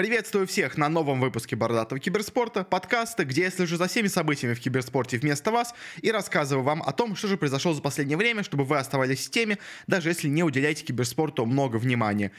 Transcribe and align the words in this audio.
Приветствую 0.00 0.46
всех 0.46 0.78
на 0.78 0.88
новом 0.88 1.20
выпуске 1.20 1.56
Бородатого 1.56 2.00
киберспорта, 2.00 2.64
подкаста, 2.64 3.26
где 3.26 3.42
я 3.42 3.50
слежу 3.50 3.76
за 3.76 3.86
всеми 3.86 4.06
событиями 4.06 4.54
в 4.54 4.60
киберспорте 4.60 5.18
вместо 5.18 5.50
вас 5.50 5.74
и 6.00 6.10
рассказываю 6.10 6.64
вам 6.64 6.82
о 6.82 6.92
том, 6.92 7.14
что 7.14 7.28
же 7.28 7.36
произошло 7.36 7.74
за 7.74 7.82
последнее 7.82 8.16
время, 8.16 8.42
чтобы 8.42 8.64
вы 8.64 8.78
оставались 8.78 9.26
в 9.26 9.30
теме, 9.30 9.58
даже 9.86 10.08
если 10.08 10.28
не 10.28 10.42
уделяете 10.42 10.86
киберспорту 10.86 11.44
много 11.44 11.76
внимания. 11.76 12.32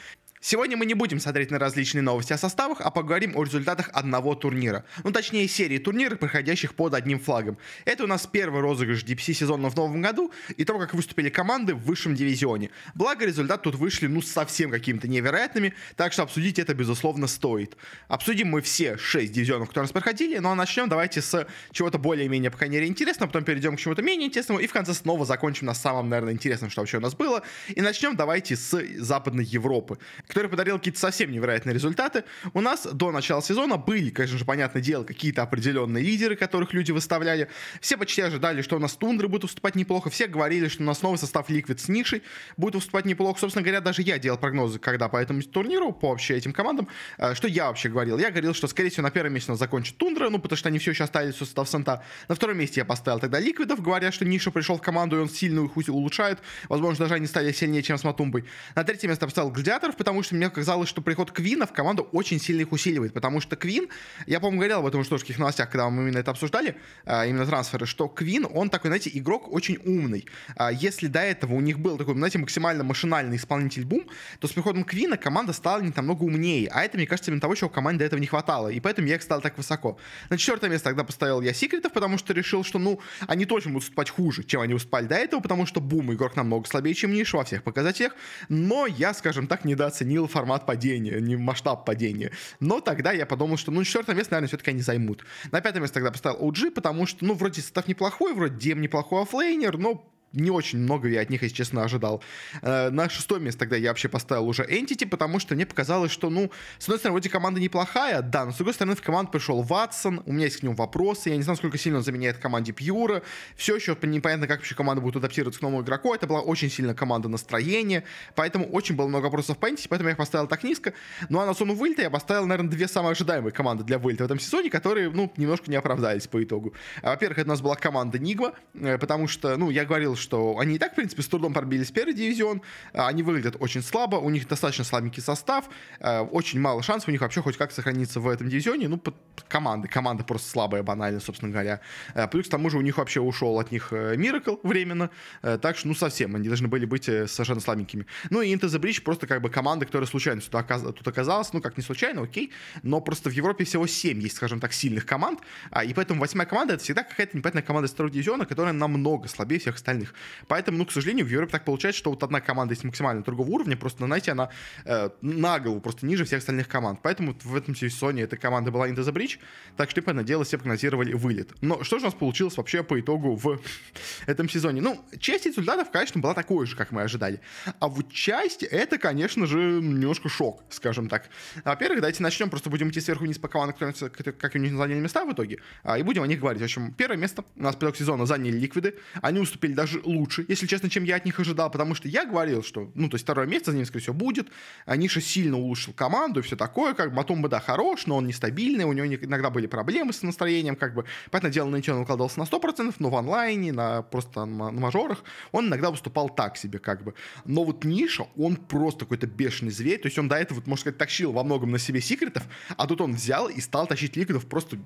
Сегодня 0.44 0.76
мы 0.76 0.88
не 0.88 0.96
будем 0.96 1.20
смотреть 1.20 1.52
на 1.52 1.60
различные 1.60 2.02
новости 2.02 2.34
о 2.34 2.38
составах, 2.38 2.82
а 2.82 2.90
поговорим 2.90 3.38
о 3.38 3.44
результатах 3.44 3.92
одного 3.94 4.34
турнира. 4.34 4.84
Ну, 5.04 5.12
точнее, 5.12 5.48
серии 5.48 5.78
турниров, 5.78 6.18
проходящих 6.18 6.74
под 6.74 6.96
одним 6.96 7.20
флагом. 7.20 7.60
Это 7.86 8.06
у 8.06 8.08
нас 8.08 8.26
первый 8.26 8.60
розыгрыш 8.62 9.04
DPC 9.04 9.34
сезона 9.34 9.70
в 9.70 9.76
новом 9.76 10.02
году 10.02 10.32
и 10.58 10.66
то, 10.66 10.80
как 10.80 10.96
выступили 10.96 11.30
команды 11.30 11.76
в 11.76 11.84
высшем 11.84 12.16
дивизионе. 12.16 12.72
Благо, 12.96 13.24
результаты 13.24 13.66
тут 13.66 13.76
вышли, 13.76 14.08
ну, 14.08 14.24
совсем 14.24 14.72
какими-то 14.72 15.08
невероятными, 15.08 15.76
так 15.96 16.12
что 16.12 16.24
обсудить 16.24 16.58
это, 16.58 16.74
безусловно, 16.74 17.28
стоит. 17.28 17.78
Обсудим 18.08 18.48
мы 18.48 18.64
все 18.64 18.98
шесть 18.98 19.34
дивизионов, 19.34 19.68
которые 19.68 19.84
нас 19.84 19.92
проходили, 19.92 20.40
ну, 20.40 20.50
а 20.50 20.56
начнем 20.56 20.90
давайте 20.90 21.22
с 21.22 21.48
чего-то 21.72 22.00
более-менее, 22.00 22.50
по 22.50 22.58
крайней 22.58 22.78
мере, 22.78 22.88
интересного, 22.88 23.30
потом 23.30 23.44
перейдем 23.44 23.76
к 23.76 23.80
чему-то 23.80 24.02
менее 24.02 24.30
интересному, 24.30 24.60
и 24.60 24.66
в 24.66 24.74
конце 24.74 24.96
снова 24.96 25.24
закончим 25.24 25.68
на 25.68 25.76
самом, 25.76 26.10
наверное, 26.10 26.34
интересном, 26.34 26.72
что 26.72 26.82
вообще 26.82 26.98
у 26.98 27.02
нас 27.02 27.14
было. 27.14 27.44
И 27.68 27.80
начнем 27.80 28.16
давайте 28.16 28.56
с 28.56 28.84
Западной 28.98 29.46
Европы 29.46 30.00
который 30.32 30.50
подарил 30.50 30.78
какие-то 30.78 30.98
совсем 30.98 31.30
невероятные 31.30 31.74
результаты. 31.74 32.24
У 32.54 32.62
нас 32.62 32.88
до 32.88 33.12
начала 33.12 33.42
сезона 33.42 33.76
были, 33.76 34.12
конечно 34.12 34.38
же, 34.38 34.46
понятное 34.46 34.82
дело, 34.82 35.04
какие-то 35.04 35.42
определенные 35.42 36.02
лидеры, 36.02 36.38
которых 36.38 36.72
люди 36.72 36.94
выставляли. 36.94 37.50
Все 37.82 37.98
почти 37.98 38.22
ожидали, 38.22 38.62
что 38.62 38.78
у 38.78 38.80
нас 38.80 38.94
Тундры 38.94 39.28
будут 39.28 39.44
выступать 39.44 39.76
неплохо. 39.76 40.10
Все 40.10 40.28
говорили, 40.28 40.70
что 40.70 40.84
у 40.84 40.86
нас 40.86 41.02
новый 41.02 41.18
состав 41.18 41.50
Liquid 41.50 41.80
с 41.80 41.90
нишей 41.90 42.24
будет 42.56 42.76
выступать 42.76 43.04
неплохо. 43.04 43.42
Собственно 43.42 43.62
говоря, 43.62 43.82
даже 43.82 44.04
я 44.04 44.20
делал 44.20 44.38
прогнозы, 44.38 44.80
когда 44.80 45.10
по 45.10 45.18
этому 45.18 45.42
турниру, 45.42 45.92
по 45.92 46.12
вообще 46.12 46.38
этим 46.38 46.54
командам. 46.54 46.88
Э, 47.18 47.36
что 47.36 47.50
я 47.50 47.68
вообще 47.68 47.90
говорил? 47.90 48.18
Я 48.18 48.30
говорил, 48.30 48.54
что, 48.54 48.68
скорее 48.70 48.90
всего, 48.90 49.04
на 49.04 49.12
первом 49.12 49.34
месте 49.34 49.52
у 49.52 49.54
нас 49.54 49.60
закончит 49.60 49.98
Тундра, 49.98 50.30
ну, 50.30 50.40
потому 50.40 50.58
что 50.58 50.70
они 50.70 50.80
все 50.80 50.92
еще 50.92 51.04
остались 51.04 51.42
у 51.42 51.46
состав 51.46 51.68
Санта. 51.68 52.06
На 52.30 52.36
втором 52.36 52.58
месте 52.58 52.80
я 52.80 52.86
поставил 52.86 53.20
тогда 53.20 53.38
Ликвидов, 53.38 53.82
говоря, 53.82 54.14
что 54.14 54.24
Ниша 54.24 54.50
пришел 54.50 54.78
в 54.78 54.82
команду, 54.82 55.18
и 55.18 55.20
он 55.20 55.30
сильно 55.30 55.66
их 55.66 55.76
улучшает. 55.76 56.40
Возможно, 56.70 57.04
даже 57.04 57.16
они 57.16 57.28
стали 57.28 57.52
сильнее, 57.52 57.84
чем 57.84 57.98
с 57.98 58.06
Матумбой. 58.06 58.46
На 58.76 58.86
третье 58.86 59.10
место 59.10 59.26
поставил 59.26 59.50
Гладиаторов, 59.52 59.98
потому 59.98 60.21
что 60.24 60.36
мне 60.36 60.50
казалось, 60.50 60.90
что 60.90 61.02
приход 61.02 61.32
Квина 61.32 61.66
в 61.66 61.74
команду 61.74 62.08
очень 62.12 62.40
сильно 62.40 62.62
их 62.62 62.72
усиливает, 62.72 63.14
потому 63.14 63.42
что 63.42 63.56
Квин, 63.56 63.88
я, 64.28 64.40
по-моему, 64.40 64.60
говорил 64.60 64.80
об 64.80 64.86
этом 64.86 65.04
в 65.04 65.06
штучких 65.06 65.40
новостях, 65.40 65.70
когда 65.70 65.90
мы 65.90 66.04
именно 66.04 66.18
это 66.18 66.32
обсуждали, 66.32 66.76
а, 67.06 67.26
именно 67.26 67.46
трансферы, 67.46 67.86
что 67.86 68.08
Квин, 68.08 68.48
он 68.52 68.70
такой, 68.70 68.90
знаете, 68.90 69.12
игрок 69.14 69.52
очень 69.52 69.78
умный. 69.86 70.26
А, 70.56 70.72
если 70.72 71.08
до 71.08 71.20
этого 71.20 71.54
у 71.54 71.62
них 71.62 71.80
был 71.80 71.98
такой, 71.98 72.16
знаете, 72.16 72.38
максимально 72.38 72.84
машинальный 72.84 73.38
исполнитель 73.38 73.86
бум, 73.86 74.06
то 74.40 74.48
с 74.48 74.52
приходом 74.52 74.84
Квина 74.84 75.18
команда 75.18 75.54
стала 75.54 75.82
не 75.82 75.92
намного 75.96 76.24
умнее, 76.24 76.70
а 76.72 76.84
это, 76.84 76.98
мне 76.98 77.08
кажется, 77.08 77.32
именно 77.32 77.42
того, 77.42 77.56
чего 77.56 77.70
команде 77.70 78.00
до 78.00 78.06
этого 78.06 78.20
не 78.20 78.28
хватало, 78.28 78.70
и 78.70 78.80
поэтому 78.80 79.08
я 79.08 79.16
их 79.16 79.22
стал 79.22 79.42
так 79.42 79.58
высоко. 79.58 79.98
На 80.30 80.38
четвертое 80.38 80.70
место 80.70 80.90
тогда 80.90 81.04
поставил 81.04 81.42
я 81.42 81.54
Секретов, 81.54 81.94
потому 81.94 82.18
что 82.18 82.34
решил, 82.34 82.64
что, 82.64 82.80
ну, 82.80 83.00
они 83.28 83.46
точно 83.46 83.72
будут 83.72 83.84
выступать 83.84 84.10
хуже, 84.10 84.44
чем 84.44 84.62
они 84.62 84.74
выступали 84.74 85.06
до 85.06 85.16
этого, 85.16 85.42
потому 85.42 85.66
что 85.66 85.82
Бум 85.82 86.14
игрок 86.14 86.36
намного 86.36 86.68
слабее, 86.68 86.94
чем 86.94 87.14
Ниша 87.14 87.38
во 87.38 87.44
всех 87.44 87.64
показателях, 87.64 88.14
но 88.50 88.88
я, 88.88 89.14
скажем 89.14 89.48
так, 89.48 89.66
недооценил 89.66 90.11
формат 90.28 90.66
падения, 90.66 91.20
не 91.20 91.36
масштаб 91.36 91.86
падения. 91.86 92.32
Но 92.60 92.82
тогда 92.82 93.12
я 93.12 93.26
подумал, 93.26 93.58
что, 93.58 93.72
ну, 93.72 93.84
четвертое 93.84 94.16
место, 94.16 94.34
наверное, 94.34 94.48
все-таки 94.48 94.72
они 94.72 94.82
займут. 94.82 95.26
На 95.52 95.62
пятое 95.62 95.82
место 95.82 95.96
тогда 95.96 96.12
поставил 96.12 96.40
OG, 96.40 96.72
потому 96.72 97.06
что, 97.06 97.26
ну, 97.26 97.34
вроде 97.34 97.62
состав 97.62 97.88
неплохой, 97.88 98.34
вроде 98.34 98.58
DM 98.58 98.82
неплохой 98.82 99.24
оффлейнер, 99.24 99.78
но 99.78 100.11
не 100.34 100.50
очень 100.50 100.80
много 100.80 101.10
я 101.10 101.22
от 101.22 101.30
них, 101.30 101.42
если 101.44 101.56
честно, 101.56 101.84
ожидал. 101.84 102.24
Э, 102.62 102.90
на 102.90 103.10
шестое 103.10 103.42
место 103.42 103.62
тогда 103.62 103.76
я 103.76 103.90
вообще 103.90 104.10
поставил 104.10 104.48
уже 104.48 104.64
Entity, 104.64 105.08
потому 105.08 105.40
что 105.40 105.56
мне 105.56 105.66
показалось, 105.66 106.12
что, 106.12 106.30
ну, 106.30 106.52
с 106.80 106.84
одной 106.84 107.00
стороны, 107.00 107.14
вроде 107.14 107.30
команда 107.30 107.60
неплохая, 107.60 108.22
да, 108.22 108.46
но 108.46 108.52
с 108.52 108.56
другой 108.56 108.74
стороны, 108.74 108.96
в 108.96 109.02
команду 109.02 109.32
пришел 109.32 109.62
Ватсон, 109.62 110.24
у 110.26 110.32
меня 110.32 110.46
есть 110.46 110.58
к 110.58 110.64
нему 110.64 110.76
вопросы, 110.76 111.30
я 111.30 111.38
не 111.38 111.44
знаю, 111.44 111.58
сколько 111.58 111.78
сильно 111.78 112.00
он 112.00 112.04
заменяет 112.04 112.38
команде 112.38 112.72
Пьюра, 112.72 113.24
все 113.56 113.76
еще 113.76 113.98
непонятно, 114.02 114.48
как 114.48 114.60
вообще 114.60 114.76
команда 114.76 115.02
будет 115.02 115.18
адаптироваться 115.18 115.60
к 115.60 115.64
новому 115.64 115.84
игроку, 115.84 116.14
это 116.14 116.28
была 116.28 116.42
очень 116.42 116.70
сильная 116.70 116.96
команда 116.96 117.30
настроения, 117.30 118.04
поэтому 118.36 118.66
очень 118.66 118.96
было 118.96 119.08
много 119.08 119.26
вопросов 119.26 119.58
по 119.58 119.70
Entity, 119.70 119.88
поэтому 119.90 120.10
я 120.10 120.12
их 120.14 120.18
поставил 120.18 120.48
так 120.48 120.64
низко. 120.64 120.94
Ну, 121.30 121.40
а 121.40 121.46
на 121.46 121.54
зону 121.54 121.76
вылета 121.76 122.02
я 122.02 122.10
поставил, 122.10 122.46
наверное, 122.46 122.72
две 122.72 122.88
самые 122.88 123.12
ожидаемые 123.12 123.52
команды 123.52 123.84
для 123.84 124.00
вылета 124.00 124.24
в 124.24 124.26
этом 124.26 124.40
сезоне, 124.40 124.70
которые, 124.70 125.10
ну, 125.10 125.32
немножко 125.38 125.70
не 125.70 125.76
оправдались 125.76 126.28
по 126.28 126.44
итогу. 126.44 126.74
Во-первых, 127.02 127.40
это 127.40 127.48
у 127.48 127.50
нас 127.50 127.62
была 127.62 127.76
команда 127.76 128.20
Нигма, 128.20 128.54
э, 128.74 128.98
потому 128.98 129.28
что, 129.28 129.58
ну, 129.58 129.70
я 129.70 129.86
говорил, 129.86 130.16
что 130.22 130.58
они 130.60 130.76
и 130.76 130.78
так, 130.78 130.94
в 130.94 130.96
принципе, 130.96 131.22
с 131.22 131.28
трудом 131.28 131.54
пробились 131.54 131.92
первый 131.92 132.14
дивизион. 132.14 132.62
А, 132.94 133.08
они 133.08 133.24
выглядят 133.24 133.58
очень 133.60 133.82
слабо, 133.82 134.16
у 134.18 134.30
них 134.30 134.48
достаточно 134.48 134.84
слабенький 134.84 135.22
состав, 135.22 135.70
а, 136.00 136.24
очень 136.24 136.60
мало 136.60 136.84
шансов 136.84 137.10
у 137.10 137.12
них 137.12 137.22
вообще 137.22 137.42
хоть 137.42 137.58
как 137.58 137.72
сохраниться 137.72 138.20
в 138.20 138.28
этом 138.28 138.50
дивизионе. 138.50 138.88
Ну, 138.88 138.98
под 138.98 139.16
команды. 139.48 139.88
Команда 139.88 140.24
просто 140.24 140.50
слабая, 140.50 140.84
банально, 140.84 141.20
собственно 141.20 141.52
говоря. 141.52 141.82
А, 142.14 142.28
плюс 142.28 142.48
к 142.48 142.50
тому 142.50 142.70
же 142.70 142.78
у 142.78 142.82
них 142.82 142.98
вообще 142.98 143.20
ушел 143.20 143.60
от 143.60 143.72
них 143.72 143.92
Миракл 143.92 144.56
временно. 144.64 145.10
Так 145.42 145.78
что, 145.78 145.88
ну, 145.88 145.96
совсем. 145.96 146.36
Они 146.36 146.48
должны 146.48 146.68
были 146.68 146.86
быть 146.86 147.10
э, 147.10 147.28
совершенно 147.28 147.62
слабенькими. 147.62 148.06
Ну, 148.30 148.42
и 148.42 148.54
Into 148.54 148.68
the 148.68 148.80
Bridge 148.80 149.02
просто 149.02 149.28
как 149.28 149.42
бы 149.42 149.50
команда, 149.50 149.86
которая 149.86 150.08
случайно 150.08 150.42
сюда 150.42 150.64
тут 150.64 151.08
оказалась. 151.08 151.52
Ну, 151.54 151.62
как 151.62 151.78
не 151.78 151.84
случайно, 151.84 152.24
окей. 152.24 152.52
Но 152.84 153.02
просто 153.02 153.30
в 153.30 153.34
Европе 153.34 153.66
всего 153.66 153.88
7 153.88 154.22
есть, 154.22 154.36
скажем 154.36 154.60
так, 154.60 154.74
сильных 154.74 155.06
команд. 155.06 155.40
И 155.86 155.94
поэтому 155.94 156.22
восьмая 156.22 156.48
команда— 156.48 156.74
это 156.76 156.84
всегда 156.84 157.04
какая-то 157.04 157.38
непонятная 157.38 157.64
команда 157.64 157.88
из 157.88 157.92
второго 157.92 158.14
дивизиона, 158.14 158.46
которая 158.46 158.74
намного 158.74 159.28
слабее 159.28 159.60
всех 159.60 159.76
остальных. 159.76 160.11
Поэтому, 160.48 160.78
ну, 160.78 160.86
к 160.86 160.92
сожалению, 160.92 161.26
в 161.26 161.30
Европе 161.30 161.52
так 161.52 161.66
получается, 161.66 162.00
что 162.00 162.10
вот 162.12 162.24
одна 162.24 162.42
команда 162.42 162.74
есть 162.74 162.84
максимально 162.84 163.24
другого 163.24 163.50
уровня, 163.50 163.78
просто, 163.78 164.06
знаете, 164.06 164.32
она 164.32 164.50
э, 164.86 165.10
на 165.22 165.60
голову 165.60 165.82
просто 165.82 166.06
ниже 166.06 166.26
всех 166.26 166.40
остальных 166.40 166.68
команд. 166.68 167.00
Поэтому 167.02 167.36
в 167.44 167.56
этом 167.56 167.76
сезоне 167.76 168.24
эта 168.24 168.38
команда 168.38 168.72
была 168.72 168.90
Into 168.90 169.04
the 169.04 169.14
Bridge, 169.14 169.40
так 169.78 169.90
что, 169.90 170.02
понятное 170.02 170.26
дело, 170.26 170.44
все 170.44 170.58
прогнозировали 170.58 171.14
вылет. 171.14 171.52
Но 171.62 171.84
что 171.84 171.98
же 172.00 172.04
у 172.04 172.08
нас 172.08 172.14
получилось 172.14 172.58
вообще 172.58 172.84
по 172.84 173.00
итогу 173.00 173.36
в 173.36 173.60
этом 174.26 174.50
сезоне? 174.50 174.82
Ну, 174.82 175.04
часть 175.20 175.46
результатов, 175.46 175.92
конечно, 175.92 176.22
была 176.22 176.34
такой 176.34 176.66
же, 176.66 176.76
как 176.76 176.92
мы 176.92 177.02
ожидали. 177.04 177.40
А 177.80 177.88
вот 177.88 178.12
часть, 178.12 178.64
это, 178.64 178.98
конечно 178.98 179.46
же, 179.46 179.58
немножко 179.58 180.30
шок, 180.30 180.64
скажем 180.70 181.10
так. 181.10 181.30
Во-первых, 181.64 182.02
давайте 182.02 182.24
начнем, 182.24 182.50
просто 182.50 182.70
будем 182.70 182.90
идти 182.90 183.02
сверху 183.02 183.24
вниз 183.24 183.38
по 183.38 183.48
командам, 183.48 183.94
как 184.40 184.56
у 184.56 184.58
них 184.58 184.76
заняли 184.76 185.00
места 185.00 185.26
в 185.26 185.34
итоге, 185.34 185.60
а, 185.84 185.98
и 185.98 186.04
будем 186.04 186.24
о 186.24 186.28
них 186.28 186.40
говорить. 186.40 186.62
В 186.62 186.66
общем, 186.66 186.94
первое 186.94 187.18
место 187.18 187.44
у 187.56 187.64
нас 187.64 187.76
по 187.76 187.92
сезона 187.96 188.26
заняли 188.26 188.58
Ликвиды. 188.58 188.96
Они 189.22 189.40
уступили 189.40 189.74
даже 189.74 190.00
лучше, 190.04 190.46
если 190.48 190.68
честно, 190.68 190.90
чем 190.90 191.04
я 191.04 191.16
от 191.16 191.26
них 191.26 191.40
ожидал, 191.40 191.70
потому 191.72 191.96
что 191.96 192.08
я 192.08 192.26
говорил, 192.26 192.64
что, 192.64 192.92
ну, 192.96 193.10
то 193.10 193.16
есть 193.16 193.24
второе 193.24 193.48
место 193.48 193.72
за 193.72 193.78
ним, 193.78 193.86
скорее 193.86 194.04
всего, 194.04 194.16
будет. 194.16 194.50
Ниша 194.88 195.22
сильно 195.22 195.58
улучшил 195.58 195.94
команду 195.94 196.40
и 196.40 196.44
все 196.44 196.56
такое, 196.56 196.94
как 196.94 197.10
бы 197.10 197.16
Матумба, 197.18 197.50
да, 197.50 197.60
хорош, 197.60 198.06
но 198.08 198.18
он 198.18 198.28
нестабильный, 198.28 198.86
у 198.86 198.94
него 198.94 199.08
иногда 199.08 199.50
были 199.50 199.68
проблемы 199.68 200.14
с 200.14 200.22
настроением, 200.22 200.76
как 200.76 200.94
бы, 200.94 201.06
понятное 201.30 201.52
дело, 201.52 201.70
на 201.70 201.78
ничего 201.78 201.98
он 201.98 202.04
укладывался 202.04 202.40
на 202.40 202.44
100%, 202.44 202.96
но 203.00 203.10
в 203.10 203.16
онлайне, 203.16 203.72
на 203.72 204.02
просто 204.02 204.46
на, 204.46 204.72
на 204.72 204.80
мажорах, 204.80 205.24
он 205.52 205.68
иногда 205.68 205.92
выступал 205.92 206.30
так 206.30 206.58
себе, 206.58 206.80
как 206.80 207.04
бы. 207.04 207.14
Но 207.46 207.64
вот 207.64 207.84
Ниша, 207.84 208.28
он 208.36 208.56
просто 208.56 209.06
какой-то 209.06 209.28
бешеный 209.28 209.72
зверь, 209.72 210.00
то 210.00 210.08
есть 210.08 210.18
он 210.18 210.28
до 210.28 210.36
этого, 210.36 210.62
можно 210.66 210.82
сказать, 210.82 210.98
тащил 210.98 211.32
во 211.32 211.44
многом 211.44 211.72
на 211.72 211.80
себе 211.80 212.02
секретов, 212.02 212.44
а 212.78 212.88
тут 212.88 213.02
он 213.02 213.14
взял 213.14 213.50
и 213.50 213.60
стал 213.62 213.88
тащить 213.88 214.16
ликвидов 214.16 214.48
просто 214.48 214.78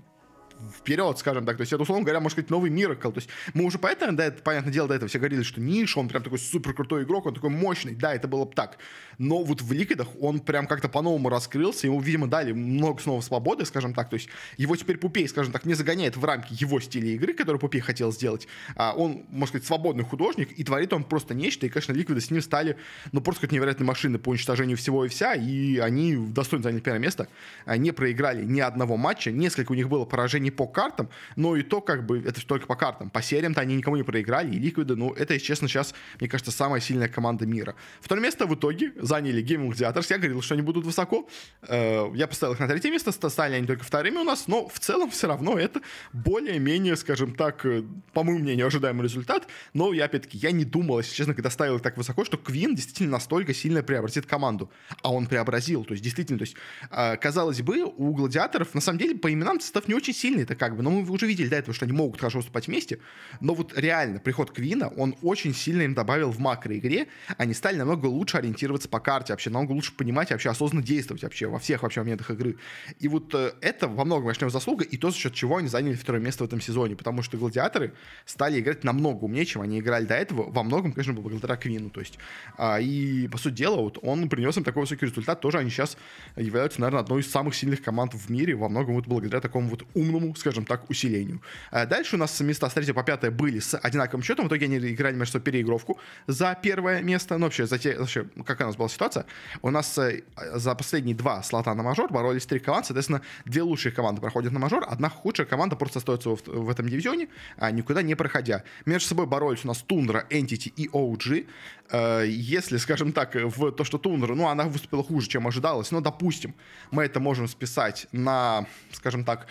вперед, 0.77 1.17
скажем 1.17 1.45
так. 1.45 1.57
То 1.57 1.61
есть 1.61 1.73
это, 1.73 1.83
условно 1.83 2.03
говоря, 2.03 2.19
может 2.19 2.35
сказать, 2.35 2.49
новый 2.49 2.69
Миракл. 2.69 3.11
То 3.11 3.19
есть 3.19 3.29
мы 3.53 3.65
уже 3.65 3.77
поэтому, 3.77 4.17
да, 4.17 4.25
это, 4.25 4.41
понятное 4.41 4.71
дело, 4.73 4.87
до 4.87 4.95
этого 4.95 5.09
все 5.09 5.19
говорили, 5.19 5.43
что 5.43 5.61
Ниша, 5.61 5.97
он 5.97 6.07
прям 6.07 6.23
такой 6.23 6.39
супер 6.39 6.73
крутой 6.73 7.03
игрок, 7.03 7.25
он 7.25 7.33
такой 7.33 7.49
мощный. 7.49 7.95
Да, 7.95 8.13
это 8.13 8.27
было 8.27 8.45
бы 8.45 8.53
так. 8.53 8.77
Но 9.17 9.43
вот 9.43 9.61
в 9.61 9.71
Ликвидах 9.71 10.09
он 10.19 10.39
прям 10.39 10.67
как-то 10.67 10.89
по-новому 10.89 11.29
раскрылся, 11.29 11.87
ему, 11.87 11.99
видимо, 11.99 12.27
дали 12.27 12.51
много 12.51 13.01
снова 13.01 13.21
свободы, 13.21 13.65
скажем 13.65 13.93
так. 13.93 14.09
То 14.09 14.15
есть 14.15 14.29
его 14.57 14.75
теперь 14.75 14.97
Пупей, 14.97 15.27
скажем 15.27 15.53
так, 15.53 15.65
не 15.65 15.73
загоняет 15.73 16.17
в 16.17 16.25
рамки 16.25 16.53
его 16.59 16.79
стиля 16.79 17.09
игры, 17.09 17.33
который 17.33 17.57
Пупей 17.57 17.81
хотел 17.81 18.11
сделать. 18.11 18.47
А 18.75 18.93
он, 18.93 19.25
можно 19.29 19.47
сказать, 19.47 19.67
свободный 19.67 20.03
художник, 20.03 20.51
и 20.51 20.63
творит 20.63 20.93
он 20.93 21.03
просто 21.03 21.33
нечто. 21.33 21.65
И, 21.65 21.69
конечно, 21.69 21.93
Ликвиды 21.93 22.21
с 22.21 22.31
ним 22.31 22.41
стали, 22.41 22.77
ну, 23.11 23.21
просто 23.21 23.41
как 23.41 23.51
невероятные 23.51 23.87
машины 23.87 24.17
по 24.19 24.29
уничтожению 24.29 24.77
всего 24.77 25.05
и 25.05 25.07
вся. 25.07 25.33
И 25.33 25.77
они 25.77 26.15
достойно 26.15 26.63
заняли 26.63 26.81
первое 26.81 26.99
место. 26.99 27.27
Не 27.65 27.91
проиграли 27.91 28.43
ни 28.43 28.59
одного 28.59 28.97
матча. 28.97 29.31
Несколько 29.31 29.71
у 29.71 29.75
них 29.75 29.87
было 29.87 30.05
поражений 30.05 30.44
по 30.51 30.67
картам, 30.67 31.09
но 31.35 31.55
и 31.55 31.63
то, 31.63 31.81
как 31.81 32.05
бы, 32.05 32.19
это 32.19 32.45
только 32.45 32.67
по 32.67 32.75
картам. 32.75 33.09
По 33.09 33.21
сериям-то 33.21 33.61
они 33.61 33.75
никому 33.75 33.95
не 33.95 34.03
проиграли, 34.03 34.55
и 34.55 34.59
Ликвиды, 34.59 34.95
ну, 34.95 35.11
это, 35.13 35.33
если 35.33 35.45
честно, 35.45 35.67
сейчас, 35.67 35.93
мне 36.19 36.29
кажется, 36.29 36.51
самая 36.51 36.81
сильная 36.81 37.07
команда 37.07 37.45
мира. 37.45 37.75
Второе 38.01 38.23
место 38.23 38.45
в 38.45 38.55
итоге 38.55 38.93
заняли 38.95 39.43
Gaming 39.43 39.71
Gladiators. 39.71 40.07
Я 40.09 40.17
говорил, 40.17 40.41
что 40.41 40.53
они 40.53 40.63
будут 40.63 40.85
высоко. 40.85 41.27
Э, 41.67 42.07
я 42.13 42.27
поставил 42.27 42.53
их 42.53 42.59
на 42.59 42.67
третье 42.67 42.91
место, 42.91 43.11
стали 43.11 43.55
они 43.55 43.67
только 43.67 43.83
вторыми 43.83 44.17
у 44.17 44.23
нас, 44.23 44.47
но 44.47 44.67
в 44.67 44.79
целом 44.79 45.09
все 45.09 45.27
равно 45.27 45.57
это 45.57 45.81
более-менее, 46.13 46.95
скажем 46.95 47.35
так, 47.35 47.65
э, 47.65 47.83
по 48.13 48.23
моему 48.23 48.39
мнению, 48.39 48.67
ожидаемый 48.67 49.03
результат. 49.03 49.47
Но 49.73 49.93
я, 49.93 50.05
опять-таки, 50.05 50.37
я 50.37 50.51
не 50.51 50.65
думал, 50.65 50.99
если 50.99 51.15
честно, 51.15 51.33
когда 51.33 51.49
ставил 51.49 51.77
их 51.77 51.81
так 51.81 51.97
высоко, 51.97 52.25
что 52.25 52.37
Квин 52.37 52.75
действительно 52.75 53.11
настолько 53.11 53.53
сильно 53.53 53.83
преобразит 53.83 54.25
команду. 54.25 54.69
А 55.01 55.11
он 55.11 55.27
преобразил. 55.27 55.85
То 55.85 55.93
есть, 55.93 56.03
действительно, 56.03 56.39
то 56.39 56.43
есть, 56.43 56.55
э, 56.91 57.17
казалось 57.17 57.61
бы, 57.61 57.83
у 57.83 58.13
Гладиаторов, 58.13 58.73
на 58.73 58.81
самом 58.81 58.99
деле, 58.99 59.15
по 59.15 59.31
именам 59.31 59.59
состав 59.59 59.87
не 59.87 59.93
очень 59.93 60.13
сильный 60.13 60.34
сильные, 60.35 60.43
это 60.43 60.55
как 60.55 60.75
бы, 60.75 60.83
но 60.83 60.89
мы 60.89 61.09
уже 61.09 61.25
видели 61.25 61.47
до 61.47 61.55
этого, 61.55 61.73
что 61.73 61.85
они 61.85 61.93
могут 61.93 62.19
хорошо 62.19 62.39
выступать 62.39 62.67
вместе, 62.67 62.99
но 63.39 63.53
вот 63.53 63.73
реально 63.77 64.19
приход 64.19 64.51
Квина, 64.51 64.89
он 64.89 65.15
очень 65.21 65.53
сильно 65.53 65.83
им 65.83 65.93
добавил 65.93 66.31
в 66.31 66.39
макроигре, 66.39 67.07
они 67.37 67.53
стали 67.53 67.77
намного 67.77 68.07
лучше 68.07 68.37
ориентироваться 68.37 68.89
по 68.89 68.99
карте, 68.99 69.33
вообще 69.33 69.49
намного 69.49 69.71
лучше 69.71 69.93
понимать, 69.95 70.31
вообще 70.31 70.49
осознанно 70.49 70.85
действовать 70.85 71.23
вообще 71.23 71.47
во 71.47 71.59
всех 71.59 71.83
вообще 71.83 72.01
моментах 72.01 72.31
игры. 72.31 72.57
И 72.99 73.07
вот 73.07 73.33
э, 73.33 73.53
это 73.61 73.87
во 73.87 74.05
многом, 74.05 74.25
конечно, 74.25 74.49
заслуга, 74.49 74.83
и 74.83 74.97
то, 74.97 75.09
за 75.11 75.17
счет 75.17 75.33
чего 75.33 75.57
они 75.57 75.67
заняли 75.67 75.95
второе 75.95 76.21
место 76.21 76.43
в 76.43 76.47
этом 76.47 76.61
сезоне, 76.61 76.95
потому 76.95 77.23
что 77.23 77.37
гладиаторы 77.37 77.93
стали 78.25 78.59
играть 78.59 78.83
намного 78.83 79.25
умнее, 79.25 79.45
чем 79.45 79.61
они 79.61 79.79
играли 79.79 80.05
до 80.05 80.15
этого, 80.15 80.49
во 80.49 80.63
многом, 80.63 80.91
конечно, 80.91 81.13
благодаря 81.13 81.55
Квину, 81.55 81.89
то 81.89 81.99
есть, 82.01 82.17
а, 82.57 82.79
и, 82.79 83.27
по 83.27 83.37
сути 83.37 83.55
дела, 83.55 83.77
вот 83.77 83.99
он 84.01 84.29
принес 84.29 84.57
им 84.57 84.63
такой 84.63 84.81
высокий 84.81 85.05
результат, 85.05 85.41
тоже 85.41 85.59
они 85.59 85.69
сейчас 85.69 85.97
являются, 86.35 86.81
наверное, 86.81 87.01
одной 87.01 87.21
из 87.21 87.31
самых 87.31 87.55
сильных 87.55 87.81
команд 87.81 88.13
в 88.13 88.29
мире, 88.29 88.55
во 88.55 88.69
многом 88.69 88.95
вот 88.95 89.07
благодаря 89.07 89.41
такому 89.41 89.69
вот 89.69 89.85
умному, 89.93 90.24
скажем 90.35 90.65
так, 90.65 90.89
усилению. 90.89 91.41
А 91.71 91.85
дальше 91.85 92.15
у 92.15 92.19
нас 92.19 92.39
места 92.39 92.69
с 92.69 92.73
3 92.73 92.93
по 92.93 93.03
5 93.03 93.33
были 93.33 93.59
с 93.59 93.77
одинаковым 93.77 94.23
счетом, 94.23 94.45
в 94.45 94.47
итоге 94.47 94.65
они 94.65 94.77
играли 94.77 95.15
между 95.15 95.33
собой 95.33 95.45
переигровку 95.45 95.99
за 96.27 96.57
первое 96.61 97.01
место, 97.01 97.37
ну, 97.37 97.45
вообще, 97.45 97.65
за 97.67 97.77
те, 97.77 97.97
вообще, 97.97 98.25
какая 98.45 98.65
у 98.65 98.67
нас 98.67 98.75
была 98.75 98.89
ситуация, 98.89 99.25
у 99.61 99.69
нас 99.69 99.97
э, 99.97 100.21
за 100.53 100.75
последние 100.75 101.15
два 101.15 101.43
слота 101.43 101.73
на 101.75 101.83
мажор 101.83 102.11
боролись 102.11 102.45
три 102.45 102.59
команды, 102.59 102.87
соответственно, 102.87 103.21
две 103.45 103.61
лучшие 103.61 103.91
команды 103.91 104.21
проходят 104.21 104.51
на 104.51 104.59
мажор, 104.59 104.85
одна 104.87 105.09
худшая 105.09 105.45
команда 105.45 105.75
просто 105.75 105.99
остается 105.99 106.29
в, 106.29 106.41
в 106.45 106.69
этом 106.69 106.89
дивизионе, 106.89 107.27
а 107.57 107.71
никуда 107.71 108.01
не 108.01 108.15
проходя. 108.15 108.63
Между 108.85 109.09
собой 109.09 109.27
боролись 109.27 109.65
у 109.65 109.67
нас 109.67 109.79
Тундра, 109.79 110.25
Entity 110.29 110.71
и 110.75 110.87
OG. 110.87 111.47
Э, 111.91 112.23
если, 112.27 112.77
скажем 112.77 113.11
так, 113.11 113.35
в 113.35 113.71
то, 113.71 113.83
что 113.83 113.97
Тундра, 113.97 114.35
ну, 114.35 114.47
она 114.47 114.63
выступила 114.63 115.03
хуже, 115.03 115.27
чем 115.27 115.47
ожидалось, 115.47 115.91
но, 115.91 116.01
допустим, 116.01 116.55
мы 116.91 117.03
это 117.03 117.19
можем 117.19 117.47
списать 117.47 118.07
на, 118.11 118.65
скажем 118.91 119.23
так, 119.23 119.47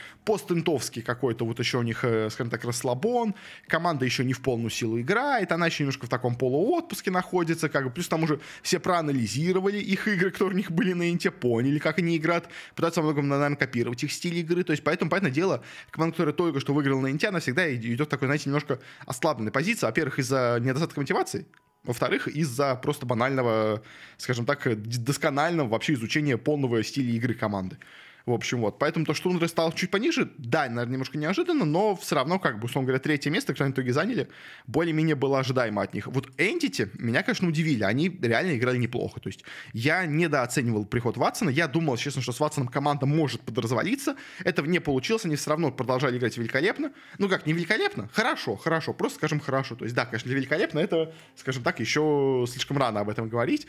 постинтовский 0.64 1.02
какой-то 1.02 1.44
вот 1.44 1.58
еще 1.58 1.78
у 1.78 1.82
них, 1.82 2.04
э, 2.04 2.30
скажем 2.30 2.50
так, 2.50 2.64
расслабон, 2.64 3.34
команда 3.68 4.04
еще 4.04 4.24
не 4.24 4.32
в 4.32 4.40
полную 4.40 4.70
силу 4.70 5.00
играет, 5.00 5.52
она 5.52 5.66
еще 5.66 5.84
немножко 5.84 6.06
в 6.06 6.08
таком 6.08 6.34
полуотпуске 6.36 7.10
находится, 7.10 7.68
как 7.68 7.84
бы, 7.84 7.90
плюс 7.90 8.08
там 8.08 8.22
уже 8.22 8.40
все 8.62 8.78
проанализировали 8.78 9.78
их 9.78 10.08
игры, 10.08 10.30
которые 10.30 10.54
у 10.54 10.56
них 10.56 10.70
были 10.70 10.94
на 10.94 11.10
Инте, 11.10 11.30
поняли, 11.30 11.78
как 11.78 11.98
они 11.98 12.16
играют, 12.16 12.48
пытаются 12.74 13.00
во 13.00 13.06
многом, 13.06 13.28
наверное, 13.28 13.56
копировать 13.56 14.02
их 14.04 14.12
стиль 14.12 14.38
игры, 14.38 14.64
то 14.64 14.72
есть 14.72 14.82
поэтому, 14.84 15.10
понятное 15.10 15.30
дело, 15.30 15.62
команда, 15.90 16.14
которая 16.14 16.34
только 16.34 16.60
что 16.60 16.74
выиграла 16.74 17.00
на 17.00 17.10
Инте, 17.10 17.28
она 17.28 17.40
всегда 17.40 17.72
идет 17.74 18.08
такой, 18.08 18.28
знаете, 18.28 18.44
немножко 18.46 18.78
ослабленной 19.06 19.52
позиции, 19.52 19.86
во-первых, 19.86 20.18
из-за 20.18 20.58
недостатка 20.60 21.00
мотивации, 21.00 21.46
во-вторых, 21.84 22.28
из-за 22.28 22.74
просто 22.76 23.04
банального, 23.04 23.82
скажем 24.16 24.46
так, 24.46 24.66
досконального 24.80 25.68
вообще 25.68 25.92
изучения 25.92 26.38
полного 26.38 26.82
стиля 26.82 27.12
игры 27.12 27.34
команды. 27.34 27.76
В 28.26 28.32
общем, 28.32 28.62
вот. 28.62 28.78
Поэтому 28.78 29.04
то, 29.04 29.12
что 29.12 29.28
Тундра 29.28 29.46
стал 29.48 29.72
чуть 29.72 29.90
пониже, 29.90 30.32
да, 30.38 30.62
наверное, 30.62 30.92
немножко 30.92 31.18
неожиданно, 31.18 31.66
но 31.66 31.94
все 31.94 32.14
равно, 32.14 32.38
как 32.38 32.58
бы, 32.58 32.64
условно 32.64 32.86
говоря, 32.86 32.98
третье 32.98 33.30
место, 33.30 33.52
которое 33.52 33.66
они 33.66 33.72
в 33.72 33.74
итоге 33.74 33.92
заняли, 33.92 34.28
более-менее 34.66 35.14
было 35.14 35.40
ожидаемо 35.40 35.82
от 35.82 35.92
них. 35.92 36.06
Вот 36.06 36.28
Entity 36.38 36.88
меня, 36.94 37.22
конечно, 37.22 37.46
удивили. 37.46 37.82
Они 37.84 38.08
реально 38.08 38.56
играли 38.56 38.78
неплохо. 38.78 39.20
То 39.20 39.28
есть 39.28 39.44
я 39.74 40.06
недооценивал 40.06 40.86
приход 40.86 41.18
Ватсона. 41.18 41.50
Я 41.50 41.68
думал, 41.68 41.98
честно, 41.98 42.22
что 42.22 42.32
с 42.32 42.40
Ватсоном 42.40 42.68
команда 42.68 43.04
может 43.04 43.42
подразвалиться. 43.42 44.16
Этого 44.42 44.66
не 44.66 44.78
получилось. 44.78 45.26
Они 45.26 45.36
все 45.36 45.50
равно 45.50 45.70
продолжали 45.70 46.16
играть 46.16 46.38
великолепно. 46.38 46.92
Ну 47.18 47.28
как, 47.28 47.44
не 47.44 47.52
великолепно? 47.52 48.08
Хорошо, 48.14 48.56
хорошо. 48.56 48.94
Просто 48.94 49.18
скажем 49.18 49.38
хорошо. 49.38 49.74
То 49.74 49.84
есть 49.84 49.94
да, 49.94 50.06
конечно, 50.06 50.30
великолепно 50.30 50.78
это, 50.78 51.12
скажем 51.36 51.62
так, 51.62 51.78
еще 51.78 52.46
слишком 52.48 52.78
рано 52.78 53.00
об 53.00 53.10
этом 53.10 53.28
говорить. 53.28 53.66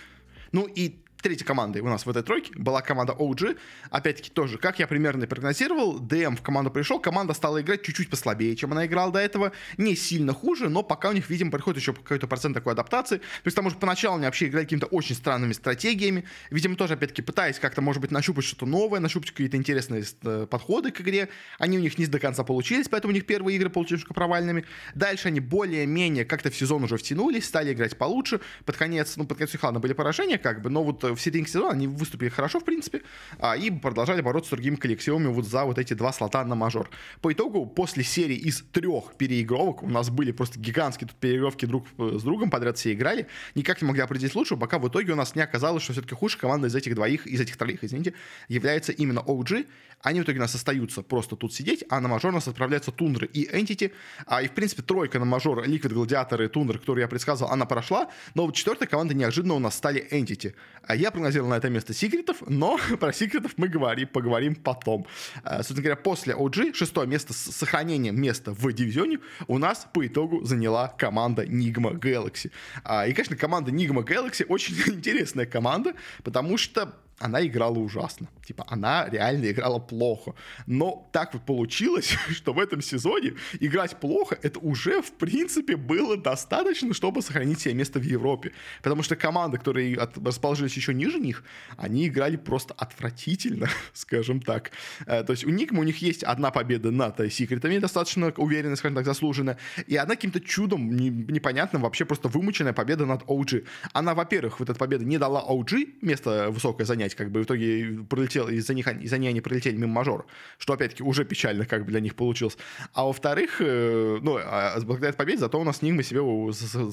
Ну 0.53 0.65
и 0.65 0.99
третьей 1.25 1.45
командой 1.45 1.79
у 1.79 1.87
нас 1.87 2.05
в 2.05 2.09
этой 2.09 2.21
тройке 2.21 2.51
была 2.55 2.81
команда 2.81 3.13
OG. 3.13 3.57
Опять-таки 3.89 4.29
тоже, 4.29 4.59
как 4.59 4.77
я 4.77 4.85
примерно 4.85 5.25
прогнозировал, 5.25 5.97
ДМ 5.97 6.35
в 6.35 6.43
команду 6.43 6.69
пришел, 6.69 6.99
команда 6.99 7.33
стала 7.33 7.61
играть 7.61 7.81
чуть-чуть 7.81 8.11
послабее, 8.11 8.55
чем 8.55 8.73
она 8.73 8.85
играла 8.85 9.11
до 9.11 9.17
этого. 9.17 9.51
Не 9.77 9.95
сильно 9.95 10.33
хуже, 10.33 10.69
но 10.69 10.83
пока 10.83 11.09
у 11.09 11.13
них, 11.13 11.27
видимо, 11.31 11.49
происходит 11.49 11.81
еще 11.81 11.93
какой-то 11.93 12.27
процент 12.27 12.53
такой 12.53 12.73
адаптации. 12.73 13.17
То 13.17 13.23
есть 13.45 13.55
там 13.55 13.65
уже 13.65 13.75
поначалу 13.75 14.17
они 14.17 14.25
вообще 14.25 14.45
играли 14.45 14.65
какими-то 14.65 14.85
очень 14.85 15.15
странными 15.15 15.53
стратегиями. 15.53 16.25
Видимо, 16.51 16.75
тоже, 16.75 16.93
опять-таки, 16.93 17.23
пытаясь 17.23 17.57
как-то, 17.57 17.81
может 17.81 18.03
быть, 18.03 18.11
нащупать 18.11 18.45
что-то 18.45 18.67
новое, 18.67 18.99
нащупать 18.99 19.31
какие-то 19.31 19.57
интересные 19.57 20.03
э, 20.21 20.45
подходы 20.47 20.91
к 20.91 21.01
игре. 21.01 21.29
Они 21.57 21.79
у 21.79 21.81
них 21.81 21.97
не 21.97 22.05
до 22.05 22.19
конца 22.19 22.43
получились, 22.43 22.87
поэтому 22.87 23.13
у 23.13 23.15
них 23.15 23.25
первые 23.25 23.57
игры 23.57 23.71
получились 23.71 24.03
провальными. 24.03 24.63
Дальше 24.93 25.29
они 25.29 25.39
более-менее 25.39 26.23
как-то 26.23 26.51
в 26.51 26.55
сезон 26.55 26.83
уже 26.83 26.97
втянулись, 26.97 27.45
стали 27.45 27.73
играть 27.73 27.97
получше. 27.97 28.41
Под 28.63 28.77
конец, 28.77 29.17
ну, 29.17 29.25
под 29.25 29.39
конец 29.39 29.55
их, 29.55 29.63
ладно, 29.63 29.79
были 29.79 29.93
поражения, 29.93 30.37
как 30.37 30.61
бы, 30.61 30.69
но 30.69 30.83
вот 30.83 31.03
э, 31.03 31.14
в 31.15 31.21
середине 31.21 31.47
сезона 31.47 31.71
они 31.71 31.87
выступили 31.87 32.29
хорошо, 32.29 32.59
в 32.59 32.65
принципе, 32.65 33.01
а, 33.39 33.55
и 33.55 33.71
продолжали 33.71 34.21
бороться 34.21 34.49
с 34.49 34.51
другими 34.51 34.75
коллективами 34.75 35.27
вот 35.27 35.45
за 35.45 35.63
вот 35.63 35.77
эти 35.77 35.93
два 35.93 36.13
слота 36.13 36.43
на 36.43 36.55
мажор. 36.55 36.89
По 37.21 37.31
итогу, 37.31 37.65
после 37.65 38.03
серии 38.03 38.35
из 38.35 38.63
трех 38.71 39.15
переигровок, 39.17 39.83
у 39.83 39.89
нас 39.89 40.09
были 40.09 40.31
просто 40.31 40.59
гигантские 40.59 41.07
тут 41.07 41.17
переигровки 41.17 41.65
друг 41.65 41.87
э, 41.97 42.17
с 42.19 42.23
другом, 42.23 42.49
подряд 42.49 42.77
все 42.77 42.93
играли, 42.93 43.27
никак 43.55 43.81
не 43.81 43.87
могли 43.87 44.01
определить 44.01 44.35
лучшего, 44.35 44.59
пока 44.59 44.79
в 44.79 44.87
итоге 44.87 45.13
у 45.13 45.15
нас 45.15 45.35
не 45.35 45.41
оказалось, 45.41 45.83
что 45.83 45.93
все-таки 45.93 46.15
худшая 46.15 46.41
команда 46.41 46.67
из 46.67 46.75
этих 46.75 46.95
двоих, 46.95 47.27
из 47.27 47.39
этих 47.39 47.57
троих, 47.57 47.83
извините, 47.83 48.13
является 48.47 48.91
именно 48.91 49.19
OG. 49.19 49.67
Они 50.01 50.19
в 50.19 50.23
итоге 50.23 50.37
у 50.37 50.41
нас 50.41 50.53
остаются 50.53 51.01
просто 51.01 51.35
тут 51.35 51.53
сидеть, 51.53 51.83
а 51.89 51.99
на 51.99 52.07
мажор 52.07 52.31
у 52.31 52.35
нас 52.35 52.47
отправляются 52.47 52.91
Тундра 52.91 53.25
и 53.25 53.47
Entity. 53.47 53.91
А, 54.27 54.43
и, 54.43 54.47
в 54.47 54.51
принципе, 54.51 54.83
тройка 54.83 55.19
на 55.19 55.25
мажор, 55.25 55.63
Liquid, 55.67 55.93
Гладиаторы 55.93 56.45
и 56.45 56.47
Тундра, 56.47 56.77
которую 56.77 57.01
я 57.01 57.07
предсказывал, 57.07 57.51
она 57.51 57.65
прошла, 57.65 58.09
но 58.35 58.45
вот 58.45 58.55
четвертая 58.55 58.87
команда 58.87 59.13
неожиданно 59.13 59.55
у 59.55 59.59
нас 59.59 59.75
стали 59.75 60.07
Entity. 60.11 60.53
А 60.83 60.95
я 61.05 61.11
прогнозировал 61.11 61.51
на 61.51 61.57
это 61.57 61.69
место 61.69 61.93
секретов, 61.93 62.37
но 62.47 62.79
про 62.99 63.13
секретов 63.13 63.53
мы 63.57 63.67
говорим, 63.67 64.07
поговорим 64.07 64.55
потом. 64.55 65.05
А, 65.43 65.57
собственно 65.57 65.81
говоря, 65.83 65.95
после 65.95 66.33
OG 66.33 66.73
шестое 66.73 67.07
место 67.07 67.33
с 67.33 67.37
сохранением 67.37 68.19
места 68.19 68.51
в 68.51 68.73
дивизионе 68.73 69.19
у 69.47 69.59
нас 69.59 69.87
по 69.93 70.05
итогу 70.05 70.43
заняла 70.43 70.87
команда 70.87 71.43
Nigma 71.43 71.99
Galaxy. 71.99 72.51
А, 72.83 73.05
и, 73.05 73.13
конечно, 73.13 73.35
команда 73.35 73.69
Nigma 73.71 74.03
Galaxy 74.03 74.45
очень 74.47 74.75
интересная 74.87 75.45
команда, 75.45 75.93
потому 76.23 76.57
что 76.57 76.95
она 77.19 77.45
играла 77.45 77.79
ужасно. 77.79 78.27
Типа, 78.45 78.65
она 78.67 79.07
реально 79.09 79.49
играла 79.49 79.79
плохо. 79.79 80.35
Но 80.67 81.09
так 81.11 81.33
вот 81.33 81.43
получилось, 81.45 82.15
что 82.29 82.53
в 82.53 82.59
этом 82.59 82.81
сезоне 82.81 83.33
играть 83.59 83.99
плохо, 83.99 84.37
это 84.41 84.59
уже, 84.59 85.01
в 85.01 85.11
принципе, 85.13 85.77
было 85.77 86.17
достаточно, 86.17 86.93
чтобы 86.93 87.21
сохранить 87.21 87.61
себе 87.61 87.73
место 87.73 87.99
в 87.99 88.03
Европе. 88.03 88.51
Потому 88.83 89.01
что 89.01 89.15
команды, 89.15 89.57
которые 89.57 89.95
от, 89.97 90.17
расположились 90.17 90.75
еще 90.75 90.93
ниже 90.93 91.19
них, 91.19 91.43
они 91.77 92.07
играли 92.07 92.35
просто 92.35 92.73
отвратительно, 92.73 93.69
скажем 93.93 94.41
так. 94.41 94.71
Э, 95.05 95.23
то 95.23 95.31
есть 95.31 95.45
у 95.45 95.49
Никма 95.49 95.79
у 95.79 95.83
них 95.83 95.97
есть 95.99 96.23
одна 96.23 96.51
победа 96.51 96.91
над 96.91 97.15
секретами, 97.31 97.79
достаточно 97.79 98.33
уверенно, 98.37 98.75
скажем 98.75 98.95
так, 98.95 99.05
заслуженная, 99.05 99.57
и 99.87 99.95
одна 99.95 100.15
каким-то 100.15 100.41
чудом 100.41 100.95
не, 100.95 101.09
непонятным 101.09 101.81
вообще 101.81 102.05
просто 102.05 102.27
вымученная 102.27 102.73
победа 102.73 103.05
над 103.05 103.23
OG. 103.23 103.65
Она, 103.93 104.13
во-первых, 104.13 104.59
вот 104.59 104.69
эта 104.69 104.77
победа 104.77 105.05
не 105.05 105.17
дала 105.17 105.43
OG 105.47 105.99
место 106.01 106.49
высокое 106.51 106.85
занять, 106.85 107.04
как 107.13 107.29
бы 107.29 107.41
в 107.41 107.43
итоге 107.43 107.99
пролетел, 108.09 108.47
из-за 108.47 108.73
них, 108.73 108.87
из-за 108.87 109.17
нее 109.17 109.29
они 109.29 109.41
пролетели 109.41 109.75
мимо 109.75 109.93
мажор, 109.93 110.25
что, 110.57 110.73
опять-таки, 110.73 111.03
уже 111.03 111.25
печально 111.25 111.65
как 111.65 111.85
бы 111.85 111.91
для 111.91 111.99
них 111.99 112.15
получилось. 112.15 112.57
А 112.93 113.03
во-вторых, 113.05 113.57
э, 113.59 114.19
ну, 114.21 114.37
а 114.41 114.79
благодаря 114.81 115.09
этой 115.09 115.17
победе, 115.17 115.39
зато 115.39 115.59
у 115.59 115.63
нас 115.63 115.81
Нигма 115.81 116.03
себе, 116.03 116.21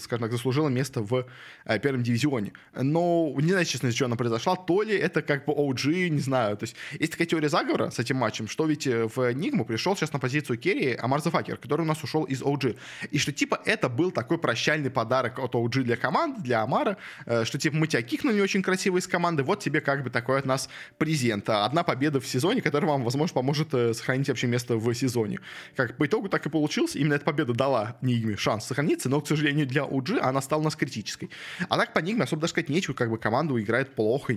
скажем 0.00 0.24
так, 0.24 0.32
заслужила 0.32 0.68
место 0.68 1.02
в 1.02 1.26
э, 1.64 1.78
первом 1.78 2.02
дивизионе. 2.02 2.52
Но 2.74 3.32
не 3.38 3.50
знаю, 3.50 3.64
честно, 3.64 3.88
из 3.88 3.94
чего 3.94 4.06
она 4.06 4.16
произошла, 4.16 4.56
то 4.56 4.82
ли 4.82 4.94
это 4.96 5.22
как 5.22 5.44
бы 5.44 5.52
OG, 5.52 6.08
не 6.08 6.20
знаю. 6.20 6.56
То 6.56 6.64
есть 6.64 6.76
есть 6.98 7.12
такая 7.12 7.26
теория 7.26 7.48
заговора 7.48 7.90
с 7.90 7.98
этим 7.98 8.16
матчем, 8.16 8.48
что 8.48 8.66
ведь 8.66 8.86
э, 8.86 9.08
в 9.14 9.32
Нигму 9.32 9.64
пришел 9.64 9.96
сейчас 9.96 10.12
на 10.12 10.18
позицию 10.18 10.58
Керри 10.58 10.94
Амар 10.94 11.22
Зафакер, 11.22 11.56
который 11.56 11.82
у 11.82 11.86
нас 11.86 12.02
ушел 12.02 12.24
из 12.24 12.42
OG. 12.42 12.76
И 13.10 13.18
что 13.18 13.32
типа 13.32 13.60
это 13.64 13.88
был 13.88 14.10
такой 14.10 14.38
прощальный 14.38 14.90
подарок 14.90 15.38
от 15.38 15.54
OG 15.54 15.82
для 15.82 15.96
команды, 15.96 16.40
для 16.42 16.62
Амара, 16.62 16.96
что 17.44 17.58
типа 17.58 17.76
мы 17.76 17.86
тебя 17.86 18.02
кикнули 18.02 18.40
очень 18.40 18.62
красиво 18.62 18.98
из 18.98 19.06
команды, 19.06 19.42
вот 19.42 19.60
тебе 19.60 19.80
как 19.80 20.01
бы 20.02 20.10
такой 20.10 20.38
от 20.38 20.46
нас 20.46 20.68
презент. 20.98 21.48
Одна 21.48 21.82
победа 21.82 22.20
в 22.20 22.26
сезоне, 22.26 22.60
которая 22.62 22.90
вам, 22.90 23.04
возможно, 23.04 23.34
поможет 23.34 23.72
э, 23.74 23.94
сохранить 23.94 24.28
вообще 24.28 24.46
место 24.46 24.76
в 24.76 24.94
сезоне. 24.94 25.40
Как 25.76 25.96
по 25.96 26.06
итогу 26.06 26.28
так 26.28 26.46
и 26.46 26.50
получилось. 26.50 26.96
Именно 26.96 27.14
эта 27.14 27.24
победа 27.24 27.54
дала 27.54 27.96
Нигме 28.02 28.36
шанс 28.36 28.66
сохраниться, 28.66 29.08
но, 29.08 29.20
к 29.20 29.28
сожалению, 29.28 29.66
для 29.66 29.82
OG 29.82 30.18
она 30.18 30.40
стала 30.40 30.60
у 30.60 30.64
нас 30.64 30.76
критической. 30.76 31.30
А 31.68 31.76
так 31.76 31.92
по 31.92 31.98
Нигме 32.00 32.24
особо 32.24 32.42
даже 32.42 32.52
сказать 32.52 32.68
нечего, 32.68 32.94
как 32.94 33.10
бы 33.10 33.18
команду 33.18 33.60
играет 33.60 33.94
плохо, 33.94 34.34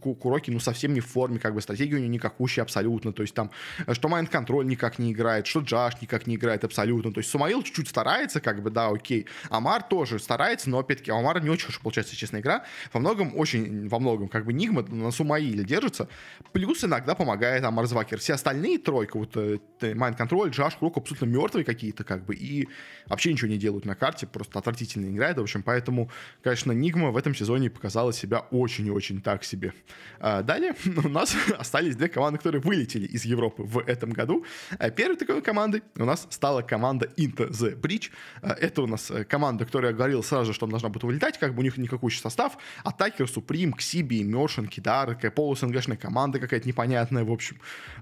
Куроки, 0.00 0.50
ну, 0.50 0.60
совсем 0.60 0.94
не 0.94 1.00
в 1.00 1.06
форме, 1.06 1.38
как 1.38 1.54
бы 1.54 1.60
стратегия 1.60 1.96
у 1.96 1.98
нее 1.98 2.08
никакущая 2.08 2.62
абсолютно, 2.62 3.12
то 3.12 3.22
есть 3.22 3.34
там, 3.34 3.50
э, 3.86 3.94
что 3.94 4.08
Майнд 4.08 4.28
Контроль 4.30 4.66
никак 4.66 4.98
не 4.98 5.12
играет, 5.12 5.46
что 5.46 5.60
Джаш 5.60 6.00
никак 6.00 6.26
не 6.26 6.36
играет 6.36 6.64
абсолютно, 6.64 7.12
то 7.12 7.18
есть 7.18 7.30
Сумаил 7.30 7.62
чуть-чуть 7.62 7.88
старается, 7.88 8.40
как 8.40 8.62
бы, 8.62 8.70
да, 8.70 8.88
окей, 8.88 9.26
Амар 9.50 9.82
тоже 9.82 10.18
старается, 10.18 10.70
но, 10.70 10.78
опять-таки, 10.78 11.10
Амар 11.10 11.42
не 11.42 11.50
очень 11.50 11.66
хорошо 11.66 11.80
получается, 11.82 12.16
честная 12.16 12.40
игра, 12.40 12.64
во 12.92 13.00
многом, 13.00 13.36
очень, 13.36 13.88
во 13.88 13.98
многом, 13.98 14.28
как 14.28 14.44
бы, 14.44 14.52
Нигма 14.52 14.82
на 15.04 15.10
Сумаиле 15.10 15.64
держится. 15.64 16.08
Плюс 16.52 16.84
иногда 16.84 17.14
помогает 17.14 17.62
там 17.62 17.74
Марзвакер. 17.74 18.18
Все 18.18 18.34
остальные 18.34 18.78
тройка, 18.78 19.18
вот 19.18 19.36
э, 19.36 19.58
Mind 19.80 20.16
Control, 20.18 20.50
Джаш, 20.50 20.76
Крук 20.76 20.96
абсолютно 20.96 21.26
мертвые 21.26 21.64
какие-то, 21.64 22.04
как 22.04 22.24
бы, 22.24 22.34
и 22.34 22.68
вообще 23.06 23.32
ничего 23.32 23.48
не 23.50 23.58
делают 23.58 23.84
на 23.84 23.94
карте, 23.94 24.26
просто 24.26 24.58
отвратительно 24.58 25.10
играет, 25.10 25.38
в 25.38 25.42
общем, 25.42 25.62
поэтому, 25.62 26.10
конечно, 26.42 26.72
Нигма 26.72 27.10
в 27.10 27.16
этом 27.16 27.34
сезоне 27.34 27.70
показала 27.70 28.12
себя 28.12 28.40
очень 28.50 28.86
и 28.86 28.90
очень 28.90 29.20
так 29.20 29.44
себе. 29.44 29.72
А 30.20 30.42
далее 30.42 30.74
у 31.04 31.08
нас 31.08 31.36
остались 31.58 31.96
две 31.96 32.08
команды, 32.08 32.38
которые 32.38 32.60
вылетели 32.60 33.06
из 33.06 33.24
Европы 33.24 33.62
в 33.62 33.78
этом 33.78 34.10
году. 34.10 34.44
А 34.78 34.90
первой 34.90 35.16
такой 35.16 35.42
командой 35.42 35.82
у 35.96 36.04
нас 36.04 36.26
стала 36.30 36.62
команда 36.62 37.08
Into 37.16 37.50
the 37.50 37.78
Bridge. 37.78 38.10
А 38.42 38.52
это 38.52 38.82
у 38.82 38.86
нас 38.86 39.10
э, 39.10 39.24
команда, 39.24 39.64
которая 39.64 39.92
говорила 39.92 40.22
сразу 40.22 40.46
же, 40.46 40.52
что 40.52 40.66
она 40.66 40.72
должна 40.72 40.88
будет 40.88 41.04
вылетать, 41.04 41.38
как 41.38 41.54
бы 41.54 41.60
у 41.60 41.62
них 41.62 41.76
никакой 41.76 42.10
состав. 42.10 42.58
Атакер, 42.84 43.28
Суприм, 43.28 43.72
Ксиби, 43.72 44.22
Мершин, 44.22 44.68
Кидар, 44.88 45.14
такая 45.14 45.30
полуснгшная 45.30 45.98
команда 45.98 46.38
какая-то 46.38 46.66
непонятная, 46.66 47.22
в 47.22 47.30
общем, 47.30 47.58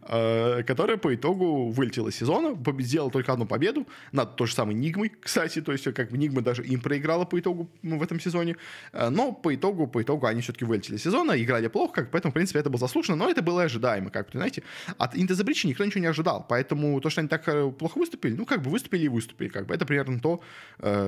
э, 0.09 0.63
которая 0.63 0.97
по 0.97 1.13
итогу 1.13 1.71
вылетела 1.71 2.11
из 2.11 2.17
сезона, 2.17 2.57
сделала 2.79 3.11
только 3.11 3.33
одну 3.33 3.45
победу 3.45 3.89
над 4.13 4.37
той 4.37 4.47
же 4.47 4.55
самой 4.55 4.77
Нигмой, 4.77 5.13
кстати, 5.21 5.61
то 5.61 5.73
есть 5.73 5.93
как 5.95 6.11
бы 6.13 6.19
Нигма 6.19 6.43
даже 6.43 6.65
им 6.65 6.81
проиграла 6.81 7.25
по 7.25 7.41
итогу 7.41 7.69
в 7.83 8.03
этом 8.03 8.21
сезоне, 8.21 8.57
э, 8.93 9.09
но 9.09 9.33
по 9.33 9.53
итогу, 9.53 9.89
по 9.89 10.01
итогу 10.01 10.27
они 10.27 10.43
все-таки 10.43 10.65
вылетели 10.65 10.95
из 10.95 11.03
сезона, 11.03 11.33
играли 11.43 11.67
плохо, 11.67 11.93
как, 11.93 12.11
поэтому, 12.13 12.31
в 12.31 12.35
принципе, 12.35 12.61
это 12.61 12.71
было 12.71 12.79
заслуженно, 12.79 13.17
но 13.17 13.29
это 13.29 13.43
было 13.43 13.65
ожидаемо, 13.65 14.11
как 14.11 14.27
бы, 14.27 14.39
знаете, 14.39 14.63
от 14.97 15.17
Bridge 15.17 15.67
никто 15.67 15.85
ничего 15.85 16.01
не 16.01 16.07
ожидал, 16.07 16.47
поэтому 16.49 17.01
то, 17.01 17.11
что 17.11 17.21
они 17.21 17.29
так 17.29 17.45
плохо 17.79 17.99
выступили, 17.99 18.35
ну, 18.37 18.47
как 18.47 18.63
бы 18.63 18.71
выступили 18.71 19.07
и 19.07 19.09
выступили, 19.09 19.49
как 19.49 19.67
бы, 19.67 19.75
это 19.75 19.85
примерно 19.87 20.21
то, 20.21 20.41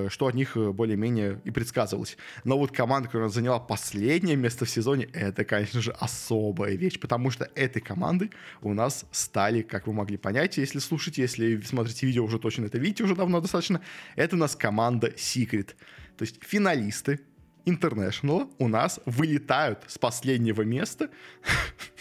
что 0.08 0.26
от 0.26 0.35
них 0.35 0.56
более-менее 0.56 1.40
и 1.44 1.52
предсказывалось. 1.52 2.16
Но 2.42 2.58
вот 2.58 2.73
команда, 2.73 3.08
которая 3.08 3.28
заняла 3.28 3.61
последнее 3.61 4.35
место 4.35 4.64
в 4.64 4.70
сезоне, 4.70 5.08
это, 5.12 5.44
конечно 5.44 5.68
же, 5.73 5.93
особая 5.93 6.77
вещь, 6.77 6.99
потому 6.99 7.31
что 7.31 7.51
этой 7.55 7.81
командой 7.81 8.31
у 8.63 8.75
нас 8.75 9.05
стали, 9.11 9.63
как 9.63 9.87
вы 9.87 9.93
могли 9.93 10.17
понять, 10.17 10.57
если 10.57 10.79
слушаете, 10.79 11.23
если 11.23 11.61
смотрите 11.63 12.07
видео, 12.07 12.25
уже 12.25 12.39
точно 12.39 12.67
это 12.67 12.79
видите 12.79 13.05
уже 13.05 13.15
давно 13.15 13.41
достаточно, 13.41 13.81
это 14.17 14.37
у 14.37 14.39
нас 14.39 14.57
команда 14.57 15.09
Secret. 15.09 15.75
То 16.17 16.23
есть 16.25 16.43
финалисты 16.45 17.21
International 17.65 18.51
у 18.59 18.69
нас 18.69 19.01
вылетают 19.05 19.85
с 19.87 19.99
последнего 19.99 20.63
места 20.63 21.11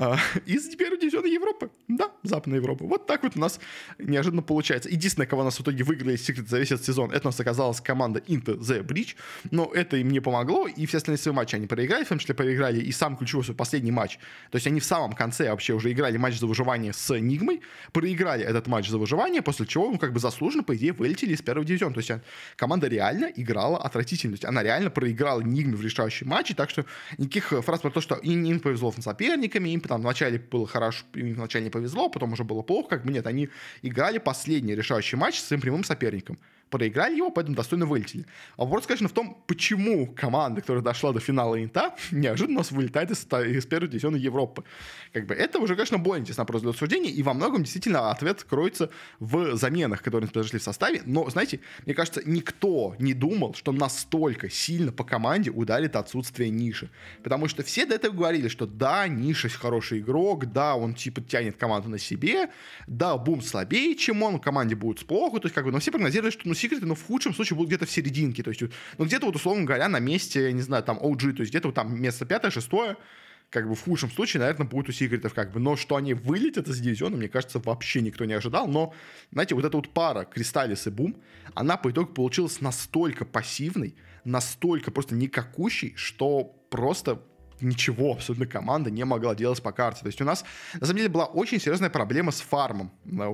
а, 0.00 0.16
из 0.46 0.74
первого 0.76 0.98
дивизиона 0.98 1.26
Европы. 1.26 1.70
Да, 1.86 2.10
Западной 2.22 2.56
Европы. 2.56 2.86
Вот 2.86 3.06
так 3.06 3.22
вот 3.22 3.36
у 3.36 3.38
нас 3.38 3.60
неожиданно 3.98 4.40
получается. 4.40 4.88
Единственное, 4.88 5.26
кого 5.26 5.44
нас 5.44 5.58
в 5.58 5.60
итоге 5.60 5.84
выиграли 5.84 6.14
Secret 6.14 6.48
за 6.48 6.58
весь 6.58 6.72
этот 6.72 6.86
сезон, 6.86 7.10
это 7.10 7.28
у 7.28 7.28
нас 7.28 7.38
оказалась 7.38 7.82
команда 7.82 8.20
Into 8.20 8.58
the 8.58 8.82
Bridge, 8.82 9.14
но 9.50 9.70
это 9.74 9.98
им 9.98 10.08
не 10.08 10.20
помогло, 10.20 10.66
и 10.66 10.86
все 10.86 10.96
остальные 10.96 11.18
свои 11.18 11.34
матчи 11.34 11.54
они 11.54 11.66
проиграли, 11.66 12.04
в 12.04 12.08
том 12.08 12.18
числе 12.18 12.34
проиграли 12.34 12.80
и 12.80 12.90
сам 12.92 13.14
ключевой 13.14 13.44
свой 13.44 13.54
последний 13.54 13.92
матч. 13.92 14.18
То 14.50 14.56
есть 14.56 14.66
они 14.66 14.80
в 14.80 14.86
самом 14.86 15.12
конце 15.12 15.50
вообще 15.50 15.74
уже 15.74 15.92
играли 15.92 16.16
матч 16.16 16.38
за 16.38 16.46
выживание 16.46 16.94
с 16.94 17.14
Нигмой, 17.18 17.60
проиграли 17.92 18.42
этот 18.42 18.68
матч 18.68 18.88
за 18.88 18.96
выживание, 18.96 19.42
после 19.42 19.66
чего, 19.66 19.90
ну, 19.90 19.98
как 19.98 20.14
бы 20.14 20.18
заслуженно, 20.18 20.62
по 20.62 20.74
идее, 20.74 20.94
вылетели 20.94 21.34
из 21.34 21.42
первого 21.42 21.66
дивизиона. 21.66 21.92
То 21.92 22.00
есть 22.00 22.10
команда 22.56 22.88
реально 22.88 23.26
играла 23.36 23.76
отвратительно. 23.76 24.32
То 24.32 24.36
есть 24.36 24.44
она 24.46 24.62
реально 24.62 24.88
проиграла 24.88 25.42
Нигме 25.42 25.76
в 25.76 25.82
решающем 25.82 26.28
матче, 26.28 26.54
так 26.54 26.70
что 26.70 26.86
никаких 27.18 27.52
фраз 27.62 27.80
про 27.80 27.90
то, 27.90 28.00
что 28.00 28.14
им, 28.14 28.44
им 28.44 28.60
повезло 28.60 28.92
с 28.92 29.02
соперниками, 29.02 29.68
им 29.70 29.80
там 29.90 30.02
вначале 30.02 30.38
было 30.38 30.68
хорошо, 30.68 31.04
им 31.14 31.34
вначале 31.34 31.64
не 31.64 31.70
повезло, 31.70 32.08
потом 32.08 32.32
уже 32.32 32.44
было 32.44 32.62
плохо, 32.62 32.90
как 32.90 33.04
бы 33.04 33.12
нет, 33.12 33.26
они 33.26 33.48
играли 33.82 34.18
последний 34.18 34.76
решающий 34.76 35.16
матч 35.16 35.40
с 35.40 35.48
своим 35.48 35.60
прямым 35.60 35.82
соперником 35.82 36.38
проиграли 36.70 37.16
его, 37.16 37.30
поэтому 37.30 37.56
достойно 37.56 37.86
вылетели. 37.86 38.24
А 38.56 38.64
вопрос, 38.64 38.86
конечно, 38.86 39.08
в 39.08 39.12
том, 39.12 39.42
почему 39.46 40.06
команда, 40.06 40.60
которая 40.60 40.82
дошла 40.82 41.12
до 41.12 41.20
финала 41.20 41.62
Инта, 41.62 41.94
неожиданно 42.10 42.58
у 42.58 42.60
нас 42.60 42.70
вылетает 42.70 43.10
из, 43.10 43.26
из 43.26 43.66
первой 43.66 43.88
дивизиона 43.88 44.16
Европы. 44.16 44.64
Как 45.12 45.26
бы 45.26 45.34
это 45.34 45.58
уже, 45.58 45.74
конечно, 45.74 45.98
более 45.98 46.20
интересно 46.20 46.44
просто 46.44 46.62
для 46.62 46.70
обсуждения, 46.70 47.10
и 47.10 47.22
во 47.22 47.34
многом 47.34 47.62
действительно 47.62 48.10
ответ 48.10 48.44
кроется 48.44 48.90
в 49.18 49.56
заменах, 49.56 50.02
которые 50.02 50.30
произошли 50.30 50.58
в 50.58 50.62
составе. 50.62 51.02
Но, 51.04 51.28
знаете, 51.28 51.60
мне 51.84 51.94
кажется, 51.94 52.22
никто 52.24 52.94
не 52.98 53.14
думал, 53.14 53.54
что 53.54 53.72
настолько 53.72 54.48
сильно 54.48 54.92
по 54.92 55.04
команде 55.04 55.50
ударит 55.50 55.96
отсутствие 55.96 56.50
ниши. 56.50 56.90
Потому 57.22 57.48
что 57.48 57.62
все 57.62 57.86
до 57.86 57.96
этого 57.96 58.14
говорили, 58.14 58.48
что 58.48 58.66
да, 58.66 59.08
Ниша 59.08 59.48
хороший 59.48 60.00
игрок, 60.00 60.52
да, 60.52 60.76
он 60.76 60.94
типа 60.94 61.20
тянет 61.20 61.56
команду 61.56 61.88
на 61.88 61.98
себе, 61.98 62.50
да, 62.86 63.16
Бум 63.16 63.42
слабее, 63.42 63.96
чем 63.96 64.22
он, 64.22 64.38
команде 64.38 64.74
будет 64.74 65.04
плохо, 65.06 65.40
то 65.40 65.46
есть 65.46 65.54
как 65.54 65.64
бы, 65.64 65.72
но 65.72 65.80
все 65.80 65.90
прогнозировали, 65.90 66.30
что 66.30 66.42
ну 66.46 66.54
секреты, 66.60 66.86
но 66.86 66.94
в 66.94 67.04
худшем 67.04 67.34
случае 67.34 67.56
будут 67.56 67.70
где-то 67.70 67.86
в 67.86 67.90
серединке. 67.90 68.42
То 68.42 68.50
есть, 68.50 68.62
ну, 68.98 69.04
где-то 69.04 69.26
вот, 69.26 69.36
условно 69.36 69.64
говоря, 69.64 69.88
на 69.88 69.98
месте, 69.98 70.52
не 70.52 70.62
знаю, 70.62 70.82
там, 70.84 70.98
OG, 70.98 71.32
то 71.32 71.40
есть 71.40 71.50
где-то 71.50 71.68
вот 71.68 71.74
там 71.74 72.00
место 72.00 72.26
пятое, 72.26 72.50
шестое, 72.50 72.96
как 73.50 73.68
бы 73.68 73.74
в 73.74 73.82
худшем 73.82 74.10
случае, 74.10 74.40
наверное, 74.40 74.66
будет 74.66 74.88
у 74.88 74.92
секретов 74.92 75.34
как 75.34 75.52
бы. 75.52 75.60
Но 75.60 75.76
что 75.76 75.96
они 75.96 76.14
вылетят 76.14 76.68
из 76.68 76.78
дивизиона, 76.80 77.16
мне 77.16 77.28
кажется, 77.28 77.58
вообще 77.58 78.00
никто 78.00 78.24
не 78.24 78.34
ожидал. 78.34 78.68
Но, 78.68 78.94
знаете, 79.32 79.54
вот 79.54 79.64
эта 79.64 79.76
вот 79.76 79.92
пара 79.92 80.24
Кристаллис 80.24 80.86
и 80.86 80.90
Бум, 80.90 81.16
она 81.54 81.76
по 81.76 81.90
итогу 81.90 82.12
получилась 82.12 82.60
настолько 82.60 83.24
пассивной, 83.24 83.96
настолько 84.24 84.90
просто 84.90 85.16
никакущей, 85.16 85.94
что 85.96 86.44
просто 86.70 87.20
ничего 87.62 88.12
абсолютно 88.12 88.46
команда 88.46 88.90
не 88.90 89.04
могла 89.04 89.34
делать 89.34 89.62
по 89.62 89.72
карте. 89.72 90.00
То 90.00 90.06
есть 90.06 90.20
у 90.20 90.24
нас, 90.24 90.44
на 90.74 90.86
самом 90.86 90.98
деле, 90.98 91.08
была 91.08 91.26
очень 91.26 91.60
серьезная 91.60 91.90
проблема 91.90 92.32
с 92.32 92.40
фармом. 92.40 92.90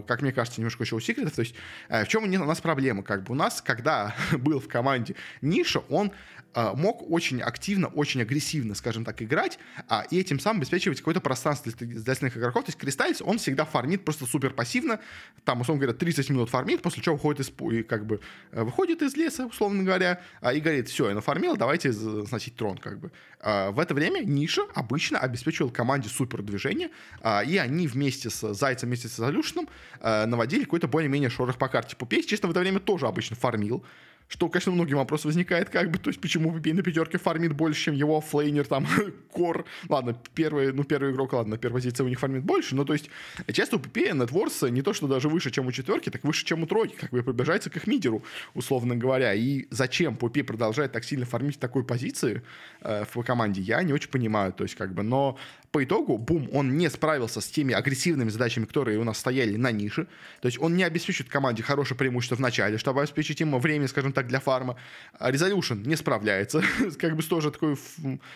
Как 0.07 0.23
мне 0.23 0.33
кажется, 0.33 0.61
немножко 0.61 0.85
еще 0.85 0.97
у 0.97 1.01
секретов. 1.01 1.35
То 1.35 1.41
есть 1.41 1.55
э, 1.89 2.05
в 2.05 2.09
чем 2.09 2.25
у 2.25 2.45
нас 2.45 2.61
проблема? 2.61 3.03
Как 3.03 3.23
бы 3.23 3.33
у 3.33 3.37
нас, 3.37 3.63
когда 3.63 4.15
был 4.33 4.61
в 4.61 4.69
команде 4.69 5.15
Ниша, 5.41 5.81
он 5.89 6.13
мог 6.57 7.11
очень 7.11 7.43
активно, 7.43 7.89
очень 7.89 8.23
агрессивно, 8.23 8.75
скажем 8.75 9.05
так, 9.05 9.21
играть, 9.23 9.59
а, 9.89 10.07
и 10.11 10.19
этим 10.19 10.41
самым 10.41 10.61
обеспечивать 10.61 10.99
какое-то 10.99 11.21
пространство 11.21 11.71
для 11.73 12.13
остальных 12.13 12.37
игроков. 12.37 12.65
То 12.65 12.71
есть 12.71 12.79
Кристаллис, 12.79 13.21
он 13.21 13.39
всегда 13.39 13.65
фармит 13.65 14.05
просто 14.05 14.25
супер 14.25 14.55
пассивно, 14.55 14.99
там, 15.45 15.61
условно 15.61 15.83
говоря, 15.83 15.99
30 15.99 16.31
минут 16.31 16.49
фармит, 16.49 16.81
после 16.81 17.03
чего 17.03 17.17
выходит 17.17 17.41
из, 17.41 17.53
и 17.73 17.83
как 17.83 18.07
бы 18.07 18.21
э, 18.53 18.63
выходит 18.63 19.03
из 19.03 19.15
леса, 19.17 19.47
условно 19.47 19.83
говоря, 19.83 20.23
а, 20.41 20.55
и 20.55 20.61
говорит, 20.61 20.89
все, 20.89 21.09
я 21.09 21.15
нафармил, 21.15 21.57
давайте 21.57 21.93
значить 21.93 22.57
трон, 22.57 22.79
как 22.79 23.01
бы. 23.01 23.13
А, 23.41 23.71
в 23.71 23.79
это 23.79 23.93
время 23.93 24.21
Ниша 24.21 24.63
обычно 24.75 25.19
обеспечивал 25.19 25.71
команде 25.71 26.09
супер 26.09 26.43
движение, 26.43 26.91
а, 27.21 27.43
и 27.45 27.59
они 27.59 27.87
вместе 27.87 28.31
с 28.31 28.55
Зайцем, 28.55 28.89
вместе 28.89 29.09
с 29.09 29.13
Солюшном 29.13 29.69
наводили 30.01 30.65
какой-то 30.65 30.89
более-менее 30.89 31.31
шорох 31.31 31.59
по 31.59 31.69
карте. 31.69 31.97
Пупей, 31.97 32.23
честно, 32.23 32.49
в 32.49 32.51
это 32.53 32.61
время 32.61 32.81
тоже 32.81 33.07
обычно 33.07 33.37
фармил, 33.37 33.85
что, 34.29 34.49
конечно, 34.49 34.73
многим 34.73 34.97
вопрос 34.97 35.25
возникает, 35.25 35.71
как 35.71 35.91
бы, 35.91 35.99
то 35.99 36.11
есть, 36.11 36.21
почему 36.21 36.53
Пупей 36.53 36.73
на 36.73 36.83
пятерке 36.83 37.19
фармит 37.19 37.53
больше, 37.53 37.85
чем 37.85 37.95
его 37.95 38.21
оффлейнер, 38.21 38.67
там, 38.67 38.87
кор. 39.31 39.65
Ладно, 39.89 40.19
первый, 40.35 40.73
ну, 40.73 40.85
первый 40.85 41.13
игрок, 41.13 41.33
ладно, 41.33 41.53
на 41.53 41.59
первой 41.59 41.75
позиции 41.75 42.03
у 42.03 42.09
них 42.09 42.19
фармит 42.19 42.43
больше, 42.43 42.75
но, 42.75 42.85
то 42.85 42.93
есть, 42.93 43.09
часто 43.53 43.77
у 43.77 43.79
Пупея 43.79 44.15
нетворс 44.15 44.63
не 44.63 44.83
то, 44.83 44.93
что 44.93 45.07
даже 45.07 45.29
выше, 45.29 45.51
чем 45.51 45.67
у 45.67 45.73
четверки, 45.73 46.11
так 46.11 46.25
выше, 46.25 46.45
чем 46.45 46.63
у 46.63 46.67
тройки, 46.67 46.97
как 46.97 47.11
бы 47.11 47.23
приближается 47.23 47.71
к 47.71 47.77
их 47.77 47.87
мидеру, 47.87 48.25
условно 48.55 48.97
говоря. 48.97 49.35
И 49.35 49.67
зачем 49.71 50.17
Пупей 50.17 50.43
продолжает 50.43 50.93
так 50.93 51.05
сильно 51.05 51.25
фармить 51.25 51.57
в 51.57 51.59
такой 51.59 51.85
позиции 51.85 52.43
э, 52.81 53.05
в 53.13 53.23
команде, 53.23 53.63
я 53.63 53.83
не 53.83 53.93
очень 53.93 54.11
понимаю, 54.11 54.53
то 54.53 54.65
есть, 54.65 54.75
как 54.75 54.93
бы, 54.93 55.03
но 55.03 55.39
по 55.77 55.85
итогу, 55.85 56.17
Бум, 56.17 56.49
он 56.55 56.79
не 56.79 56.89
справился 56.89 57.43
с 57.43 57.49
теми 57.49 57.75
агрессивными 57.75 58.31
задачами, 58.31 58.65
которые 58.65 58.99
у 58.99 59.05
нас 59.05 59.19
стояли 59.19 59.57
на 59.57 59.73
Нише. 59.73 60.07
То 60.41 60.47
есть 60.47 60.59
он 60.59 60.75
не 60.75 60.85
обеспечит 60.85 61.29
команде 61.29 61.63
хорошее 61.63 61.99
преимущество 61.99 62.37
в 62.37 62.41
начале, 62.41 62.79
чтобы 62.79 63.03
обеспечить 63.03 63.41
ему 63.41 63.59
время, 63.59 63.87
скажем 63.87 64.15
так, 64.17 64.27
для 64.29 64.41
фарма. 64.41 64.77
А 65.19 65.31
Resolution 65.31 65.87
не 65.87 65.95
справляется, 65.97 66.63
как 66.99 67.17
бы 67.17 67.23
с 67.23 67.27
тоже 67.27 67.51
такой 67.51 67.77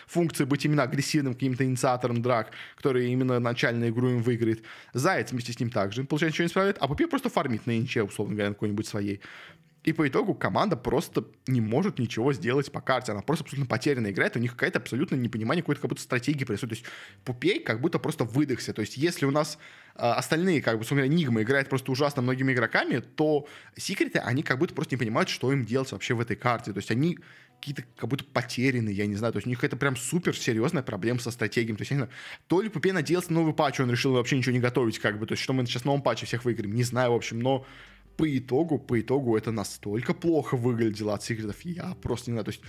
функцией 0.06 0.46
быть 0.46 0.64
именно 0.64 0.82
агрессивным 0.82 1.34
каким-то 1.34 1.64
инициатором 1.64 2.20
драк, 2.22 2.52
который 2.76 3.10
именно 3.10 3.40
начальную 3.40 3.90
игру 3.90 4.10
им 4.10 4.22
выиграет. 4.22 4.62
Заяц 4.92 5.32
вместе 5.32 5.52
с 5.52 5.58
ним 5.58 5.70
также, 5.70 6.04
получается, 6.04 6.34
ничего 6.34 6.44
не 6.44 6.50
справляет, 6.50 6.76
а 6.80 6.86
Пупе 6.86 7.06
просто 7.06 7.30
фармит 7.30 7.66
на 7.66 7.78
инче, 7.78 8.02
условно 8.02 8.34
говоря, 8.34 8.52
какой-нибудь 8.52 8.86
своей. 8.86 9.20
И 9.82 9.94
по 9.94 10.06
итогу 10.06 10.34
команда 10.34 10.76
просто 10.76 11.24
не 11.46 11.60
может 11.62 11.98
ничего 11.98 12.34
сделать 12.34 12.70
по 12.70 12.82
карте. 12.82 13.12
Она 13.12 13.22
просто 13.22 13.44
абсолютно 13.44 13.68
потерянно 13.68 14.10
играет. 14.10 14.36
У 14.36 14.38
них 14.38 14.52
какая-то 14.52 14.78
абсолютно 14.78 15.14
непонимание 15.14 15.62
какой-то 15.62 15.80
как 15.80 15.88
будто 15.88 16.02
стратегии 16.02 16.44
происходит. 16.44 16.78
То 16.78 16.82
есть 16.82 16.94
Пупей 17.24 17.60
как 17.60 17.80
будто 17.80 17.98
просто 17.98 18.24
выдохся. 18.24 18.74
То 18.74 18.82
есть 18.82 18.98
если 18.98 19.24
у 19.24 19.30
нас 19.30 19.58
э, 19.94 20.00
остальные, 20.00 20.60
как 20.60 20.78
бы, 20.78 20.84
говоря, 20.84 21.08
Нигма 21.08 21.42
играет 21.42 21.70
просто 21.70 21.92
ужасно 21.92 22.20
многими 22.20 22.52
игроками, 22.52 22.98
то 22.98 23.48
секреты, 23.74 24.18
они 24.18 24.42
как 24.42 24.58
будто 24.58 24.74
просто 24.74 24.96
не 24.96 24.98
понимают, 24.98 25.30
что 25.30 25.50
им 25.50 25.64
делать 25.64 25.92
вообще 25.92 26.12
в 26.12 26.20
этой 26.20 26.36
карте. 26.36 26.72
То 26.72 26.78
есть 26.78 26.90
они 26.90 27.18
какие-то 27.60 27.84
как 27.96 28.08
будто 28.08 28.24
потеряны, 28.24 28.90
я 28.90 29.06
не 29.06 29.16
знаю. 29.16 29.32
То 29.32 29.38
есть 29.38 29.46
у 29.46 29.50
них 29.50 29.62
это 29.62 29.76
прям 29.76 29.96
супер 29.96 30.36
серьезная 30.36 30.82
проблема 30.82 31.20
со 31.20 31.30
стратегией. 31.30 31.76
То 31.76 31.82
есть, 31.82 31.90
я 31.90 31.96
не 31.96 32.02
знаю, 32.02 32.12
то 32.48 32.60
ли 32.60 32.68
Пупей 32.68 32.92
надеялся 32.92 33.32
на 33.32 33.40
новый 33.40 33.54
патч, 33.54 33.80
он 33.80 33.90
решил 33.90 34.12
вообще 34.12 34.36
ничего 34.36 34.52
не 34.52 34.60
готовить, 34.60 34.98
как 34.98 35.18
бы. 35.18 35.26
То 35.26 35.32
есть, 35.32 35.42
что 35.42 35.52
мы 35.52 35.64
сейчас 35.66 35.82
в 35.82 35.84
новом 35.84 36.02
патче 36.02 36.26
всех 36.26 36.44
выиграем, 36.44 36.74
не 36.74 36.82
знаю, 36.82 37.12
в 37.12 37.14
общем, 37.14 37.38
но 37.38 37.66
по 38.20 38.38
итогу, 38.38 38.78
по 38.78 39.00
итогу 39.00 39.36
это 39.36 39.52
настолько 39.52 40.14
плохо 40.14 40.56
выглядело 40.56 41.14
от 41.14 41.22
секретов, 41.22 41.64
я 41.64 41.96
просто 42.02 42.30
не 42.30 42.34
знаю, 42.34 42.44
то 42.44 42.50
есть 42.50 42.62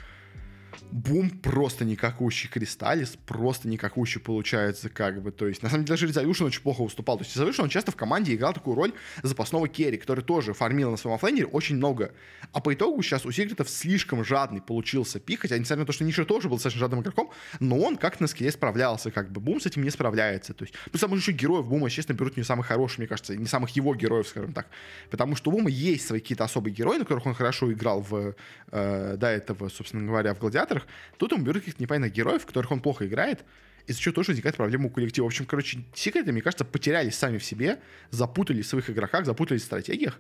Бум 0.92 1.30
просто 1.30 1.86
никакущий, 1.86 2.50
Кристаллис 2.50 3.18
просто 3.26 3.68
никакущий 3.68 4.20
получается, 4.20 4.90
как 4.90 5.22
бы, 5.22 5.32
то 5.32 5.48
есть, 5.48 5.64
на 5.64 5.70
самом 5.70 5.86
деле, 5.86 5.94
даже 5.94 6.08
Резолюшн 6.08 6.46
очень 6.46 6.62
плохо 6.62 6.84
выступал, 6.84 7.18
то 7.18 7.24
есть, 7.24 7.36
Резолюшн, 7.36 7.64
он 7.64 7.70
часто 7.70 7.92
в 7.92 7.96
команде 7.96 8.36
играл 8.36 8.54
такую 8.54 8.76
роль 8.76 8.94
запасного 9.24 9.68
керри, 9.68 9.98
который 9.98 10.24
тоже 10.24 10.54
фармил 10.54 10.92
на 10.92 10.98
своем 10.98 11.16
оффлейнере 11.16 11.46
очень 11.46 11.78
много, 11.78 12.14
а 12.52 12.60
по 12.60 12.74
итогу 12.74 13.02
сейчас 13.02 13.26
у 13.26 13.32
Секретов 13.32 13.70
слишком 13.70 14.24
жадный 14.26 14.62
получился 14.62 15.20
пик, 15.20 15.42
хотя, 15.42 15.58
несмотря 15.58 15.82
на 15.82 15.86
то, 15.86 15.94
что 15.94 16.04
Ниша 16.04 16.26
тоже 16.26 16.50
был 16.50 16.58
достаточно 16.58 16.82
жадным 16.82 17.02
игроком, 17.02 17.32
но 17.60 17.80
он 17.80 17.98
как 17.98 18.20
на 18.20 18.28
скилле 18.28 18.52
справлялся, 18.52 19.12
как 19.12 19.32
бы, 19.32 19.40
Бум 19.40 19.62
с 19.62 19.66
этим 19.66 19.84
не 19.84 19.90
справляется, 19.90 20.54
то 20.54 20.64
есть, 20.64 20.76
плюс 20.92 21.02
там 21.02 21.14
еще 21.14 21.32
героев 21.32 21.68
Бума, 21.68 21.90
честно, 21.90 22.14
берут 22.14 22.38
не 22.38 22.44
самых 22.44 22.68
хороших, 22.68 23.00
мне 23.00 23.08
кажется, 23.08 23.36
не 23.36 23.48
самых 23.48 23.70
его 23.72 23.96
героев, 23.96 24.28
скажем 24.28 24.54
так, 24.54 24.68
потому 25.10 25.36
что 25.36 25.52
у 25.52 25.54
Бума 25.54 25.70
есть 25.70 26.06
свои 26.06 26.20
какие-то 26.20 26.44
особые 26.44 26.74
герои, 26.74 26.98
на 26.98 27.06
которых 27.06 27.26
он 27.26 27.34
хорошо 27.34 27.72
играл 27.72 28.02
в, 28.02 28.36
э, 28.72 29.16
до 29.18 29.28
этого, 29.28 29.70
собственно 29.70 30.06
говоря, 30.06 30.34
в 30.34 30.40
Гладиаторах, 30.40 30.81
тут 31.18 31.34
он 31.34 31.44
берет 31.44 31.62
каких-то 31.62 31.82
непонятных 31.82 32.14
героев, 32.14 32.44
в 32.44 32.46
которых 32.46 32.72
он 32.72 32.82
плохо 32.82 33.08
играет, 33.08 33.44
из-за 33.88 34.00
чего 34.00 34.14
тоже 34.14 34.30
возникает 34.30 34.56
проблема 34.56 34.88
у 34.88 34.90
коллектива. 34.90 35.26
В 35.26 35.28
общем, 35.28 35.46
короче, 35.46 35.84
секреты, 35.94 36.32
мне 36.32 36.42
кажется, 36.42 36.66
потерялись 36.66 37.16
сами 37.16 37.38
в 37.38 37.44
себе, 37.44 37.80
запутались 38.10 38.66
в 38.66 38.70
своих 38.70 38.90
игроках, 38.90 39.26
запутались 39.26 39.62
в 39.62 39.66
стратегиях, 39.66 40.20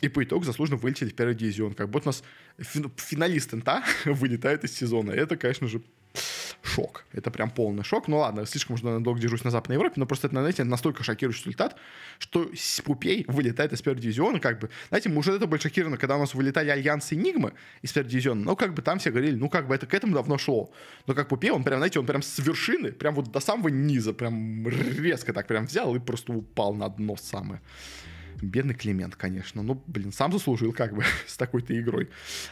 и 0.00 0.08
по 0.08 0.22
итогу 0.22 0.44
заслуженно 0.44 0.78
вылетели 0.78 1.10
в 1.10 1.14
первый 1.14 1.34
дивизион. 1.34 1.74
Как 1.74 1.88
будто 1.88 2.08
у 2.08 2.12
нас 2.12 2.24
финалист 2.58 3.52
Инта 3.52 3.84
вылетает 4.04 4.64
из 4.64 4.72
сезона. 4.72 5.12
Это, 5.12 5.36
конечно 5.36 5.68
же, 5.68 5.82
шок. 6.62 7.04
Это 7.12 7.30
прям 7.30 7.50
полный 7.50 7.84
шок. 7.84 8.08
Ну 8.08 8.18
ладно, 8.18 8.46
слишком 8.46 8.74
уже 8.74 9.00
долго 9.00 9.20
держусь 9.20 9.44
на 9.44 9.50
Западной 9.50 9.74
Европе, 9.74 9.94
но 9.96 10.06
просто 10.06 10.28
это, 10.28 10.36
знаете, 10.36 10.64
настолько 10.64 11.02
шокирующий 11.02 11.44
результат, 11.44 11.76
что 12.18 12.50
Пупей 12.84 13.24
вылетает 13.28 13.72
из 13.72 13.82
первого 13.82 14.00
дивизиона, 14.00 14.40
как 14.40 14.60
бы, 14.60 14.70
знаете, 14.88 15.08
мы 15.08 15.18
уже 15.18 15.32
это 15.32 15.46
были 15.46 15.60
шокированы, 15.60 15.96
когда 15.96 16.16
у 16.16 16.20
нас 16.20 16.34
вылетали 16.34 16.70
Альянсы 16.70 17.14
и 17.14 17.18
Нигмы 17.18 17.52
из 17.82 17.92
первого 17.92 18.10
дивизиона, 18.10 18.42
но 18.42 18.56
как 18.56 18.74
бы 18.74 18.82
там 18.82 18.98
все 18.98 19.10
говорили, 19.10 19.34
ну 19.34 19.48
как 19.48 19.66
бы 19.66 19.74
это 19.74 19.86
к 19.86 19.94
этому 19.94 20.14
давно 20.14 20.38
шло. 20.38 20.70
Но 21.06 21.14
как 21.14 21.28
Пупей, 21.28 21.50
он 21.50 21.64
прям, 21.64 21.78
знаете, 21.78 21.98
он 21.98 22.06
прям 22.06 22.22
с 22.22 22.38
вершины, 22.38 22.92
прям 22.92 23.14
вот 23.14 23.30
до 23.30 23.40
самого 23.40 23.68
низа, 23.68 24.12
прям 24.12 24.66
резко 24.68 25.32
так 25.32 25.46
прям 25.46 25.66
взял 25.66 25.94
и 25.94 25.98
просто 25.98 26.32
упал 26.32 26.74
на 26.74 26.88
дно 26.88 27.16
самое. 27.16 27.60
Бедный 28.40 28.74
Климент, 28.74 29.16
конечно. 29.16 29.62
Ну, 29.62 29.82
блин, 29.86 30.12
сам 30.12 30.32
заслужил 30.32 30.72
как 30.72 30.94
бы 30.94 31.04
с 31.26 31.36
такой-то 31.36 31.78
игрой. 31.78 32.08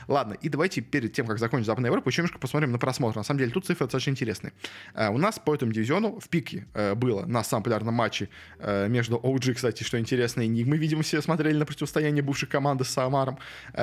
Ладно, 0.09 0.35
и 0.35 0.49
давайте 0.49 0.81
перед 0.81 1.13
тем, 1.13 1.27
как 1.27 1.39
закончить 1.39 1.67
Западная 1.67 1.91
Европа, 1.91 2.09
еще 2.09 2.23
немножко 2.23 2.39
посмотрим 2.39 2.73
на 2.73 2.79
просмотр. 2.79 3.17
На 3.17 3.25
самом 3.25 3.39
деле, 3.39 3.51
тут 3.51 3.67
цифры 3.67 3.87
достаточно 3.87 4.11
интересные. 4.11 4.53
Uh, 4.95 5.13
у 5.13 5.19
нас 5.19 5.39
по 5.39 5.55
этому 5.55 5.73
дивизиону 5.73 6.19
в 6.21 6.29
пике 6.29 6.67
uh, 6.75 6.95
было 6.95 7.25
на 7.27 7.43
самом 7.45 7.63
популярном 7.63 7.95
матче 7.95 8.29
uh, 8.59 8.89
между 8.89 9.17
OG, 9.17 9.55
кстати, 9.55 9.83
что 9.83 9.99
интересно, 9.99 10.43
и 10.43 10.65
мы, 10.65 10.77
видимо, 10.77 11.03
все 11.03 11.23
смотрели 11.23 11.57
на 11.57 11.67
противостояние 11.67 12.23
бывших 12.23 12.49
команды 12.49 12.85
с 12.85 12.89
Самаром. 12.89 13.39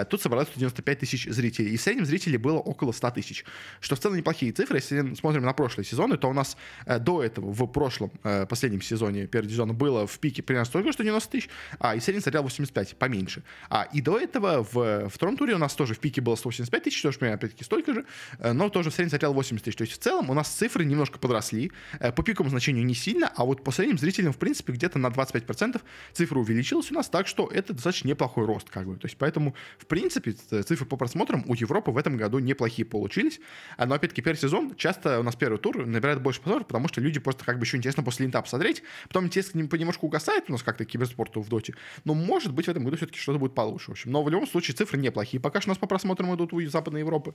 Тут 0.09 0.21
собралось 0.21 0.47
195 0.49 0.99
тысяч 0.99 1.27
зрителей. 1.27 1.71
И 1.71 1.77
в 1.77 1.81
среднем 1.81 2.05
зрителей 2.05 2.37
было 2.37 2.59
около 2.59 2.91
100 2.91 3.11
тысяч. 3.11 3.45
Что 3.79 3.95
в 3.95 3.99
целом 3.99 4.17
неплохие 4.17 4.51
цифры. 4.51 4.77
Если 4.77 5.15
смотрим 5.15 5.43
на 5.43 5.53
прошлые 5.53 5.85
сезоны, 5.85 6.17
то 6.17 6.29
у 6.29 6.33
нас 6.33 6.57
до 6.85 7.23
этого 7.23 7.51
в 7.51 7.65
прошлом, 7.67 8.11
последнем 8.49 8.81
сезоне 8.81 9.27
первого 9.27 9.47
дивизиона 9.47 9.73
было 9.73 10.05
в 10.05 10.19
пике 10.19 10.43
примерно 10.43 10.65
столько, 10.65 10.91
что 10.91 11.03
90 11.03 11.31
тысяч, 11.31 11.49
а 11.91 11.95
и 11.95 11.99
средний 11.99 12.19
составлял 12.19 12.43
85, 12.43 12.97
поменьше. 12.97 13.43
А, 13.69 13.87
и 13.93 14.01
до 14.01 14.19
этого 14.19 14.65
в 14.71 15.09
втором 15.09 15.37
туре 15.37 15.55
у 15.55 15.57
нас 15.57 15.73
тоже 15.73 15.93
в 15.93 15.99
пике 15.99 16.21
было 16.21 16.35
185 16.35 16.83
тысяч, 16.83 17.01
тоже 17.01 17.17
примерно 17.17 17.37
опять-таки 17.37 17.63
столько 17.63 17.93
же, 17.93 18.05
э, 18.39 18.51
но 18.53 18.69
тоже 18.69 18.89
в 18.89 18.93
среднем 18.93 19.11
составлял 19.11 19.33
80 19.33 19.63
тысяч. 19.63 19.75
То 19.75 19.83
есть 19.83 19.93
в 19.93 19.97
целом 19.97 20.29
у 20.29 20.33
нас 20.33 20.49
цифры 20.49 20.85
немножко 20.85 21.19
подросли. 21.19 21.71
Э, 21.99 22.11
по 22.11 22.23
пиковому 22.23 22.49
значению 22.49 22.85
не 22.85 22.95
сильно, 22.95 23.31
а 23.35 23.45
вот 23.45 23.63
по 23.63 23.71
средним 23.71 23.97
зрителям, 23.97 24.33
в 24.33 24.37
принципе, 24.37 24.73
где-то 24.73 24.99
на 24.99 25.07
25% 25.07 25.81
цифра 26.13 26.39
увеличилась 26.39 26.91
у 26.91 26.95
нас, 26.95 27.09
так 27.09 27.27
что 27.27 27.47
это 27.47 27.73
достаточно 27.73 28.07
неплохой 28.07 28.45
рост, 28.45 28.69
как 28.69 28.87
бы. 28.87 28.95
То 28.97 29.05
есть 29.05 29.17
поэтому, 29.17 29.55
в 29.77 29.85
принципе, 29.85 30.31
цифры 30.31 30.85
по 30.85 30.97
просмотрам 30.97 31.43
у 31.47 31.53
Европы 31.53 31.91
в 31.91 31.97
этом 31.97 32.17
году 32.17 32.39
неплохие 32.39 32.85
получились. 32.85 33.39
А, 33.77 33.85
но 33.85 33.95
опять-таки 33.95 34.21
первый 34.21 34.39
сезон 34.39 34.75
часто 34.75 35.19
у 35.19 35.23
нас 35.23 35.35
первый 35.35 35.57
тур 35.57 35.85
набирает 35.85 36.21
больше 36.21 36.41
просмотров, 36.41 36.67
потому 36.67 36.87
что 36.87 37.01
люди 37.01 37.19
просто 37.19 37.45
как 37.45 37.59
бы 37.59 37.65
еще 37.65 37.77
интересно 37.77 38.03
после 38.03 38.25
линта 38.25 38.41
посмотреть. 38.41 38.83
Потом 39.07 39.25
интерес 39.25 39.51
понемножку 39.69 40.07
угасает 40.07 40.45
у 40.49 40.51
нас 40.51 40.63
как-то 40.63 40.85
киберспорту 40.85 41.41
в 41.41 41.49
доте. 41.49 41.73
Но 42.05 42.13
может 42.13 42.53
быть 42.53 42.65
в 42.65 42.69
этом 42.69 42.83
году 42.83 42.97
все-таки 42.97 43.19
что-то 43.19 43.39
будет 43.39 43.55
получше. 43.55 43.87
В 43.87 43.91
общем, 43.91 44.11
но 44.11 44.23
в 44.23 44.29
любом 44.29 44.47
случае 44.47 44.75
цифры 44.75 44.99
неплохие. 44.99 45.39
Пока 45.39 45.61
что 45.61 45.69
у 45.69 45.71
нас 45.71 45.77
по 45.77 45.87
просмотрам 45.87 46.33
идут 46.35 46.53
у 46.53 46.61
Западной 46.67 47.01
Европы. 47.01 47.33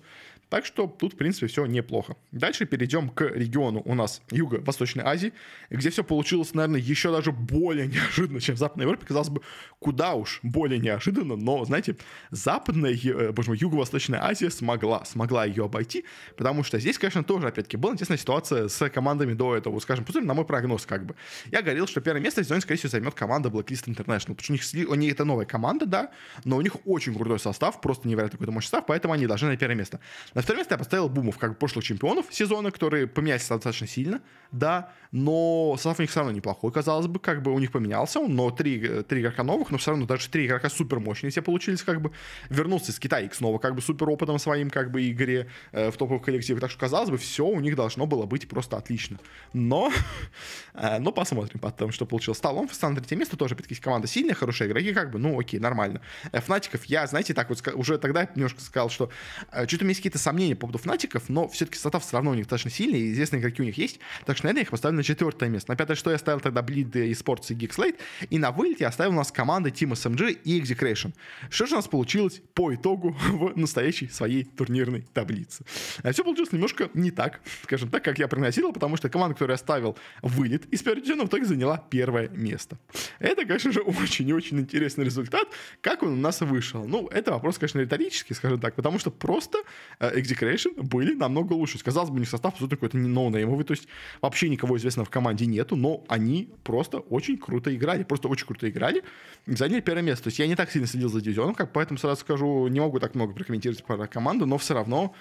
Так 0.49 0.67
что 0.67 0.87
тут, 0.87 1.15
в 1.15 1.17
принципе, 1.17 1.47
все 1.47 1.67
неплохо. 1.67 2.17
Дальше 2.31 2.67
перейдем 2.67 3.09
к 3.09 3.23
региону 3.23 3.83
у 3.85 3.95
нас 3.95 4.23
Юго-Восточной 4.31 5.05
Азии, 5.05 5.33
где 5.71 5.91
все 5.91 6.05
получилось, 6.05 6.55
наверное, 6.55 6.81
еще 6.81 7.13
даже 7.13 7.33
более 7.33 7.87
неожиданно, 7.89 8.41
чем 8.41 8.57
в 8.57 8.59
Западной 8.59 8.85
Европе. 8.85 9.07
Казалось 9.07 9.29
бы, 9.29 9.43
куда 9.79 10.15
уж 10.15 10.41
более 10.43 10.79
неожиданно, 10.79 11.37
но, 11.37 11.65
знаете, 11.65 11.97
Западная, 12.31 12.93
э, 12.93 13.33
боже 13.33 13.51
мой, 13.51 13.59
Юго-Восточная 13.59 14.23
Азия 14.25 14.51
смогла, 14.51 15.05
смогла 15.05 15.45
ее 15.45 15.65
обойти, 15.65 16.05
потому 16.37 16.65
что 16.65 16.79
здесь, 16.79 16.99
конечно, 16.99 17.25
тоже, 17.25 17.49
опять-таки, 17.49 17.77
была 17.77 17.93
интересная 17.93 18.19
ситуация 18.19 18.69
с 18.69 18.89
командами 18.91 19.35
до 19.35 19.57
этого. 19.57 19.79
Скажем, 19.81 20.05
посмотрим 20.05 20.29
на 20.29 20.35
мой 20.35 20.45
прогноз, 20.45 20.87
как 20.87 21.07
бы. 21.07 21.15
Я 21.51 21.63
говорил, 21.63 21.87
что 21.87 22.01
первое 22.01 22.21
место 22.21 22.43
в 22.43 22.45
сезоне, 22.45 22.61
скорее 22.61 22.79
всего, 22.79 22.91
займет 22.91 23.15
команда 23.15 23.49
Blacklist 23.49 23.87
International, 23.87 24.32
потому 24.35 24.59
что 24.59 24.77
у 24.77 24.81
них, 24.81 24.89
у 24.91 24.95
них 24.95 25.13
это 25.13 25.25
новая 25.25 25.47
команда, 25.47 25.87
да, 25.87 26.11
но 26.45 26.57
у 26.57 26.61
них 26.61 26.77
очень 26.85 27.15
крутой 27.15 27.39
состав, 27.39 27.81
просто 27.81 28.09
невероятно 28.09 28.39
какой-то 28.39 28.53
мощный 28.53 28.69
состав, 28.69 28.87
поэтому 28.87 29.15
они 29.15 29.27
должны 29.27 29.49
на 29.49 29.57
первое 29.57 29.77
место. 29.77 30.01
На 30.35 30.43
второе 30.43 30.61
место 30.61 30.75
я 30.75 30.79
поставил 30.79 31.09
Бумов, 31.09 31.39
как 31.39 31.59
прошлых 31.59 31.85
чемпионов 31.85 32.27
сезона, 32.31 32.71
которые 32.71 33.07
поменялись 33.07 33.49
достаточно 33.49 33.87
сильно, 33.87 34.21
да, 34.51 34.93
но 35.11 35.75
состав 35.77 35.99
у 35.99 36.03
них 36.03 36.11
все 36.11 36.21
равно 36.21 36.35
неплохой, 36.35 36.73
казалось 36.73 37.07
бы, 37.07 37.19
как 37.21 37.43
бы 37.43 37.53
у 37.53 37.59
них 37.59 37.71
поменялся 37.73 38.21
но 38.21 38.51
три, 38.51 39.03
три 39.03 39.21
игрока 39.21 39.43
новых, 39.43 39.71
но 39.71 39.79
все 39.79 39.91
равно 39.91 40.07
даже 40.07 40.29
три 40.29 40.47
игрока 40.47 40.69
супер 40.69 41.01
мощные 41.01 41.31
все 41.31 41.43
получились, 41.43 41.83
как 41.83 42.01
бы 42.01 42.13
вернулся 42.49 42.93
из 42.93 42.99
Китая 42.99 43.27
их 43.27 43.35
снова, 43.35 43.59
как 43.59 43.75
бы 43.75 43.83
супер 43.83 44.09
опытом 44.09 44.39
своим, 44.39 44.71
как 44.71 44.91
бы 44.91 45.09
игре 45.09 45.49
э, 45.73 45.91
в 45.91 45.97
топовых 45.97 46.23
коллективах, 46.23 46.61
так 46.61 46.71
что 46.71 46.81
казалось 46.81 47.11
бы, 47.11 47.19
все 47.19 47.47
у 47.47 47.61
них 47.61 47.77
должно 47.77 48.07
было 48.07 48.27
быть 48.27 48.49
просто 48.49 48.77
отлично. 48.77 49.19
Но, 49.53 49.93
э, 50.75 50.99
но 50.99 51.13
посмотрим 51.13 51.61
потом, 51.61 51.93
что 51.93 52.07
получилось. 52.07 52.39
Сталон 52.39 52.69
в 52.69 52.83
на 52.83 52.97
третье 52.97 53.17
место, 53.17 53.37
тоже, 53.37 53.55
опять-таки, 53.55 53.81
команда 53.81 54.09
сильная, 54.23 54.35
хорошие 54.35 54.69
игроки, 54.69 54.93
как 54.93 55.11
бы, 55.11 55.19
ну, 55.19 55.39
окей, 55.39 55.59
нормально. 55.59 56.01
Э, 56.31 56.41
Фнатиков, 56.41 56.85
я, 56.85 57.07
знаете, 57.07 57.35
так 57.35 57.49
вот 57.49 57.61
уже 57.75 57.99
тогда 57.99 58.29
немножко 58.35 58.61
сказал, 58.61 58.89
что 58.89 59.11
э, 59.51 59.67
что-то 59.67 59.83
у 59.83 59.87
меня 59.87 59.91
есть 59.91 60.01
какие-то 60.01 60.19
сомнения 60.19 60.55
по 60.55 60.63
поводу 60.63 60.79
Фнатиков, 60.79 61.29
но 61.29 61.49
все-таки 61.49 61.79
состав 61.79 62.05
все 62.05 62.17
равно 62.17 62.31
у 62.31 62.35
них 62.35 62.45
достаточно 62.45 62.71
сильный, 62.71 63.01
и 63.01 63.13
известные 63.13 63.41
игроки 63.41 63.63
у 63.63 63.65
них 63.65 63.77
есть, 63.79 63.99
так 64.27 64.37
что, 64.37 64.47
наверное, 64.47 64.61
я 64.61 64.63
их 64.63 64.71
поставлю 64.71 64.99
на 64.99 65.03
четвертое 65.03 65.49
место. 65.49 65.73
На 65.73 65.77
пятое, 65.77 65.97
что 65.97 66.11
я 66.11 66.19
ставил 66.19 66.41
тогда 66.41 66.61
Bleed 66.61 67.07
и 67.07 67.13
Sports 67.13 67.47
и 67.51 67.55
Geekslate, 67.55 67.97
и 68.31 68.39
на 68.39 68.53
вылете 68.53 68.87
оставил 68.87 69.13
у 69.13 69.17
нас 69.17 69.33
команды 69.33 69.71
Team 69.71 69.93
SMG 69.93 70.39
и 70.45 70.61
Execration. 70.61 71.13
Что 71.51 71.67
же 71.67 71.75
у 71.75 71.77
нас 71.77 71.89
получилось 71.89 72.41
по 72.55 72.73
итогу 72.75 73.17
в 73.29 73.57
настоящей 73.59 74.09
своей 74.09 74.45
турнирной 74.45 75.05
таблице? 75.13 75.65
А 76.03 76.13
все 76.13 76.23
получилось 76.23 76.53
немножко 76.53 76.91
не 76.95 77.11
так, 77.11 77.41
скажем 77.65 77.91
так, 77.91 78.05
как 78.05 78.19
я 78.19 78.29
прогнозировал, 78.29 78.73
потому 78.73 78.97
что 78.97 79.09
команда, 79.09 79.35
которую 79.35 79.55
я 79.55 79.59
ставил 79.59 79.97
вылет 80.23 80.67
из 80.67 80.83
первого 80.83 81.03
в 81.03 81.29
итоге 81.29 81.45
заняла 81.45 81.79
первое 81.91 82.29
место. 82.29 82.79
Это, 83.19 83.45
конечно 83.45 83.73
же, 83.73 83.81
очень 84.03 84.12
и 84.21 84.33
очень 84.33 84.59
интересный 84.61 85.05
результат. 85.05 85.49
Как 85.81 86.03
он 86.03 86.13
у 86.13 86.17
нас 86.17 86.41
вышел? 86.41 86.85
Ну, 86.85 87.09
это 87.09 87.33
вопрос, 87.33 87.59
конечно, 87.59 87.81
риторический, 87.81 88.35
скажем 88.35 88.61
так, 88.61 88.75
потому 88.75 88.99
что 88.99 89.11
просто 89.11 89.59
э, 89.99 90.19
Execration 90.21 90.83
были 90.83 91.15
намного 91.15 91.55
лучше. 91.55 91.79
Казалось 91.83 92.11
бы, 92.11 92.17
у 92.17 92.19
них 92.19 92.29
состав 92.29 92.53
абсолютно 92.53 92.77
какой-то 92.77 92.99
не 92.99 93.09
ноунеймовый, 93.09 93.65
то 93.65 93.73
есть 93.73 93.89
вообще 94.21 94.49
никого 94.49 94.77
известного 94.77 95.07
в 95.07 95.11
команде 95.11 95.47
нету, 95.47 95.77
но 95.77 96.05
они 96.09 96.51
просто 96.65 96.99
очень 96.99 97.39
круто 97.39 97.75
играли, 97.75 98.03
просто 98.03 98.29
очень 98.29 98.47
круто 98.47 98.69
играли, 98.69 99.03
заняли 99.47 99.81
первое 99.81 100.03
место. 100.03 100.25
То 100.25 100.29
есть 100.29 100.39
я 100.39 100.47
не 100.47 100.57
так 100.57 100.71
сильно 100.71 100.87
следил 100.87 101.09
за 101.09 101.21
дивизионом, 101.21 101.55
как 101.55 101.73
поэтому 101.73 101.99
сразу 101.99 102.21
скажу, 102.21 102.69
не 102.69 102.81
могу 102.81 103.01
так 103.01 103.15
много 103.15 103.33
прокомментировать 103.33 103.85
про 103.85 104.07
команду, 104.07 104.47
но 104.47 104.59
все 104.59 104.75
равно 104.75 105.15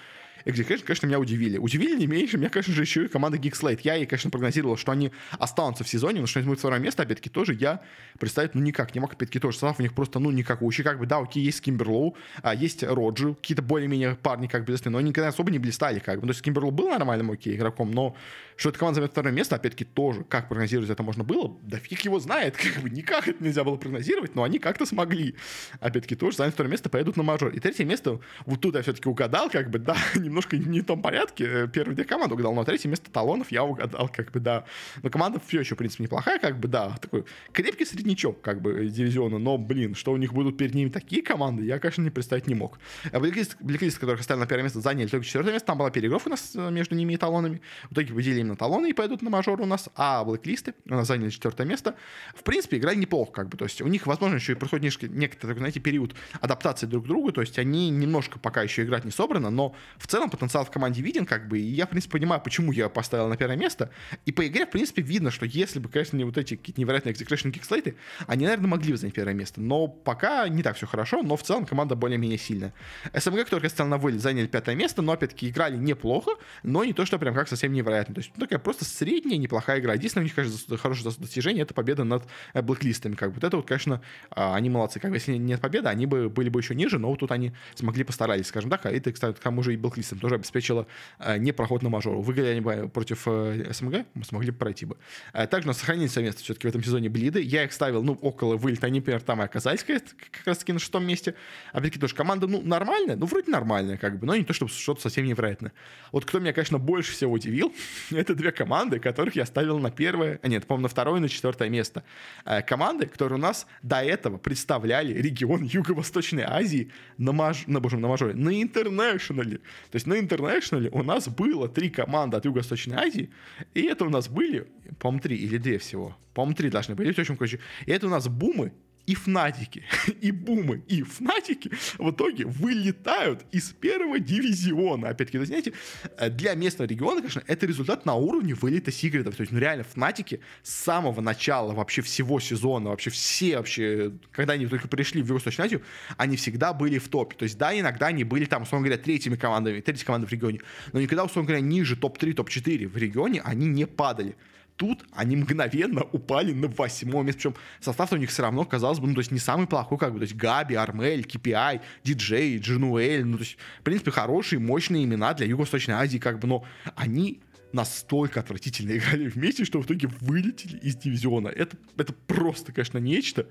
Execution, 0.46 0.84
конечно, 0.84 1.08
меня 1.08 1.20
удивили. 1.20 1.58
Удивили 1.58 1.98
не 1.98 2.08
меньше 2.08 2.38
меня, 2.38 2.50
конечно 2.50 2.74
же, 2.74 2.82
еще 2.82 3.06
и 3.06 3.08
команда 3.08 3.38
Geekslate. 3.38 3.82
Я 3.84 3.96
ей, 3.96 4.06
конечно, 4.06 4.30
прогнозировал, 4.30 4.78
что 4.78 4.92
они 4.92 5.12
останутся 5.40 5.84
в 5.84 5.90
сезоне, 5.90 6.22
но 6.22 6.28
что 6.28 6.40
они 6.40 6.46
возьмут 6.46 6.60
второе 6.60 6.80
место, 6.80 7.04
опять-таки, 7.04 7.30
тоже 7.30 7.54
я 7.54 7.82
представить, 8.20 8.56
ну, 8.56 8.62
никак 8.62 8.94
не 8.96 9.02
мог, 9.02 9.14
опять-таки, 9.14 9.40
тоже 9.40 9.58
состав 9.58 9.80
у 9.80 9.82
них 9.82 9.94
просто, 9.94 10.20
ну, 10.20 10.32
никакущий, 10.32 10.84
как 10.84 11.00
бы, 11.00 11.06
да, 11.06 11.18
окей, 11.18 11.44
есть 11.44 11.62
Кимберлоу, 11.62 12.16
а, 12.42 12.56
есть 12.56 12.84
Роджи, 12.84 13.36
какие-то 13.36 13.62
более-менее 13.62 14.16
парни, 14.16 14.48
как 14.48 14.66
бы, 14.66 14.76
но 14.86 14.98
они 14.98 15.10
никогда 15.10 15.30
особо 15.30 15.52
не 15.52 15.60
блистали, 15.60 16.00
как 16.00 16.20
бы. 16.20 16.28
То 16.28 16.32
есть 16.32 16.42
Кимберлоу 16.42 16.72
был 16.72 16.90
нормальным, 16.90 17.32
окей, 17.32 17.56
игроком, 17.56 17.92
но 17.92 18.16
что 18.56 18.70
эта 18.70 18.80
команда 18.80 18.96
займет 18.96 19.12
второе 19.12 19.34
место, 19.34 19.56
опять-таки, 19.56 19.86
тоже, 19.86 20.24
как 20.24 20.48
прогнозировать 20.48 20.90
это 20.90 21.04
можно 21.04 21.24
было, 21.24 21.58
да 21.64 21.78
фиг 21.78 22.02
его 22.02 22.20
знает, 22.20 22.56
как 22.74 22.84
бы, 22.84 22.90
никак 22.90 23.28
это 23.28 23.44
нельзя 23.44 23.64
было 23.64 23.76
прогнозировать, 23.76 24.36
но 24.36 24.44
они 24.44 24.60
как-то 24.60 24.86
смогли. 24.86 25.36
Опять-таки, 25.80 26.16
тоже 26.16 26.38
занять 26.38 26.54
второе 26.54 26.72
место, 26.72 26.90
поедут 26.90 27.18
на 27.18 27.24
мажор. 27.24 27.50
И 27.50 27.60
третье 27.60 27.86
место, 27.86 28.20
вот 28.46 28.62
тут 28.62 28.76
я 28.76 28.82
все-таки 28.82 29.10
угадал, 29.10 29.50
как 29.50 29.70
бы, 29.70 29.80
да, 29.80 29.98
немножко 30.32 30.58
не 30.58 30.82
в 30.82 30.86
том 30.86 31.02
порядке. 31.02 31.46
Э, 31.46 31.68
первый 31.68 31.94
две 31.94 32.06
команды 32.06 32.34
угадал, 32.34 32.54
но 32.54 32.64
третье 32.64 32.90
место 32.90 33.12
талонов 33.12 33.52
я 33.52 33.64
угадал, 33.64 34.10
как 34.10 34.32
бы, 34.32 34.40
да. 34.40 34.66
Но 35.04 35.10
команда 35.10 35.40
все 35.46 35.60
еще, 35.60 35.76
в 35.76 35.78
принципе, 35.78 36.04
неплохая, 36.04 36.40
как 36.40 36.60
бы, 36.60 36.68
да. 36.68 36.98
Такой 37.02 37.26
крепкий 37.52 37.86
среднячок, 37.86 38.42
как 38.42 38.62
бы, 38.62 38.88
дивизиона. 38.88 39.38
Но, 39.38 39.58
блин, 39.58 39.96
что 39.96 40.12
у 40.12 40.18
них 40.18 40.34
будут 40.34 40.58
перед 40.58 40.74
ними 40.74 40.90
такие 40.90 41.22
команды, 41.22 41.64
я, 41.66 41.80
конечно, 41.80 42.02
не 42.02 42.10
представить 42.10 42.48
не 42.48 42.56
мог. 42.56 42.80
Блеклист, 43.12 43.58
Блеклист 43.60 44.00
которых 44.00 44.22
оставили 44.22 44.42
на 44.42 44.48
первое 44.48 44.64
место, 44.64 44.82
заняли 44.82 45.08
только 45.08 45.26
четвертое 45.26 45.54
место. 45.54 45.68
Там 45.68 45.78
была 45.78 45.92
переигровка 45.92 46.28
у 46.28 46.32
нас 46.32 46.54
э, 46.56 46.72
между 46.72 46.96
ними 46.96 47.14
и 47.14 47.18
талонами. 47.18 47.62
В 47.90 47.94
итоге 47.94 48.08
победили 48.08 48.40
именно 48.40 48.56
талоны 48.56 48.90
и 48.90 48.94
пойдут 48.94 49.22
на 49.22 49.30
мажор 49.30 49.62
у 49.62 49.66
нас. 49.66 49.90
А 49.96 50.24
Блэклисты 50.24 50.74
у 50.86 50.96
нас 50.96 51.08
заняли 51.08 51.30
четвертое 51.30 51.66
место. 51.66 51.96
В 52.34 52.44
принципе, 52.44 52.78
играли 52.78 52.96
неплохо, 52.96 53.32
как 53.32 53.50
бы. 53.50 53.58
То 53.58 53.66
есть 53.66 53.82
у 53.82 53.88
них, 53.88 54.08
возможно, 54.08 54.36
еще 54.36 54.54
и 54.54 54.56
происходит 54.56 55.02
некоторый, 55.12 55.58
знаете, 55.58 55.80
период 55.80 56.16
адаптации 56.40 56.86
друг 56.86 57.06
к 57.06 57.08
другу. 57.08 57.32
То 57.32 57.42
есть 57.42 57.60
они 57.60 57.90
немножко 57.90 58.40
пока 58.40 58.64
еще 58.64 58.84
играть 58.84 59.06
не 59.06 59.12
собрано, 59.12 59.50
но 59.50 59.76
в 59.98 60.08
целом 60.08 60.21
целом 60.22 60.30
потенциал 60.30 60.66
в 60.66 60.72
команде 60.72 61.02
виден, 61.02 61.26
как 61.26 61.48
бы, 61.48 61.60
и 61.60 61.64
я, 61.64 61.86
в 61.86 61.90
принципе, 61.90 62.14
понимаю, 62.14 62.42
почему 62.42 62.72
я 62.72 62.90
поставил 62.90 63.28
на 63.28 63.38
первое 63.38 63.58
место. 63.58 63.90
И 64.26 64.32
по 64.32 64.46
игре, 64.46 64.66
в 64.66 64.70
принципе, 64.70 65.02
видно, 65.02 65.32
что 65.32 65.46
если 65.46 65.80
бы, 65.80 65.90
конечно, 65.90 66.18
не 66.18 66.24
вот 66.24 66.38
эти 66.38 66.56
какие-то 66.56 66.80
невероятные 66.80 67.14
execution 67.14 67.52
кикслейты, 67.52 67.96
они, 68.28 68.46
наверное, 68.46 68.68
могли 68.68 68.92
бы 68.92 68.98
занять 68.98 69.16
первое 69.16 69.34
место. 69.34 69.62
Но 69.62 69.88
пока 69.88 70.48
не 70.48 70.62
так 70.62 70.78
все 70.78 70.86
хорошо, 70.86 71.24
но 71.24 71.36
в 71.36 71.44
целом 71.44 71.66
команда 71.66 71.96
более-менее 71.96 72.38
сильная. 72.38 72.74
СМГ, 73.18 73.46
который 73.46 73.70
стал 73.70 73.88
на 73.88 73.98
вылет, 73.98 74.22
заняли 74.22 74.48
пятое 74.48 74.76
место, 74.76 75.02
но, 75.02 75.14
опять-таки, 75.14 75.50
играли 75.50 75.76
неплохо, 75.76 76.32
но 76.64 76.84
не 76.86 76.94
то, 76.94 77.06
что 77.06 77.18
прям 77.18 77.34
как 77.34 77.48
совсем 77.48 77.74
невероятно. 77.74 78.16
То 78.16 78.20
есть, 78.20 78.32
ну, 78.36 78.42
такая 78.42 78.60
просто 78.60 78.86
средняя, 78.86 79.38
неплохая 79.40 79.80
игра. 79.80 79.94
Единственное, 79.94 80.24
у 80.24 80.26
них, 80.26 80.36
конечно, 80.36 80.78
хорошее 80.78 81.12
достижение— 81.18 81.64
это 81.64 81.74
победа 81.74 82.04
над 82.04 82.24
э, 82.54 82.62
блэклистами. 82.62 83.16
Как 83.16 83.30
бы. 83.30 83.36
Вот 83.36 83.44
это 83.44 83.58
вот, 83.58 83.68
конечно, 83.68 84.02
а, 84.30 84.56
они 84.56 84.70
молодцы. 84.70 85.00
Как 85.00 85.10
бы, 85.10 85.18
если 85.18 85.36
нет 85.38 85.60
победы, 85.62 85.90
они 85.90 86.06
бы 86.06 86.30
были 86.30 86.50
бы 86.50 86.60
еще 86.60 86.76
ниже, 86.76 87.00
но 87.00 87.10
вот 87.10 87.20
тут 87.20 87.32
они 87.32 87.54
смогли 87.76 88.04
постарались, 88.04 88.48
скажем 88.48 88.70
так. 88.70 88.86
А 88.86 88.92
это, 88.92 89.12
кстати, 89.12 89.36
к 89.36 89.40
тому 89.40 89.64
же 89.64 89.74
и 89.74 89.78
блэклистам 90.12 90.20
тоже 90.20 90.36
обеспечило 90.36 90.88
э, 91.20 91.38
не 91.38 91.52
проход 91.52 91.82
на 91.82 91.90
мажору. 91.90 92.22
Выиграли 92.22 92.50
они 92.50 92.88
против 92.90 93.24
э, 93.26 93.72
СМГ, 93.72 94.06
мы 94.14 94.24
смогли 94.24 94.52
пройти 94.52 94.86
бы. 94.86 94.98
Также 95.34 95.64
у 95.64 95.68
нас 95.68 95.78
сохранились 95.78 96.16
место 96.18 96.42
все-таки 96.44 96.68
в 96.68 96.70
этом 96.70 96.84
сезоне 96.84 97.10
блиды. 97.10 97.42
Я 97.42 97.64
их 97.64 97.74
ставил, 97.74 98.04
ну, 98.04 98.14
около 98.14 98.58
вылета, 98.58 98.88
они, 98.88 99.00
например, 99.00 99.22
там 99.22 99.42
и 99.42 99.46
оказались 99.46 99.84
как 99.84 100.46
раз-таки 100.46 100.74
на 100.74 100.80
шестом 100.80 101.06
месте. 101.06 101.36
Опять-таки 101.72 102.00
тоже 102.00 102.16
команда, 102.16 102.48
ну, 102.48 102.62
нормальная, 102.62 103.16
ну, 103.16 103.26
вроде 103.26 103.52
нормальная, 103.52 103.98
как 103.98 104.20
бы, 104.20 104.28
но 104.28 104.36
не 104.36 104.44
то, 104.44 104.54
чтобы 104.54 104.72
что-то 104.72 105.02
совсем 105.02 105.26
невероятное. 105.26 105.74
Вот 106.12 106.26
кто 106.26 106.40
меня, 106.40 106.54
конечно, 106.54 106.78
больше 106.78 107.14
всего 107.14 107.34
удивил, 107.34 107.74
это 108.12 108.36
две 108.36 108.52
команды, 108.52 109.00
которых 109.00 109.36
я 109.36 109.46
ставил 109.46 109.80
на 109.80 109.92
первое, 109.92 110.40
а 110.44 110.48
нет, 110.48 110.66
по-моему, 110.68 110.84
на 110.84 110.90
второе 110.90 111.20
и 111.20 111.22
на 111.22 111.30
четвертое 111.30 111.70
место. 111.70 112.04
Э, 112.46 112.62
команды, 112.62 113.06
которые 113.06 113.38
у 113.38 113.42
нас 113.42 113.68
до 113.82 114.02
этого 114.02 114.38
представляли 114.38 115.14
регион 115.14 115.64
Юго-Восточной 115.74 116.44
Азии 116.44 116.92
на, 117.18 117.32
маж... 117.32 117.68
на, 117.68 117.80
боже, 117.80 117.98
на 117.98 118.08
мажоре, 118.08 118.34
на 118.34 118.62
интернешнале. 118.62 119.62
То 119.92 119.98
есть 119.98 120.08
на 120.08 120.18
интернешнале 120.18 120.90
у 120.92 121.04
нас 121.04 121.28
было 121.28 121.68
три 121.68 121.90
команды 121.90 122.38
от 122.38 122.46
Юго-Восточной 122.46 122.96
Азии, 122.96 123.30
и 123.74 123.82
это 123.82 124.06
у 124.06 124.10
нас 124.10 124.30
были, 124.30 124.68
по-моему, 125.00 125.22
три 125.22 125.36
или 125.36 125.58
две 125.58 125.78
всего. 125.78 126.18
По-моему, 126.34 126.56
три 126.56 126.70
должны 126.70 126.96
быть. 126.96 127.14
В 127.16 127.20
общем, 127.20 127.36
короче, 127.36 127.60
и 127.86 127.92
это 127.92 128.08
у 128.08 128.10
нас 128.10 128.30
бумы 128.30 128.72
и 129.08 129.16
фнатики, 129.16 129.84
и 130.22 130.32
бумы, 130.32 130.84
и 130.88 131.04
фнатики 131.04 131.72
в 131.98 132.12
итоге 132.12 132.46
вылетают 132.46 133.46
из 133.52 133.72
первого 133.72 134.20
дивизиона. 134.20 135.10
Опять-таки, 135.10 135.38
вы 135.38 135.46
знаете, 135.46 135.74
э, 136.18 136.30
для 136.30 136.54
местного 136.54 136.88
региона, 136.88 137.18
конечно, 137.22 137.44
это 137.48 137.66
результат 137.66 138.06
на 138.06 138.16
уровне 138.16 138.54
вылета 138.54 138.92
Секретов. 138.92 139.36
То 139.36 139.42
есть, 139.42 139.52
ну 139.52 139.60
реально, 139.60 139.84
фнатики 139.84 140.42
с 140.64 140.74
самого 140.74 141.22
начала 141.22 141.74
вообще 141.74 142.02
всего 142.02 142.40
сезона, 142.40 142.90
вообще 142.90 143.10
все 143.10 143.58
вообще, 143.58 144.12
когда 144.32 144.54
они 144.54 144.68
только 144.68 144.88
пришли 144.88 145.22
в 145.22 145.26
Юго-Восточную 145.26 145.82
они 146.18 146.36
всегда 146.36 146.74
были 146.74 146.98
в 146.98 147.08
топе. 147.08 147.36
То 147.36 147.44
есть, 147.44 147.58
да, 147.58 147.78
иногда 147.78 148.08
они 148.08 148.24
были 148.24 148.46
там, 148.46 148.64
условно 148.64 148.88
говоря, 148.88 149.02
третьими 149.02 149.36
командами, 149.36 149.82
третьей 149.82 150.06
командой 150.06 150.28
в 150.28 150.32
регионе, 150.32 150.62
но 150.94 151.02
никогда, 151.02 151.24
условно 151.24 151.48
говоря, 151.48 151.62
ниже 151.62 151.96
топ-3, 151.96 152.34
топ-4 152.34 152.88
в 152.88 152.98
регионе 152.98 153.42
они 153.42 153.68
не 153.68 153.86
падали 153.86 154.36
тут 154.76 155.04
они 155.12 155.36
мгновенно 155.36 156.04
упали 156.12 156.54
на 156.54 156.68
восьмое 156.68 157.24
место. 157.24 157.40
Причем 157.40 157.56
состав 157.80 158.12
у 158.12 158.18
них 158.18 158.30
все 158.30 158.42
равно, 158.42 158.66
казалось 158.66 159.00
бы, 159.00 159.08
ну, 159.08 159.14
то 159.14 159.20
есть 159.20 159.32
не 159.32 159.40
самый 159.40 159.68
плохой, 159.68 159.98
как 159.98 160.14
бы, 160.14 160.20
то 160.20 160.24
есть 160.24 160.36
Габи, 160.36 160.76
Армель, 160.76 161.22
KPI, 161.22 161.82
Диджей, 162.04 162.58
Джинуэль, 162.58 163.26
ну, 163.26 163.38
то 163.38 163.44
есть, 163.44 163.58
в 163.80 163.84
принципе, 163.84 164.12
хорошие, 164.12 164.60
мощные 164.60 165.04
имена 165.04 165.34
для 165.34 165.46
Юго-Восточной 165.46 165.96
Азии, 165.96 166.18
как 166.18 166.40
бы, 166.40 166.48
но 166.48 166.66
они 166.96 167.42
настолько 167.74 168.40
отвратительно 168.40 168.92
играли 168.98 169.28
вместе, 169.28 169.66
что 169.66 169.82
в 169.82 169.86
итоге 169.86 170.08
вылетели 170.20 170.78
из 170.78 170.96
дивизиона. 170.96 171.48
Это, 171.48 171.78
это 171.98 172.14
просто, 172.14 172.72
конечно, 172.72 172.98
нечто. 172.98 173.48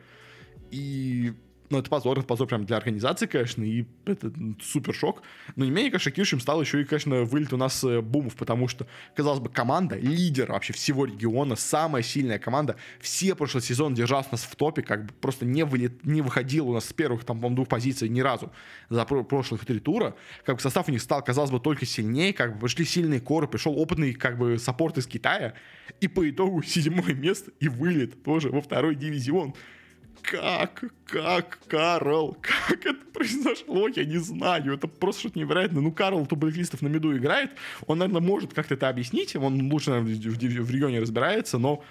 И 0.70 1.32
ну, 1.70 1.78
это 1.78 1.88
позор, 1.88 2.18
это 2.18 2.26
позор 2.26 2.48
прям 2.48 2.66
для 2.66 2.76
организации, 2.76 3.26
конечно, 3.26 3.62
и 3.62 3.86
это 4.04 4.32
супер 4.60 4.92
шок. 4.92 5.22
Но 5.54 5.64
не 5.64 5.70
менее, 5.70 5.92
конечно, 5.92 6.10
шокирующим 6.10 6.40
стал 6.40 6.60
еще 6.60 6.80
и, 6.80 6.84
конечно, 6.84 7.22
вылет 7.22 7.52
у 7.52 7.56
нас 7.56 7.84
э, 7.84 8.00
бумов, 8.00 8.34
потому 8.34 8.66
что, 8.66 8.88
казалось 9.14 9.38
бы, 9.38 9.50
команда, 9.50 9.96
лидер 9.96 10.50
вообще 10.50 10.72
всего 10.72 11.04
региона, 11.04 11.54
самая 11.54 12.02
сильная 12.02 12.40
команда, 12.40 12.74
все 13.00 13.36
прошлый 13.36 13.62
сезон 13.62 13.94
держалась 13.94 14.26
у 14.26 14.32
нас 14.32 14.42
в 14.42 14.56
топе, 14.56 14.82
как 14.82 15.06
бы 15.06 15.12
просто 15.14 15.46
не, 15.46 15.64
вылет, 15.64 16.04
не 16.04 16.22
выходил 16.22 16.68
у 16.68 16.74
нас 16.74 16.86
с 16.86 16.92
первых, 16.92 17.24
там, 17.24 17.40
двух 17.54 17.68
позиций 17.68 18.08
ни 18.08 18.20
разу 18.20 18.52
за 18.88 19.04
прошлых 19.04 19.64
три 19.64 19.78
тура. 19.78 20.16
Как 20.44 20.56
бы 20.56 20.62
состав 20.62 20.88
у 20.88 20.92
них 20.92 21.00
стал, 21.00 21.22
казалось 21.22 21.52
бы, 21.52 21.60
только 21.60 21.86
сильнее, 21.86 22.32
как 22.32 22.54
бы 22.54 22.66
пришли 22.66 22.84
сильные 22.84 23.20
коры, 23.20 23.46
пришел 23.46 23.78
опытный, 23.78 24.12
как 24.12 24.38
бы, 24.38 24.58
саппорт 24.58 24.98
из 24.98 25.06
Китая, 25.06 25.54
и 26.00 26.08
по 26.08 26.28
итогу 26.28 26.62
седьмое 26.66 27.14
место 27.14 27.52
и 27.60 27.68
вылет 27.68 28.24
тоже 28.24 28.50
во 28.50 28.60
второй 28.60 28.96
дивизион 28.96 29.54
как, 30.22 30.84
как, 31.06 31.58
Карл, 31.66 32.36
как 32.40 32.86
это 32.86 33.04
произошло, 33.12 33.88
я 33.88 34.04
не 34.04 34.18
знаю, 34.18 34.74
это 34.74 34.86
просто 34.86 35.20
что-то 35.20 35.38
невероятное. 35.38 35.82
Ну, 35.82 35.92
Карл 35.92 36.26
Тубаликлистов 36.26 36.82
на 36.82 36.88
меду 36.88 37.16
играет, 37.16 37.50
он, 37.86 37.98
наверное, 37.98 38.20
может 38.20 38.54
как-то 38.54 38.74
это 38.74 38.88
объяснить, 38.88 39.34
он 39.36 39.70
лучше, 39.72 39.90
наверное, 39.90 40.14
в, 40.14 40.36
в, 40.36 40.70
регионе 40.70 41.00
разбирается, 41.00 41.58
но 41.58 41.82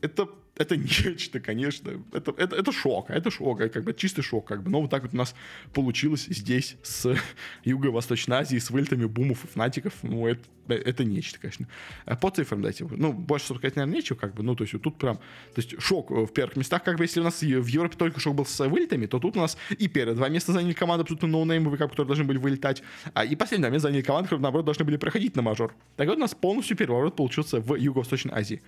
это 0.00 0.28
это 0.58 0.76
нечто, 0.76 1.40
конечно. 1.40 2.02
Это, 2.12 2.34
это, 2.36 2.56
это 2.56 2.72
шок, 2.72 3.10
это 3.10 3.30
шок, 3.30 3.58
как 3.58 3.84
бы 3.84 3.94
чистый 3.94 4.22
шок, 4.22 4.46
как 4.46 4.62
бы. 4.62 4.70
Но 4.70 4.80
вот 4.80 4.90
так 4.90 5.02
вот 5.02 5.14
у 5.14 5.16
нас 5.16 5.34
получилось 5.72 6.26
здесь 6.28 6.76
с 6.82 7.16
Юго-Восточной 7.64 8.38
Азией, 8.38 8.60
с 8.60 8.70
вылетами 8.70 9.06
бумов 9.06 9.44
и 9.44 9.46
фнатиков. 9.46 9.94
Ну, 10.02 10.26
это, 10.26 10.42
это 10.68 11.04
нечто, 11.04 11.38
конечно. 11.38 11.66
А 12.04 12.16
по 12.16 12.30
цифрам 12.30 12.60
дайте. 12.60 12.86
Ну, 12.90 13.12
больше 13.12 13.46
сказать, 13.46 13.76
наверное, 13.76 13.96
нечего, 13.96 14.16
как 14.16 14.34
бы. 14.34 14.42
Ну, 14.42 14.54
то 14.56 14.64
есть 14.64 14.74
вот 14.74 14.82
тут 14.82 14.98
прям, 14.98 15.16
то 15.16 15.60
есть 15.60 15.80
шок 15.80 16.10
в 16.10 16.28
первых 16.28 16.56
местах, 16.56 16.82
как 16.82 16.96
бы, 16.96 17.04
если 17.04 17.20
у 17.20 17.24
нас 17.24 17.40
в 17.40 17.66
Европе 17.66 17.96
только 17.96 18.20
шок 18.20 18.34
был 18.34 18.46
с 18.46 18.66
вылетами, 18.66 19.06
то 19.06 19.18
тут 19.18 19.36
у 19.36 19.40
нас 19.40 19.56
и 19.78 19.88
первые 19.88 20.16
два 20.16 20.28
места 20.28 20.52
заняли 20.52 20.72
команды 20.72 21.02
абсолютно 21.02 21.28
ноунеймовые, 21.28 21.78
как, 21.78 21.90
которые 21.90 22.08
должны 22.08 22.24
были 22.24 22.38
вылетать, 22.38 22.82
а 23.14 23.24
и 23.24 23.36
последнее 23.36 23.70
место 23.70 23.88
заняли 23.88 24.02
команды, 24.02 24.26
которые, 24.26 24.42
наоборот, 24.42 24.66
должны 24.66 24.84
были 24.84 24.96
проходить 24.96 25.36
на 25.36 25.42
мажор. 25.42 25.74
Так 25.96 26.08
вот 26.08 26.16
у 26.16 26.20
нас 26.20 26.34
полностью 26.34 26.76
переворот 26.76 27.16
получился 27.16 27.60
в 27.60 27.74
Юго-Восточной 27.74 28.32
Азии. 28.34 28.62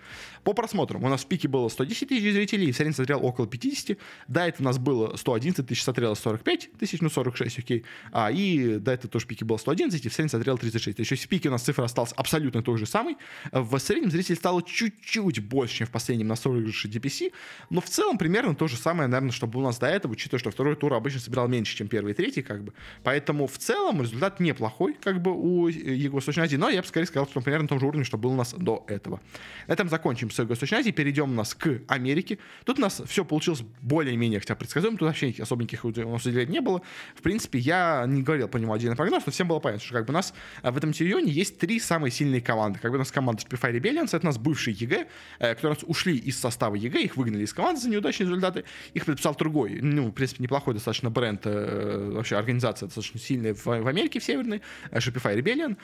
По 0.44 0.52
просмотрам 0.52 1.02
у 1.04 1.08
нас 1.08 1.24
в 1.24 1.26
пике 1.26 1.48
было 1.48 1.68
110 1.84 2.08
тысяч 2.08 2.32
зрителей, 2.32 2.72
в 2.72 2.76
среднем 2.76 2.94
смотрел 2.94 3.24
около 3.24 3.46
50. 3.46 3.96
До 4.28 4.46
этого 4.46 4.62
у 4.62 4.64
нас 4.64 4.78
было 4.78 5.16
111 5.16 5.66
тысяч, 5.66 5.82
смотрело 5.82 6.14
45 6.14 6.70
тысяч, 6.78 7.00
ну 7.00 7.08
46, 7.08 7.58
окей. 7.58 7.84
А, 8.12 8.30
и 8.30 8.76
до 8.78 8.92
этого 8.92 9.10
тоже 9.10 9.24
в 9.24 9.28
пике 9.28 9.44
было 9.44 9.56
111, 9.56 10.04
и 10.04 10.08
в 10.08 10.12
среднем 10.12 10.30
смотрел 10.30 10.58
36. 10.58 10.96
То 10.96 11.02
есть 11.02 11.24
в 11.24 11.28
пике 11.28 11.48
у 11.48 11.52
нас 11.52 11.62
цифра 11.62 11.84
осталась 11.84 12.12
абсолютно 12.12 12.62
той 12.62 12.78
же 12.78 12.86
самой. 12.86 13.16
В 13.52 13.78
среднем 13.78 14.10
зрителей 14.10 14.36
стало 14.36 14.62
чуть-чуть 14.62 15.42
больше, 15.42 15.76
чем 15.76 15.86
в 15.86 15.90
последнем 15.90 16.28
на 16.28 16.36
40 16.36 16.64
DPC, 16.64 17.32
но 17.70 17.80
в 17.80 17.86
целом 17.86 18.18
примерно 18.18 18.54
то 18.54 18.68
же 18.68 18.76
самое, 18.76 19.08
наверное, 19.08 19.32
что 19.32 19.46
было 19.46 19.62
у 19.62 19.64
нас 19.66 19.78
до 19.78 19.86
этого, 19.86 20.12
учитывая, 20.12 20.40
что 20.40 20.50
второй 20.50 20.76
тур 20.76 20.92
обычно 20.94 21.20
собирал 21.20 21.48
меньше, 21.48 21.76
чем 21.76 21.88
первый 21.88 22.12
и 22.12 22.14
третий, 22.14 22.42
как 22.42 22.64
бы. 22.64 22.72
Поэтому 23.02 23.46
в 23.46 23.58
целом 23.58 24.02
результат 24.02 24.40
неплохой, 24.40 24.96
как 25.02 25.22
бы 25.22 25.32
у 25.32 25.68
Юго-Восточной 25.68 26.44
Азии, 26.44 26.56
но 26.56 26.68
я 26.68 26.82
бы 26.82 26.88
скорее 26.88 27.06
сказал, 27.06 27.28
что 27.28 27.40
примерно 27.40 27.64
на 27.64 27.68
том 27.68 27.80
же 27.80 27.86
уровне, 27.86 28.04
что 28.04 28.18
был 28.18 28.32
у 28.32 28.36
нас 28.36 28.54
до 28.56 28.84
этого. 28.88 29.20
На 29.66 29.72
этом 29.72 29.88
закончим 29.88 30.30
с 30.30 30.38
Юго-Восточной 30.38 30.78
Азией, 30.78 30.92
перейдем 30.92 31.30
у 31.30 31.34
нас 31.34 31.54
к 31.54 31.69
Америке 31.88 32.20
Америки. 32.20 32.38
Тут 32.64 32.78
у 32.78 32.82
нас 32.82 33.02
все 33.06 33.24
получилось 33.24 33.62
более-менее 33.80 34.40
хотя 34.40 34.54
предсказуемо, 34.54 34.98
тут 34.98 35.08
вообще 35.08 35.34
особо 35.38 35.62
никаких 35.62 35.84
удивлений 35.84 36.52
не 36.52 36.60
было. 36.60 36.82
В 37.14 37.22
принципе, 37.22 37.58
я 37.58 38.04
не 38.06 38.22
говорил 38.22 38.48
по 38.48 38.56
нему 38.56 38.72
отдельный 38.72 38.96
прогноз, 38.96 39.24
но 39.26 39.32
всем 39.32 39.48
было 39.48 39.60
понятно, 39.60 39.84
что 39.84 39.94
как 39.94 40.06
бы 40.06 40.10
у 40.10 40.14
нас 40.14 40.34
э, 40.62 40.70
в 40.70 40.76
этом 40.76 40.90
регионе 40.90 41.30
есть 41.30 41.58
три 41.58 41.78
самые 41.80 42.10
сильные 42.10 42.40
команды. 42.40 42.78
Как 42.78 42.90
бы 42.90 42.96
у 42.96 42.98
нас 42.98 43.10
команда 43.10 43.42
Shopify 43.42 43.72
Rebellions, 43.72 44.08
это 44.08 44.20
у 44.20 44.26
нас 44.26 44.38
бывшие 44.38 44.74
EG, 44.78 45.06
э, 45.38 45.54
которые 45.54 45.72
у 45.72 45.74
нас 45.74 45.84
ушли 45.86 46.16
из 46.16 46.38
состава 46.38 46.74
EG, 46.74 47.02
их 47.02 47.16
выгнали 47.16 47.44
из 47.44 47.52
команды 47.52 47.80
за 47.80 47.88
неудачные 47.88 48.26
результаты, 48.26 48.64
их 48.94 49.06
подписал 49.06 49.34
другой, 49.34 49.80
ну, 49.80 50.08
в 50.08 50.12
принципе, 50.12 50.42
неплохой 50.42 50.74
достаточно 50.74 51.10
бренд, 51.10 51.42
э, 51.44 52.12
вообще 52.14 52.36
организация 52.36 52.86
достаточно 52.86 53.20
сильная 53.20 53.54
в, 53.54 53.64
в 53.64 53.86
Америке, 53.86 54.20
в 54.20 54.24
Северной, 54.24 54.62
Shopify 54.90 55.38
Rebellion, 55.38 55.76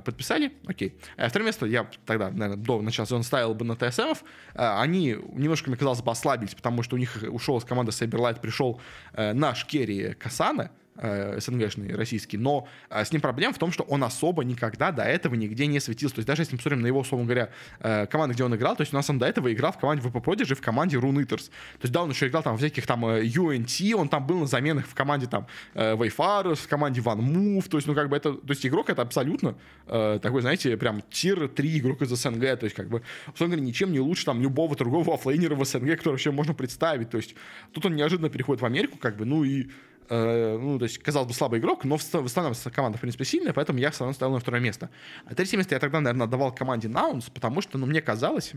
подписали, 0.00 0.52
окей. 0.66 0.94
Второе 1.16 1.46
место 1.46 1.66
я 1.66 1.88
тогда, 2.04 2.30
наверное, 2.30 2.56
до 2.56 2.80
начала 2.82 3.06
сезона 3.06 3.22
ставил 3.22 3.54
бы 3.54 3.64
на 3.64 3.76
TSM 3.76 4.00
ов, 4.00 4.24
они 4.54 5.16
немножко 5.32 5.70
мне 5.70 5.76
казалось 5.76 6.02
бы, 6.02 6.10
ослабились, 6.10 6.54
потому 6.54 6.82
что 6.82 6.96
у 6.96 6.98
них 6.98 7.24
ушел 7.30 7.58
из 7.58 7.64
команды 7.64 7.92
Cyberlight, 7.92 8.40
пришел 8.40 8.80
э, 9.12 9.32
наш 9.32 9.64
Керри 9.66 10.14
Касана, 10.14 10.70
э, 10.98 11.40
СНГшный, 11.40 11.94
российский, 11.94 12.36
но 12.36 12.68
э, 12.90 13.04
с 13.04 13.12
ним 13.12 13.20
проблема 13.20 13.54
в 13.54 13.58
том, 13.58 13.72
что 13.72 13.84
он 13.84 14.04
особо 14.04 14.44
никогда 14.44 14.92
до 14.92 15.02
этого 15.02 15.34
нигде 15.34 15.66
не 15.66 15.80
светился. 15.80 16.16
То 16.16 16.18
есть 16.20 16.28
даже 16.28 16.42
если 16.42 16.54
мы 16.54 16.58
посмотрим 16.58 16.82
на 16.82 16.86
его, 16.86 17.00
условно 17.00 17.26
говоря, 17.26 17.50
э, 17.80 18.06
команды, 18.06 18.34
где 18.34 18.44
он 18.44 18.54
играл, 18.54 18.76
то 18.76 18.82
есть 18.82 18.92
у 18.92 18.96
нас 18.96 19.08
он 19.10 19.18
до 19.18 19.26
этого 19.26 19.52
играл 19.52 19.72
в 19.72 19.78
команде 19.78 20.06
VP 20.06 20.22
Prodigy, 20.22 20.54
в 20.54 20.60
команде 20.60 20.98
Runitters. 20.98 21.46
То 21.46 21.82
есть 21.82 21.92
да, 21.92 22.02
он 22.02 22.10
еще 22.10 22.28
играл 22.28 22.42
там 22.42 22.56
в 22.56 22.58
всяких 22.58 22.86
там 22.86 23.04
э, 23.06 23.24
UNT, 23.24 23.94
он 23.94 24.08
там 24.08 24.26
был 24.26 24.40
на 24.40 24.46
заменах 24.46 24.86
в 24.86 24.94
команде 24.94 25.26
там 25.26 25.46
э, 25.74 25.94
Wayfarers, 25.94 26.56
в 26.56 26.68
команде 26.68 27.00
One 27.00 27.20
Move, 27.20 27.68
то 27.68 27.78
есть 27.78 27.86
ну 27.86 27.94
как 27.94 28.08
бы 28.08 28.16
это, 28.16 28.32
то 28.32 28.50
есть 28.50 28.66
игрок 28.66 28.90
это 28.90 29.02
абсолютно 29.02 29.56
э, 29.86 30.18
такой, 30.22 30.40
знаете, 30.42 30.76
прям 30.76 31.02
тир 31.10 31.48
3 31.48 31.78
игрок 31.78 32.02
из 32.02 32.10
СНГ, 32.10 32.58
то 32.58 32.64
есть 32.64 32.74
как 32.74 32.88
бы, 32.88 33.02
условно 33.32 33.56
говоря, 33.56 33.68
ничем 33.68 33.92
не 33.92 34.00
лучше 34.00 34.24
там 34.24 34.40
любого 34.42 34.74
другого 34.76 35.14
оффлейнера 35.14 35.54
в 35.54 35.64
СНГ, 35.64 35.96
который 35.96 36.12
вообще 36.12 36.30
можно 36.30 36.54
представить, 36.54 37.10
то 37.10 37.16
есть 37.16 37.34
тут 37.72 37.86
он 37.86 37.96
неожиданно 37.96 38.28
переходит 38.28 38.62
в 38.62 38.66
Америку, 38.66 38.98
как 38.98 39.16
бы, 39.16 39.24
ну 39.24 39.44
и 39.44 39.68
Э, 39.68 39.95
ну, 40.08 40.78
то 40.78 40.84
есть, 40.84 40.98
казалось 40.98 41.28
бы, 41.28 41.34
слабый 41.34 41.60
игрок, 41.60 41.84
но 41.84 41.96
в, 41.96 42.02
в 42.02 42.24
основном 42.26 42.54
команда, 42.72 42.98
в 42.98 43.00
принципе, 43.00 43.24
сильная, 43.24 43.52
поэтому 43.52 43.78
я 43.78 43.90
все 43.90 44.00
равно 44.00 44.14
ставил 44.14 44.34
на 44.34 44.40
второе 44.40 44.60
место. 44.60 44.90
А 45.26 45.34
третье 45.34 45.56
место 45.56 45.74
я 45.74 45.80
тогда, 45.80 46.00
наверное, 46.00 46.26
отдавал 46.26 46.54
команде 46.54 46.88
Наунс, 46.88 47.30
потому 47.30 47.60
что, 47.60 47.78
ну, 47.78 47.86
мне 47.86 48.00
казалось, 48.00 48.52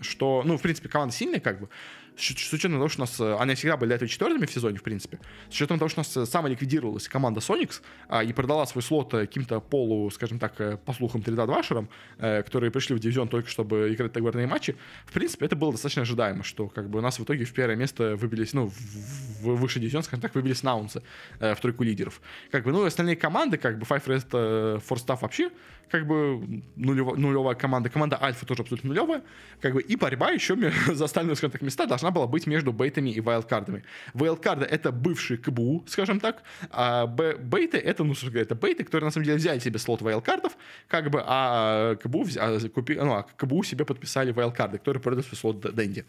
что, 0.00 0.42
ну, 0.44 0.58
в 0.58 0.62
принципе, 0.62 0.88
команда 0.88 1.14
сильная, 1.14 1.40
как 1.40 1.60
бы, 1.60 1.68
с 2.16 2.52
учетом 2.52 2.72
того, 2.72 2.88
что 2.88 3.02
у 3.02 3.04
нас, 3.04 3.20
э, 3.20 3.36
они 3.38 3.54
всегда 3.54 3.76
были 3.76 3.88
для 3.88 3.96
этого 3.96 4.08
четвертыми 4.08 4.46
в 4.46 4.52
сезоне, 4.52 4.78
в 4.78 4.82
принципе, 4.82 5.18
с 5.50 5.54
учетом 5.54 5.78
того, 5.78 5.88
что 5.88 6.00
у 6.00 6.02
нас 6.02 6.16
э, 6.16 6.26
самоликвидировалась 6.26 7.08
команда 7.08 7.40
Sonics 7.40 7.80
а, 8.08 8.22
и 8.22 8.32
продала 8.32 8.66
свой 8.66 8.82
слот 8.82 9.12
э, 9.14 9.26
каким-то 9.26 9.60
полу, 9.60 10.10
скажем 10.10 10.38
так, 10.38 10.82
по 10.84 10.92
слухам 10.92 11.22
3 11.22 11.34
двашерам, 11.34 11.88
которые 12.18 12.70
пришли 12.70 12.94
в 12.94 12.98
дивизион 12.98 13.28
только 13.28 13.48
чтобы 13.48 13.92
играть 13.92 14.12
договорные 14.12 14.46
матчи, 14.46 14.76
в 15.06 15.12
принципе, 15.12 15.46
это 15.46 15.56
было 15.56 15.72
достаточно 15.72 16.02
ожидаемо, 16.02 16.44
что 16.44 16.68
как 16.68 16.88
бы 16.88 16.98
у 16.98 17.02
нас 17.02 17.18
в 17.18 17.24
итоге 17.24 17.44
в 17.44 17.52
первое 17.52 17.76
место 17.76 18.16
выбились, 18.16 18.52
ну, 18.52 18.68
в, 18.68 19.42
в 19.42 19.56
высший 19.56 19.80
дивизион, 19.80 20.02
скажем 20.02 20.22
так, 20.22 20.34
выбились 20.34 20.62
наунсы 20.62 21.02
в 21.38 21.56
тройку 21.56 21.84
лидеров. 21.84 22.20
Как 22.50 22.64
бы, 22.64 22.72
ну, 22.72 22.84
остальные 22.84 23.16
команды, 23.16 23.56
как 23.56 23.78
бы, 23.78 23.84
Five 23.84 24.04
Rest, 24.06 24.82
Force 24.86 25.18
вообще, 25.20 25.50
как 25.92 26.06
бы, 26.06 26.62
нулевая, 26.74 27.16
нулевая 27.16 27.54
команда, 27.54 27.90
команда 27.90 28.18
Альфа 28.20 28.46
тоже 28.46 28.62
абсолютно 28.62 28.88
нулевая, 28.88 29.22
как 29.60 29.74
бы, 29.74 29.82
и 29.82 29.94
борьба 29.94 30.30
еще 30.30 30.56
за 30.94 31.04
остальные, 31.04 31.36
скажем 31.36 31.52
так, 31.52 31.60
места 31.60 31.86
должна 31.86 32.10
была 32.10 32.26
быть 32.26 32.46
между 32.46 32.72
бейтами 32.72 33.10
и 33.10 33.20
вайлдкардами. 33.20 33.84
Вайлдкарды— 34.14 34.64
это 34.70 34.90
бывшие 34.90 35.36
КБУ, 35.36 35.84
скажем 35.86 36.18
так, 36.18 36.42
а 36.70 37.06
бейты— 37.06 37.76
это, 37.78 38.04
ну, 38.04 38.14
это 38.34 38.54
бейты, 38.54 38.84
которые, 38.84 39.04
на 39.04 39.10
самом 39.10 39.26
деле, 39.26 39.36
взяли 39.36 39.58
себе 39.58 39.78
слот 39.78 40.00
вайлдкардов, 40.00 40.56
как 40.88 41.10
бы, 41.10 41.22
а 41.26 41.96
КБУ, 41.96 42.26
а, 42.38 42.58
купи, 42.70 42.94
ну, 42.94 43.12
а 43.12 43.26
КБУ 43.36 43.62
себе 43.62 43.84
подписали 43.84 44.32
вайлдкарды, 44.32 44.78
которые 44.78 45.02
продают 45.02 45.26
свой 45.26 45.36
слот 45.36 45.74
Дэнди. 45.74 46.06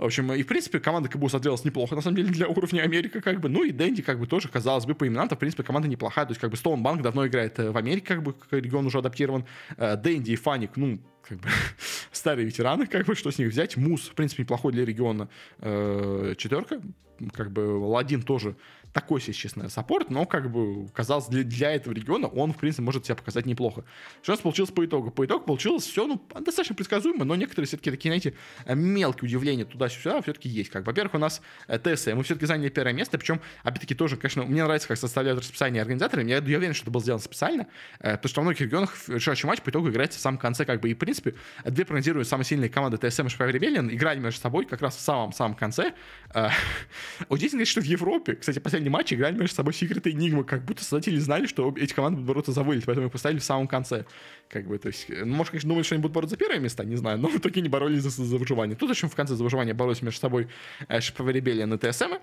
В 0.00 0.04
общем, 0.06 0.32
и, 0.32 0.42
в 0.42 0.46
принципе, 0.46 0.80
команда 0.80 1.10
КБУ 1.10 1.28
смотрелась 1.28 1.62
неплохо, 1.62 1.94
на 1.94 2.00
самом 2.00 2.16
деле, 2.16 2.30
для 2.30 2.48
уровня 2.48 2.80
Америка, 2.80 3.20
как 3.20 3.38
бы. 3.38 3.50
Ну 3.50 3.64
и 3.64 3.70
Дэнди, 3.70 4.00
как 4.00 4.18
бы, 4.18 4.26
тоже, 4.26 4.48
казалось 4.48 4.86
бы, 4.86 4.94
по 4.94 5.06
именам-то, 5.06 5.36
в 5.36 5.38
принципе, 5.38 5.62
команда 5.62 5.88
неплохая. 5.88 6.24
То 6.24 6.30
есть, 6.30 6.40
как 6.40 6.50
бы, 6.50 6.56
Стоунбанк 6.56 7.02
давно 7.02 7.26
играет 7.26 7.58
э, 7.58 7.70
в 7.70 7.76
Америке, 7.76 8.06
как 8.06 8.22
бы, 8.22 8.34
регион 8.50 8.86
уже 8.86 8.96
адаптирован. 8.96 9.44
Э, 9.76 9.96
Дэнди 9.96 10.30
и 10.30 10.36
Фаник, 10.36 10.70
ну, 10.76 11.00
как 11.20 11.38
бы 11.40 11.48
старые 12.12 12.46
ветераны, 12.46 12.86
как 12.86 13.04
бы, 13.04 13.14
что 13.14 13.30
с 13.30 13.36
них 13.36 13.48
взять. 13.48 13.76
Мус, 13.76 14.08
в 14.08 14.14
принципе, 14.14 14.44
неплохой 14.44 14.72
для 14.72 14.86
региона 14.86 15.28
э, 15.58 16.32
четверка. 16.38 16.80
Как 17.34 17.50
бы 17.50 17.60
Ладин 17.60 18.22
тоже 18.22 18.56
такой 18.92 19.20
себе, 19.20 19.34
честно, 19.34 19.68
саппорт, 19.68 20.10
но, 20.10 20.26
как 20.26 20.50
бы, 20.50 20.88
казалось, 20.88 21.26
для, 21.26 21.44
для 21.44 21.72
этого 21.72 21.92
региона 21.94 22.26
он, 22.26 22.52
в 22.52 22.56
принципе, 22.56 22.82
может 22.82 23.04
себя 23.04 23.14
показать 23.14 23.46
неплохо. 23.46 23.84
Что 24.22 24.32
у 24.32 24.34
нас 24.34 24.40
получилось 24.40 24.70
по 24.70 24.84
итогу? 24.84 25.10
По 25.10 25.24
итогу 25.24 25.44
получилось 25.44 25.84
все, 25.84 26.06
ну, 26.06 26.20
достаточно 26.40 26.74
предсказуемо, 26.74 27.24
но 27.24 27.36
некоторые 27.36 27.66
все-таки 27.66 27.90
такие, 27.90 28.10
знаете, 28.10 28.34
мелкие 28.66 29.28
удивления 29.28 29.64
туда-сюда 29.64 30.22
все-таки 30.22 30.48
есть. 30.48 30.70
Как, 30.70 30.86
во-первых, 30.86 31.14
у 31.14 31.18
нас 31.18 31.40
э, 31.68 31.78
ТСМ, 31.78 32.16
мы 32.16 32.24
все-таки 32.24 32.46
заняли 32.46 32.68
первое 32.68 32.92
место, 32.92 33.18
причем, 33.18 33.40
опять-таки, 33.62 33.94
тоже, 33.94 34.16
конечно, 34.16 34.44
мне 34.44 34.64
нравится, 34.64 34.88
как 34.88 34.98
составляют 34.98 35.40
расписание 35.40 35.82
организаторы, 35.82 36.22
я, 36.24 36.36
я 36.36 36.58
уверен, 36.58 36.74
что 36.74 36.84
это 36.84 36.90
было 36.90 37.02
сделано 37.02 37.22
специально, 37.22 37.66
э, 38.00 38.16
потому 38.16 38.28
что 38.28 38.40
во 38.40 38.44
многих 38.44 38.60
регионах 38.60 38.94
решающий 39.08 39.46
матч 39.46 39.60
по 39.60 39.70
итогу 39.70 39.88
играется 39.90 40.18
в 40.18 40.22
самом 40.22 40.38
конце, 40.38 40.64
как 40.64 40.80
бы, 40.80 40.90
и, 40.90 40.94
в 40.94 40.98
принципе, 40.98 41.34
две 41.64 41.84
прогнозируют 41.84 42.28
самые 42.28 42.44
сильные 42.44 42.70
команды 42.70 42.96
ТСМ 42.98 43.26
и 43.26 43.28
Шпавер 43.28 43.54
Ребелlion 43.54 43.94
играли 43.94 44.18
между 44.18 44.40
собой 44.40 44.66
как 44.66 44.80
раз 44.82 44.96
в 44.96 45.00
самом-самом 45.00 45.54
конце. 45.54 45.94
Э, 46.34 46.48
удивительно, 47.28 47.64
что 47.64 47.80
в 47.80 47.84
Европе, 47.84 48.34
кстати, 48.34 48.58
последний 48.58 48.79
матч 48.88 49.12
играли 49.12 49.36
между 49.36 49.54
собой 49.54 49.72
Secret 49.72 50.08
и 50.08 50.14
Enigma, 50.14 50.44
как 50.44 50.64
будто 50.64 50.82
создатели 50.82 51.18
знали, 51.18 51.46
что 51.46 51.74
эти 51.76 51.92
команды 51.92 52.16
будут 52.16 52.28
бороться 52.28 52.52
за 52.52 52.62
вылет, 52.62 52.84
поэтому 52.84 53.06
их 53.06 53.12
поставили 53.12 53.38
в 53.38 53.44
самом 53.44 53.68
конце. 53.68 54.04
Как 54.48 54.66
бы, 54.66 54.78
то 54.78 54.88
есть, 54.88 55.06
ну, 55.08 55.34
может, 55.34 55.50
конечно, 55.50 55.68
думали, 55.68 55.84
что 55.84 55.94
они 55.94 56.02
будут 56.02 56.14
бороться 56.14 56.34
за 56.34 56.38
первое 56.38 56.58
место, 56.58 56.84
не 56.84 56.96
знаю, 56.96 57.18
но 57.18 57.28
в 57.28 57.36
итоге 57.36 57.60
не 57.60 57.68
боролись 57.68 58.02
за, 58.02 58.10
за 58.10 58.36
выживание. 58.38 58.76
Тут, 58.76 58.88
в 58.88 58.92
общем, 58.92 59.08
в 59.08 59.14
конце 59.14 59.34
за 59.34 59.44
выживание 59.44 59.74
боролись 59.74 60.02
между 60.02 60.20
собой 60.20 60.48
э, 60.88 61.00
Shopify 61.00 61.36
Rebellion 61.36 61.74
и 61.74 61.90
TSM, 61.90 62.14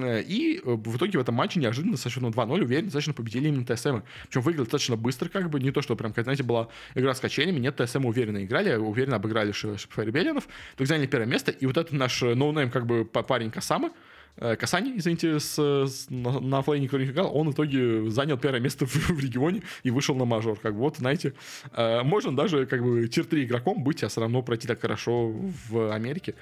э, 0.00 0.22
и 0.22 0.58
э, 0.58 0.60
в 0.64 0.96
итоге 0.96 1.18
в 1.18 1.22
этом 1.22 1.34
матче 1.34 1.60
неожиданно 1.60 1.96
со 1.96 2.10
счетом 2.10 2.30
2-0 2.30 2.62
уверенно 2.62 2.86
достаточно 2.86 3.14
победили 3.14 3.48
именно 3.48 3.64
TSM. 3.64 4.00
Причем 4.28 4.40
выиграли 4.42 4.64
достаточно 4.64 4.96
быстро, 4.96 5.28
как 5.28 5.50
бы, 5.50 5.60
не 5.60 5.70
то, 5.72 5.82
что 5.82 5.96
прям, 5.96 6.12
как, 6.12 6.24
знаете, 6.24 6.42
была 6.42 6.68
игра 6.94 7.14
с 7.14 7.20
качелями, 7.20 7.58
нет, 7.58 7.76
TSM 7.76 8.06
уверенно 8.06 8.44
играли, 8.44 8.74
уверенно 8.74 9.16
обыграли 9.16 9.52
Shopify 9.52 9.87
Rebellion 9.87 10.33
ов, 10.33 10.48
только 10.76 10.88
заняли 10.88 11.06
первое 11.06 11.26
место, 11.26 11.50
и 11.50 11.66
вот 11.66 11.76
этот 11.76 11.92
наш 11.92 12.22
ноунейм, 12.22 12.70
как 12.70 12.86
бы, 12.86 13.04
парень 13.04 13.50
Касамы, 13.50 13.90
Э, 13.90 13.92
Касани, 14.36 14.94
извините, 14.96 15.38
с, 15.38 15.58
с, 15.58 16.10
на, 16.10 16.40
на 16.40 16.58
оффлейне, 16.58 16.86
который 16.86 17.06
играл, 17.06 17.36
он 17.36 17.50
в 17.50 17.52
итоге 17.52 18.10
занял 18.10 18.38
первое 18.38 18.60
место 18.60 18.86
в, 18.86 18.94
в 18.94 19.20
регионе 19.20 19.62
и 19.82 19.90
вышел 19.90 20.14
на 20.14 20.24
мажор. 20.24 20.58
Как 20.58 20.74
бы 20.74 20.80
вот, 20.80 20.96
знаете, 20.96 21.34
э, 21.72 22.02
можно 22.02 22.34
даже 22.34 22.66
как 22.66 22.82
бы 22.82 23.06
тир-3 23.08 23.44
игроком 23.44 23.84
быть, 23.84 24.02
а 24.02 24.08
все 24.08 24.20
равно 24.20 24.42
пройти 24.42 24.66
так 24.66 24.80
хорошо 24.80 25.32
в 25.68 25.92
Америке. 25.92 26.34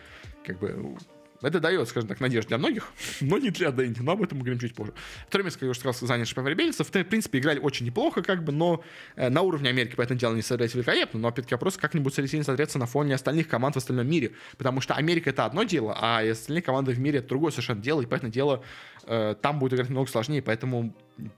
Как 0.44 0.58
бы 0.58 0.96
это 1.42 1.60
дает, 1.60 1.88
скажем 1.88 2.08
так, 2.08 2.20
надежду 2.20 2.48
для 2.48 2.58
многих, 2.58 2.92
но 3.20 3.38
не 3.38 3.50
для 3.50 3.70
Дэнди, 3.70 4.00
но 4.00 4.12
об 4.12 4.22
этом 4.22 4.38
мы 4.38 4.44
говорим 4.44 4.60
чуть 4.60 4.74
позже. 4.74 4.92
Место, 5.32 5.52
как 5.52 5.62
я 5.62 5.70
уже 5.70 5.80
сказал, 5.80 6.24
Шпавер 6.24 6.54
Бельцев. 6.54 6.88
В 6.88 6.90
принципе, 6.90 7.38
играли 7.38 7.58
очень 7.58 7.86
неплохо, 7.86 8.22
как 8.22 8.44
бы, 8.44 8.52
но 8.52 8.84
э, 9.16 9.30
на 9.30 9.40
уровне 9.42 9.70
Америки, 9.70 9.94
по 9.94 10.02
этому 10.02 10.20
делу, 10.20 10.34
не 10.34 10.42
смотреть 10.42 10.74
великолепно, 10.74 11.18
но, 11.18 11.28
опять-таки, 11.28 11.54
вопрос, 11.54 11.76
как-нибудь 11.76 12.14
сильно 12.14 12.44
смотреться 12.44 12.78
на 12.78 12.86
фоне 12.86 13.14
остальных 13.14 13.48
команд 13.48 13.74
в 13.74 13.78
остальном 13.78 14.06
мире, 14.06 14.32
потому 14.58 14.80
что 14.80 14.94
Америка— 14.94 15.30
это 15.30 15.44
одно 15.46 15.62
дело, 15.62 15.96
а 15.98 16.20
остальные 16.20 16.62
команды 16.62 16.92
в 16.92 16.98
мире— 16.98 17.18
это 17.20 17.28
другое 17.28 17.50
совершенно 17.52 17.80
дело, 17.80 18.02
и, 18.02 18.06
поэтому 18.06 18.30
дело, 18.30 18.62
э, 19.04 19.34
там 19.40 19.58
будет 19.58 19.74
играть 19.74 19.88
много 19.88 20.10
сложнее, 20.10 20.42
поэтому 20.42 20.94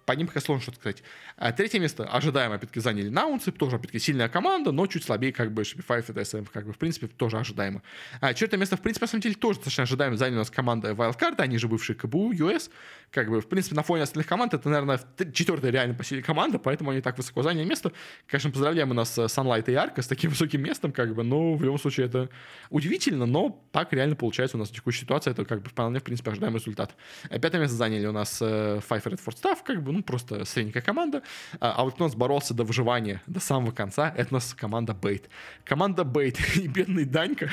по 0.06 0.12
ним 0.12 0.26
пока 0.26 0.40
сложно 0.40 0.62
что-то 0.62 0.78
сказать. 0.78 1.02
А 1.36 1.52
третье 1.52 1.78
место 1.78 2.04
ожидаемо, 2.04 2.56
опять-таки, 2.56 2.80
заняли 2.80 3.08
Наунсы, 3.08 3.52
тоже, 3.52 3.76
опять-таки, 3.76 3.98
сильная 3.98 4.28
команда, 4.28 4.72
но 4.72 4.86
чуть 4.86 5.04
слабее, 5.04 5.32
как 5.32 5.52
бы, 5.52 5.62
Shopify 5.62 6.00
и 6.00 6.12
TSM, 6.12 6.48
как 6.52 6.66
бы, 6.66 6.72
в 6.72 6.78
принципе, 6.78 7.06
тоже 7.06 7.38
ожидаемо. 7.38 7.82
А 8.20 8.32
четвертое 8.34 8.58
место, 8.58 8.76
в 8.76 8.80
принципе, 8.80 9.04
на 9.04 9.08
самом 9.08 9.22
деле, 9.22 9.34
тоже 9.34 9.58
достаточно 9.58 9.84
ожидаемо 9.84 10.16
заняли 10.16 10.36
у 10.36 10.38
нас 10.38 10.50
команда 10.50 10.90
Wildcard, 10.90 11.36
они 11.38 11.58
же 11.58 11.68
бывшие 11.68 11.96
КБУ, 11.96 12.32
US, 12.32 12.70
как 13.10 13.28
бы, 13.28 13.40
в 13.40 13.48
принципе, 13.48 13.76
на 13.76 13.82
фоне 13.82 14.04
остальных 14.04 14.26
команд, 14.26 14.54
это, 14.54 14.68
наверное, 14.68 15.00
четвертая 15.32 15.70
реально 15.70 15.94
по 15.94 16.04
силе 16.04 16.22
команда, 16.22 16.58
поэтому 16.58 16.90
они 16.90 17.00
так 17.00 17.16
высоко 17.18 17.42
заняли 17.42 17.64
место. 17.64 17.92
Конечно, 18.26 18.50
поздравляем 18.50 18.90
у 18.90 18.94
нас 18.94 19.18
Sunlight 19.18 19.70
и 19.70 19.74
Арка 19.74 20.02
с 20.02 20.06
таким 20.06 20.30
высоким 20.42 20.62
местом, 20.62 20.92
как 20.92 21.14
бы, 21.14 21.22
но 21.22 21.54
в 21.54 21.62
любом 21.62 21.78
случае 21.78 22.06
это 22.06 22.28
удивительно, 22.70 23.26
но 23.26 23.62
так 23.70 23.92
реально 23.92 24.16
получается 24.16 24.56
у 24.56 24.60
нас 24.60 24.70
в 24.70 24.74
текущей 24.74 25.00
ситуации, 25.00 25.30
это 25.30 25.44
как 25.44 25.62
бы 25.62 25.68
вполне, 25.68 26.00
в 26.00 26.02
принципе, 26.02 26.30
ожидаемый 26.30 26.58
результат. 26.60 26.94
Пятое 27.28 27.60
место 27.60 27.76
заняли 27.76 28.06
у 28.06 28.12
нас 28.12 28.38
э, 28.40 28.80
Five 28.88 29.04
Red 29.04 29.20
Ford 29.24 29.36
Staff, 29.40 29.58
как 29.74 29.82
бы, 29.82 29.92
ну, 29.92 30.02
просто 30.02 30.44
средненькая 30.44 30.82
команда. 30.82 31.22
А, 31.60 31.72
а 31.72 31.84
вот 31.84 32.00
у 32.00 32.04
нас 32.04 32.14
боролся 32.14 32.54
до 32.54 32.64
выживания, 32.64 33.22
до 33.26 33.40
самого 33.40 33.72
конца, 33.72 34.12
это 34.16 34.28
у 34.30 34.34
нас 34.34 34.54
команда 34.54 34.94
Бейт. 34.94 35.28
Команда 35.64 36.04
Бейт 36.04 36.38
и 36.56 36.68
бедный 36.68 37.04
Данька 37.04 37.50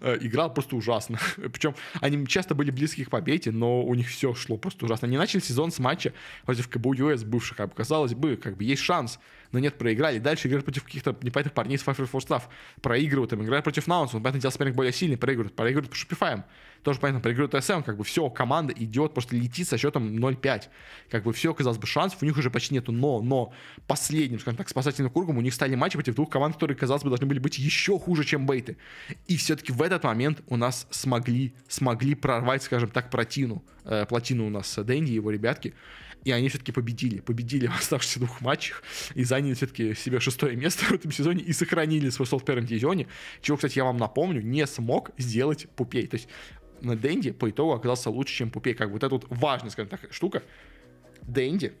э, 0.00 0.18
играл 0.20 0.52
просто 0.52 0.76
ужасно. 0.76 1.18
Причем 1.36 1.74
они 2.00 2.26
часто 2.26 2.54
были 2.54 2.70
близки 2.70 3.04
к 3.04 3.10
победе, 3.10 3.50
но 3.50 3.82
у 3.82 3.94
них 3.94 4.08
все 4.08 4.34
шло 4.34 4.56
просто 4.56 4.84
ужасно. 4.84 5.08
Они 5.08 5.16
начали 5.16 5.40
сезон 5.40 5.70
с 5.70 5.78
матча 5.78 6.12
против 6.44 6.68
КБУ 6.68 6.94
ЮС 6.94 7.24
бывших, 7.24 7.58
бы, 7.58 7.68
казалось 7.68 8.14
бы, 8.14 8.36
как 8.36 8.56
бы 8.56 8.64
есть 8.64 8.82
шанс 8.82 9.18
но 9.52 9.58
нет, 9.58 9.78
проиграли. 9.78 10.18
Дальше 10.18 10.48
играют 10.48 10.64
против 10.64 10.84
каких-то 10.84 11.16
непонятных 11.22 11.54
парней 11.54 11.78
с 11.78 11.84
Five 11.84 11.96
for 12.10 12.20
Staff. 12.20 12.42
Проигрывают 12.80 13.32
им, 13.32 13.42
играют 13.42 13.64
против 13.64 13.86
Наунс. 13.86 14.14
Он, 14.14 14.22
понятное 14.22 14.40
дело, 14.40 14.50
соперник 14.52 14.74
более 14.74 14.92
сильный, 14.92 15.16
проигрывают. 15.16 15.54
Проигрывают 15.54 15.90
по 15.90 15.96
Shopify. 15.96 16.44
Тоже 16.82 16.98
понятно, 16.98 17.20
проигрывают 17.20 17.52
ТСМ, 17.52 17.82
как 17.82 17.96
бы 17.96 18.04
все, 18.04 18.28
команда 18.30 18.72
идет, 18.74 19.12
просто 19.12 19.36
летит 19.36 19.68
со 19.68 19.76
счетом 19.76 20.16
0-5. 20.16 20.64
Как 21.10 21.24
бы 21.24 21.32
все, 21.32 21.52
казалось 21.52 21.78
бы, 21.78 21.86
шансов 21.86 22.22
у 22.22 22.24
них 22.24 22.36
уже 22.38 22.50
почти 22.50 22.74
нету, 22.74 22.90
но, 22.90 23.20
но 23.20 23.52
последним, 23.86 24.40
скажем 24.40 24.56
так, 24.56 24.68
спасательным 24.68 25.12
кругом 25.12 25.36
у 25.38 25.40
них 25.42 25.52
стали 25.52 25.74
матчи 25.74 25.96
против 25.96 26.14
двух 26.14 26.30
команд, 26.30 26.54
которые, 26.54 26.76
казалось 26.76 27.02
бы, 27.02 27.10
должны 27.10 27.26
были 27.26 27.38
быть 27.38 27.58
еще 27.58 27.98
хуже, 27.98 28.24
чем 28.24 28.46
Бейты. 28.46 28.78
И 29.26 29.36
все-таки 29.36 29.72
в 29.72 29.82
этот 29.82 30.04
момент 30.04 30.42
у 30.46 30.56
нас 30.56 30.86
смогли, 30.90 31.54
смогли 31.68 32.14
прорвать, 32.14 32.62
скажем 32.62 32.88
так, 32.88 33.10
плотину. 33.10 33.62
Э, 33.84 34.06
плотину 34.06 34.46
у 34.46 34.50
нас 34.50 34.74
Дэнди 34.76 35.12
и 35.12 35.14
его 35.14 35.30
ребятки 35.30 35.74
и 36.24 36.32
они 36.32 36.48
все-таки 36.48 36.72
победили. 36.72 37.20
Победили 37.20 37.66
в 37.66 37.76
оставшихся 37.76 38.18
двух 38.18 38.40
матчах 38.40 38.82
и 39.14 39.24
заняли 39.24 39.54
все-таки 39.54 39.94
себе 39.94 40.20
шестое 40.20 40.56
место 40.56 40.84
в 40.86 40.92
этом 40.92 41.12
сезоне 41.12 41.42
и 41.42 41.52
сохранили 41.52 42.10
свой 42.10 42.26
стол 42.26 42.40
в 42.40 42.44
первом 42.44 42.66
дивизионе, 42.66 43.06
чего, 43.42 43.56
кстати, 43.56 43.78
я 43.78 43.84
вам 43.84 43.96
напомню, 43.96 44.42
не 44.42 44.66
смог 44.66 45.10
сделать 45.18 45.68
Пупей. 45.76 46.06
То 46.06 46.16
есть 46.16 46.28
на 46.80 46.96
Дэнди 46.96 47.32
по 47.32 47.50
итогу 47.50 47.72
оказался 47.72 48.10
лучше, 48.10 48.34
чем 48.34 48.50
Пупей. 48.50 48.74
Как 48.74 48.88
бы 48.88 48.94
вот 48.94 49.04
эта 49.04 49.14
вот 49.14 49.26
важная, 49.28 49.70
скажем 49.70 49.90
так, 49.90 50.12
штука. 50.12 50.42
Дэнди 51.22 51.72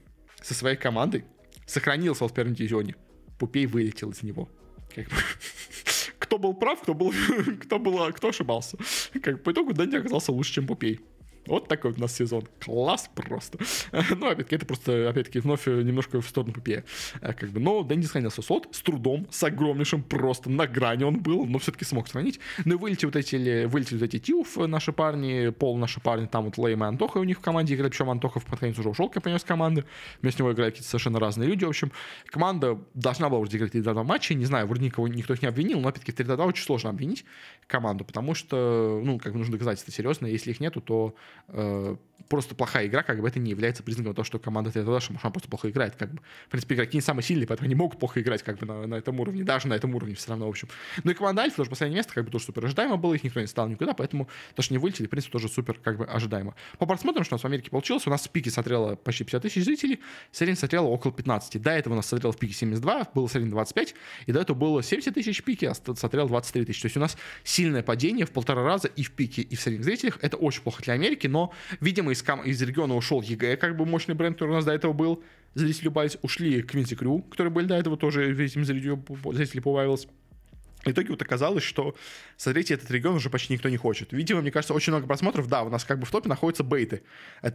со 0.42 0.54
своей 0.54 0.76
командой 0.76 1.24
сохранил 1.66 2.14
слот 2.14 2.28
в 2.28 2.34
первом 2.34 2.54
дивизионе. 2.54 2.96
Пупей 3.38 3.66
вылетел 3.66 4.10
из 4.10 4.22
него. 4.22 4.48
Как 4.94 5.08
бы 5.08 5.16
кто 6.18 6.38
был 6.38 6.54
прав, 6.54 6.80
кто 6.80 6.94
был, 6.94 7.12
кто 7.62 7.78
был, 7.78 8.12
кто 8.12 8.28
ошибался. 8.28 8.76
Как 9.22 9.42
по 9.42 9.52
итогу 9.52 9.72
Дэнди 9.72 9.96
оказался 9.96 10.32
лучше, 10.32 10.54
чем 10.54 10.66
Пупей. 10.66 11.00
Вот 11.46 11.68
такой 11.68 11.92
у 11.92 12.00
нас 12.00 12.14
сезон. 12.14 12.44
Класс 12.60 13.10
просто. 13.14 13.58
ну, 13.92 14.28
опять-таки, 14.28 14.56
это 14.56 14.66
просто, 14.66 15.08
опять-таки, 15.08 15.40
вновь 15.40 15.66
немножко 15.66 16.20
в 16.20 16.28
сторону 16.28 16.52
ПП. 16.52 16.68
Э, 17.20 17.32
как 17.32 17.50
бы, 17.50 17.60
но 17.60 17.82
Дэнди 17.82 18.06
сохранился 18.06 18.42
слот 18.42 18.68
с 18.72 18.82
трудом, 18.82 19.26
с 19.30 19.42
огромнейшим, 19.42 20.02
просто 20.02 20.50
на 20.50 20.66
грани 20.66 21.04
он 21.04 21.20
был, 21.20 21.46
но 21.46 21.58
все-таки 21.58 21.84
смог 21.84 22.06
сохранить. 22.06 22.40
Ну 22.64 22.74
и 22.74 22.78
вылетели 22.78 23.06
вот 23.06 23.16
эти, 23.16 23.64
вылетели 23.64 23.98
вот 23.98 24.04
эти 24.04 24.18
Тиуф, 24.18 24.56
наши 24.56 24.92
парни, 24.92 25.50
Пол 25.50 25.76
наши 25.78 26.00
парни, 26.00 26.26
там 26.26 26.44
вот 26.44 26.58
Лейма 26.58 26.86
и 26.86 26.88
Антоха 26.88 27.18
у 27.18 27.24
них 27.24 27.38
в 27.38 27.40
команде 27.40 27.74
играли, 27.74 27.90
причем 27.90 28.10
Антохов 28.10 28.44
под 28.44 28.60
конец 28.60 28.78
уже 28.78 28.88
ушел, 28.88 29.08
как 29.08 29.26
я 29.26 29.38
с 29.38 29.44
команды. 29.44 29.84
Вместо 30.22 30.42
него 30.42 30.52
играют 30.52 30.74
какие-то 30.74 30.90
совершенно 30.90 31.18
разные 31.18 31.48
люди. 31.48 31.64
В 31.64 31.68
общем, 31.68 31.92
команда 32.26 32.78
должна 32.94 33.28
была 33.28 33.40
уже 33.40 33.56
играть 33.56 33.72
3 33.72 33.80
2 33.80 34.04
матча. 34.04 34.34
Не 34.34 34.44
знаю, 34.44 34.66
вроде 34.66 34.84
никого, 34.84 35.08
никто 35.08 35.34
их 35.34 35.42
не 35.42 35.48
обвинил, 35.48 35.80
но 35.80 35.88
опять-таки 35.88 36.12
3 36.12 36.24
2 36.24 36.44
очень 36.44 36.64
сложно 36.64 36.90
обвинить 36.90 37.24
команду, 37.66 38.04
потому 38.04 38.34
что, 38.34 39.00
ну, 39.04 39.18
как 39.18 39.32
бы 39.32 39.38
нужно 39.38 39.52
доказательства 39.52 39.92
серьезные. 39.92 40.32
Если 40.32 40.50
их 40.50 40.60
нету, 40.60 40.80
то 40.80 41.14
э, 41.14 41.39
просто 42.30 42.54
плохая 42.54 42.86
игра, 42.86 43.02
как 43.02 43.20
бы 43.20 43.26
это 43.26 43.40
не 43.40 43.50
является 43.50 43.82
признаком 43.82 44.14
того, 44.14 44.24
что 44.24 44.38
команда 44.38 44.70
этого 44.70 45.00
что 45.00 45.12
она 45.20 45.30
просто 45.30 45.48
плохо 45.48 45.68
играет. 45.68 45.96
Как 45.96 46.12
бы. 46.12 46.22
В 46.46 46.50
принципе, 46.50 46.76
игроки 46.76 46.96
не 46.96 47.00
самые 47.00 47.24
сильные, 47.24 47.46
поэтому 47.46 47.66
они 47.66 47.74
могут 47.74 47.98
плохо 47.98 48.20
играть 48.20 48.44
как 48.44 48.58
бы 48.58 48.66
на, 48.66 48.86
на 48.86 48.94
этом 48.94 49.18
уровне, 49.18 49.42
даже 49.42 49.66
на 49.66 49.74
этом 49.74 49.94
уровне 49.96 50.14
все 50.14 50.30
равно, 50.30 50.46
в 50.46 50.48
общем. 50.48 50.68
Ну 51.02 51.10
и 51.10 51.14
команда 51.14 51.42
Альфа 51.42 51.56
тоже 51.56 51.70
последнее 51.70 51.98
место, 51.98 52.14
как 52.14 52.24
бы 52.24 52.30
тоже 52.30 52.44
супер 52.44 52.64
ожидаемо 52.64 52.96
было, 52.96 53.14
их 53.14 53.24
никто 53.24 53.40
не 53.40 53.48
стал 53.48 53.68
никуда, 53.68 53.94
поэтому 53.94 54.28
то, 54.54 54.62
что 54.62 54.72
не 54.72 54.78
вылетели, 54.78 55.08
в 55.08 55.10
принципе, 55.10 55.32
тоже 55.32 55.48
супер 55.48 55.74
как 55.74 55.98
бы 55.98 56.04
ожидаемо. 56.04 56.54
По 56.78 56.86
просмотрам, 56.86 57.24
что 57.24 57.34
у 57.34 57.36
нас 57.36 57.42
в 57.42 57.46
Америке 57.46 57.70
получилось, 57.70 58.06
у 58.06 58.10
нас 58.10 58.22
в 58.22 58.30
пике 58.30 58.50
смотрело 58.50 58.94
почти 58.94 59.24
50 59.24 59.42
тысяч 59.42 59.64
зрителей, 59.64 59.98
среднем 60.30 60.56
смотрело 60.56 60.86
около 60.86 61.12
15. 61.12 61.60
До 61.60 61.70
этого 61.72 61.94
у 61.94 61.96
нас 61.96 62.06
смотрело 62.06 62.32
в 62.32 62.38
пике 62.38 62.54
72, 62.54 63.08
было 63.12 63.26
в 63.26 63.32
среднем 63.32 63.50
25, 63.50 63.94
и 64.26 64.32
до 64.32 64.40
этого 64.40 64.56
было 64.56 64.84
70 64.84 65.12
тысяч 65.12 65.40
в 65.40 65.44
пике, 65.44 65.70
а 65.70 65.74
смотрел 65.74 66.28
23 66.28 66.64
тысячи. 66.64 66.82
То 66.82 66.86
есть 66.86 66.96
у 66.96 67.00
нас 67.00 67.16
сильное 67.42 67.82
падение 67.82 68.24
в 68.24 68.30
полтора 68.30 68.62
раза 68.62 68.86
и 68.86 69.02
в 69.02 69.10
пике, 69.10 69.42
и 69.42 69.56
в 69.56 69.60
средних 69.60 69.84
зрителях. 69.84 70.18
Это 70.22 70.36
очень 70.36 70.62
плохо 70.62 70.80
для 70.84 70.94
Америки, 70.94 71.19
но, 71.28 71.52
видимо, 71.80 72.12
из, 72.12 72.24
из 72.44 72.62
региона 72.62 72.94
ушел 72.96 73.22
EG, 73.22 73.56
как 73.56 73.76
бы 73.76 73.86
мощный 73.86 74.14
бренд, 74.14 74.36
который 74.36 74.50
у 74.50 74.54
нас 74.54 74.64
до 74.64 74.72
этого 74.72 74.92
был. 74.92 75.22
Зрители 75.54 75.88
убавились. 75.88 76.16
Ушли 76.22 76.62
Quincy 76.62 76.94
Crew, 76.94 77.22
которые 77.22 77.52
были 77.52 77.66
до 77.66 77.74
этого 77.74 77.96
тоже, 77.96 78.32
этим 78.44 78.64
зрители 78.64 79.60
убавилось. 79.60 80.06
В 80.84 80.90
итоге 80.90 81.10
вот 81.10 81.20
оказалось, 81.20 81.62
что, 81.62 81.94
смотрите, 82.38 82.74
этот 82.74 82.90
регион 82.90 83.16
уже 83.16 83.28
почти 83.28 83.52
никто 83.52 83.68
не 83.68 83.76
хочет. 83.76 84.12
Видимо, 84.12 84.40
мне 84.40 84.50
кажется, 84.50 84.72
очень 84.72 84.92
много 84.92 85.06
просмотров. 85.06 85.46
Да, 85.46 85.62
у 85.62 85.68
нас 85.68 85.84
как 85.84 85.98
бы 85.98 86.06
в 86.06 86.10
топе 86.10 86.28
находятся 86.28 86.64
B8. 86.64 87.02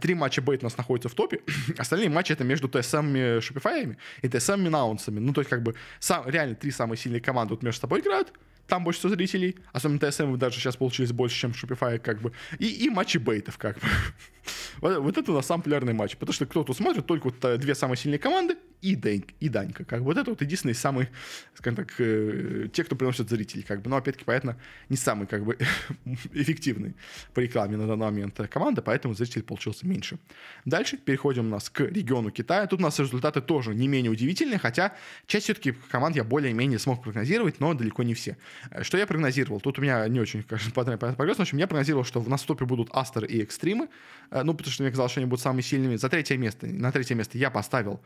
Три 0.00 0.14
матча 0.14 0.40
B8 0.40 0.62
у 0.62 0.66
нас 0.66 0.76
находятся 0.76 1.08
в 1.08 1.14
топе. 1.14 1.40
Остальные 1.78 2.08
матчи 2.08 2.32
это 2.32 2.44
между 2.44 2.68
TSM 2.68 3.40
Shopify 3.40 3.77
ями 3.77 3.98
и 4.22 4.28
TSM 4.28 4.60
и 4.60 4.66
Nouns 4.66 4.95
ами. 4.95 5.18
Ну, 5.18 5.32
то 5.32 5.40
есть, 5.40 5.50
как 5.50 5.62
бы, 5.62 5.74
сам, 5.98 6.28
реально 6.28 6.54
три 6.54 6.70
самые 6.70 6.98
сильные 6.98 7.20
команды 7.20 7.54
вот 7.54 7.64
между 7.64 7.80
собой 7.80 8.00
играют 8.00 8.32
там 8.66 8.84
больше 8.84 9.00
всего 9.00 9.14
зрителей, 9.14 9.56
особенно 9.72 9.98
TSM 9.98 10.36
даже 10.36 10.56
сейчас 10.56 10.76
получились 10.76 11.12
больше, 11.12 11.36
чем 11.38 11.52
Shopify, 11.52 11.98
как 11.98 12.20
бы, 12.20 12.32
и, 12.58 12.66
и 12.66 12.90
матчи 12.90 13.18
бейтов, 13.18 13.58
как 13.58 13.78
бы. 13.78 13.86
вот, 14.80 14.98
вот 14.98 15.18
это 15.18 15.32
у 15.32 15.34
нас 15.34 15.46
самый 15.46 15.62
популярный 15.62 15.92
матч, 15.92 16.16
потому 16.16 16.32
что 16.32 16.46
кто-то 16.46 16.72
смотрит 16.74 17.06
только 17.06 17.30
вот 17.30 17.60
две 17.60 17.74
самые 17.74 17.96
сильные 17.96 18.18
команды 18.18 18.56
и, 18.82 18.94
Дэнь, 18.94 19.24
и 19.40 19.48
Данька, 19.48 19.84
как 19.84 20.00
бы, 20.00 20.06
вот 20.06 20.16
это 20.16 20.30
вот 20.30 20.40
единственные 20.42 20.74
самые, 20.74 21.10
скажем 21.54 21.76
так, 21.76 21.94
э, 21.98 22.68
те, 22.72 22.84
кто 22.84 22.94
приносит 22.94 23.28
зрителей, 23.28 23.62
как 23.62 23.82
бы, 23.82 23.90
но, 23.90 23.96
опять-таки, 23.96 24.24
понятно, 24.24 24.58
не 24.88 24.96
самый, 24.96 25.26
как 25.26 25.44
бы, 25.44 25.58
эффективный 26.32 26.94
по 27.34 27.40
рекламе 27.40 27.76
на 27.76 27.86
данный 27.86 28.06
момент 28.06 28.38
команда, 28.50 28.82
поэтому 28.82 29.14
зрителей 29.14 29.42
получился 29.42 29.86
меньше. 29.86 30.18
Дальше 30.64 30.98
переходим 30.98 31.46
у 31.46 31.50
нас 31.50 31.70
к 31.70 31.80
региону 31.80 32.30
Китая, 32.30 32.66
тут 32.66 32.80
у 32.80 32.82
нас 32.82 32.98
результаты 32.98 33.40
тоже 33.40 33.74
не 33.74 33.88
менее 33.88 34.10
удивительные, 34.10 34.58
хотя 34.58 34.94
часть 35.26 35.44
все-таки 35.44 35.72
команд 35.90 36.16
я 36.16 36.24
более-менее 36.24 36.78
смог 36.78 37.02
прогнозировать, 37.02 37.60
но 37.60 37.74
далеко 37.74 38.02
не 38.02 38.14
все. 38.14 38.36
Э, 38.70 38.82
что 38.82 38.98
я 38.98 39.06
прогнозировал? 39.06 39.60
Тут 39.60 39.78
у 39.78 39.82
меня 39.82 40.06
не 40.08 40.20
очень, 40.20 40.42
конечно, 40.42 40.70
прогноз. 40.72 41.38
В 41.38 41.40
общем, 41.40 41.58
я 41.58 41.66
прогнозировал, 41.66 42.04
что 42.04 42.20
в 42.20 42.28
нас 42.28 42.46
в 42.46 42.66
будут 42.66 42.88
Астер 42.92 43.24
и 43.24 43.42
Экстримы. 43.42 43.88
Э, 44.30 44.42
ну, 44.42 44.54
потому 44.66 44.74
что 44.74 44.82
мне 44.82 44.90
казалось, 44.90 45.12
что 45.12 45.20
они 45.20 45.28
будут 45.28 45.42
самыми 45.42 45.62
сильными. 45.62 45.96
За 45.96 46.08
третье 46.08 46.36
место, 46.36 46.66
на 46.66 46.90
третье 46.90 47.14
место 47.14 47.38
я 47.38 47.50
поставил 47.50 48.00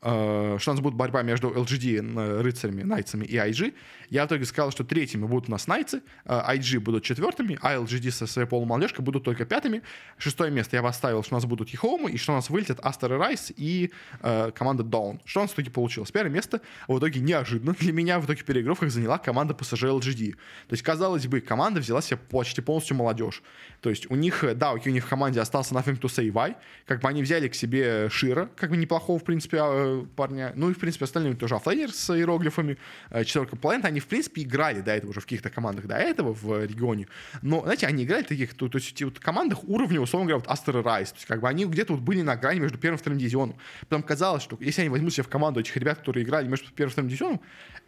что 0.00 0.60
у 0.66 0.70
нас 0.70 0.80
будет 0.80 0.94
борьба 0.94 1.22
между 1.22 1.50
LGD 1.50 2.40
рыцарями, 2.42 2.82
найтсами 2.82 3.24
и 3.24 3.36
IG. 3.36 3.74
Я 4.08 4.24
в 4.24 4.26
итоге 4.26 4.44
сказал, 4.44 4.72
что 4.72 4.82
третьими 4.82 5.24
будут 5.24 5.48
у 5.48 5.52
нас 5.52 5.66
найтсы, 5.66 6.02
IG 6.24 6.76
э, 6.76 6.80
будут 6.80 7.04
четвертыми, 7.04 7.58
а 7.62 7.74
LGD 7.76 8.10
со 8.10 8.26
своей 8.26 8.48
полумолодежкой 8.48 9.04
будут 9.04 9.24
только 9.24 9.44
пятыми. 9.44 9.82
Шестое 10.18 10.50
место 10.50 10.76
я 10.76 10.82
поставил, 10.82 11.22
что 11.22 11.34
у 11.34 11.36
нас 11.36 11.44
будут 11.44 11.68
Ехомы, 11.68 12.10
и 12.10 12.16
что 12.16 12.32
у 12.32 12.34
нас 12.34 12.50
вылетят 12.50 12.80
Астер 12.82 13.14
и 13.14 13.16
Райс 13.16 13.52
и 13.56 13.92
э, 14.20 14.50
команда 14.52 14.82
Dawn. 14.82 15.20
Что 15.24 15.40
у 15.40 15.42
нас 15.44 15.52
в 15.52 15.54
итоге 15.54 15.70
получилось? 15.70 16.10
Первое 16.10 16.32
место 16.32 16.60
в 16.88 16.98
итоге 16.98 17.20
неожиданно 17.20 17.72
для 17.74 17.92
меня 17.92 18.18
в 18.18 18.24
итоге 18.24 18.42
переигровках 18.42 18.90
заняла 18.90 19.18
команда 19.18 19.54
PSG 19.54 20.00
LGD. 20.00 20.32
То 20.32 20.72
есть, 20.72 20.82
казалось 20.82 21.26
бы, 21.26 21.40
команда 21.40 21.80
взяла 21.80 22.02
себе 22.02 22.16
почти 22.16 22.62
полностью 22.62 22.96
молодежь. 22.96 23.42
То 23.80 23.90
есть 23.90 24.10
у 24.10 24.16
них, 24.16 24.44
да, 24.56 24.72
у 24.72 24.78
них 24.78 25.04
в 25.04 25.08
команде 25.08 25.40
остался 25.40 25.74
Nothing 25.74 26.00
to 26.00 26.08
Say 26.08 26.30
Why, 26.32 26.56
как 26.86 27.00
бы 27.00 27.08
они 27.08 27.22
взяли 27.22 27.48
к 27.48 27.54
себе 27.54 28.08
Шира, 28.10 28.48
как 28.56 28.70
бы 28.70 28.76
неплохого, 28.76 29.18
в 29.18 29.24
принципе, 29.24 29.58
а, 29.90 30.06
парня. 30.16 30.52
Ну 30.56 30.70
и, 30.70 30.74
в 30.74 30.78
принципе, 30.78 31.04
остальные 31.04 31.34
тоже 31.34 31.56
оффлейнер 31.56 31.92
с 31.92 32.10
иероглифами. 32.16 32.78
Э, 33.10 33.24
четверка 33.24 33.56
Planet, 33.56 33.84
они, 33.84 34.00
в 34.00 34.06
принципе, 34.06 34.42
играли 34.42 34.80
до 34.80 34.92
этого 34.92 35.10
уже 35.10 35.20
в 35.20 35.24
каких-то 35.24 35.50
командах 35.50 35.86
до 35.86 35.96
этого 35.96 36.32
в 36.32 36.64
регионе. 36.64 37.08
Но, 37.42 37.62
знаете, 37.62 37.86
они 37.86 38.04
играли 38.04 38.22
в 38.22 38.26
таких, 38.26 38.54
то, 38.54 38.68
то 38.68 38.78
есть, 38.78 39.02
вот 39.02 39.18
командах 39.18 39.64
уровня, 39.64 40.00
условно 40.00 40.28
говоря, 40.28 40.44
вот 40.44 40.50
Aster.Aries. 40.50 41.10
То 41.10 41.16
есть, 41.16 41.26
как 41.26 41.40
бы 41.40 41.48
они 41.48 41.64
где-то 41.66 41.94
вот 41.94 42.02
были 42.02 42.22
на 42.22 42.36
грани 42.36 42.60
между 42.60 42.78
первым 42.78 42.98
и 42.98 43.00
вторым 43.00 43.18
дивизионом. 43.18 43.56
Потом 43.80 44.02
казалось, 44.02 44.42
что 44.42 44.56
если 44.60 44.82
они 44.82 44.90
возьмут 44.90 45.12
себе 45.12 45.24
в 45.24 45.28
команду 45.28 45.60
этих 45.60 45.76
ребят, 45.76 45.98
которые 45.98 46.24
играли 46.24 46.48
между 46.48 46.70
первым 46.70 46.90
и 46.90 46.92
вторым 46.92 47.08
дивизионом, 47.08 47.40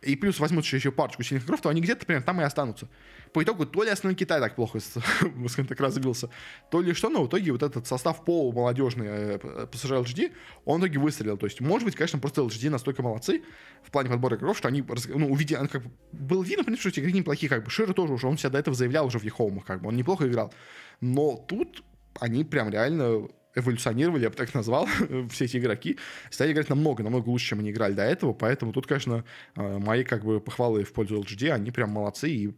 и 0.03 0.17
плюс 0.17 0.41
возьмут 0.41 0.65
еще 0.67 0.91
парочку 0.91 1.23
сильных 1.23 1.45
игроков, 1.45 1.63
то 1.63 1.69
они 1.69 1.81
где-то 1.81 2.05
примерно 2.07 2.27
там 2.27 2.41
и 2.41 2.45
останутся. 2.45 2.89
По 3.33 3.43
итогу 3.43 3.65
то 3.65 3.83
ли 3.83 3.91
основной 3.91 4.15
Китай 4.15 4.41
так 4.41 4.55
плохо, 4.55 4.79
скажем 4.81 5.67
так, 5.69 5.81
развился, 5.81 6.29
то 6.71 6.83
ли 6.83 6.93
что, 6.93 7.09
но 7.09 7.25
в 7.25 7.29
итоге 7.29 7.53
вот 7.53 7.63
этот 7.63 7.87
состав 7.87 8.25
полумолодежный 8.25 9.07
э, 9.09 9.39
PSG 9.39 10.05
LGD, 10.05 10.33
он 10.65 10.81
в 10.81 10.85
итоге 10.85 10.99
выстрелил. 10.99 11.37
То 11.37 11.47
есть, 11.47 11.61
может 11.61 11.87
быть, 11.87 11.92
конечно, 11.97 12.19
просто 12.19 12.43
LGD 12.43 12.71
настолько 12.71 13.03
молодцы 13.03 13.43
в 13.83 13.91
плане 13.91 14.11
подбора 14.11 14.37
игроков, 14.37 14.59
что 14.59 14.69
они, 14.69 14.85
ну, 15.09 15.31
увидели, 15.31 15.67
как 15.67 15.83
бы, 15.83 15.91
было 16.13 16.43
видно, 16.43 16.65
в 16.65 16.79
что 16.79 16.89
эти 16.89 17.01
игроки 17.01 17.19
неплохие, 17.19 17.49
как 17.49 17.65
бы, 17.65 17.71
Шира 17.71 17.93
тоже 17.93 18.13
уже, 18.13 18.27
он 18.27 18.39
себя 18.39 18.51
до 18.51 18.59
этого 18.59 18.77
заявлял 18.77 19.07
уже 19.07 19.19
в 19.19 19.25
Ехоумах, 19.25 19.65
как 19.65 19.83
бы, 19.83 19.89
он 19.89 19.97
неплохо 19.97 20.27
играл. 20.27 20.53
Но 21.01 21.37
тут 21.37 21.85
они 22.21 22.45
прям 22.45 22.71
реально 22.71 23.29
эволюционировали, 23.55 24.23
я 24.23 24.31
бы 24.31 24.37
так 24.37 24.55
назвал, 24.55 24.89
все 25.31 25.45
эти 25.45 25.57
игроки, 25.57 25.99
стали 26.31 26.53
играть 26.53 26.69
намного, 26.69 27.03
намного 27.03 27.29
лучше, 27.29 27.49
чем 27.49 27.61
они 27.61 27.71
играли 27.71 27.93
до 27.93 28.03
этого, 28.03 28.33
поэтому 28.33 28.73
тут, 28.73 28.87
конечно, 28.87 29.25
э, 29.57 29.79
мои 29.79 30.05
как 30.05 30.25
бы 30.25 30.41
похвалы 30.41 30.85
в 30.85 30.93
пользу 30.93 31.21
LGD, 31.21 31.51
они 31.51 31.71
прям 31.71 31.91
молодцы, 31.91 32.31
и 32.31 32.55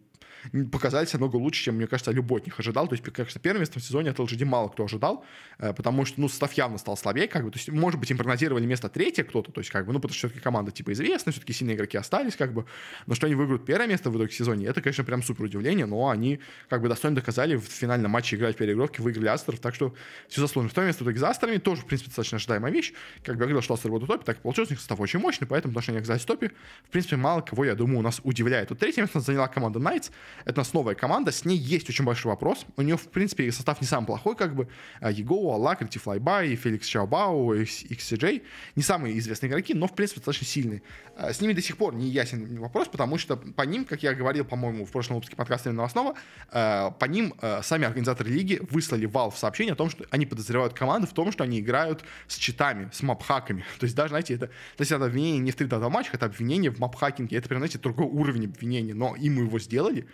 показали 0.71 1.07
себя 1.07 1.19
много 1.19 1.37
лучше, 1.37 1.65
чем, 1.65 1.77
мне 1.77 1.87
кажется, 1.87 2.11
любой 2.11 2.41
от 2.41 2.47
них 2.47 2.59
ожидал. 2.59 2.87
То 2.89 2.95
есть, 2.95 3.05
конечно, 3.05 3.41
первым 3.41 3.61
местом 3.61 3.81
в 3.81 3.85
сезоне 3.85 4.11
от 4.11 4.19
LGD 4.19 4.45
мало 4.45 4.69
кто 4.69 4.85
ожидал, 4.85 5.25
э, 5.59 5.73
потому 5.73 6.05
что, 6.05 6.21
ну, 6.21 6.29
состав 6.29 6.53
явно 6.55 6.79
стал 6.79 6.97
слабее, 6.97 7.29
как 7.29 7.45
бы, 7.45 7.51
то 7.51 7.59
есть, 7.59 7.71
может 7.71 7.99
быть, 8.01 8.11
им 8.11 8.17
прогнозировали 8.17 8.67
место 8.67 8.89
третье 8.89 9.25
кто-то, 9.25 9.53
то 9.53 9.61
есть, 9.61 9.71
как 9.71 9.87
бы, 9.87 9.93
ну, 9.93 10.01
потому 10.01 10.15
что 10.15 10.29
все-таки 10.29 10.43
команда, 10.43 10.71
типа, 10.71 10.93
известна, 10.93 11.33
все-таки 11.33 11.53
сильные 11.53 11.77
игроки 11.77 11.97
остались, 11.97 12.37
как 12.37 12.53
бы, 12.53 12.67
но 13.07 13.15
что 13.15 13.27
они 13.27 13.35
выиграют 13.35 13.65
первое 13.65 13.87
место 13.87 14.11
в 14.11 14.17
итоге 14.17 14.33
сезоне, 14.33 14.67
это, 14.67 14.81
конечно, 14.81 15.05
прям 15.05 15.23
супер 15.23 15.45
удивление, 15.45 15.87
но 15.87 16.09
они, 16.09 16.41
как 16.69 16.83
бы, 16.83 16.89
достойно 16.89 17.17
доказали 17.17 17.57
в 17.57 17.65
финальном 17.65 18.11
матче 18.11 18.37
играть 18.37 18.57
в 18.57 18.59
переигровке, 18.59 19.03
выиграли 19.03 19.29
Астеров, 19.29 19.61
так 19.61 19.75
что 19.75 19.95
все 20.29 20.41
заслуженно. 20.41 20.71
Второе 20.71 20.89
место 20.89 21.05
в 21.05 21.07
итоге 21.07 21.19
за 21.19 21.31
Астерами, 21.31 21.59
тоже, 21.59 21.83
в 21.83 21.87
принципе, 21.87 22.09
достаточно 22.09 22.37
ожидаемая 22.37 22.73
вещь, 22.73 22.93
как 23.23 23.37
бы, 23.37 23.43
я 23.43 23.47
говорил, 23.47 23.63
что 23.63 23.75
Астер 23.75 23.91
будут 23.91 24.09
в 24.09 24.13
топе, 24.13 24.25
так 24.25 24.39
получилось, 24.39 24.71
у 24.71 24.73
них 24.73 24.81
состав 24.81 25.01
очень 25.01 25.19
мощный, 25.19 25.47
поэтому, 25.47 25.73
потому 25.73 25.83
что 25.83 25.93
они 25.93 25.99
оказались 25.99 26.23
в 26.23 26.27
топе, 26.27 26.51
в 26.87 26.91
принципе, 26.91 27.17
мало 27.17 27.41
кого, 27.41 27.65
я 27.65 27.75
думаю, 27.75 27.99
у 27.99 28.03
нас 28.03 28.21
удивляет. 28.25 28.71
Вот 28.71 28.79
третье 28.79 29.03
место 29.03 29.21
заняла 29.21 29.49
команда 29.49 29.79
Knights, 29.79 30.11
это 30.45 30.61
у 30.61 30.63
нас 30.63 30.73
новая 30.73 30.95
команда, 30.95 31.33
с 31.33 31.45
ней 31.45 31.57
есть 31.57 31.89
очень 31.89 32.05
большой 32.05 32.31
вопрос. 32.31 32.67
У 32.77 32.83
нее, 32.83 32.97
в 32.97 33.09
принципе, 33.09 33.51
состав 33.53 33.81
не 33.81 33.87
самый 33.87 34.07
плохой, 34.07 34.37
как 34.37 34.55
бы. 34.55 34.69
Его, 35.01 35.55
Алакрити, 35.55 35.99
Флайбай, 35.99 36.55
Феликс 36.57 36.87
Чаобао, 36.87 37.55
XCJ. 37.55 38.43
Не 38.77 38.83
самые 38.83 39.19
известные 39.19 39.51
игроки, 39.51 39.75
но, 39.75 39.87
в 39.87 39.95
принципе, 39.95 40.21
достаточно 40.21 40.47
сильные. 40.47 40.83
А, 41.17 41.33
с 41.33 41.41
ними 41.41 41.53
до 41.53 41.63
сих 41.63 41.77
пор 41.77 41.95
не 41.95 42.09
ясен 42.09 42.59
вопрос, 42.59 42.89
потому 42.89 43.19
что 43.19 43.37
по 43.37 43.63
ним, 43.63 43.85
как 43.85 44.03
я 44.03 44.15
говорил, 44.15 44.45
по-моему, 44.45 44.85
в 44.85 44.91
прошлом 44.91 45.17
выпуске 45.17 45.37
подкаста 45.37 45.71
новостного, 45.73 46.15
а, 46.51 46.91
по 46.91 47.05
ним 47.05 47.35
а, 47.41 47.63
сами 47.63 47.87
организаторы 47.87 48.31
лиги 48.31 48.61
выслали 48.71 49.09
Valve 49.09 49.37
сообщение 49.37 49.75
о 49.75 49.77
том, 49.77 49.91
что 49.91 50.05
они 50.11 50.27
подозревают 50.27 50.75
команду 50.75 51.07
в 51.07 51.13
том, 51.13 51.31
что 51.31 51.45
они 51.45 51.61
играют 51.61 52.05
с 52.27 52.37
читами, 52.37 52.91
с 52.93 53.03
мапхаками. 53.03 53.65
То 53.79 53.85
есть 53.85 53.95
даже, 53.95 54.11
знаете, 54.11 54.35
это, 54.35 54.47
то 54.47 54.81
есть 54.81 54.91
это 54.91 55.05
обвинение 55.05 55.41
не 55.41 55.51
в 55.51 55.57
3 55.57 55.69
матчах, 55.89 56.15
это 56.15 56.27
обвинение 56.27 56.71
в 56.71 56.79
мапхакинге. 56.79 57.37
Это, 57.37 57.49
прям, 57.49 57.61
знаете, 57.61 57.79
другой 57.79 58.07
уровень 58.07 58.47
обвинения, 58.47 58.95
но 58.95 59.15
им 59.15 59.39
его 59.39 59.59
сделали. 59.59 60.07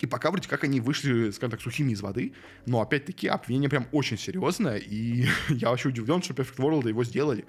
И 0.00 0.06
пока 0.06 0.30
вроде 0.30 0.48
как 0.48 0.64
они 0.64 0.80
вышли, 0.80 1.30
скажем 1.30 1.50
так, 1.52 1.60
сухими 1.60 1.92
из 1.92 2.00
воды, 2.00 2.32
но 2.66 2.80
опять-таки 2.80 3.26
обвинение 3.26 3.68
прям 3.68 3.86
очень 3.92 4.16
серьезное, 4.16 4.76
и 4.76 5.26
я 5.48 5.70
вообще 5.70 5.88
удивлен, 5.88 6.22
что 6.22 6.34
Perfect 6.34 6.56
World 6.56 6.88
его 6.88 7.04
сделали. 7.04 7.44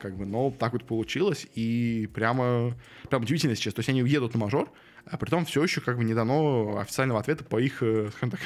Как 0.00 0.16
бы, 0.16 0.26
но 0.26 0.50
так 0.50 0.72
вот 0.72 0.84
получилось, 0.84 1.46
и 1.54 2.08
прямо, 2.12 2.76
прям 3.08 3.22
удивительно 3.22 3.54
сейчас. 3.54 3.74
То 3.74 3.80
есть 3.80 3.88
они 3.88 4.02
уедут 4.02 4.34
на 4.34 4.40
мажор, 4.40 4.68
а 5.06 5.16
при 5.16 5.28
том 5.28 5.44
все 5.44 5.62
еще 5.62 5.80
как 5.80 5.96
бы 5.96 6.04
не 6.04 6.14
дано 6.14 6.78
официального 6.78 7.20
ответа 7.20 7.44
по 7.44 7.60
их, 7.60 7.82
э, 7.82 8.10
так, 8.20 8.40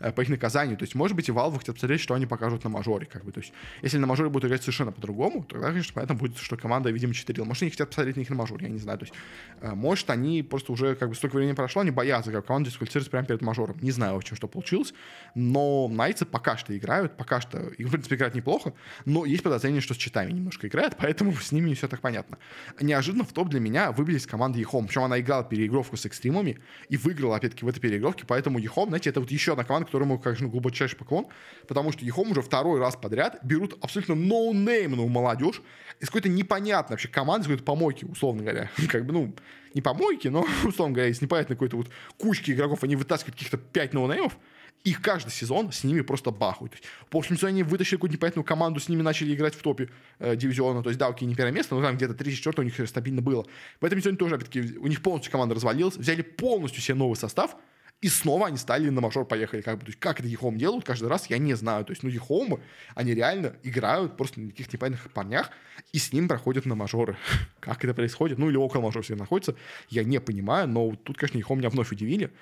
по 0.14 0.20
их 0.20 0.28
наказанию. 0.28 0.76
То 0.76 0.82
есть, 0.84 0.94
может 0.94 1.16
быть, 1.16 1.28
и 1.28 1.32
Valve 1.32 1.58
хотят 1.58 1.76
посмотреть, 1.76 2.00
что 2.00 2.14
они 2.14 2.26
покажут 2.26 2.64
на 2.64 2.70
мажоре. 2.70 3.06
Как 3.06 3.24
бы. 3.24 3.32
То 3.32 3.40
есть, 3.40 3.52
если 3.82 3.98
на 3.98 4.06
мажоре 4.06 4.28
будут 4.30 4.48
играть 4.48 4.62
совершенно 4.62 4.92
по-другому, 4.92 5.44
тогда, 5.44 5.68
конечно, 5.68 5.92
поэтому 5.94 6.18
будет, 6.18 6.38
что 6.38 6.56
команда, 6.56 6.90
видимо, 6.90 7.14
читерила. 7.14 7.44
Может, 7.44 7.62
они 7.62 7.70
хотят 7.70 7.88
посмотреть 7.88 8.16
на 8.16 8.20
них 8.20 8.30
на 8.30 8.36
мажоре, 8.36 8.66
я 8.66 8.72
не 8.72 8.78
знаю. 8.78 8.98
То 8.98 9.04
есть, 9.04 9.14
э, 9.60 9.74
может, 9.74 10.10
они 10.10 10.42
просто 10.42 10.72
уже 10.72 10.94
как 10.94 11.08
бы 11.08 11.14
столько 11.14 11.36
времени 11.36 11.54
прошло, 11.54 11.82
они 11.82 11.90
боятся, 11.90 12.32
как 12.32 12.46
команда 12.46 12.70
дисквалифицируется 12.70 13.10
прямо 13.10 13.26
перед 13.26 13.42
мажором. 13.42 13.76
Не 13.80 13.90
знаю, 13.90 14.14
в 14.14 14.16
общем, 14.18 14.36
что 14.36 14.48
получилось. 14.48 14.92
Но 15.34 15.88
Найтсы 15.88 16.24
пока 16.24 16.56
что 16.56 16.76
играют, 16.76 17.16
пока 17.16 17.40
что, 17.40 17.58
их, 17.58 17.86
в 17.86 17.90
принципе, 17.90 18.16
играют 18.16 18.34
неплохо, 18.34 18.74
но 19.04 19.24
есть 19.24 19.42
подозрение, 19.42 19.80
что 19.80 19.94
с 19.94 19.96
читами 19.96 20.32
немножко 20.32 20.66
играют, 20.66 20.96
поэтому 20.98 21.32
с 21.40 21.52
ними 21.52 21.68
не 21.68 21.74
все 21.74 21.88
так 21.88 22.00
понятно. 22.00 22.38
Неожиданно 22.80 23.24
в 23.24 23.32
топ 23.32 23.48
для 23.48 23.60
меня 23.60 23.92
выбились 23.92 24.26
команды 24.26 24.58
EHOME. 24.58 24.86
Причем 24.86 25.04
она 25.04 25.20
играла 25.20 25.44
переигровку 25.52 25.98
с 25.98 26.06
Xtreme 26.06 26.41
ами 26.41 26.58
и 26.88 26.96
выиграла, 26.96 27.36
опять-таки, 27.36 27.66
в 27.66 27.68
этой 27.68 27.78
переигровке. 27.78 28.24
Поэтому 28.26 28.58
EHOME, 28.58 28.88
знаете, 28.88 29.10
это 29.10 29.20
вот 29.20 29.30
еще 29.30 29.52
одна 29.52 29.64
команда, 29.64 29.84
которому, 29.84 30.18
конечно, 30.18 30.48
глубочайший 30.48 30.96
поклон, 30.96 31.26
потому 31.68 31.92
что 31.92 32.06
EHOME 32.06 32.30
уже 32.30 32.40
второй 32.40 32.80
раз 32.80 32.96
подряд 32.96 33.38
берут 33.42 33.76
абсолютно 33.82 34.14
ноунеймную 34.14 35.08
молодежь 35.08 35.60
из 36.00 36.06
какой-то 36.06 36.30
непонятной 36.30 36.94
вообще 36.94 37.08
команды, 37.08 37.42
из 37.42 37.46
какой-то 37.48 37.64
помойки, 37.64 38.06
условно 38.06 38.42
говоря. 38.42 38.70
как 38.88 39.04
бы, 39.04 39.12
ну, 39.12 39.34
не 39.74 39.82
помойки, 39.82 40.28
но, 40.28 40.46
условно 40.64 40.94
говоря, 40.94 41.10
из 41.10 41.20
непонятной 41.20 41.56
какой-то 41.56 41.76
вот 41.76 41.90
кучки 42.16 42.50
игроков 42.50 42.82
они 42.82 42.96
вытаскивают 42.96 43.34
каких-то 43.34 43.58
5 43.58 43.92
ноунеймов, 43.92 44.38
их 44.84 45.00
каждый 45.00 45.30
сезон 45.30 45.70
с 45.70 45.84
ними 45.84 46.00
просто 46.00 46.30
бахают. 46.30 46.74
В 47.06 47.10
прошлом 47.10 47.36
сезоне 47.36 47.52
они 47.52 47.62
вытащили 47.62 47.96
какую-то 47.96 48.16
непонятную 48.16 48.44
команду, 48.44 48.80
с 48.80 48.88
ними 48.88 49.02
начали 49.02 49.34
играть 49.34 49.54
в 49.54 49.62
топе 49.62 49.88
э, 50.18 50.34
дивизиона, 50.36 50.82
то 50.82 50.90
есть 50.90 50.98
да, 50.98 51.06
окей, 51.06 51.26
не 51.26 51.34
первое 51.34 51.52
место, 51.52 51.74
но 51.74 51.82
там 51.82 51.96
где-то 51.96 52.14
3-4 52.14 52.54
у 52.60 52.62
них 52.62 52.88
стабильно 52.88 53.22
было. 53.22 53.46
В 53.80 53.84
этом 53.84 53.98
сезоне 54.00 54.16
тоже, 54.16 54.34
опять-таки, 54.34 54.78
у 54.78 54.86
них 54.88 55.02
полностью 55.02 55.30
команда 55.30 55.54
развалилась, 55.54 55.96
взяли 55.96 56.22
полностью 56.22 56.82
себе 56.82 56.96
новый 56.96 57.16
состав, 57.16 57.56
и 58.02 58.08
снова 58.08 58.48
они 58.48 58.56
стали 58.56 58.88
на 58.88 59.00
мажор 59.00 59.24
поехали. 59.24 59.60
Как 59.62 59.78
бы, 59.78 59.84
то 59.84 59.90
есть, 59.90 60.00
как 60.00 60.18
это 60.18 60.28
Ехом 60.28 60.58
делают 60.58 60.84
каждый 60.84 61.08
раз, 61.08 61.30
я 61.30 61.38
не 61.38 61.54
знаю. 61.54 61.84
То 61.84 61.92
есть, 61.92 62.02
ну, 62.02 62.10
Ехомы, 62.10 62.60
они 62.96 63.14
реально 63.14 63.54
играют 63.62 64.16
просто 64.16 64.40
на 64.40 64.50
каких-то 64.50 64.76
непонятных 64.76 65.12
парнях, 65.12 65.50
и 65.92 65.98
с 65.98 66.12
ним 66.12 66.26
проходят 66.26 66.66
на 66.66 66.74
мажоры. 66.74 67.16
как 67.60 67.84
это 67.84 67.94
происходит? 67.94 68.38
Ну, 68.38 68.50
или 68.50 68.56
около 68.56 68.82
мажора 68.82 69.04
все 69.04 69.14
находится, 69.14 69.54
я 69.88 70.02
не 70.02 70.20
понимаю, 70.20 70.66
но 70.66 70.96
тут, 70.96 71.16
конечно, 71.16 71.38
Ехом 71.38 71.58
меня 71.58 71.70
вновь 71.70 71.92
удивили. 71.92 72.32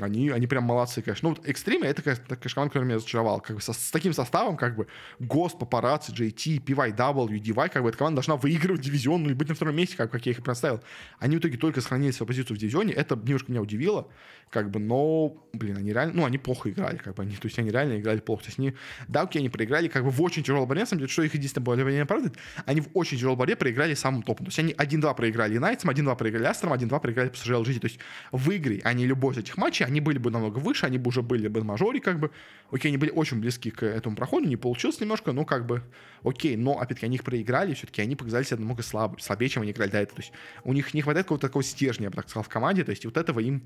Они, 0.00 0.30
они 0.30 0.46
прям 0.46 0.64
молодцы, 0.64 1.02
конечно. 1.02 1.28
Ну, 1.28 1.34
вот 1.34 1.48
Экстриме— 1.48 1.88
это, 1.88 2.02
конечно, 2.02 2.24
команда, 2.36 2.70
которая 2.70 2.86
меня 2.86 2.96
разочаровала. 2.96 3.40
Как 3.40 3.56
бы 3.56 3.62
со, 3.62 3.72
с 3.72 3.90
таким 3.90 4.12
составом, 4.12 4.56
как 4.56 4.76
бы, 4.76 4.86
ГОСТ, 5.18 5.58
Папарацци, 5.58 6.12
JT, 6.12 6.62
PYW, 6.64 7.40
DY, 7.40 7.68
как 7.68 7.82
бы, 7.82 7.88
эта 7.88 7.98
команда 7.98 8.16
должна 8.16 8.36
выигрывать 8.36 8.82
дивизион, 8.82 9.24
ну, 9.24 9.30
и 9.30 9.34
быть 9.34 9.48
на 9.48 9.54
втором 9.54 9.74
месте, 9.74 9.96
как, 9.96 10.10
как 10.10 10.24
я 10.26 10.32
их 10.32 10.38
и 10.38 10.42
представил. 10.42 10.80
Они 11.18 11.36
в 11.36 11.40
итоге 11.40 11.58
только 11.58 11.80
сохранили 11.80 12.12
свою 12.12 12.28
позицию 12.28 12.56
в 12.56 12.60
дивизионе. 12.60 12.92
Это 12.92 13.16
немножко 13.16 13.50
меня 13.50 13.62
удивило, 13.62 14.08
как 14.50 14.70
бы, 14.70 14.78
но, 14.78 15.36
блин, 15.52 15.76
они 15.76 15.92
реально, 15.92 16.14
ну, 16.14 16.24
они 16.24 16.38
плохо 16.38 16.70
играли, 16.70 16.96
как 16.96 17.14
бы, 17.16 17.22
они, 17.22 17.34
то 17.34 17.46
есть 17.46 17.58
они 17.58 17.70
реально 17.70 17.98
играли 17.98 18.20
плохо. 18.20 18.44
То 18.44 18.48
есть 18.48 18.58
они, 18.58 18.74
да, 19.08 19.22
окей, 19.22 19.40
они 19.40 19.48
проиграли, 19.48 19.88
как 19.88 20.04
бы, 20.04 20.10
в 20.10 20.22
очень 20.22 20.42
тяжелой 20.42 20.66
борьбе, 20.66 20.82
на 20.82 20.86
самом 20.86 21.00
деле, 21.00 21.10
что 21.10 21.22
их 21.22 21.34
единственное 21.34 21.76
не 21.90 21.98
оправдывает, 21.98 22.38
они 22.66 22.80
в 22.80 22.88
очень 22.94 23.16
тяжелой 23.16 23.36
борьбе 23.36 23.56
проиграли 23.56 23.94
самым 23.94 24.22
топом. 24.22 24.46
То 24.46 24.50
есть 24.50 24.58
они 24.58 24.72
1-2 24.72 25.14
проиграли 25.16 25.54
Юнайтсом, 25.54 25.90
1-2 25.90 26.16
проиграли 26.16 26.44
Астером, 26.44 26.74
1-2 26.74 27.00
проиграли 27.00 27.30
PSG 27.30 27.62
LG. 27.62 27.80
То 27.80 27.86
есть 27.86 27.98
в 28.32 28.50
а 28.84 28.92
не 28.92 29.06
любой 29.06 29.34
из 29.34 29.38
этих 29.38 29.56
матчей, 29.56 29.79
они 29.84 30.00
были 30.00 30.18
бы 30.18 30.30
намного 30.30 30.58
выше, 30.58 30.86
они 30.86 30.98
бы 30.98 31.08
уже 31.08 31.22
были 31.22 31.48
бы 31.48 31.62
мажоре, 31.64 32.00
как 32.00 32.18
бы, 32.18 32.30
окей, 32.70 32.88
они 32.88 32.98
были 32.98 33.10
очень 33.10 33.40
близки 33.40 33.70
к 33.70 33.84
этому 33.84 34.16
проходу, 34.16 34.46
не 34.46 34.56
получилось 34.56 35.00
немножко, 35.00 35.32
но 35.32 35.44
как 35.44 35.66
бы, 35.66 35.82
окей, 36.22 36.56
но, 36.56 36.78
опять-таки, 36.78 37.06
они 37.06 37.16
их 37.16 37.24
проиграли, 37.24 37.74
все-таки 37.74 38.02
они 38.02 38.16
показали 38.16 38.44
себя 38.44 38.58
намного 38.58 38.82
слаб, 38.82 39.20
слабее, 39.20 39.48
чем 39.48 39.62
они 39.62 39.72
играли 39.72 39.90
до 39.90 39.98
этого, 39.98 40.16
то 40.16 40.22
есть 40.22 40.32
у 40.64 40.72
них 40.72 40.94
не 40.94 41.02
хватает 41.02 41.26
какого-то 41.26 41.48
такого 41.48 41.62
стержня, 41.62 42.04
я 42.04 42.10
бы 42.10 42.16
так 42.16 42.28
сказал, 42.28 42.44
в 42.44 42.48
команде, 42.48 42.84
то 42.84 42.90
есть 42.90 43.04
вот 43.04 43.16
этого 43.16 43.40
им 43.40 43.62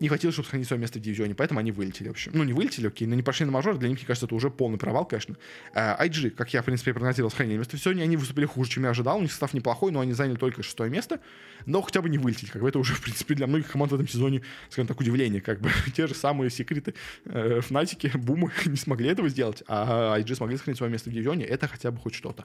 не 0.00 0.08
хватило, 0.08 0.32
чтобы 0.32 0.46
сохранить 0.46 0.66
свое 0.66 0.80
место 0.80 0.98
в 0.98 1.02
дивизионе, 1.02 1.34
поэтому 1.34 1.60
они 1.60 1.72
вылетели, 1.72 2.08
в 2.08 2.12
общем. 2.12 2.32
Ну, 2.34 2.42
не 2.44 2.52
вылетели, 2.52 2.88
окей, 2.88 3.06
но 3.06 3.14
не 3.14 3.22
пошли 3.22 3.44
на 3.46 3.52
мажор, 3.52 3.76
для 3.76 3.88
них, 3.88 3.98
мне 3.98 4.06
кажется, 4.06 4.26
это 4.26 4.34
уже 4.34 4.50
полный 4.50 4.78
провал, 4.78 5.04
конечно. 5.04 5.36
Uh, 5.74 6.00
IG, 6.00 6.30
как 6.30 6.52
я, 6.54 6.62
в 6.62 6.64
принципе, 6.64 6.92
прогнозировал 6.92 7.30
сохранение 7.30 7.58
места 7.58 7.76
в 7.76 7.86
они 7.86 8.16
выступили 8.16 8.46
хуже, 8.46 8.70
чем 8.70 8.84
я 8.84 8.90
ожидал, 8.90 9.18
у 9.18 9.22
них 9.22 9.30
состав 9.30 9.52
неплохой, 9.52 9.92
но 9.92 10.00
они 10.00 10.14
заняли 10.14 10.36
только 10.36 10.62
шестое 10.62 10.90
место, 10.90 11.20
но 11.66 11.82
хотя 11.82 12.00
бы 12.00 12.08
не 12.08 12.18
вылетели, 12.18 12.48
как 12.48 12.62
бы. 12.62 12.68
Это 12.68 12.78
уже, 12.78 12.94
в 12.94 13.02
принципе, 13.02 13.34
для 13.34 13.46
многих 13.46 13.70
команд 13.70 13.92
в 13.92 13.94
этом 13.94 14.08
сезоне, 14.08 14.42
скажем 14.70 14.86
так, 14.86 14.98
удивление, 15.00 15.40
как 15.40 15.60
бы. 15.60 15.70
Те 15.94 16.06
же 16.06 16.14
самые 16.14 16.50
секреты 16.50 16.94
э, 17.26 17.60
Фнатики, 17.60 18.10
Бумы 18.14 18.50
не 18.64 18.76
смогли 18.76 19.08
этого 19.08 19.28
сделать, 19.28 19.62
а 19.68 20.18
IG 20.18 20.34
смогли 20.36 20.56
сохранить 20.56 20.78
свое 20.78 20.90
место 20.90 21.10
в 21.10 21.12
дивизионе, 21.12 21.44
это 21.44 21.68
хотя 21.68 21.90
бы 21.90 21.98
хоть 21.98 22.14
что-то. 22.14 22.44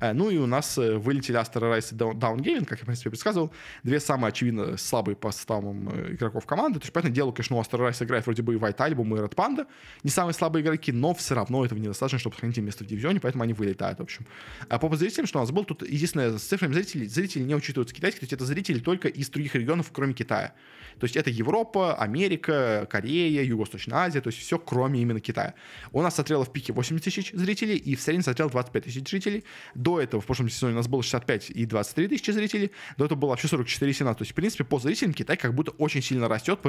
Uh, 0.00 0.12
ну 0.14 0.30
и 0.30 0.38
у 0.38 0.46
нас 0.46 0.78
э, 0.78 0.96
вылетели 0.96 1.36
Астер 1.36 1.62
Райс 1.62 1.92
и 1.92 1.94
Даун 1.94 2.42
как 2.64 2.78
я, 2.78 2.84
в 2.84 2.86
принципе, 2.86 3.10
предсказывал, 3.10 3.52
две 3.82 4.00
самые, 4.00 4.28
очевидно, 4.30 4.76
слабые 4.78 5.16
по 5.16 5.30
составам 5.32 5.88
э, 5.92 6.14
игроков 6.14 6.46
команды, 6.46 6.78
то 6.78 6.84
есть, 6.84 6.93
понятное 6.94 7.14
дело, 7.14 7.32
конечно, 7.32 7.56
у 7.56 7.60
Астер 7.60 7.80
Райс 7.80 8.00
играет 8.00 8.24
вроде 8.24 8.42
бы 8.42 8.54
и 8.54 8.56
White 8.56 8.78
Album, 8.78 9.08
и 9.16 9.20
Red 9.20 9.34
Panda, 9.34 9.66
не 10.02 10.10
самые 10.10 10.32
слабые 10.32 10.62
игроки, 10.62 10.92
но 10.92 11.12
все 11.14 11.34
равно 11.34 11.64
этого 11.64 11.78
недостаточно, 11.78 12.18
чтобы 12.18 12.36
сохранить 12.36 12.56
место 12.58 12.84
в 12.84 12.86
дивизионе, 12.86 13.20
поэтому 13.20 13.44
они 13.44 13.52
вылетают, 13.52 13.98
в 13.98 14.02
общем. 14.02 14.26
А 14.68 14.78
по 14.78 14.94
зрителям, 14.96 15.26
что 15.26 15.38
у 15.38 15.42
нас 15.42 15.50
был, 15.50 15.64
тут 15.64 15.82
единственное, 15.82 16.38
с 16.38 16.42
цифрами 16.42 16.72
зрителей, 16.72 17.06
зрители 17.06 17.42
не 17.42 17.54
учитываются 17.54 17.94
китайские, 17.94 18.20
то 18.20 18.24
есть 18.24 18.32
это 18.32 18.44
зрители 18.44 18.78
только 18.78 19.08
из 19.08 19.28
других 19.28 19.54
регионов, 19.54 19.90
кроме 19.92 20.14
Китая. 20.14 20.54
То 20.98 21.04
есть 21.04 21.16
это 21.16 21.30
Европа, 21.30 21.94
Америка, 21.94 22.86
Корея, 22.90 23.42
Юго-Восточная 23.42 23.98
Азия, 23.98 24.20
то 24.20 24.28
есть 24.28 24.38
все, 24.38 24.58
кроме 24.58 25.02
именно 25.02 25.20
Китая. 25.20 25.54
У 25.92 26.00
нас 26.02 26.14
смотрело 26.14 26.44
в 26.44 26.52
пике 26.52 26.72
80 26.72 27.04
тысяч 27.04 27.32
зрителей, 27.32 27.76
и 27.76 27.96
в 27.96 28.00
среднем 28.00 28.22
смотрело 28.22 28.50
25 28.50 28.84
тысяч 28.84 29.08
зрителей. 29.08 29.44
До 29.74 30.00
этого, 30.00 30.22
в 30.22 30.26
прошлом 30.26 30.48
сезоне, 30.48 30.74
у 30.74 30.76
нас 30.76 30.88
было 30.88 31.02
65 31.02 31.50
и 31.50 31.66
23 31.66 32.08
тысячи 32.08 32.30
зрителей. 32.30 32.70
До 32.96 33.06
этого 33.06 33.18
было 33.18 33.30
вообще 33.30 33.48
44 33.48 33.90
и 33.90 33.94
17. 33.94 34.18
То 34.18 34.22
есть, 34.22 34.32
в 34.32 34.34
принципе, 34.34 34.64
по 34.64 34.78
зрителям 34.78 35.12
Китай 35.12 35.36
как 35.36 35.54
будто 35.54 35.72
очень 35.72 36.02
сильно 36.02 36.28
растет. 36.28 36.60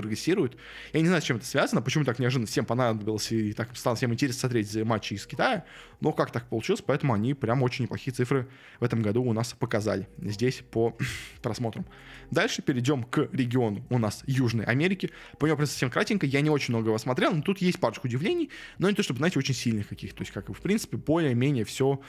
Я 0.94 1.02
не 1.02 1.08
знаю, 1.08 1.22
с 1.22 1.26
чем 1.26 1.38
это 1.38 1.46
связано, 1.46 1.82
почему 1.82 2.04
так 2.04 2.20
неожиданно 2.20 2.48
всем 2.48 2.66
понадобилось 2.66 3.32
и 3.32 3.54
так 3.54 3.76
стало 3.76 3.96
всем 3.96 4.14
интересно 4.14 4.42
смотреть 4.42 4.76
матчи 4.84 5.14
из 5.14 5.26
Китая, 5.26 5.66
но 6.02 6.12
как 6.12 6.32
так 6.32 6.48
получилось, 6.48 6.82
поэтому 6.86 7.14
они 7.14 7.34
прям 7.34 7.64
очень 7.64 7.84
неплохие 7.84 8.14
цифры 8.14 8.48
в 8.80 8.84
этом 8.84 9.02
году 9.02 9.24
у 9.24 9.34
нас 9.34 9.54
показали 9.54 10.08
здесь 10.18 10.64
по 10.72 10.98
просмотрам. 11.42 11.86
Дальше 12.32 12.62
перейдем 12.62 13.04
к 13.04 13.30
региону 13.32 13.86
у 13.90 13.98
нас 13.98 14.24
Южной 14.26 14.66
Америки. 14.66 15.12
По 15.38 15.46
нему 15.46 15.58
просто 15.58 15.74
совсем 15.74 15.90
кратенько, 15.90 16.26
я 16.26 16.42
не 16.42 16.50
очень 16.50 16.74
много 16.74 16.88
его 16.88 16.98
смотрел, 16.98 17.34
но 17.34 17.42
тут 17.42 17.60
есть 17.60 17.80
парочку 17.80 18.08
удивлений, 18.08 18.50
но 18.78 18.90
не 18.90 18.96
то, 18.96 19.04
чтобы, 19.04 19.18
знаете, 19.18 19.40
очень 19.40 19.56
сильных 19.56 19.88
каких-то. 19.88 20.18
То 20.18 20.22
есть, 20.24 20.32
как 20.32 20.50
в 20.50 20.62
принципе, 20.62 20.98
более-менее 20.98 21.66
все 21.66 22.02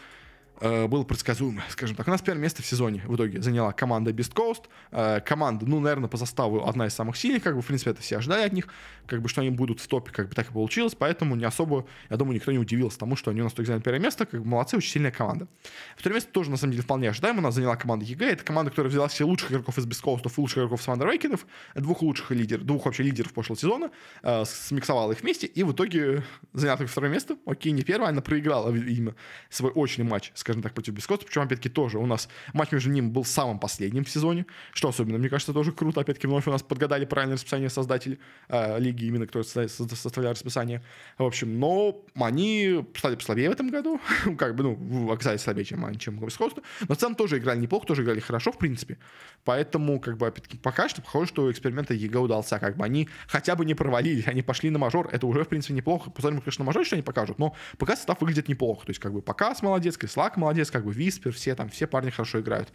э, 0.60 0.86
было 0.86 1.04
предсказуемо, 1.04 1.62
скажем 1.68 1.96
так. 1.96 2.06
У 2.06 2.10
нас 2.10 2.22
первое 2.22 2.42
место 2.42 2.62
в 2.62 2.66
сезоне 2.66 3.02
в 3.06 3.14
итоге 3.14 3.40
заняла 3.40 3.72
команда 3.72 4.10
Beast 4.10 4.34
Coast. 4.34 4.64
Э, 4.92 5.20
команда, 5.20 5.66
ну, 5.66 5.80
наверное, 5.80 6.08
по 6.08 6.16
составу 6.16 6.66
одна 6.66 6.86
из 6.86 6.94
самых 6.94 7.16
сильных, 7.16 7.42
как 7.42 7.56
бы, 7.56 7.62
в 7.62 7.66
принципе, 7.66 7.90
это 7.90 8.02
все 8.02 8.18
ожидали 8.18 8.44
от 8.44 8.52
них, 8.52 8.68
как 9.06 9.22
бы, 9.22 9.28
что 9.28 9.40
они 9.40 9.50
будут 9.50 9.80
в 9.80 9.88
топе, 9.88 10.12
как 10.12 10.28
бы 10.28 10.34
так 10.34 10.50
и 10.50 10.52
получилось, 10.52 10.94
поэтому 10.94 11.36
не 11.36 11.44
особо, 11.44 11.86
я 12.10 12.16
думаю, 12.16 12.34
никто 12.34 12.52
не 12.52 12.58
удивился 12.58 12.98
тому, 12.98 13.16
что 13.16 13.30
они 13.30 13.40
у 13.40 13.44
нас 13.44 13.52
только 13.52 13.68
заняли 13.68 13.82
первое 13.82 14.00
место, 14.00 14.26
как 14.26 14.42
бы, 14.42 14.48
молодцы, 14.48 14.76
очень 14.76 14.90
сильная 14.90 15.10
команда. 15.10 15.48
Второе 15.96 16.16
место 16.16 16.30
тоже, 16.32 16.50
на 16.50 16.56
самом 16.56 16.72
деле, 16.72 16.82
вполне 16.82 17.10
ожидаемо, 17.10 17.38
у 17.38 17.42
нас 17.42 17.54
заняла 17.54 17.76
команда 17.76 18.04
EG, 18.04 18.32
это 18.32 18.44
команда, 18.44 18.70
которая 18.70 18.90
взяла 18.90 19.08
все 19.08 19.24
лучших 19.24 19.52
игроков 19.52 19.78
из 19.78 19.86
Beast 19.86 20.02
Coast, 20.02 20.30
лучших 20.36 20.58
игроков 20.58 20.82
с 20.82 20.86
Thunder 20.86 21.12
Awaken 21.12 21.35
ов, 21.35 21.46
двух 21.74 22.02
лучших 22.02 22.30
лидеров, 22.30 22.64
двух 22.64 22.86
вообще 22.86 23.02
лидеров 23.02 23.32
прошлого 23.32 23.58
сезона, 23.58 23.90
э, 24.22 24.44
смиксовала 24.44 25.12
их 25.12 25.20
вместе, 25.20 25.46
и 25.46 25.62
в 25.62 25.72
итоге 25.72 26.24
заняла 26.52 26.76
только 26.76 26.90
второе 26.90 27.10
место, 27.10 27.36
окей, 27.46 27.72
не 27.72 27.82
первое, 27.82 28.08
она 28.08 28.20
проиграла, 28.20 28.70
видимо, 28.70 29.14
свой 29.50 29.72
очный 29.72 30.04
матч, 30.04 30.32
скажем 30.46 30.62
так, 30.62 30.74
против 30.74 30.94
Coast, 30.94 31.24
причем, 31.26 31.42
опять-таки, 31.42 31.68
тоже 31.68 31.98
у 31.98 32.06
нас 32.06 32.28
матч 32.52 32.70
между 32.70 32.90
ним 32.90 33.10
был 33.10 33.24
самым 33.24 33.58
последним 33.58 34.04
в 34.04 34.08
сезоне, 34.08 34.46
что 34.72 34.88
особенно, 34.88 35.18
мне 35.18 35.28
кажется, 35.28 35.52
тоже 35.52 35.72
круто. 35.72 36.00
Опять-таки, 36.00 36.28
вновь 36.28 36.46
у 36.46 36.52
нас 36.52 36.62
подгадали 36.62 37.04
правильное 37.04 37.34
расписание 37.34 37.68
создателей 37.68 38.20
э, 38.48 38.78
лиги, 38.78 39.06
именно 39.06 39.26
кто 39.26 39.42
составлял 39.42 40.32
расписание. 40.32 40.82
В 41.18 41.24
общем, 41.24 41.58
но 41.58 42.00
они 42.14 42.84
стали 42.96 43.16
послабее 43.16 43.48
в 43.50 43.52
этом 43.52 43.70
году, 43.70 44.00
как 44.38 44.54
бы, 44.54 44.62
ну, 44.62 45.10
оказались 45.10 45.40
слабее, 45.40 45.64
чем, 45.64 45.98
чем 45.98 46.24
Beast 46.24 46.40
Coast 46.40 46.56
у, 46.56 46.62
но 46.88 46.94
в 46.94 46.98
целом 46.98 47.16
тоже 47.16 47.38
играли 47.38 47.58
неплохо, 47.58 47.88
тоже 47.88 48.04
играли 48.04 48.20
хорошо, 48.20 48.52
в 48.52 48.58
принципе. 48.58 48.98
Поэтому, 49.44 49.98
как 49.98 50.16
бы, 50.16 50.28
опять-таки, 50.28 50.58
пока 50.58 50.88
что 50.88 51.02
похоже, 51.02 51.26
что 51.26 51.50
эксперимент 51.50 51.90
EG 51.90 52.18
удался, 52.20 52.60
как 52.60 52.76
бы 52.76 52.84
они 52.84 53.08
хотя 53.26 53.56
бы 53.56 53.64
не 53.64 53.74
провалили, 53.74 54.22
они 54.26 54.42
пошли 54.42 54.70
на 54.70 54.78
мажор, 54.78 55.08
это 55.10 55.26
уже, 55.26 55.42
в 55.42 55.48
принципе, 55.48 55.74
неплохо. 55.74 56.10
Посмотрим, 56.10 56.40
конечно, 56.40 56.62
на 56.62 56.66
мажор, 56.66 56.84
что 56.84 56.94
они 56.94 57.02
покажут, 57.02 57.40
но 57.40 57.56
пока 57.78 57.96
состав 57.96 58.20
выглядит 58.20 58.48
неплохо. 58.48 58.86
То 58.86 58.90
есть, 58.90 59.00
как 59.00 59.12
бы, 59.12 59.22
Pakazs 59.22 59.60
молодец, 59.62 59.96
Chris 59.96 60.18
Luck 60.18 60.35
молодец, 60.36 60.70
как 60.70 60.84
бы, 60.84 60.92
Вис 60.92 61.16
Wisper, 61.16 61.32
все 61.32 61.54
там, 61.54 61.68
все 61.68 61.86
парни 61.86 62.10
хорошо 62.10 62.40
играют. 62.40 62.68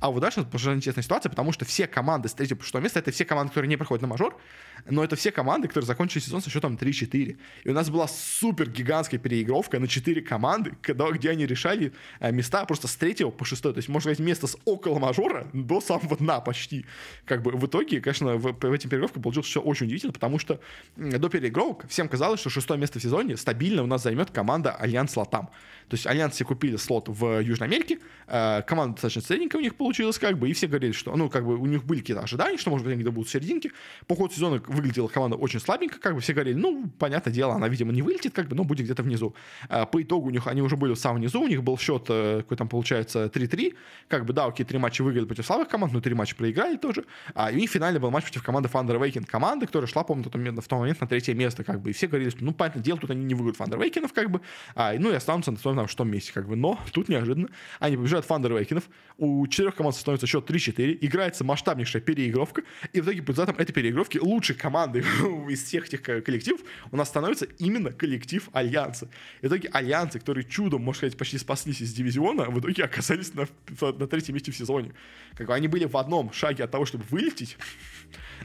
А 0.00 0.10
вот 0.10 0.20
дальше 0.20 0.42
совершенно 0.42 0.76
интересная 0.76 1.02
ситуация, 1.02 1.30
потому 1.30 1.52
что 1.52 1.64
все 1.64 1.86
команды 1.86 2.28
с 2.28 2.34
3 2.34 2.54
по 2.54 2.64
6 2.64 2.74
места, 2.76 2.98
это 3.00 3.10
все 3.10 3.24
команды, 3.24 3.50
которые 3.50 3.68
не 3.68 3.76
проходят 3.76 4.02
на 4.02 4.08
мажор, 4.08 4.38
но 4.86 5.04
это 5.04 5.16
все 5.16 5.30
команды, 5.30 5.68
которые 5.68 5.86
закончили 5.86 6.22
сезон 6.22 6.42
со 6.42 6.50
счетом 6.50 6.74
3-4. 6.74 7.36
И 7.64 7.68
у 7.68 7.72
нас 7.72 7.90
была 7.90 8.08
супер 8.08 8.68
гигантская 8.68 9.20
переигровка 9.20 9.78
на 9.78 9.86
4 9.86 10.22
команды, 10.22 10.74
когда, 10.82 11.10
где 11.10 11.30
они 11.30 11.46
решали 11.46 11.92
э, 12.20 12.32
места 12.32 12.64
просто 12.64 12.88
с 12.88 12.96
3 12.96 13.30
по 13.30 13.44
6. 13.44 13.62
То 13.62 13.72
есть, 13.76 13.88
можно 13.88 14.12
сказать, 14.12 14.18
место 14.18 14.46
с 14.46 14.56
около 14.64 14.98
мажора 14.98 15.46
до 15.52 15.80
самого 15.80 16.16
дна 16.16 16.40
почти. 16.40 16.86
Как 17.24 17.42
бы 17.42 17.52
в 17.52 17.66
итоге, 17.66 18.00
конечно, 18.00 18.36
в, 18.36 18.52
в 18.52 18.72
этих 18.72 18.90
переигровках 18.90 19.22
получилось 19.22 19.46
все 19.46 19.60
очень 19.60 19.86
удивительно, 19.86 20.12
потому 20.12 20.38
что 20.38 20.60
до 20.96 21.28
переигровок 21.28 21.86
всем 21.88 22.08
казалось, 22.08 22.40
что 22.40 22.50
шестое 22.50 22.78
место 22.80 22.98
в 22.98 23.02
сезоне 23.02 23.36
стабильно 23.36 23.82
у 23.82 23.86
нас 23.86 24.02
займет 24.02 24.30
команда 24.30 24.72
Альянс 24.72 25.16
Латам. 25.16 25.50
То 25.88 25.94
есть 25.94 26.06
Альянс 26.06 26.34
все 26.34 26.44
купили 26.44 26.76
слот 26.76 27.01
в 27.08 27.40
Южной 27.40 27.68
Америке, 27.68 27.98
э, 28.26 28.62
команда 28.66 28.94
достаточно 28.94 29.22
средненькая 29.22 29.58
у 29.60 29.62
них 29.62 29.74
получилась, 29.74 30.18
как 30.18 30.38
бы, 30.38 30.48
и 30.48 30.52
все 30.52 30.66
говорили, 30.66 30.92
что, 30.92 31.14
ну, 31.16 31.28
как 31.28 31.44
бы 31.44 31.56
у 31.56 31.66
них 31.66 31.84
были 31.84 32.00
какие-то 32.00 32.22
ожидания, 32.22 32.58
что, 32.58 32.70
может 32.70 32.86
быть, 32.86 32.94
они 32.94 33.04
будут 33.04 33.28
в 33.28 33.30
серединке. 33.30 33.72
По 34.06 34.14
ходу 34.14 34.34
сезона 34.34 34.62
выглядела 34.66 35.08
команда 35.08 35.36
очень 35.36 35.60
слабенько, 35.60 35.98
как 35.98 36.14
бы 36.14 36.20
все 36.20 36.32
говорили, 36.32 36.56
ну, 36.56 36.90
понятное 36.98 37.32
дело, 37.32 37.54
она, 37.54 37.68
видимо, 37.68 37.92
не 37.92 38.02
вылетит, 38.02 38.34
как 38.34 38.48
бы, 38.48 38.56
но 38.56 38.64
будет 38.64 38.84
где-то 38.86 39.02
внизу. 39.02 39.34
Э, 39.68 39.86
по 39.86 40.02
итогу 40.02 40.28
у 40.28 40.30
них, 40.30 40.46
они 40.46 40.62
уже 40.62 40.76
были 40.76 40.94
в 40.94 40.98
самом 40.98 41.20
низу, 41.20 41.40
у 41.40 41.48
них 41.48 41.62
был 41.62 41.78
счет, 41.78 42.06
э, 42.08 42.38
какой 42.42 42.56
там 42.56 42.68
получается, 42.68 43.30
3-3, 43.32 43.74
как 44.08 44.24
бы, 44.24 44.32
да, 44.32 44.46
окей, 44.46 44.64
три 44.64 44.78
матча 44.78 45.02
выиграли 45.02 45.26
против 45.26 45.46
слабых 45.46 45.68
команд, 45.68 45.92
но 45.92 46.00
три 46.00 46.14
матча 46.14 46.36
проиграли 46.36 46.76
тоже, 46.76 47.04
а 47.34 47.50
и 47.50 47.56
у 47.56 47.58
них 47.58 47.70
финальный 47.70 48.00
был 48.00 48.10
матч 48.10 48.24
против 48.24 48.42
команды 48.42 48.68
Thunder 48.68 48.98
Awaken, 48.98 49.26
команды, 49.26 49.66
которая 49.66 49.88
шла, 49.88 50.04
по-моему, 50.04 50.28
в 50.30 50.68
том 50.68 50.78
момент 50.80 51.00
на 51.00 51.06
третье 51.06 51.34
место, 51.34 51.64
как 51.64 51.80
бы, 51.80 51.90
и 51.90 51.92
все 51.92 52.06
говорили, 52.06 52.30
что, 52.30 52.44
ну, 52.44 52.52
понятное 52.52 52.82
дело, 52.82 52.98
тут 52.98 53.10
они 53.10 53.24
не 53.24 53.34
выиграют 53.34 53.58
Thunder 53.58 53.78
Awaken 53.78 54.01
ов, 54.01 54.12
как 54.12 54.30
бы, 54.30 54.40
а, 54.74 54.94
ну, 54.98 55.10
и 55.10 55.14
останутся 55.14 55.50
на 55.50 55.56
там, 55.56 55.88
что 55.88 56.04
месте, 56.04 56.32
как 56.32 56.48
бы, 56.48 56.56
но 56.56 56.78
тут 56.92 57.08
неожиданно 57.08 57.48
они 57.80 57.96
побеждают 57.96 58.26
Фандер 58.26 58.52
Вейкинов, 58.52 58.84
у 59.18 59.46
четырех 59.46 59.74
команд 59.74 59.96
становится 59.96 60.26
счет 60.26 60.48
3-4, 60.48 60.98
играется 61.00 61.44
масштабнейшая 61.44 62.02
переигровка, 62.02 62.62
и 62.92 63.00
в 63.00 63.04
итоге 63.04 63.22
по 63.22 63.30
результатам 63.30 63.60
этой 63.60 63.72
переигровки 63.72 64.18
лучшей 64.18 64.56
командой 64.56 65.00
из 65.48 65.62
всех 65.62 65.86
этих 65.86 66.02
коллективов 66.02 66.60
у 66.90 66.96
нас 66.96 67.08
становится 67.08 67.46
именно 67.58 67.92
коллектив 67.92 68.48
Альянса. 68.52 69.08
И 69.40 69.46
в 69.46 69.48
итоге 69.48 69.68
Альянсы, 69.68 70.18
которые 70.18 70.44
чудом, 70.44 70.82
можно 70.82 70.98
сказать, 70.98 71.16
почти 71.16 71.38
спаслись 71.38 71.80
из 71.80 71.92
дивизиона, 71.92 72.44
в 72.50 72.60
итоге 72.60 72.84
оказались 72.84 73.32
на, 73.34 73.46
на 73.80 74.06
третьем 74.06 74.34
месте 74.34 74.52
в 74.52 74.56
сезоне. 74.56 74.92
Как 75.34 75.46
бы 75.46 75.54
они 75.54 75.68
были 75.68 75.84
в 75.84 75.96
одном 75.96 76.32
шаге 76.32 76.64
от 76.64 76.70
того, 76.70 76.84
чтобы 76.84 77.04
вылететь, 77.10 77.56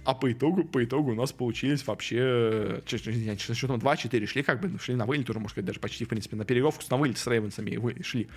а 0.04 0.14
по 0.14 0.32
итогу, 0.32 0.64
по 0.64 0.84
итогу 0.84 1.12
у 1.12 1.16
нас 1.16 1.32
получились 1.32 1.86
вообще, 1.86 2.82
с 2.86 3.56
счетом 3.56 3.78
2-4 3.78 4.26
шли, 4.26 4.44
как 4.44 4.62
бы 4.62 4.80
шли 4.80 4.96
на 4.96 5.06
вылет, 5.06 5.30
уже, 5.30 5.40
можно 5.40 5.50
сказать, 5.50 5.66
даже 5.66 5.80
почти, 5.80 6.06
в 6.06 6.10
принципе, 6.10 6.36
на 6.36 6.46
переигровку 6.46 6.84
на 6.90 6.98
вылет 6.98 7.18
с 7.18 7.28
Рейвенсами 7.28 7.72
и 7.72 8.04
шли. 8.04 8.28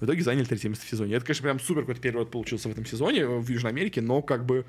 В 0.00 0.06
итоге 0.06 0.22
заняли 0.22 0.44
третье 0.44 0.68
место 0.68 0.86
в 0.86 0.88
сезоне. 0.88 1.14
Это, 1.14 1.26
конечно, 1.26 1.42
прям 1.42 1.60
супер 1.60 1.82
какой-то 1.82 2.00
период 2.00 2.30
получился 2.30 2.68
в 2.68 2.72
этом 2.72 2.86
сезоне 2.86 3.26
в 3.26 3.48
Южной 3.48 3.72
Америке, 3.72 4.00
но 4.00 4.22
как 4.22 4.46
бы 4.46 4.64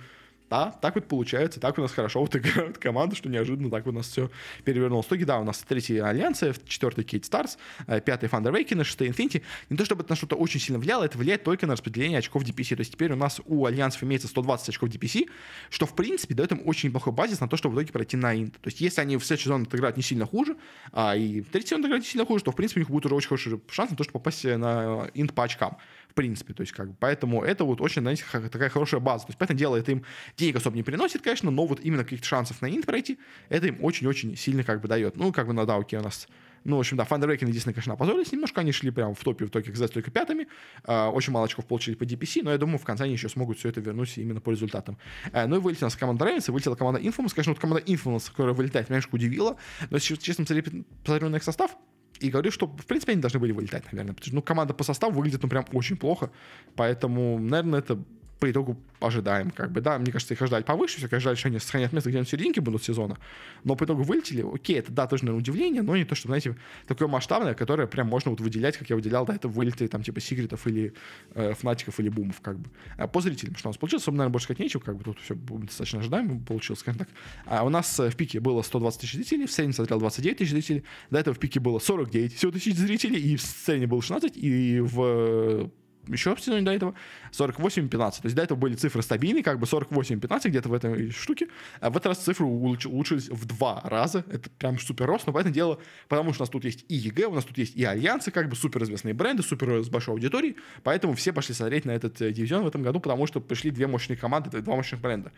да, 0.52 0.72
так 0.82 0.96
вот 0.96 1.08
получается, 1.08 1.62
так 1.62 1.78
у 1.78 1.82
нас 1.82 1.94
хорошо 1.94 2.20
вот 2.20 2.36
играют 2.36 2.78
команды, 2.78 3.16
что 3.16 3.30
неожиданно 3.30 3.72
так 3.72 3.88
у 3.88 3.94
нас 3.94 4.10
все 4.10 4.30
перевернулось. 4.66 5.06
В 5.06 5.08
итоге, 5.08 5.24
да, 5.24 5.40
у 5.40 5.46
нас 5.46 5.60
третий 5.60 5.98
Альянсы, 6.00 6.54
четвертый 6.68 7.06
Кейт 7.06 7.24
Старс, 7.24 7.58
э, 7.88 8.02
пятый 8.02 8.28
Thunder 8.28 8.54
Вейкина, 8.54 8.84
шестой 8.84 9.08
Infinity. 9.08 9.44
Не 9.70 9.78
то 9.78 9.86
чтобы 9.86 10.02
это 10.04 10.12
на 10.12 10.18
что-то 10.18 10.36
очень 10.36 10.60
сильно 10.60 10.78
влияло, 10.78 11.06
это 11.06 11.18
влияет 11.18 11.46
только 11.46 11.68
на 11.68 11.74
распределение 11.74 12.20
очков 12.20 12.44
DPC. 12.44 12.76
То 12.76 12.82
есть 12.82 12.92
теперь 12.92 13.14
у 13.14 13.16
нас 13.16 13.40
у 13.46 13.66
Альянсов 13.66 14.04
имеется 14.04 14.28
120 14.28 14.68
очков 14.68 14.90
DPC, 14.90 15.30
что, 15.70 15.86
в 15.86 15.96
принципе, 15.96 16.36
дает 16.36 16.52
им 16.52 16.64
очень 16.66 16.90
неплохой 16.90 17.14
базис 17.14 17.40
на 17.40 17.48
то, 17.48 17.56
чтобы 17.56 17.76
в 17.76 17.78
итоге 17.78 17.94
пройти 17.94 18.18
на 18.18 18.36
Инт. 18.36 18.56
То 18.56 18.68
есть 18.68 18.82
если 18.82 19.00
они 19.00 19.16
в 19.16 19.24
следующий 19.24 19.46
сезон 19.46 19.62
отыграют 19.62 19.96
не 19.96 20.04
сильно 20.04 20.26
хуже, 20.26 20.58
а 20.92 21.16
и 21.16 21.40
третий 21.40 21.70
сезон 21.70 21.80
отыграют 21.80 22.04
не 22.04 22.12
сильно 22.12 22.26
хуже, 22.26 22.44
то, 22.44 22.52
в 22.52 22.58
принципе, 22.58 22.82
у 22.82 22.84
них 22.84 22.90
будет 22.90 23.06
уже 23.06 23.16
очень 23.16 23.30
хороший 23.30 23.62
шанс 23.70 23.92
на 23.92 23.96
то, 23.96 24.04
чтобы 24.04 24.20
попасть 24.20 24.44
на 24.44 25.10
Инт 25.14 25.34
по 25.34 25.46
очкам 25.46 25.78
в 26.12 26.14
принципе. 26.14 26.54
То 26.54 26.62
есть, 26.62 26.74
как 26.74 26.90
бы, 26.90 26.96
поэтому 27.00 27.44
это 27.44 27.64
вот 27.64 27.82
очень, 27.82 28.02
знаете, 28.02 28.26
такая 28.52 28.70
хорошая 28.70 29.00
база. 29.00 29.26
То 29.26 29.30
есть, 29.30 29.40
поэтому 29.40 29.58
дело 29.58 29.78
это 29.78 29.92
им 29.92 30.04
денег 30.38 30.58
особо 30.58 30.76
не 30.76 30.84
приносит, 30.84 31.22
конечно, 31.22 31.52
но 31.52 31.66
вот 31.66 31.80
именно 31.80 32.04
каких-то 32.04 32.28
шансов 32.28 32.62
на 32.62 32.68
инт 32.68 32.86
пройти, 32.86 33.18
это 33.50 33.68
им 33.68 33.78
очень-очень 33.82 34.36
сильно 34.36 34.64
как 34.64 34.82
бы 34.82 34.88
дает. 34.88 35.16
Ну, 35.16 35.32
как 35.32 35.48
бы 35.48 35.54
на 35.54 35.66
дауке 35.66 35.98
у 35.98 36.02
нас 36.02 36.28
ну, 36.64 36.78
в 36.78 36.80
общем, 36.80 36.96
да, 36.96 37.06
Thunder 37.06 37.28
Awaken 37.28 37.48
единственное, 37.48 37.74
конечно, 37.74 37.94
опозорились 37.94 38.32
немножко, 38.32 38.62
они 38.62 38.72
шли 38.72 38.92
прямо 38.92 39.16
в 39.16 39.20
топе, 39.24 39.46
в 39.46 39.50
итоге 39.50 39.70
оказались 39.70 39.92
только 39.92 40.12
пятыми, 40.12 40.48
э, 40.86 41.06
очень 41.08 41.34
мало 41.34 41.46
очков 41.46 41.66
получили 41.66 41.96
по 41.96 42.04
DPC, 42.04 42.42
но 42.44 42.52
я 42.52 42.60
думаю, 42.60 42.78
в 42.78 42.84
конце 42.84 43.06
они 43.06 43.14
еще 43.14 43.30
смогут 43.30 43.58
все 43.58 43.70
это 43.70 43.82
вернуть 43.82 44.16
именно 44.18 44.42
по 44.42 44.52
результатам. 44.52 45.00
Э, 45.34 45.48
ну 45.48 45.56
и 45.56 45.60
вылетела 45.60 45.88
у 45.88 45.90
нас 45.90 45.96
команда 45.96 46.26
Ravens, 46.26 46.46
и 46.48 46.52
вылетела 46.52 46.76
команда 46.76 47.00
Infamous, 47.00 47.34
конечно, 47.34 47.54
вот 47.54 47.60
команда 47.60 47.84
Infamous, 47.86 48.30
которая 48.30 48.54
вылетает, 48.54 48.90
меня 48.90 48.98
немножко 48.98 49.16
удивила, 49.16 49.58
но, 49.90 49.98
честно, 49.98 50.46
посмотрю 50.46 51.30
на 51.30 51.38
их 51.38 51.44
состав, 51.44 51.76
и 52.22 52.30
говорю, 52.30 52.52
что, 52.52 52.68
в 52.68 52.86
принципе, 52.86 53.14
они 53.14 53.22
должны 53.22 53.40
были 53.40 53.52
вылетать, 53.52 53.92
наверное. 53.92 54.14
Потому 54.14 54.28
что, 54.28 54.36
ну, 54.36 54.42
команда 54.42 54.74
по 54.74 54.84
составу 54.84 55.14
выглядит, 55.14 55.44
ну, 55.44 55.50
прям 55.50 55.66
очень 55.74 55.98
плохо. 55.98 56.30
Поэтому, 56.76 57.40
наверное, 57.40 57.80
это 57.80 58.00
по 58.42 58.50
итогу 58.50 58.76
ожидаем, 59.00 59.52
как 59.52 59.72
бы, 59.72 59.82
да, 59.82 60.00
мне 60.00 60.12
кажется, 60.12 60.34
их 60.34 60.42
ожидали 60.42 60.64
повыше, 60.64 60.98
все, 60.98 61.16
ожидали, 61.16 61.36
что 61.36 61.48
они 61.48 61.60
сохранят 61.60 61.94
место 61.94 62.10
где-нибудь 62.10 62.28
в 62.28 62.32
серединке 62.32 62.60
будут 62.60 62.84
сезона, 62.84 63.20
но 63.64 63.76
по 63.76 63.84
итогу 63.84 64.02
вылетели, 64.02 64.44
окей, 64.44 64.80
это, 64.80 64.92
да, 64.92 65.06
тоже, 65.06 65.26
наверное, 65.26 65.42
удивление, 65.42 65.84
но 65.84 65.96
не 65.96 66.06
то, 66.06 66.16
что, 66.16 66.28
знаете, 66.28 66.58
такое 66.88 67.08
масштабное, 67.08 67.54
которое 67.54 67.86
прям 67.86 68.08
можно 68.08 68.32
вот 68.32 68.42
выделять, 68.42 68.78
как 68.78 68.90
я 68.90 68.96
выделял, 68.96 69.28
да, 69.28 69.36
это 69.36 69.48
вылетели 69.48 69.86
там, 69.86 70.02
типа, 70.02 70.20
Сигритов 70.20 70.66
или 70.66 70.96
э, 71.36 71.54
Фнатиков 71.54 72.00
или 72.00 72.10
Бумов, 72.10 72.42
как 72.42 72.58
бы. 72.58 72.68
А 72.98 73.06
по 73.06 73.22
зрителям, 73.22 73.56
что 73.56 73.70
у 73.70 73.70
нас 73.70 73.78
получилось, 73.78 74.02
особо, 74.02 74.18
наверное, 74.18 74.34
больше 74.34 74.46
сказать 74.46 74.60
нечего, 74.60 74.82
как 74.82 74.98
бы, 74.98 75.04
тут 75.04 75.20
все 75.20 75.36
достаточно 75.36 76.00
ожидаемо 76.00 76.40
получилось, 76.40 76.80
скажем 76.80 76.98
так. 76.98 77.10
А 77.46 77.64
у 77.64 77.70
нас 77.70 78.00
э, 78.00 78.10
в 78.10 78.16
пике 78.16 78.40
было 78.40 78.64
120 78.64 79.02
тысяч 79.02 79.14
зрителей, 79.14 79.46
в 79.46 79.52
среднем 79.52 79.74
смотрел 79.74 80.00
29 80.00 80.38
тысяч 80.40 80.50
зрителей, 80.50 80.84
до 81.12 81.20
этого 81.20 81.36
в 81.36 81.40
пике 81.40 81.60
было 81.60 81.78
49 81.78 82.36
всего 82.36 82.52
тысяч 82.52 82.74
зрителей, 82.74 83.22
и 83.22 83.36
в 83.36 83.42
сцене 83.44 83.86
было 83.86 84.02
16, 84.02 84.36
и 84.36 84.80
в 84.80 85.70
еще 86.08 86.36
в 86.36 86.42
сезоне 86.42 86.64
до 86.64 86.72
этого 86.72 86.96
48-15. 87.32 87.90
То 87.90 88.20
есть 88.24 88.36
до 88.36 88.42
этого 88.42 88.58
были 88.58 88.76
цифры 88.76 89.02
стабильные, 89.02 89.44
как 89.44 89.60
бы 89.60 89.66
48-15 89.66 90.50
где-то 90.50 90.70
в 90.70 90.74
этой 90.74 91.12
штуке. 91.12 91.48
А 91.80 91.90
в 91.90 91.98
этот 91.98 92.08
раз 92.08 92.20
цифры 92.20 92.46
улучшились 92.46 93.30
в 93.30 93.46
два 93.46 93.82
раза. 93.84 94.24
Это 94.30 94.50
прям 94.50 94.80
супер 94.80 95.06
рост. 95.06 95.28
Но 95.28 95.34
поэтому 95.34 95.54
дело, 95.54 95.80
потому 96.08 96.34
что 96.34 96.44
у 96.44 96.44
нас 96.44 96.50
тут 96.50 96.66
есть 96.66 96.86
и 96.88 96.96
EG, 96.96 97.26
у 97.26 97.36
нас 97.36 97.46
тут 97.46 97.58
есть 97.58 97.76
и 97.76 97.84
Альянсы, 97.84 98.32
как 98.32 98.50
бы 98.50 98.56
супер 98.56 98.84
известные 98.84 99.14
бренды, 99.14 99.44
супер 99.44 99.84
с 99.84 99.90
большой 99.90 100.14
аудиторией. 100.16 100.56
Поэтому 100.84 101.14
все 101.14 101.34
пошли 101.34 101.54
смотреть 101.54 101.86
на 101.86 101.92
этот 101.92 102.22
э, 102.22 102.32
дивизион 102.32 102.64
в 102.64 102.68
этом 102.68 102.84
году, 102.84 103.00
потому 103.00 103.28
что 103.28 103.40
пришли 103.40 103.72
две 103.72 103.88
мощные 103.88 104.18
команды, 104.18 104.62
два 104.62 104.76
мощных 104.76 105.02
бренда. 105.02 105.32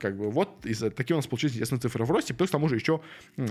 Как 0.00 0.16
бы 0.16 0.30
вот 0.30 0.64
из 0.64 0.78
такие 0.78 1.14
у 1.14 1.16
нас 1.16 1.26
получились 1.26 1.54
интересные 1.54 1.80
цифры 1.80 2.04
в 2.04 2.10
росте. 2.10 2.34
Плюс 2.34 2.50
к 2.50 2.52
тому 2.52 2.68
же 2.68 2.76
еще 2.76 3.00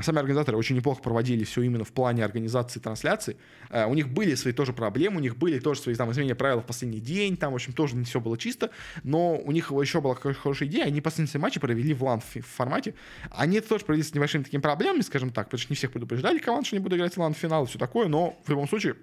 сами 0.01 0.19
организаторы 0.19 0.57
очень 0.57 0.75
неплохо 0.75 1.01
проводили 1.01 1.43
все 1.43 1.61
именно 1.61 1.83
в 1.83 1.91
плане 1.91 2.23
организации 2.23 2.79
трансляций. 2.79 3.37
Э, 3.69 3.85
у 3.85 3.93
них 3.93 4.09
были 4.09 4.35
свои 4.35 4.53
тоже 4.53 4.73
проблемы, 4.73 5.17
у 5.17 5.19
них 5.19 5.37
были 5.37 5.59
тоже 5.59 5.81
свои 5.81 5.95
там 5.95 6.11
изменения 6.11 6.35
правил 6.35 6.61
в 6.61 6.65
последний 6.65 6.99
день, 6.99 7.37
там, 7.37 7.51
в 7.51 7.55
общем, 7.55 7.73
тоже 7.73 7.95
не 7.95 8.05
все 8.05 8.19
было 8.19 8.37
чисто, 8.37 8.71
но 9.03 9.37
у 9.37 9.51
них 9.51 9.71
еще 9.71 10.01
была 10.01 10.15
хорошая 10.15 10.67
идея, 10.69 10.85
они 10.85 11.01
последние 11.01 11.39
матчи 11.41 11.59
провели 11.59 11.93
в 11.93 12.03
LAN 12.03 12.21
формате. 12.21 12.93
Они 13.31 13.59
тоже 13.61 13.85
провели 13.85 14.03
с 14.03 14.13
небольшими 14.13 14.43
такими 14.43 14.61
проблемами, 14.61 15.01
скажем 15.01 15.29
так, 15.29 15.47
потому 15.47 15.59
что 15.59 15.71
не 15.71 15.75
всех 15.75 15.91
предупреждали 15.91 16.39
команд, 16.39 16.65
что 16.67 16.75
они 16.75 16.83
будут 16.83 16.97
играть 16.97 17.13
в 17.13 17.17
LAN 17.17 17.33
финал 17.33 17.65
и 17.65 17.67
все 17.67 17.79
такое, 17.79 18.07
но 18.07 18.39
в 18.45 18.49
любом 18.49 18.67
случае 18.67 18.95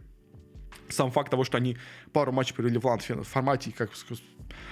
сам 0.89 1.11
факт 1.11 1.31
того, 1.31 1.45
что 1.45 1.57
они 1.57 1.77
пару 2.13 2.33
матчей 2.33 2.55
провели 2.55 2.79
в 2.79 2.87
LAN 2.87 3.01
формате, 3.01 3.73
как 3.77 3.91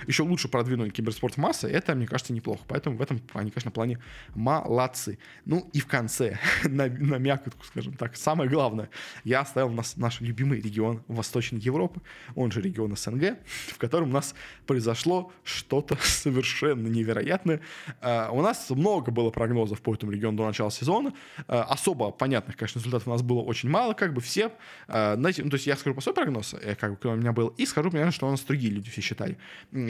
еще 0.07 0.22
лучше 0.22 0.48
продвинули 0.48 0.90
киберспорт 0.90 1.34
в 1.34 1.38
массы, 1.38 1.68
это, 1.68 1.94
мне 1.94 2.07
кажется, 2.07 2.32
неплохо. 2.32 2.62
Поэтому 2.68 2.96
в 2.96 3.03
этом 3.03 3.20
они, 3.34 3.50
конечно, 3.50 3.70
плане 3.70 3.98
молодцы. 4.34 5.18
Ну 5.44 5.68
и 5.72 5.80
в 5.80 5.86
конце, 5.86 6.38
на, 6.64 6.86
на 6.86 7.16
мякотку, 7.16 7.64
скажем 7.64 7.94
так, 7.94 8.16
самое 8.16 8.48
главное, 8.48 8.90
я 9.24 9.40
оставил 9.40 9.70
нас, 9.70 9.96
наш 9.96 10.20
любимый 10.20 10.61
регион 10.61 11.03
Восточной 11.09 11.61
Европы, 11.61 12.00
он 12.34 12.50
же 12.50 12.61
регион 12.61 12.96
СНГ, 12.96 13.38
в 13.68 13.78
котором 13.78 14.11
у 14.11 14.12
нас 14.12 14.34
произошло 14.66 15.32
что-то 15.44 15.96
совершенно 16.03 16.88
невероятное. 16.88 17.61
Uh, 18.00 18.30
у 18.30 18.42
нас 18.42 18.70
много 18.70 19.11
было 19.11 19.30
прогнозов 19.30 19.80
по 19.80 19.94
этому 19.94 20.12
региону 20.12 20.36
до 20.36 20.46
начала 20.46 20.70
сезона. 20.70 21.12
Uh, 21.38 21.62
особо 21.62 22.11
понятных, 22.11 22.57
конечно, 22.57 22.78
результатов 22.78 23.09
у 23.09 23.11
нас 23.11 23.22
было 23.22 23.40
очень 23.40 23.68
мало, 23.68 23.94
как 23.94 24.14
бы 24.14 24.20
все. 24.20 24.53
Uh, 24.88 25.16
знаете, 25.16 25.44
ну, 25.44 25.50
то 25.50 25.55
есть 25.55 25.66
я 25.66 25.76
скажу 25.76 25.94
по 25.94 26.00
свой 26.00 26.14
прогноз, 26.14 26.55
э, 26.55 26.74
как 26.74 26.98
бы, 26.98 27.11
у 27.11 27.16
меня 27.16 27.32
был, 27.32 27.48
и 27.48 27.66
скажу 27.66 27.90
примерно, 27.90 28.12
что 28.12 28.26
у 28.26 28.30
нас 28.30 28.40
другие 28.40 28.72
люди 28.72 28.90
все 28.90 29.00
считали. 29.00 29.38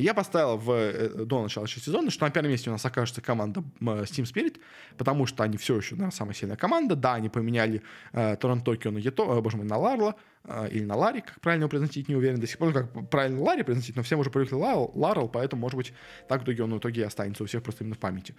Я 0.03 0.15
поставил 0.15 0.57
в, 0.57 0.71
э, 0.73 1.25
до 1.25 1.43
начала 1.43 1.69
сезона, 1.69 2.11
что 2.11 2.25
на 2.25 2.31
первом 2.31 2.51
месте 2.51 2.71
у 2.71 2.73
нас 2.73 2.85
окажется 2.85 3.21
команда 3.21 3.63
Team 3.81 4.25
Spirit, 4.25 4.59
потому 4.99 5.27
что 5.27 5.45
они 5.45 5.57
все 5.57 5.77
еще, 5.77 5.95
наверное, 5.95 6.13
самая 6.13 6.35
сильная 6.35 6.57
команда. 6.57 6.97
Да, 6.97 7.15
они 7.15 7.29
поменяли 7.29 7.83
э, 8.13 8.37
Торонто 8.37 8.73
на 8.91 8.99
Ето, 8.99 9.39
э, 9.39 9.41
боже 9.41 9.59
мой, 9.59 9.67
на 9.67 9.77
Ларла, 9.77 10.17
э, 10.45 10.71
или 10.73 10.85
на 10.85 10.97
Ларри, 10.97 11.21
как 11.21 11.41
правильно 11.41 11.63
его 11.63 11.71
произносить, 11.71 12.09
не 12.09 12.17
уверен 12.17 12.41
до 12.41 12.49
сих 12.49 12.59
пор, 12.59 12.69
ну, 12.69 12.75
как 12.75 13.11
правильно 13.11 13.41
Ларри 13.41 13.63
произносить, 13.63 13.95
но 13.95 14.03
все 14.03 14.19
уже 14.19 14.31
привыкли 14.31 14.57
Ларл, 14.57 15.29
поэтому, 15.29 15.63
может 15.63 15.77
быть, 15.77 15.93
так 16.29 16.41
в 16.41 16.45
итоге 16.45 16.65
он 16.65 16.75
в 16.75 16.79
итоге 16.79 17.07
останется 17.07 17.45
у 17.45 17.47
всех 17.47 17.63
просто 17.63 17.85
именно 17.85 17.95
в 17.95 18.01
памяти. 18.01 18.35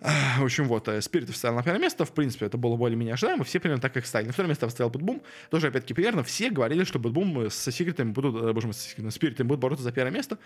В 0.00 0.44
общем, 0.44 0.68
вот, 0.68 0.88
Spirit 1.00 1.30
поставил 1.30 1.56
на 1.56 1.62
первое 1.62 1.80
место. 1.80 2.04
В 2.04 2.12
принципе, 2.12 2.46
это 2.46 2.58
было 2.58 2.76
более-менее 2.76 3.14
ожидаемо. 3.14 3.44
Все 3.44 3.58
примерно 3.60 3.80
так, 3.80 3.94
как 3.94 4.04
ставили. 4.04 4.28
На 4.28 4.32
второе 4.32 4.48
место 4.48 4.68
поставил 4.68 4.90
BetBoom. 4.90 5.22
Тоже, 5.50 5.68
опять-таки, 5.68 5.94
примерно 5.94 6.22
все 6.22 6.50
говорили, 6.50 6.84
что 6.84 6.98
BetBoom 6.98 7.46
с 7.50 7.70
Секретами 7.70 8.10
будут, 8.10 8.42
э, 8.42 8.52
боже 8.52 8.66
мой, 8.66 8.74
с 8.74 8.94
Спиритами 9.10 9.46
будут 9.46 9.60
бороться 9.60 9.82
за 9.82 9.92
первое 9.92 10.12
место. 10.12 10.38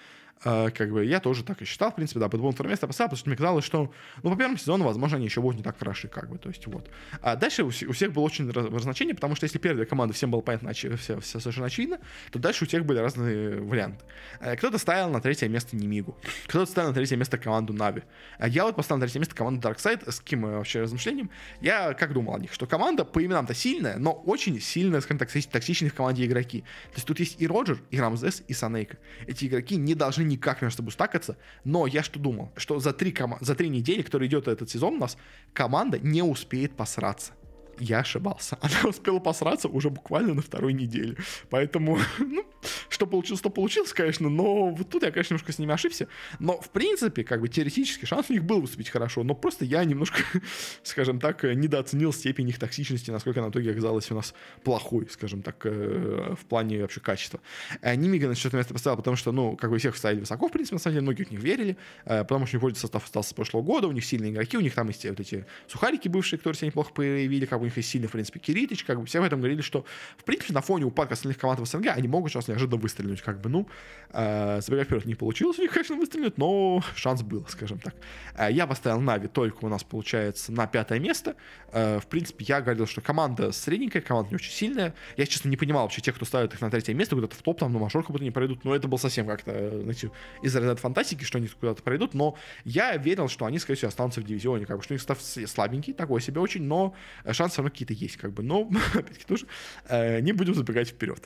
Как 0.45 0.93
бы 0.93 1.05
я 1.05 1.19
тоже 1.19 1.43
так 1.43 1.61
и 1.63 1.65
считал, 1.65 1.91
в 1.91 1.97
принципе, 1.97 2.21
да, 2.21 2.29
BetBoom 2.29 2.53
второе 2.53 2.71
место 2.71 2.87
поставил, 2.87 3.09
потому 3.09 3.19
что 3.19 3.29
мне 3.29 3.37
казалось, 3.37 3.65
что, 3.65 3.93
ну, 4.23 4.31
по 4.31 4.37
первому 4.37 4.57
сезону, 4.57 4.85
возможно, 4.85 5.17
они 5.17 5.27
еще 5.27 5.41
будут 5.41 5.57
не 5.57 5.65
так 5.65 5.77
хороши, 5.77 6.07
как 6.07 6.31
бы, 6.31 6.39
то 6.39 6.49
есть, 6.49 6.65
вот. 6.69 6.89
А 7.21 7.35
дальше 7.35 7.65
у, 7.65 7.71
всех 7.71 8.13
было 8.13 8.23
очень 8.23 8.49
разночение, 8.51 9.17
потому 9.17 9.35
что 9.35 9.45
если 9.45 9.59
первая 9.59 9.85
команда 9.85 10.15
всем 10.15 10.31
было 10.31 10.41
понятно, 10.41 10.73
все, 10.73 10.95
все 10.97 11.21
совершенно 11.21 11.67
очевидно, 11.67 11.99
то 12.31 12.39
дальше 12.39 12.65
у 12.65 12.69
всех 12.69 12.85
были 12.85 12.99
разные 12.99 13.61
варианты. 13.61 14.05
Э, 14.41 14.57
кто-то 14.57 14.79
ставил 14.79 15.11
на 15.11 15.21
третье 15.21 15.49
место 15.49 15.75
Немигу, 15.75 16.17
кто-то 16.47 16.71
ставил 16.71 16.91
на 16.91 16.95
третье 16.95 17.17
место 17.17 17.37
команду 17.37 17.73
Нави. 17.73 18.03
А 18.39 18.47
я 18.47 18.65
вот 18.65 18.77
поставил 18.77 19.01
на 19.01 19.07
третье 19.07 19.19
место 19.19 19.35
команду 19.39 19.69
Darkside 19.69 20.11
с 20.11 20.21
каким 20.21 20.43
вообще 20.43 20.81
размышлением, 20.81 21.31
я 21.61 21.95
как 21.95 22.13
думал 22.13 22.35
о 22.35 22.39
них, 22.39 22.53
что 22.53 22.67
команда 22.67 23.05
по 23.05 23.25
именам-то 23.25 23.55
сильная, 23.55 23.97
но 23.99 24.13
очень 24.13 24.61
сильная, 24.61 25.01
скажем 25.01 25.19
так, 25.19 25.31
токсичные 25.31 25.91
в 25.91 25.95
команде 25.95 26.27
игроки. 26.27 26.61
То 26.91 26.97
есть 26.97 27.07
тут 27.07 27.21
есть 27.21 27.41
и 27.41 27.47
Роджер, 27.47 27.79
и 27.91 28.01
Рамзес, 28.01 28.43
и 28.49 28.53
Санейка. 28.53 28.99
Эти 29.27 29.47
игроки 29.47 29.77
не 29.77 29.95
должны 29.95 30.23
никак 30.23 30.61
между 30.63 30.79
собой 30.79 30.93
стакаться, 30.93 31.37
но 31.65 31.87
я 31.87 32.03
что 32.03 32.19
думал, 32.19 32.53
что 32.57 32.81
за 32.81 32.93
три, 32.93 33.15
за 33.41 33.55
три 33.55 33.69
недели, 33.69 34.03
которые 34.03 34.29
идет 34.29 34.49
этот 34.49 34.69
сезон 34.69 34.95
у 34.95 34.99
нас, 34.99 35.17
команда 35.53 35.99
не 35.99 36.23
успеет 36.23 36.77
посраться 36.77 37.33
я 37.81 38.01
ошибался. 38.01 38.59
Она 38.63 38.91
успела 38.91 39.19
посраться 39.19 39.69
уже 39.69 39.91
буквально 39.91 40.35
на 40.35 40.43
второй 40.43 40.73
неделе. 40.73 41.17
Поэтому, 41.51 41.99
ну, 42.19 42.45
что 42.89 43.07
получилось, 43.07 43.41
то 43.41 43.51
получилось, 43.51 43.93
конечно, 43.93 44.29
но 44.29 44.71
вот 44.71 44.89
тут 44.89 45.03
я, 45.03 45.11
конечно, 45.11 45.35
немножко 45.35 45.53
с 45.53 45.59
ними 45.59 45.73
ошибся. 45.73 46.09
Но, 46.39 46.61
в 46.61 46.71
принципе, 46.71 47.25
как 47.25 47.41
бы 47.41 47.49
теоретически 47.49 48.05
шанс 48.05 48.27
у 48.31 48.33
них 48.33 48.45
был 48.45 48.61
выступить 48.61 48.89
хорошо, 48.89 49.23
но 49.25 49.35
просто 49.35 49.65
я 49.65 49.85
немножко, 49.85 50.23
скажем 50.83 51.21
так, 51.21 51.45
недооценил 51.45 52.13
степень 52.13 52.49
их 52.49 52.59
токсичности, 52.59 53.11
насколько 53.11 53.41
она 53.41 53.49
в 53.49 53.53
итоге 53.53 53.71
оказалась 53.71 54.11
у 54.11 54.15
нас 54.15 54.35
плохой, 54.65 55.09
скажем 55.11 55.43
так, 55.43 55.65
э, 55.65 56.35
в 56.39 56.45
плане 56.47 56.83
вообще 56.83 57.01
качества. 57.01 57.41
Э, 57.83 57.95
Нимига 57.95 58.29
на 58.29 58.35
четвертое 58.35 58.59
место 58.59 58.75
поставил, 58.75 58.97
потому 58.97 59.17
что, 59.17 59.33
ну, 59.33 59.57
как 59.57 59.71
бы 59.71 59.79
всех 59.79 59.97
ставили 59.97 60.21
высоко, 60.21 60.49
в 60.49 60.53
принципе, 60.53 60.77
на 60.77 60.81
самом 60.81 60.95
деле, 60.95 61.03
многие 61.03 61.25
в 61.25 61.31
них 61.31 61.41
верили, 61.41 61.77
э, 62.05 62.25
потому 62.25 62.47
что 62.47 62.59
у 62.59 62.69
них 62.69 62.79
состав 62.79 63.05
остался 63.05 63.31
с 63.31 63.35
прошлого 63.35 63.63
года, 63.63 63.89
у 63.89 63.93
них 63.93 64.05
сильные 64.05 64.33
игроки, 64.33 64.57
у 64.57 64.61
них 64.61 64.75
там 64.75 64.89
есть 64.89 65.05
вот 65.05 65.21
эти 65.21 65.47
сухарики 65.67 66.09
бывшие, 66.09 66.39
которые 66.39 66.59
себя 66.59 66.69
неплохо 66.69 66.93
проявили, 66.93 67.47
как 67.47 67.61
бы 67.61 67.68
них 67.69 67.77
есть 67.77 67.89
сильный, 67.89 68.09
в 68.09 68.13
принципе, 68.13 68.39
Киритич, 68.39 68.85
как 68.85 69.01
бы 69.01 69.07
все 69.07 69.21
в 69.21 69.25
этом 69.25 69.41
говорили, 69.41 69.61
что, 69.61 69.85
в 70.17 70.25
принципе, 70.25 70.53
на 70.53 70.61
фоне 70.61 70.85
упадка 70.85 71.15
остальных 71.15 71.39
команд 71.39 71.61
в 71.61 71.67
СНГ 71.67 71.89
они 71.89 72.09
могут 72.09 72.33
сейчас 72.33 72.49
неожиданно 72.49 72.81
выстрелить, 72.81 73.23
как 73.23 73.41
бы, 73.41 73.49
ну, 73.49 73.69
э, 74.11 74.61
забегая 74.61 74.85
вперед, 74.85 75.05
не 75.07 75.15
получилось 75.15 75.59
у 75.59 75.63
них, 75.63 75.73
конечно, 75.73 75.97
выстрелить, 75.97 76.39
но 76.39 76.83
шанс 76.95 77.23
был, 77.23 77.47
скажем 77.49 77.79
так. 77.79 77.95
Э, 78.37 78.49
я 78.51 78.67
поставил 78.67 79.01
Нави 79.01 79.29
только 79.29 79.65
у 79.65 79.69
нас, 79.69 79.85
получается, 79.85 80.53
на 80.53 80.67
пятое 80.67 80.99
место. 80.99 81.37
Э, 81.73 82.01
в 82.01 82.07
принципе, 82.07 82.45
я 82.49 82.61
говорил, 82.61 82.87
что 82.87 83.01
команда 83.01 83.53
средненькая, 83.53 84.03
команда 84.03 84.31
не 84.31 84.37
очень 84.37 84.53
сильная. 84.53 84.95
Я, 85.17 85.27
честно, 85.27 85.49
не 85.49 85.57
понимал 85.57 85.83
вообще 85.83 86.01
тех, 86.01 86.15
кто 86.15 86.25
ставит 86.25 86.55
их 86.55 86.61
на 86.61 86.71
третье 86.71 86.95
место, 86.95 87.15
куда-то 87.15 87.37
в 87.37 87.43
топ, 87.43 87.59
там, 87.59 87.73
на 87.73 87.79
мажор 87.79 88.05
будто 88.09 88.25
не 88.25 88.31
пройдут, 88.31 88.65
но 88.65 88.75
это 88.75 88.89
был 88.89 88.99
совсем 88.99 89.27
как-то, 89.27 89.81
знаете, 89.83 90.11
из 90.43 90.55
разряда 90.55 90.81
фантастики, 90.81 91.25
что 91.25 91.39
они 91.39 91.49
куда-то 91.49 91.83
пройдут, 91.83 92.15
но 92.15 92.37
я 92.65 92.97
верил, 92.97 93.29
что 93.29 93.45
они, 93.45 93.59
скорее 93.59 93.77
всего, 93.77 93.89
останутся 93.89 94.21
в 94.21 94.25
дивизионе, 94.25 94.67
как 94.67 94.79
бы, 94.79 94.83
что 94.83 94.93
у 94.93 94.95
них 94.95 95.03
состав 95.03 95.21
слабенький, 95.23 95.93
такой 95.93 96.21
себе 96.21 96.41
очень, 96.41 96.63
но 96.63 96.95
шансы 97.31 97.58
все 97.59 97.63
равно 97.63 97.71
какие-то 97.71 97.95
есть, 97.95 98.17
как 98.17 98.33
бы, 98.33 98.43
но, 98.45 98.71
опять-таки, 98.95 99.25
тоже 99.25 99.47
э, 99.89 100.21
не 100.21 100.33
будем 100.33 100.55
забегать 100.55 100.91
вперед. 100.91 101.21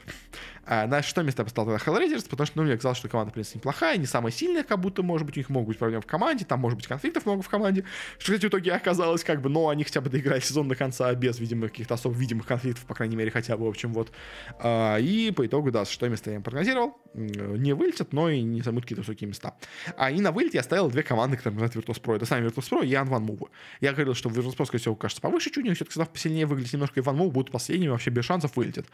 А, 0.64 0.86
на 0.86 1.02
шестое 1.02 1.24
место 1.24 1.42
я 1.42 1.44
поставил 1.44 1.76
тогда 1.76 1.84
Hellraisers, 1.84 2.28
потому 2.28 2.46
что, 2.46 2.58
ну, 2.58 2.64
мне 2.64 2.76
казалось, 2.76 2.98
что 2.98 3.08
команда, 3.08 3.30
в 3.30 3.34
принципе, 3.34 3.58
неплохая, 3.58 3.98
не 3.98 4.06
самая 4.06 4.32
сильная, 4.32 4.62
как 4.62 4.80
будто, 4.80 5.02
может 5.02 5.26
быть, 5.26 5.36
у 5.36 5.40
них 5.40 5.50
могут 5.50 5.68
быть 5.68 5.78
проблемы 5.78 6.02
в 6.02 6.06
команде, 6.06 6.44
там, 6.44 6.60
может 6.60 6.78
быть, 6.78 6.86
конфликтов 6.86 7.26
много 7.26 7.42
в 7.42 7.48
команде, 7.48 7.84
что, 8.18 8.32
кстати, 8.32 8.46
в 8.46 8.48
итоге 8.48 8.72
оказалось, 8.72 9.24
как 9.24 9.42
бы, 9.42 9.50
но 9.50 9.68
они 9.68 9.84
хотя 9.84 10.00
бы 10.00 10.08
доиграли 10.08 10.40
сезон 10.40 10.68
до 10.68 10.74
конца 10.74 11.12
без, 11.14 11.38
видимо, 11.38 11.68
каких-то 11.68 11.94
особо 11.94 12.14
видимых 12.14 12.46
конфликтов, 12.46 12.84
по 12.86 12.94
крайней 12.94 13.16
мере, 13.16 13.30
хотя 13.30 13.56
бы, 13.56 13.66
в 13.66 13.68
общем, 13.68 13.92
вот. 13.92 14.12
А, 14.58 14.96
и 14.98 15.32
по 15.32 15.44
итогу, 15.44 15.70
да, 15.70 15.84
шестое 15.84 16.10
место 16.10 16.30
я 16.30 16.36
им 16.36 16.42
прогнозировал, 16.42 16.96
не 17.14 17.74
вылетят, 17.74 18.12
но 18.12 18.30
и 18.30 18.40
не 18.40 18.62
займут 18.62 18.84
какие-то 18.84 19.02
высокие 19.02 19.28
места. 19.28 19.54
А 19.96 20.10
и 20.10 20.20
на 20.20 20.32
вылет 20.32 20.54
я 20.54 20.62
ставил 20.62 20.88
две 20.88 21.02
команды, 21.02 21.36
которые 21.36 21.60
называют 21.60 21.88
Virtus.pro. 21.88 22.16
Это 22.16 22.26
сами 22.26 22.48
Virtus.pro 22.48 22.86
и 22.86 22.92
Unvan 22.92 23.26
Move. 23.26 23.48
Я 23.80 23.92
говорил, 23.92 24.14
что 24.14 24.30
Virtus.pro, 24.30 24.64
скорее 24.64 24.80
всего, 24.80 24.94
кажется 24.94 25.20
повыше 25.20 25.50
чуть, 25.50 25.64
у 25.64 25.68
них 25.68 25.76
все-таки 25.76 25.94
состав 25.94 26.12
посильнее 26.22 26.46
выглядит 26.46 26.72
немножко, 26.72 27.00
и 27.00 27.02
Van 27.02 27.16
Move 27.16 27.30
будет 27.30 27.50
последними, 27.50 27.90
вообще 27.90 28.10
без 28.10 28.24
шансов 28.24 28.56
вылетит. 28.56 28.86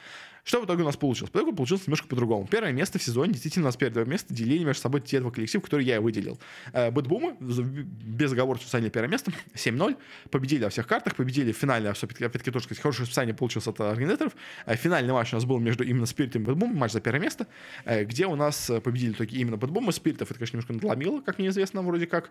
Что 0.44 0.62
в 0.62 0.64
итоге 0.64 0.82
у 0.82 0.86
нас 0.86 0.96
получилось? 0.96 1.30
В 1.30 1.36
итоге 1.36 1.54
получилось 1.54 1.86
немножко 1.86 2.08
по-другому. 2.08 2.46
Первое 2.46 2.72
место 2.72 2.98
в 2.98 3.02
сезоне, 3.02 3.32
действительно, 3.32 3.66
у 3.66 3.68
нас 3.68 3.76
первое 3.76 4.06
место 4.06 4.32
делили 4.32 4.64
между 4.64 4.80
собой 4.82 5.00
те 5.02 5.20
два 5.20 5.30
коллектива, 5.30 5.60
которые 5.60 5.86
я 5.86 5.96
и 5.96 5.98
выделил. 5.98 6.38
BetBoom 6.72 7.28
ы 7.28 7.36
без 7.38 8.32
оговорки 8.32 8.64
заняли 8.70 8.88
первое 8.88 9.10
место, 9.10 9.32
7-0, 9.54 9.96
победили 10.30 10.64
во 10.64 10.70
всех 10.70 10.86
картах, 10.86 11.16
победили 11.16 11.52
в 11.52 11.56
финале, 11.56 11.90
опять-таки 11.90 12.50
тоже 12.50 12.64
сказать, 12.64 12.80
хорошее 12.80 13.02
расписание 13.02 13.34
получилось 13.34 13.66
от 13.66 13.80
организаторов. 13.80 14.32
Э, 14.66 14.76
финальный 14.76 15.12
матч 15.12 15.32
у 15.32 15.36
нас 15.36 15.44
был 15.44 15.58
между 15.58 15.84
именно 15.84 16.06
Спиритом 16.06 16.42
и 16.42 16.46
BetBoom 16.46 16.67
ом, 16.67 16.76
матч 16.76 16.92
за 16.92 17.00
первое 17.00 17.20
место, 17.20 17.46
э, 17.84 18.04
где 18.04 18.26
у 18.26 18.36
нас 18.36 18.70
э, 18.70 18.80
победили 18.80 19.12
только 19.12 19.34
именно 19.34 19.56
BetBoom 19.56 19.88
и 19.90 19.92
Спиритов. 19.92 20.30
Это, 20.30 20.38
конечно, 20.38 20.56
немножко 20.56 20.72
надломило, 20.72 21.20
как 21.20 21.38
мне 21.38 21.48
известно, 21.48 21.82
вроде 21.82 22.06
как. 22.06 22.30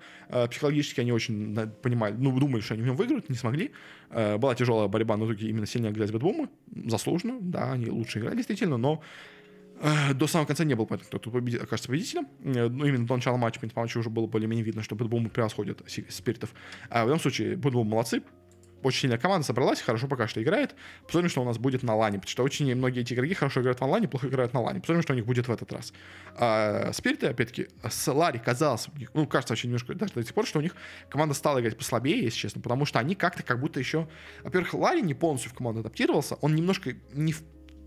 Психологически 0.50 1.02
они 1.02 1.12
очень 1.12 1.56
понимали, 1.82 2.16
ну, 2.18 2.38
думали, 2.38 2.62
что 2.62 2.74
они 2.74 2.84
в 2.84 2.86
нем 2.86 2.96
выиграют, 2.96 3.30
не 3.30 3.36
смогли. 3.36 3.72
Была 4.10 4.56
тяжелая 4.56 4.87
борьба, 4.88 5.18
но 5.18 5.26
в 5.26 5.34
итоге 5.34 5.50
именно 5.50 5.66
сильнее 5.66 5.90
оказались 5.90 6.12
BetBoom 6.12 6.41
ы. 6.41 6.50
Заслуженно, 6.86 7.38
да, 7.40 7.72
они 7.74 7.90
лучше 7.90 8.20
играли, 8.20 8.36
действительно, 8.36 8.78
но 8.78 9.02
до 10.16 10.26
самого 10.26 10.48
конца 10.48 10.64
не 10.64 10.74
был 10.74 10.88
понятно, 10.88 11.08
кто 11.08 11.20
тут 11.20 11.34
победит, 11.34 11.62
окажется 11.62 11.90
победителем. 11.90 12.28
Ну, 12.44 12.86
именно 12.86 13.06
до 13.06 13.16
начала 13.16 13.38
матча, 13.38 13.60
по 13.60 13.82
матчу 13.82 14.00
уже 14.00 14.10
было 14.10 14.26
более-менее 14.26 14.66
видно, 14.66 14.82
что 14.82 14.96
BetBoom 14.96 15.30
превосходит 15.30 15.84
Спиритов. 16.10 16.54
А 16.90 17.06
в 17.06 17.10
этом 17.10 17.20
случае 17.20 17.58
BetBoom 17.58 17.88
молодцы, 17.88 18.24
очень 18.84 19.02
сильная 19.02 19.18
команда 19.18 19.46
собралась, 19.46 19.82
хорошо 19.82 20.08
пока 20.08 20.28
что 20.28 20.42
играет. 20.42 20.76
Посмотрим, 21.06 21.30
что 21.30 21.42
у 21.42 21.46
нас 21.46 21.58
будет 21.58 21.84
на 21.84 21.96
лане, 21.96 22.18
потому 22.20 22.30
что 22.30 22.44
очень 22.44 22.74
многие 22.76 23.02
эти 23.02 23.14
игроки 23.14 23.34
хорошо 23.34 23.62
играют 23.62 23.80
в 23.80 23.84
онлайне, 23.84 24.08
плохо 24.08 24.28
играют 24.28 24.54
на 24.54 24.62
лане. 24.62 24.80
Посмотрим, 24.80 25.04
что 25.04 25.14
у 25.14 25.16
них 25.16 25.26
будет 25.26 25.48
в 25.48 25.52
этот 25.52 25.72
раз. 25.72 25.94
А, 26.36 26.92
Спириты, 26.94 27.28
опять-таки, 27.28 27.68
с 27.88 28.12
Ларри 28.12 28.40
казалось, 28.40 28.88
ну, 29.14 29.28
кажется, 29.28 29.54
очень 29.54 29.70
немножко 29.70 29.94
даже 29.94 30.14
до 30.14 30.24
сих 30.24 30.34
пор, 30.34 30.46
что 30.46 30.60
у 30.60 30.62
них 30.62 30.76
команда 31.10 31.34
стала 31.34 31.60
играть 31.60 31.78
послабее, 31.78 32.24
если 32.24 32.38
честно, 32.38 32.62
потому 32.62 32.86
что 32.86 33.00
они 33.00 33.16
как-то 33.16 33.44
как 33.44 33.60
будто 33.60 33.80
еще... 33.80 34.08
Во-первых, 34.44 34.74
Ларри 34.74 35.02
не 35.02 35.14
полностью 35.14 35.52
в 35.52 35.54
команду 35.54 35.82
адаптировался, 35.82 36.36
он 36.36 36.56
немножко 36.56 36.94
не 37.14 37.34
в 37.34 37.44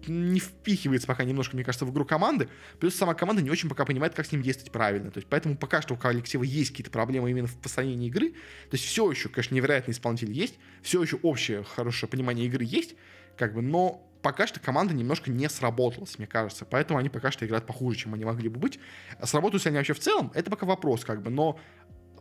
не 0.08 0.40
впихивается 0.40 1.06
пока 1.06 1.24
немножко, 1.24 1.56
мне 1.56 1.64
кажется, 1.64 1.84
в 1.84 1.92
игру 1.92 2.04
команды. 2.04 2.48
Плюс 2.78 2.94
сама 2.94 3.14
команда 3.14 3.42
не 3.42 3.50
очень 3.50 3.68
пока 3.68 3.84
понимает, 3.84 4.14
как 4.14 4.26
с 4.26 4.32
ним 4.32 4.42
действовать 4.42 4.72
правильно. 4.72 5.10
То 5.10 5.18
есть 5.18 5.28
поэтому 5.28 5.56
пока 5.56 5.82
что 5.82 5.94
у 5.94 5.96
коллектива 5.96 6.42
есть 6.42 6.70
какие-то 6.70 6.90
проблемы 6.90 7.30
именно 7.30 7.48
в 7.48 7.56
построении 7.56 8.08
игры. 8.08 8.30
То 8.30 8.74
есть 8.74 8.84
все 8.84 9.10
еще, 9.10 9.28
конечно, 9.28 9.54
невероятный 9.54 9.92
исполнитель 9.92 10.32
есть, 10.32 10.58
все 10.82 11.02
еще 11.02 11.18
общее 11.22 11.64
хорошее 11.64 12.08
понимание 12.08 12.46
игры 12.46 12.64
есть, 12.64 12.94
как 13.36 13.54
бы, 13.54 13.62
но 13.62 14.06
пока 14.22 14.46
что 14.46 14.60
команда 14.60 14.94
немножко 14.94 15.30
не 15.30 15.48
сработалась, 15.48 16.18
мне 16.18 16.26
кажется. 16.26 16.64
Поэтому 16.64 16.98
они 16.98 17.08
пока 17.08 17.30
что 17.30 17.46
играют 17.46 17.66
похуже, 17.66 17.98
чем 17.98 18.14
они 18.14 18.24
могли 18.24 18.48
бы 18.48 18.58
быть. 18.58 18.78
Сработают 19.22 19.64
ли 19.64 19.68
они 19.68 19.78
вообще 19.78 19.94
в 19.94 20.00
целом, 20.00 20.30
это 20.34 20.50
пока 20.50 20.66
вопрос, 20.66 21.04
как 21.04 21.22
бы, 21.22 21.30
но 21.30 21.58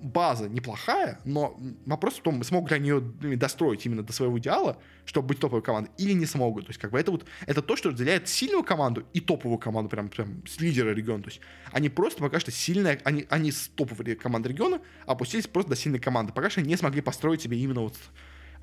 база 0.02 0.50
неплохая, 0.50 1.20
но 1.26 1.58
вопрос 1.86 2.16
в 2.16 2.22
том, 2.22 2.44
смогут 2.44 2.72
ли 2.72 2.78
они 2.78 2.90
ее 2.90 3.02
достроить 3.38 3.86
именно 3.86 4.04
до 4.04 4.14
своего 4.14 4.38
идеала, 4.40 4.78
чтобы 5.06 5.30
быть 5.30 5.40
топовой 5.40 5.62
командой, 5.62 5.92
или 5.98 6.14
не 6.14 6.26
смогут. 6.26 6.66
То 6.66 6.70
есть, 6.72 6.80
как 6.80 6.92
бы 6.92 7.00
это 7.00 7.12
вот 7.12 7.26
это 7.46 7.62
то, 7.62 7.76
что 7.76 7.90
разделяет 7.90 8.28
сильную 8.28 8.64
команду 8.64 9.06
и 9.14 9.20
топовую 9.20 9.58
команду, 9.58 9.90
прям, 9.90 10.10
прям 10.10 10.46
с 10.48 10.60
лидера 10.60 10.92
региона. 10.94 11.24
То 11.24 11.30
есть, 11.30 11.42
они 11.72 11.90
просто 11.90 12.22
пока 12.22 12.40
что 12.40 12.52
сильная, 12.52 13.00
они, 13.04 13.26
они 13.30 13.52
с 13.52 13.70
топовой 13.70 14.16
команды 14.16 14.50
региона 14.50 14.82
опустились 15.06 15.48
просто 15.48 15.72
до 15.72 15.76
сильной 15.76 16.00
команды. 16.00 16.34
Пока 16.34 16.50
что 16.50 16.62
не 16.62 16.76
смогли 16.76 17.02
построить 17.02 17.42
себе 17.42 17.58
именно 17.58 17.82
вот 17.82 17.98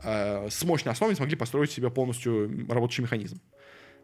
э, 0.03 0.49
с 0.51 0.63
мощной 0.65 0.93
основой, 0.93 1.13
не 1.13 1.17
смогли 1.17 1.37
построить 1.37 1.71
себе 1.71 1.91
полностью 1.91 2.67
работающий 2.69 3.03
механизм. 3.03 3.41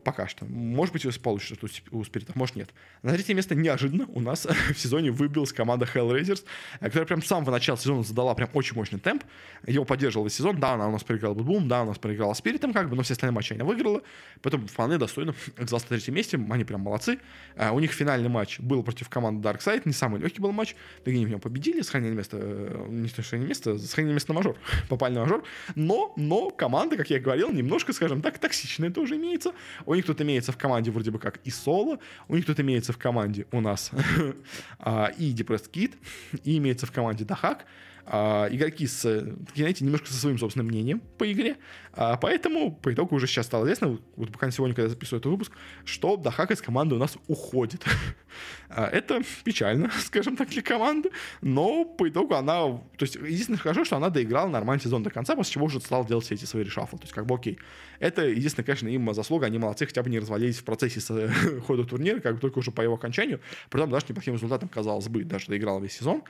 Пока 0.05 0.26
что. 0.26 0.44
Может 0.44 0.92
быть, 0.92 1.20
получится 1.20 1.55
что 1.55 1.68
у 1.96 2.05
Спиритов, 2.05 2.34
может 2.34 2.57
нет. 2.57 2.70
На 3.03 3.12
третье 3.12 3.34
место 3.34 3.55
неожиданно 3.55 4.07
у 4.09 4.20
нас 4.20 4.46
в 4.74 4.78
сезоне 4.78 5.11
выбилась 5.11 5.53
команда 5.53 5.86
Hellraisers, 5.92 6.44
э, 6.80 6.86
которая 6.86 7.07
прям 7.07 7.22
с 7.22 7.26
самого 7.26 7.50
начала 7.50 7.78
сезона 7.78 8.03
задала 8.03 8.34
прям 8.34 8.48
очень 8.53 8.74
мощный 8.76 8.98
темп. 8.98 9.24
Его 9.66 9.84
поддерживал 9.84 10.24
весь 10.24 10.34
сезон. 10.34 10.59
Да, 10.59 10.72
она 10.72 10.88
у 10.88 10.92
нас 10.92 11.05
проиграла 11.05 11.34
Бутбум, 11.34 11.68
да, 11.68 11.82
у 11.82 11.86
нас 11.86 11.98
проиграла 11.98 12.34
Спиритом, 12.34 12.72
как 12.72 12.90
бы, 12.90 12.96
но 12.96 13.03
все 13.03 13.14
остальные 13.14 13.34
матчи 13.34 13.53
она 13.53 13.64
выиграла. 13.64 14.03
Поэтому 14.42 14.66
вполне 14.66 14.98
достойно 14.98 15.34
оказался 15.57 15.86
на 15.90 15.96
третьем 15.96 16.14
месте. 16.14 16.40
Они 16.50 16.64
прям 16.64 16.80
молодцы. 16.80 17.18
Э, 17.55 17.70
у 17.70 17.78
них 17.78 17.92
финальный 17.92 18.28
матч 18.28 18.59
был 18.59 18.82
против 18.82 19.09
команды 19.09 19.48
Darkseid. 19.48 19.82
Не 19.84 19.92
самый 19.92 20.20
легкий 20.20 20.40
был 20.40 20.53
матч. 20.53 20.74
Такие 21.05 21.18
они 21.18 21.26
в 21.26 21.30
нем 21.30 21.40
победили, 21.40 21.82
сохранили 21.82 22.14
место, 22.14 22.38
э, 22.40 22.86
не 22.88 23.09
что 23.09 23.36
место, 23.36 23.78
сохранили 23.78 24.14
место 24.14 24.32
на 24.32 24.38
мажор. 24.38 24.57
Попали 24.88 25.14
на 25.14 25.20
мажор. 25.20 25.44
Но, 25.76 26.12
но 26.16 26.50
команда, 26.50 26.96
как 26.96 27.11
я 27.11 27.20
говорил, 27.20 27.53
немножко, 27.53 27.92
скажем 27.92 28.20
так, 28.20 28.38
токсичная 28.38 28.90
тоже 28.90 29.16
имеется 29.16 29.53
у 29.93 29.95
них 29.95 30.07
тут 30.07 30.20
имеется 30.22 30.53
в 30.53 30.57
команде 30.57 30.90
вроде 30.90 31.11
бы 31.11 31.18
как 31.18 31.38
и 31.45 31.51
Соло, 31.51 31.99
у 32.28 32.34
них 32.34 32.47
тут 32.47 32.59
имеется 32.61 32.93
в 32.93 32.99
команде 32.99 33.47
у 33.53 33.61
нас 33.61 33.90
а, 34.78 35.12
и 35.18 35.34
Depressed 35.34 35.70
Kid, 35.70 35.95
и 36.45 36.57
имеется 36.57 36.86
в 36.86 36.93
команде 36.93 37.24
Дахак, 37.24 37.66
а, 38.05 38.48
игроки 38.50 38.86
с, 38.86 39.03
знаете, 39.55 39.84
немножко 39.84 40.09
со 40.09 40.14
своим 40.14 40.38
собственным 40.38 40.66
мнением 40.66 41.00
по 41.18 41.30
игре. 41.30 41.57
А, 41.92 42.16
поэтому 42.16 42.72
по 42.72 42.92
итогу 42.92 43.14
уже 43.14 43.26
сейчас 43.26 43.46
стало 43.46 43.64
известно, 43.64 43.98
вот 44.16 44.30
буквально 44.30 44.53
сегодня, 44.53 44.74
когда 44.74 44.86
я 44.86 44.88
записываю 44.90 45.20
этот 45.20 45.30
выпуск, 45.30 45.53
что 45.84 46.16
Дахак 46.16 46.50
из 46.50 46.61
команды 46.61 46.94
у 46.94 46.98
нас 46.98 47.16
уходит. 47.28 47.84
а, 48.68 48.86
это 48.88 49.22
печально, 49.44 49.90
скажем 50.00 50.36
так, 50.36 50.48
для 50.48 50.62
команды, 50.62 51.11
но 51.42 51.84
по 51.84 52.09
итогу 52.09 52.34
она, 52.34 52.62
то 52.62 52.82
есть 53.00 53.14
единственное 53.14 53.59
хорошо, 53.59 53.84
что 53.84 53.96
она 53.96 54.11
доиграла 54.11 54.48
нормальный 54.48 54.82
сезон 54.82 55.03
до 55.03 55.11
конца, 55.11 55.36
после 55.36 55.53
чего 55.53 55.66
уже 55.66 55.80
стала 55.80 56.05
делать 56.07 56.24
все 56.24 56.34
эти 56.34 56.44
свои 56.44 56.64
решафлы. 56.64 56.98
То 56.98 57.05
есть 57.05 57.14
как 57.14 57.26
бы 57.26 57.34
окей. 57.34 57.59
Это 58.00 58.26
единственное, 58.26 58.64
конечно, 58.64 58.88
им 58.88 59.14
заслуга, 59.14 59.46
они 59.46 59.59
молодцы, 59.59 59.86
хотя 59.86 60.03
бы 60.03 60.11
не 60.11 60.18
развалились 60.18 60.59
в 60.59 60.64
процессе 60.64 61.00
хода 61.66 61.84
турнира, 61.84 62.18
как 62.18 62.40
только 62.40 62.59
уже 62.59 62.72
по 62.72 62.80
его 62.80 62.94
окончанию, 62.94 63.40
при 63.70 63.80
этом 63.80 63.92
даже 63.92 64.07
неплохим 64.09 64.34
результатом, 64.34 64.68
казалось 64.68 65.09
бы, 65.09 65.22
даже 65.22 65.46
доиграл 65.46 65.80
весь 65.80 65.92
сезон. 65.92 66.22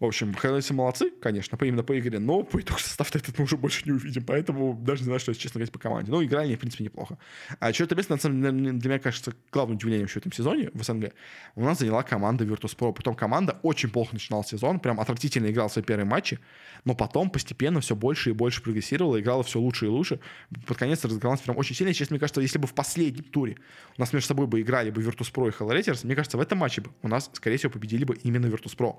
В 0.00 0.06
общем, 0.06 0.34
Хайлайтсы 0.34 0.74
молодцы, 0.74 1.12
конечно, 1.22 1.56
именно 1.62 1.84
по 1.84 1.96
игре, 1.96 2.18
но 2.18 2.42
по 2.42 2.60
итогу 2.60 2.80
состав 2.80 3.14
этот 3.14 3.38
мы 3.38 3.44
уже 3.44 3.56
больше 3.56 3.82
не 3.84 3.92
увидим, 3.92 4.24
поэтому 4.24 4.74
даже 4.74 5.02
не 5.02 5.04
знаю, 5.04 5.20
что, 5.20 5.32
честно 5.34 5.60
говоря, 5.60 5.70
по 5.70 5.78
команде. 5.78 6.10
Но 6.10 6.22
играли 6.24 6.46
они, 6.46 6.56
в 6.56 6.58
принципе, 6.58 6.82
неплохо. 6.82 7.16
А 7.60 7.72
что-то 7.72 7.94
без, 7.94 8.08
на 8.08 8.18
самом 8.18 8.42
деле, 8.42 8.72
для 8.72 8.90
меня 8.90 8.98
кажется 8.98 9.34
главным 9.52 9.76
удивлением 9.76 10.08
в 10.08 10.16
этом 10.16 10.32
сезоне 10.32 10.70
в 10.74 10.82
СНГ. 10.82 11.12
У 11.54 11.62
нас 11.62 11.78
заняла 11.78 12.02
команда 12.02 12.44
Virtus.pro, 12.44 12.92
потом 12.92 13.14
команда 13.14 13.60
очень 13.62 13.88
плохо 13.88 14.14
начинала 14.14 14.42
сезон, 14.44 14.80
прям 14.80 14.98
отвратительно 14.98 15.46
играла 15.46 15.68
свои 15.68 15.84
первые 15.84 16.06
матчи, 16.06 16.40
но 16.84 16.96
потом 16.96 17.30
постепенно 17.30 17.80
все 17.80 17.94
больше 17.94 18.30
и 18.30 18.32
больше 18.32 18.62
прогрессировала, 18.62 19.20
играла 19.20 19.44
все 19.44 19.60
лучше 19.60 19.86
и 19.86 19.88
лучше. 19.88 20.18
Под 20.66 20.76
конец 20.76 21.04
разыгралась 21.04 21.40
прям 21.40 21.56
очень 21.56 21.76
сильно. 21.76 21.94
Сейчас, 21.94 22.10
мне 22.10 22.18
кажется, 22.18 22.40
если 22.40 22.58
бы 22.58 22.66
в 22.66 22.74
последнем 22.74 23.22
туре 23.22 23.58
у 23.96 24.00
нас 24.00 24.12
между 24.12 24.26
собой 24.26 24.48
бы 24.48 24.60
играли 24.60 24.90
бы 24.90 25.02
Virtus.pro 25.02 25.48
и 25.48 25.52
Hellraisers, 25.52 26.04
мне 26.04 26.16
кажется, 26.16 26.36
в 26.36 26.40
этом 26.40 26.58
матче 26.58 26.80
бы 26.80 26.90
у 27.02 27.08
нас, 27.08 27.30
скорее 27.32 27.58
всего, 27.58 27.70
победили 27.70 28.02
бы 28.04 28.16
именно 28.16 28.46
Virtus.pro. 28.46 28.96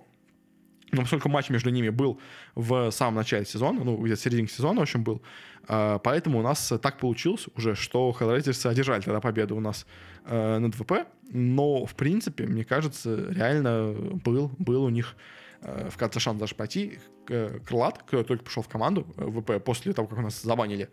Но 0.96 1.02
поскольку 1.02 1.30
матч 1.30 1.50
между 1.50 1.70
ними 1.70 1.90
был 1.90 2.20
в 2.56 2.92
самом 2.92 3.16
начале 3.16 3.46
сезона, 3.46 3.84
ну, 3.84 3.98
где-то 3.98 4.20
в 4.20 4.24
середине 4.24 4.48
сезона, 4.48 4.80
в 4.80 4.84
общем, 4.84 5.04
был, 5.04 5.22
э, 5.68 6.00
поэтому 6.04 6.40
у 6.40 6.42
нас 6.42 6.74
так 6.82 6.98
получилось 6.98 7.48
уже, 7.56 7.76
что 7.76 8.16
Hellraisers 8.18 8.70
одержали 8.70 9.02
тогда 9.02 9.20
победу 9.20 9.56
у 9.56 9.60
нас 9.60 9.86
э, 10.26 10.58
над 10.58 10.76
ВП, 10.76 11.08
но, 11.30 11.86
в 11.86 11.96
принципе, 11.96 12.46
мне 12.46 12.64
кажется, 12.64 13.28
реально 13.30 13.94
был, 14.24 14.52
был 14.58 14.84
у 14.84 14.90
них 14.90 15.16
э, 15.62 15.90
в 15.90 15.98
конце 15.98 16.20
шанс 16.20 16.40
даже 16.40 16.56
пойти. 16.56 17.00
Крылат, 17.26 18.04
который 18.04 18.24
только 18.24 18.44
пришел 18.44 18.62
в 18.62 18.68
команду 18.68 19.08
ВП 19.18 19.64
после 19.64 19.94
того, 19.94 20.08
как 20.08 20.20
у 20.20 20.22
нас 20.22 20.44
забанили, 20.44 20.90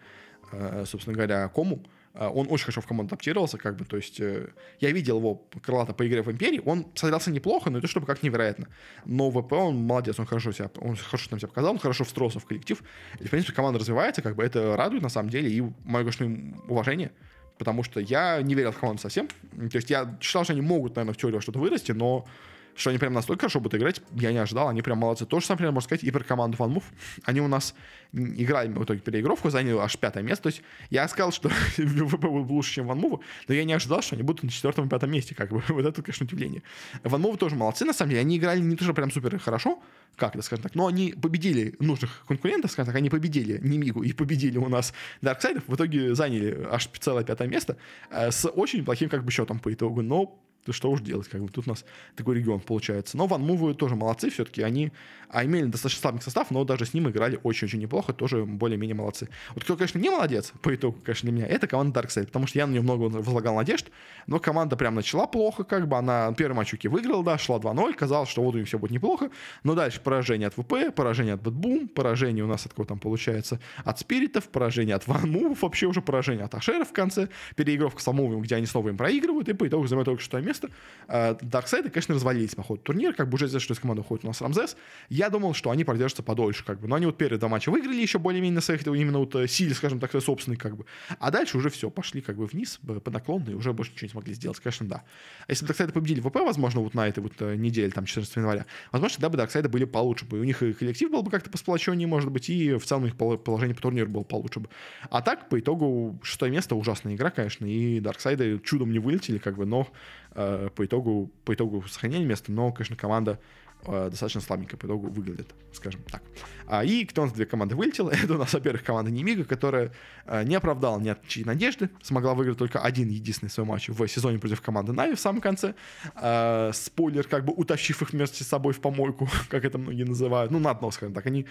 собственно 0.87 1.15
говоря, 1.15 1.49
Кому, 1.49 1.77
э, 1.77 2.02
он 2.15 2.47
очень 2.51 2.65
хорошо 2.65 2.81
в 2.81 2.87
команду 2.87 3.15
адаптировался, 3.15 3.57
как 3.57 3.77
бы, 3.77 3.85
то 3.85 3.97
есть 3.97 4.21
э, 4.21 4.49
я 4.81 4.91
видел 4.91 5.19
его 5.19 5.47
крылато 5.63 5.95
по 5.95 6.07
игре 6.07 6.23
в 6.23 6.31
Империи, 6.31 6.61
он 6.65 6.87
смотрелся 6.95 7.31
неплохо, 7.31 7.71
но 7.71 7.79
это 7.79 7.87
чтобы 7.87 8.07
как 8.07 8.23
невероятно. 8.23 8.69
Но 9.07 9.31
ВП 9.31 9.53
он 9.53 9.77
молодец, 9.77 10.19
он 10.19 10.27
хорошо 10.27 10.53
себя, 10.53 10.71
он 10.77 10.97
хорошо 10.97 11.31
там 11.31 11.39
себя 11.39 11.49
показал, 11.49 11.73
он 11.73 11.79
хорошо 11.79 12.05
встроился 12.05 12.39
в 12.39 12.45
коллектив, 12.45 12.83
и, 13.19 13.27
в 13.27 13.31
принципе, 13.31 13.55
команда 13.55 13.79
развивается, 13.79 14.21
как 14.21 14.37
бы 14.37 14.45
это 14.45 14.77
радует 14.77 15.03
на 15.03 15.09
самом 15.09 15.31
деле, 15.31 15.51
и 15.51 15.63
мое, 15.85 16.05
конечно, 16.05 16.61
уважение, 16.69 17.13
потому 17.59 17.83
что 17.83 17.99
я 18.01 18.43
не 18.43 18.55
верил 18.55 18.73
в 18.73 18.79
команду 18.79 19.01
совсем, 19.01 19.29
то 19.29 19.77
есть 19.77 19.89
я 19.89 20.19
считал, 20.21 20.45
что 20.45 20.53
они 20.53 20.63
могут, 20.63 20.97
наверное, 20.97 21.15
в 21.15 21.17
теории 21.17 21.41
что-то 21.41 21.59
вырасти, 21.59 21.93
но 21.93 22.27
что 22.75 22.91
они 22.91 22.99
прям 22.99 23.13
настолько 23.13 23.43
хорошо 23.43 23.61
будут 23.61 23.81
играть, 23.81 24.01
я 24.13 24.33
не 24.33 24.39
ожидал, 24.39 24.69
они 24.69 24.83
прям 24.83 24.99
молодцы. 24.99 25.27
То 25.27 25.41
же 25.41 25.47
самое, 25.47 25.57
например, 25.57 25.73
можно 25.73 25.87
сказать 25.87 26.05
и 26.05 26.11
про 26.11 26.25
команду 26.25 26.57
FunMove. 26.59 26.85
Они 27.25 27.41
у 27.41 27.49
нас 27.49 27.75
играли 28.13 28.69
в 28.73 28.85
итоге 28.85 29.01
переигровку, 29.01 29.51
заняли 29.51 29.77
аж 29.77 29.97
пятое 29.99 30.23
место. 30.23 30.45
То 30.45 30.47
есть 30.49 30.63
я 30.91 31.07
сказал, 31.09 31.33
что 31.33 31.49
ВП 31.77 32.25
будет 32.25 32.51
лучше, 32.51 32.75
чем 32.75 32.91
FunMove, 32.91 33.21
но 33.49 33.55
я 33.55 33.65
не 33.65 33.73
ожидал, 33.73 34.03
что 34.03 34.15
они 34.15 34.23
будут 34.23 34.43
на 34.43 34.51
четвертом 34.51 34.87
и 34.87 34.89
пятом 34.89 35.11
месте. 35.11 35.35
Как 35.35 35.51
бы. 35.51 35.63
Вот 35.73 35.87
это, 35.87 36.03
конечно, 36.03 36.27
удивление. 36.27 36.63
FunMove 37.03 37.37
тоже 37.39 37.57
молодцы, 37.57 37.85
на 37.85 37.93
самом 37.93 38.11
деле. 38.11 38.21
Они 38.21 38.37
играли 38.37 38.61
не 38.61 38.77
то, 38.77 38.85
что 38.85 38.95
прям 38.95 39.11
супер 39.11 39.39
хорошо, 39.39 39.83
как 40.17 40.35
это, 40.35 40.43
скажем 40.43 40.63
так, 40.63 40.75
но 40.75 40.87
они 40.87 41.13
победили 41.13 41.75
нужных 41.79 42.25
конкурентов, 42.27 42.71
скажем 42.71 42.87
так, 42.87 42.97
они 42.97 43.11
победили 43.11 43.59
Немигу 43.63 44.03
и 44.03 44.13
победили 44.13 44.59
у 44.59 44.69
нас 44.69 44.93
Дарксайдов, 45.21 45.65
в 45.67 45.75
итоге 45.75 46.15
заняли 46.15 46.67
аж 46.71 46.89
целое 47.01 47.25
пятое 47.25 47.49
место 47.49 47.77
э, 48.11 48.31
с 48.31 48.49
очень 48.49 48.85
плохим 48.85 49.09
как 49.09 49.25
бы 49.25 49.31
счетом 49.31 49.59
по 49.59 49.73
итогу, 49.73 50.03
но 50.03 50.39
что 50.71 50.91
уж 50.91 51.01
делать, 51.01 51.29
как 51.29 51.43
бы 51.43 51.49
тут 51.49 51.67
у 51.67 51.71
нас 51.71 51.85
такой 52.15 52.37
регион 52.37 52.61
получается. 52.61 53.17
Но 53.17 53.27
One 53.27 53.43
Move 53.43 53.68
ы 53.68 53.75
тоже 53.75 53.97
молодцы 53.97 54.31
все-таки, 54.31 54.63
они 54.63 54.93
а 55.33 55.45
имели 55.45 55.65
достаточно 55.65 56.01
слабый 56.01 56.21
состав, 56.21 56.51
но 56.51 56.65
даже 56.65 56.87
с 56.87 56.95
ним 56.95 57.09
играли 57.09 57.41
очень-очень 57.43 57.81
неплохо, 57.81 58.13
тоже 58.13 58.45
более-менее 58.45 58.95
молодцы. 58.95 59.29
Вот 59.55 59.65
кто, 59.65 59.77
конечно, 59.77 59.99
не 59.99 60.11
молодец, 60.11 60.53
по 60.63 60.75
итогу, 60.75 60.99
конечно, 61.03 61.29
для 61.29 61.37
меня, 61.37 61.47
это 61.47 61.67
команда 61.67 62.01
Darkside, 62.01 62.27
потому 62.27 62.47
что 62.47 62.59
я 62.59 62.67
на 62.67 62.73
нее 62.73 62.83
много 62.83 63.05
возлагал 63.05 63.57
надежд, 63.57 63.91
но 64.27 64.39
команда 64.39 64.77
прям 64.77 64.95
начала 64.95 65.27
плохо, 65.27 65.65
как 65.65 65.89
бы, 65.89 65.97
она 65.97 66.33
первый 66.35 66.55
матч 66.55 66.75
Уки 66.75 66.89
выиграла, 66.89 67.25
да, 67.25 67.39
шла 67.39 67.59
2-0, 67.59 67.95
казалось, 67.95 68.29
что 68.29 68.43
вот 68.43 68.55
у 68.55 68.59
них 68.59 68.69
все 68.69 68.79
будет 68.79 68.93
неплохо, 68.93 69.31
но 69.65 69.75
дальше 69.75 70.01
поражение 70.01 70.49
от 70.49 70.55
ВП, 70.55 70.95
поражение 70.95 71.35
от 71.35 71.43
BetBoom, 71.43 71.89
поражение 71.89 72.45
у 72.45 72.49
нас 72.49 72.67
от 72.67 72.75
кого 72.75 72.85
там 72.85 72.99
получается, 72.99 73.59
от 73.85 73.99
Спиритов, 73.99 74.49
поражение 74.49 74.95
от 74.95 75.07
Ван 75.07 75.31
Мувов, 75.31 75.63
вообще 75.63 75.87
уже 75.87 76.03
поражение 76.03 76.45
от 76.45 76.55
Ашеров 76.55 76.91
в 76.91 76.93
конце, 76.93 77.29
переигровка 77.57 78.01
с 78.01 78.09
Амувом, 78.09 78.43
где 78.43 78.57
они 78.57 78.67
снова 78.67 78.91
им 78.91 78.97
проигрывают, 78.97 79.49
и 79.49 79.55
по 79.55 79.67
итогу 79.67 79.87
занимают 79.87 80.07
только 80.07 80.21
шестое 80.21 80.43
место. 80.43 80.69
Дарксайды, 81.09 81.91
конечно, 81.91 82.15
развалились 82.15 82.55
по 82.55 82.63
ходу 82.63 82.83
турнира, 82.83 83.13
как 83.13 83.29
бы 83.29 83.37
уже 83.37 83.47
известно, 83.47 83.65
что 83.65 83.75
из 83.75 83.81
команды 83.81 84.03
уходит 84.03 84.25
у 84.25 84.29
нас 84.29 84.41
Рамзес. 84.41 84.77
Я 85.09 85.22
думал, 85.31 85.55
что 85.55 85.71
они 85.71 85.85
продержатся 85.85 86.23
подольше, 86.23 86.65
как 86.65 86.81
бы. 86.81 86.89
Но 86.89 86.97
они 86.97 87.07
вот 87.07 87.17
первые 87.17 87.39
два 87.39 87.49
матча 87.49 87.71
выиграли 87.71 88.01
еще 88.01 88.19
более-менее 88.19 88.57
на 88.57 88.61
своих 88.61 88.87
именно 88.87 89.19
вот 89.19 89.35
э, 89.35 89.47
силе, 89.47 89.75
скажем 89.75 90.01
так, 90.01 90.13
собственной, 90.21 90.57
как 90.57 90.77
бы. 90.77 90.87
А 91.19 91.31
дальше 91.31 91.59
уже 91.59 91.71
все, 91.71 91.91
пошли 91.91 92.21
как 92.21 92.37
бы 92.37 92.47
вниз 92.47 92.81
по 93.05 93.11
наклонной, 93.11 93.53
и 93.53 93.55
уже 93.55 93.73
больше 93.73 93.93
ничего 93.93 94.07
не 94.07 94.11
смогли 94.11 94.35
сделать, 94.35 94.59
конечно, 94.61 94.87
да. 94.87 95.05
А 95.47 95.53
если 95.53 95.65
бы 95.65 95.69
Дарксайды 95.69 95.93
победили 95.93 96.21
ВП, 96.21 96.37
возможно, 96.37 96.81
вот 96.81 96.95
на 96.95 97.09
этой 97.09 97.21
вот 97.21 97.33
э, 97.41 97.57
неделе, 97.57 97.91
там, 97.91 98.05
14 98.05 98.37
января, 98.37 98.67
возможно, 98.91 99.17
тогда 99.17 99.29
бы 99.29 99.37
Дарксайды 99.37 99.69
были 99.69 99.85
получше 99.85 100.25
бы. 100.25 100.41
У 100.41 100.45
них 100.45 100.63
и 100.63 100.73
коллектив 100.73 101.11
был 101.11 101.23
бы 101.23 101.31
как-то 101.31 101.51
посплоченнее, 101.51 102.07
может 102.07 102.31
быть, 102.31 102.49
и 102.51 102.75
в 102.75 102.85
целом 102.85 103.07
их 103.07 103.17
положение 103.17 103.75
по 103.75 103.83
турниру 103.83 104.11
было 104.11 104.23
получше 104.23 104.61
бы. 104.61 104.69
А 105.11 105.23
так, 105.23 105.49
по 105.49 105.59
итогу, 105.59 106.19
шестое 106.23 106.51
место, 106.51 106.75
ужасная 106.75 107.15
игра, 107.15 107.31
конечно, 107.31 107.67
и 107.67 108.01
Дарксайды 108.01 108.61
чудом 108.65 108.93
не 108.93 108.99
вылетели, 108.99 109.39
как 109.39 109.57
бы, 109.57 109.67
но 109.67 109.89
э, 110.35 110.69
по 110.75 110.85
итогу, 110.85 111.31
по 111.45 111.55
итогу 111.55 111.83
сохранили 111.89 112.25
место, 112.25 112.53
но, 112.53 112.73
конечно, 112.73 112.97
команда 112.97 113.39
достаточно 113.85 114.41
слабенько 114.41 114.77
по 114.77 114.87
итогу 114.87 115.09
выглядит, 115.09 115.55
скажем 115.73 116.03
так. 116.11 116.23
А, 116.67 116.85
и 116.85 117.05
кто 117.05 117.23
у 117.23 117.25
нас 117.25 117.35
две 117.35 117.47
команды 117.47 117.75
вылетел? 117.75 118.09
Это 118.11 118.35
у 118.35 118.39
нас, 118.39 118.53
во-первых, 118.53 118.85
команда 118.85 119.11
Немига, 119.11 119.45
которая 119.45 119.93
э, 120.27 120.45
не 120.45 120.55
оправдала 120.55 120.99
ни 121.01 121.09
от 121.09 121.27
чьей 121.27 121.45
надежды, 121.45 121.91
смогла 122.03 122.35
выиграть 122.35 122.59
только 122.59 122.81
один 122.81 123.09
единственный 123.09 123.51
свой 123.51 123.67
матч 123.67 123.89
в 123.89 124.09
сезоне 124.09 124.39
против 124.39 124.61
команды 124.61 124.93
Нави 124.93 125.15
в 125.15 125.21
самом 125.21 125.41
конце. 125.41 125.75
Э, 126.15 126.71
спойлер, 126.73 127.27
как 127.27 127.45
бы 127.45 127.53
утащив 127.53 128.03
их 128.03 128.13
вместе 128.13 128.45
с 128.45 128.49
собой 128.49 128.73
в 128.73 128.81
помойку, 128.81 129.29
как 129.49 129.65
это 129.65 129.79
многие 129.79 130.05
называют. 130.05 130.51
Ну, 130.51 130.59
на 130.59 130.73
дно, 130.75 130.91
скажем 130.91 131.15
так. 131.15 131.27
Они, 131.27 131.47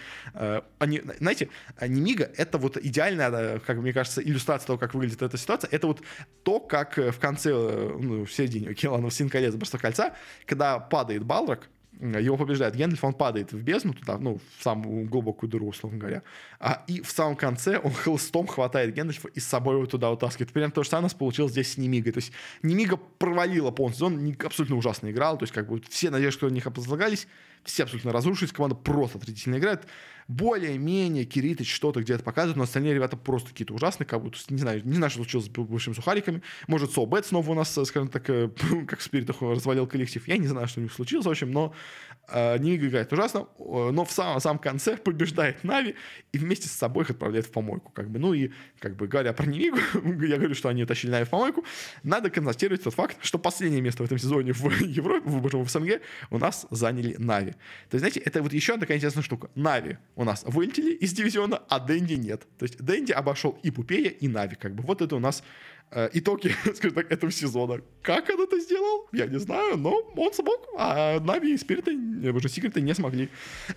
они 0.78 1.02
знаете, 1.18 1.48
Немига— 1.80 2.30
это 2.36 2.58
вот 2.58 2.76
идеальная, 2.76 3.58
как 3.60 3.76
мне 3.78 3.92
кажется, 3.92 4.22
иллюстрация 4.22 4.66
того, 4.66 4.78
как 4.78 4.94
выглядит 4.94 5.22
эта 5.22 5.36
ситуация. 5.36 5.68
Это 5.70 5.86
вот 5.86 6.02
то, 6.42 6.60
как 6.60 6.96
в 6.96 7.18
конце, 7.18 7.52
ну, 7.52 8.24
в 8.24 8.32
середине, 8.32 8.70
окей, 8.70 8.88
ладно, 8.88 9.10
за 9.10 9.78
кольца, 9.78 10.14
когда 10.46 10.78
падает 10.78 11.24
Балрак, 11.24 11.68
его 12.00 12.36
побеждает 12.36 12.74
Гендальф, 12.74 13.04
он 13.04 13.14
падает 13.14 13.52
в 13.52 13.62
бездну 13.62 13.94
туда, 13.94 14.18
ну, 14.18 14.40
в 14.58 14.62
самую 14.62 15.08
глубокую 15.08 15.48
дыру, 15.48 15.68
условно 15.68 15.98
говоря. 15.98 16.22
А, 16.58 16.82
и 16.86 17.00
в 17.00 17.10
самом 17.10 17.36
конце 17.36 17.78
он 17.78 17.92
хлыстом 18.04 18.46
хватает 18.46 18.94
Гендальфа 18.94 19.28
и 19.28 19.40
с 19.40 19.46
собой 19.46 19.76
его 19.76 19.86
туда 19.86 20.10
утаскивает. 20.10 20.52
Примерно 20.52 20.72
то 20.72 20.82
же 20.82 20.88
самое 20.88 21.12
получилось 21.16 21.52
здесь 21.52 21.72
с 21.72 21.76
Немигой. 21.76 22.12
То 22.12 22.18
есть 22.18 22.32
Немига 22.62 22.96
провалила 22.96 23.70
полностью, 23.70 24.06
он 24.06 24.36
абсолютно 24.44 24.76
ужасно 24.76 25.10
играл, 25.10 25.38
то 25.38 25.44
есть 25.44 25.52
как 25.52 25.68
бы 25.68 25.80
все 25.88 26.10
надежды, 26.10 26.38
которые 26.38 26.52
на 26.52 26.56
них 26.56 26.66
возлагались, 26.66 27.28
все 27.64 27.84
абсолютно 27.84 28.12
разрушились, 28.12 28.52
команда 28.52 28.74
просто 28.74 29.18
отвратительно 29.18 29.58
играет 29.58 29.86
более-менее 30.28 31.24
Киритыч 31.24 31.72
что-то 31.72 32.00
где-то 32.00 32.22
показывает, 32.22 32.56
но 32.56 32.64
остальные 32.64 32.94
ребята 32.94 33.16
просто 33.16 33.50
какие-то 33.50 33.74
ужасные, 33.74 34.06
как 34.06 34.22
будто, 34.22 34.38
не 34.48 34.58
знаю, 34.58 34.82
не 34.84 34.94
знаю, 34.94 35.10
что 35.10 35.18
случилось 35.18 35.46
с 35.46 35.48
бывшими 35.48 35.94
сухариками. 35.94 36.42
Может, 36.66 36.92
Собет 36.92 37.26
снова 37.26 37.50
у 37.50 37.54
нас, 37.54 37.72
скажем 37.72 38.08
так, 38.08 38.28
э, 38.30 38.50
как 38.86 38.98
в 39.00 39.02
спиритах 39.02 39.40
развалил 39.42 39.86
коллектив. 39.86 40.26
Я 40.28 40.36
не 40.36 40.46
знаю, 40.46 40.68
что 40.68 40.80
у 40.80 40.82
них 40.82 40.92
случилось, 40.92 41.26
в 41.26 41.30
общем, 41.30 41.50
но 41.50 41.74
э, 42.28 42.58
не 42.58 42.76
играет 42.76 43.12
ужасно, 43.12 43.46
но 43.58 44.04
в 44.04 44.12
самом, 44.12 44.40
самом 44.40 44.58
конце 44.58 44.96
побеждает 45.04 45.64
Нави 45.64 45.94
и 46.32 46.38
вместе 46.38 46.68
с 46.68 46.72
собой 46.72 47.04
их 47.04 47.10
отправляет 47.10 47.46
в 47.46 47.50
помойку. 47.50 47.90
Как 47.92 48.10
бы. 48.10 48.18
Ну 48.18 48.34
и, 48.34 48.50
как 48.78 48.96
бы, 48.96 49.06
говоря 49.06 49.32
про 49.32 49.46
Невигу, 49.46 49.78
я 50.24 50.36
говорю, 50.36 50.54
что 50.54 50.68
они 50.68 50.84
тащили 50.84 51.10
Нави 51.10 51.24
в 51.24 51.30
помойку, 51.30 51.64
надо 52.02 52.30
констатировать 52.30 52.82
тот 52.82 52.94
факт, 52.94 53.16
что 53.20 53.38
последнее 53.38 53.80
место 53.80 54.02
в 54.02 54.06
этом 54.06 54.18
сезоне 54.18 54.52
в 54.52 54.70
Европе, 54.82 55.28
в, 55.28 55.64
в 55.64 55.68
СНГ 55.68 56.00
у 56.30 56.38
нас 56.38 56.66
заняли 56.70 57.16
Нави. 57.18 57.52
То 57.52 57.96
есть, 57.96 58.00
знаете, 58.00 58.20
это 58.20 58.42
вот 58.42 58.52
еще 58.52 58.78
такая 58.78 58.96
интересная 58.96 59.22
штука. 59.22 59.50
Нави 59.54 59.98
у 60.16 60.24
нас 60.24 60.44
вылетели 60.46 60.92
из 60.92 61.12
дивизиона, 61.12 61.62
а 61.68 61.80
Дэнди 61.80 62.14
нет. 62.14 62.46
То 62.58 62.64
есть 62.64 62.78
Дэнди 62.78 63.12
обошел 63.12 63.58
и 63.62 63.70
Пупея, 63.70 64.10
и 64.10 64.28
Нави. 64.28 64.56
Как 64.56 64.74
бы 64.74 64.82
вот 64.82 65.02
это 65.02 65.16
у 65.16 65.18
нас 65.18 65.42
итоги, 66.12 66.54
скажем 66.74 66.94
так, 66.94 67.10
этого 67.10 67.30
сезона. 67.32 67.80
Как 68.02 68.28
он 68.30 68.40
это 68.40 68.58
сделал, 68.60 69.08
я 69.12 69.26
не 69.26 69.38
знаю, 69.38 69.76
но 69.76 69.92
он 70.16 70.32
смог, 70.32 70.66
а 70.76 71.20
Нави 71.20 71.54
и 71.54 71.58
Спириты, 71.58 71.92
э, 71.92 72.30
уже 72.30 72.48
Секреты 72.48 72.80
не 72.80 72.94
смогли. 72.94 73.28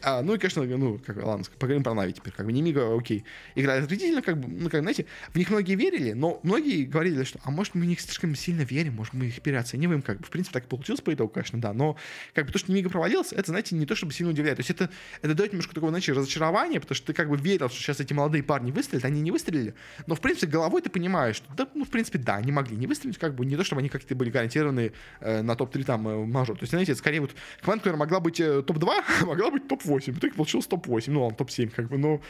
А, 0.01 0.22
ну 0.22 0.34
и, 0.34 0.38
конечно, 0.38 0.63
ну, 0.63 0.99
как, 1.05 1.24
ладно, 1.24 1.45
поговорим 1.59 1.84
про 1.84 1.93
Нави 1.93 2.13
теперь. 2.13 2.34
Как 2.34 2.45
бы 2.45 2.51
Немига, 2.51 2.97
окей, 2.97 3.24
играет 3.53 3.84
отвратительно, 3.84 4.22
как 4.22 4.39
бы, 4.39 4.47
ну, 4.47 4.70
как, 4.70 4.82
знаете, 4.82 5.05
в 5.34 5.38
них 5.38 5.49
многие 5.49 5.76
верили, 5.76 6.13
но 6.13 6.39
многие 6.43 6.86
говорили, 6.86 7.24
что, 7.24 7.39
а 7.43 7.51
может, 7.51 7.76
мы 7.76 7.82
в 7.82 7.86
них 7.86 8.01
слишком 8.01 8.34
сильно 8.36 8.61
верим, 8.61 8.93
может, 8.93 9.13
мы 9.13 9.26
их 9.28 9.41
переоцениваем, 9.41 10.01
как 10.01 10.20
бы, 10.20 10.26
в 10.26 10.30
принципе, 10.30 10.59
так 10.59 10.68
получилось 10.68 11.01
по 11.01 11.13
итогу, 11.13 11.30
конечно, 11.30 11.59
да, 11.61 11.74
но, 11.74 11.97
как 12.34 12.47
бы, 12.47 12.51
то, 12.51 12.57
что 12.57 12.72
Немига 12.72 12.89
провалился, 12.89 13.36
это, 13.36 13.51
знаете, 13.51 13.76
не 13.76 13.86
то, 13.86 13.95
чтобы 13.95 14.13
сильно 14.13 14.32
удивляет. 14.32 14.57
То 14.57 14.61
есть 14.61 14.72
это, 14.72 14.89
это 15.22 15.36
дает 15.36 15.51
немножко 15.51 15.76
такого, 15.76 15.91
знаете, 15.91 16.13
разочарования, 16.13 16.80
потому 16.80 16.95
что 16.95 17.07
ты 17.07 17.13
как 17.13 17.30
бы 17.30 17.38
верил, 17.38 17.70
что 17.70 17.78
сейчас 17.78 17.99
эти 17.99 18.13
молодые 18.13 18.43
парни 18.43 18.72
выстрелят, 18.72 19.05
они 19.05 19.22
не 19.22 19.32
выстрелили, 19.32 19.76
но, 20.07 20.16
в 20.16 20.22
принципе, 20.22 20.47
головой 20.47 20.82
ты 20.82 20.89
понимаешь, 20.89 21.36
что, 21.36 21.53
да, 21.55 21.68
ну, 21.76 21.86
в 21.86 21.89
принципе, 21.89 22.05
да, 22.14 22.36
они 22.36 22.51
могли 22.51 22.76
не 22.76 22.88
выстрелить, 22.88 23.18
как 23.18 23.36
бы 23.36 23.45
не 23.45 23.56
то, 23.56 23.64
чтобы 23.64 23.80
они 23.80 23.89
как-то 23.89 24.16
были 24.16 24.30
гарантированы 24.30 24.91
э, 25.20 25.41
на 25.41 25.56
топ-3 25.56 25.84
там 25.84 26.08
э, 26.08 26.26
мажор. 26.26 26.58
То 26.58 26.64
есть, 26.64 26.72
знаете, 26.72 26.91
это 26.91 26.99
скорее 26.99 27.22
вот 27.22 27.36
команда, 27.62 27.84
которая 27.84 27.99
могла 27.99 28.20
быть 28.20 28.39
э, 28.39 28.62
топ-2, 28.62 29.26
могла 29.26 29.51
быть 29.51 29.68
топ-8. 29.68 30.12
В 30.14 30.20
итоге 30.20 30.34
получилось 30.34 30.68
топ-8, 30.68 31.12
ну 31.12 31.24
ладно, 31.24 31.38
топ-7, 31.38 31.70
как 31.70 31.89
бы, 31.89 31.97
но 31.97 32.22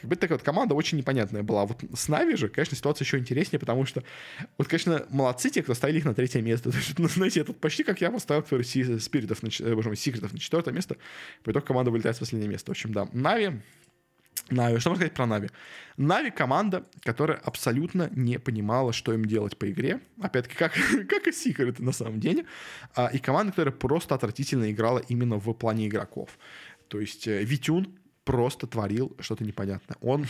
как 0.00 0.10
бы 0.10 0.16
такая 0.16 0.38
вот 0.38 0.44
команда 0.44 0.74
очень 0.74 0.98
непонятная 0.98 1.42
была. 1.42 1.66
Вот 1.66 1.82
с 1.94 2.08
Нави 2.08 2.36
же, 2.36 2.48
конечно, 2.48 2.76
ситуация 2.76 3.04
еще 3.04 3.18
интереснее, 3.18 3.58
потому 3.58 3.86
что, 3.86 4.02
вот, 4.58 4.68
конечно, 4.68 5.06
молодцы 5.10 5.50
те, 5.50 5.62
кто 5.62 5.74
ставили 5.74 5.98
их 5.98 6.04
на 6.04 6.14
третье 6.14 6.42
место. 6.42 6.70
То 6.72 6.76
есть, 6.76 6.98
ну, 6.98 7.08
знаете, 7.08 7.40
это 7.40 7.52
почти 7.52 7.84
как 7.84 8.00
я 8.00 8.10
поставил, 8.10 8.42
который 8.42 8.64
Спиритов, 8.64 9.42
на, 9.42 9.48
э, 9.48 9.74
боже 9.74 9.88
мой, 9.88 9.96
Секретов 9.96 10.32
на 10.32 10.38
четвертое 10.38 10.72
место, 10.72 10.96
по 11.42 11.50
итогу 11.50 11.66
команда 11.66 11.90
вылетает 11.90 12.16
в 12.16 12.20
последнее 12.20 12.50
место. 12.50 12.70
В 12.70 12.72
общем, 12.72 12.92
да, 12.92 13.08
Нави 13.12 13.60
Нави. 14.50 14.78
Что 14.78 14.90
можно 14.90 15.00
сказать 15.06 15.14
про 15.14 15.26
Нави? 15.26 15.50
Нави 15.96 16.30
команда, 16.30 16.84
которая 17.02 17.38
абсолютно 17.38 18.10
не 18.14 18.38
понимала, 18.38 18.92
что 18.92 19.12
им 19.12 19.24
делать 19.24 19.56
по 19.56 19.70
игре. 19.70 20.00
Опять-таки, 20.20 20.56
как, 20.56 20.72
как 21.08 21.26
и 21.26 21.30
Secret 21.30 21.82
на 21.82 21.92
самом 21.92 22.20
деле. 22.20 22.44
А, 22.94 23.06
и 23.06 23.18
команда, 23.18 23.52
которая 23.52 23.74
просто 23.74 24.14
отвратительно 24.14 24.70
играла 24.70 24.98
именно 25.08 25.36
в 25.36 25.52
плане 25.54 25.88
игроков. 25.88 26.38
То 26.88 27.00
есть 27.00 27.26
э, 27.26 27.42
Витюн 27.42 27.98
просто 28.24 28.66
творил 28.66 29.14
что-то 29.20 29.44
непонятное. 29.44 29.96
Он, 30.00 30.26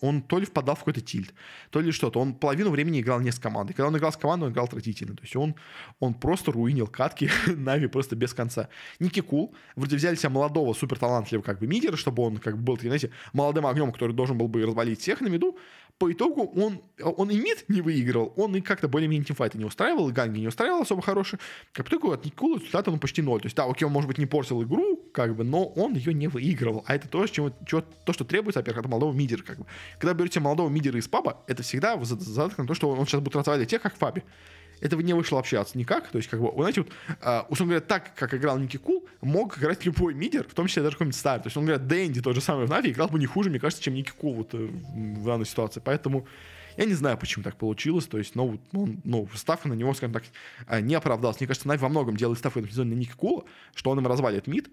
он 0.00 0.22
то 0.22 0.38
ли 0.38 0.44
впадал 0.44 0.74
в 0.74 0.80
какой-то 0.80 1.00
тильт, 1.00 1.32
то 1.70 1.80
ли 1.80 1.90
что-то. 1.92 2.20
Он 2.20 2.34
половину 2.34 2.70
времени 2.70 3.00
играл 3.00 3.20
не 3.20 3.30
с 3.30 3.38
командой. 3.38 3.72
Когда 3.72 3.88
он 3.88 3.96
играл 3.96 4.12
с 4.12 4.16
командой, 4.16 4.44
он 4.44 4.52
играл 4.52 4.66
отвратительно. 4.66 5.16
То 5.16 5.22
есть 5.22 5.34
он, 5.36 5.54
он 5.98 6.14
просто 6.14 6.52
руинил 6.52 6.86
катки 6.86 7.30
Нави 7.46 7.86
просто 7.86 8.16
без 8.16 8.34
конца. 8.34 8.68
Ники 9.00 9.20
Кул. 9.20 9.54
Вроде 9.76 9.96
взяли 9.96 10.16
себе 10.16 10.28
молодого, 10.30 10.74
супер 10.74 10.98
талантливого 10.98 11.44
как 11.44 11.58
бы 11.58 11.66
мидера, 11.66 11.96
чтобы 11.96 12.22
он 12.22 12.36
как 12.36 12.56
бы 12.56 12.62
был, 12.62 12.78
знаете, 12.78 13.10
молодым 13.32 13.66
огнем, 13.66 13.92
который 13.92 14.12
должен 14.12 14.36
был 14.36 14.48
бы 14.48 14.64
развалить 14.64 15.00
всех 15.00 15.20
на 15.20 15.28
миду 15.28 15.58
по 15.98 16.12
итогу 16.12 16.52
он, 16.54 16.80
он 17.02 17.30
и 17.30 17.38
мид 17.38 17.64
не 17.68 17.80
выиграл, 17.80 18.32
он 18.36 18.54
и 18.54 18.60
как-то 18.60 18.88
более-менее 18.88 19.26
тимфайты 19.26 19.58
не 19.58 19.64
устраивал, 19.64 20.08
и 20.08 20.12
ганги 20.12 20.38
не 20.38 20.48
устраивал 20.48 20.82
особо 20.82 21.02
хорошие. 21.02 21.40
А 21.76 21.82
по 21.82 21.88
итогу 21.88 22.12
от 22.12 22.24
Никула 22.24 22.58
результат 22.58 22.88
он 22.88 23.00
почти 23.00 23.20
ноль. 23.20 23.40
То 23.40 23.46
есть, 23.46 23.56
да, 23.56 23.64
окей, 23.64 23.84
он, 23.84 23.92
может 23.92 24.06
быть, 24.06 24.18
не 24.18 24.26
портил 24.26 24.62
игру, 24.62 24.97
как 25.12 25.34
бы, 25.34 25.44
но 25.44 25.66
он 25.66 25.94
ее 25.94 26.14
не 26.14 26.28
выигрывал. 26.28 26.84
А 26.86 26.94
это 26.94 27.08
то, 27.08 27.26
чего, 27.26 27.52
чего, 27.66 27.82
то 28.04 28.12
что 28.12 28.24
требуется, 28.24 28.60
во-первых, 28.60 28.84
от 28.84 28.90
молодого 28.90 29.12
мидера. 29.12 29.42
Как 29.42 29.58
бы. 29.58 29.66
Когда 29.98 30.14
берете 30.14 30.40
молодого 30.40 30.68
мидера 30.68 30.98
из 30.98 31.08
паба, 31.08 31.38
это 31.46 31.62
всегда 31.62 32.02
задаток 32.02 32.58
на 32.58 32.66
то, 32.66 32.74
что 32.74 32.90
он 32.90 33.06
сейчас 33.06 33.20
будет 33.20 33.36
разваливать 33.36 33.68
тех, 33.68 33.82
как 33.82 33.94
в 33.94 33.98
пабе 33.98 34.22
этого 34.80 35.00
не 35.00 35.12
вышло 35.12 35.36
вообще 35.36 35.64
никак. 35.74 36.08
То 36.08 36.18
есть, 36.18 36.28
как 36.28 36.40
бы, 36.40 36.52
знаете, 36.56 36.82
вот, 36.82 36.92
э, 37.20 37.40
условно 37.48 37.74
говоря, 37.74 37.86
так, 37.86 38.14
как 38.14 38.34
играл 38.34 38.58
Ники 38.58 38.76
Кул, 38.76 39.06
мог 39.20 39.58
играть 39.58 39.84
любой 39.84 40.14
мидер, 40.14 40.46
в 40.48 40.54
том 40.54 40.66
числе 40.66 40.82
даже 40.82 40.94
какой-нибудь 40.94 41.18
старый. 41.18 41.42
То 41.42 41.46
есть, 41.48 41.56
он 41.56 41.64
говорит, 41.64 41.86
Дэнди 41.86 42.20
тот 42.20 42.34
же 42.34 42.40
самый 42.40 42.66
в 42.66 42.70
Нави 42.70 42.90
играл 42.90 43.08
бы 43.08 43.18
не 43.18 43.26
хуже, 43.26 43.50
мне 43.50 43.58
кажется, 43.58 43.82
чем 43.82 43.94
Ники 43.94 44.12
Кул 44.16 44.34
вот, 44.34 44.54
э, 44.54 44.58
в 44.58 45.24
данной 45.24 45.46
ситуации. 45.46 45.80
Поэтому 45.84 46.26
я 46.76 46.84
не 46.84 46.94
знаю, 46.94 47.18
почему 47.18 47.42
так 47.42 47.56
получилось. 47.56 48.06
То 48.06 48.18
есть, 48.18 48.34
ну, 48.34 48.60
он, 48.72 49.00
ну, 49.04 49.28
ставка 49.34 49.68
на 49.68 49.74
него, 49.74 49.94
скажем 49.94 50.14
так, 50.14 50.24
э, 50.68 50.80
не 50.80 50.94
оправдалась. 50.94 51.40
Мне 51.40 51.48
кажется, 51.48 51.66
Нави 51.68 51.80
во 51.80 51.88
многом 51.88 52.16
делает 52.16 52.38
ставку 52.38 52.60
на 52.60 52.82
Ники 52.82 53.12
Кула, 53.16 53.44
что 53.74 53.90
он 53.90 53.98
им 53.98 54.06
развалит 54.06 54.46
мид, 54.46 54.68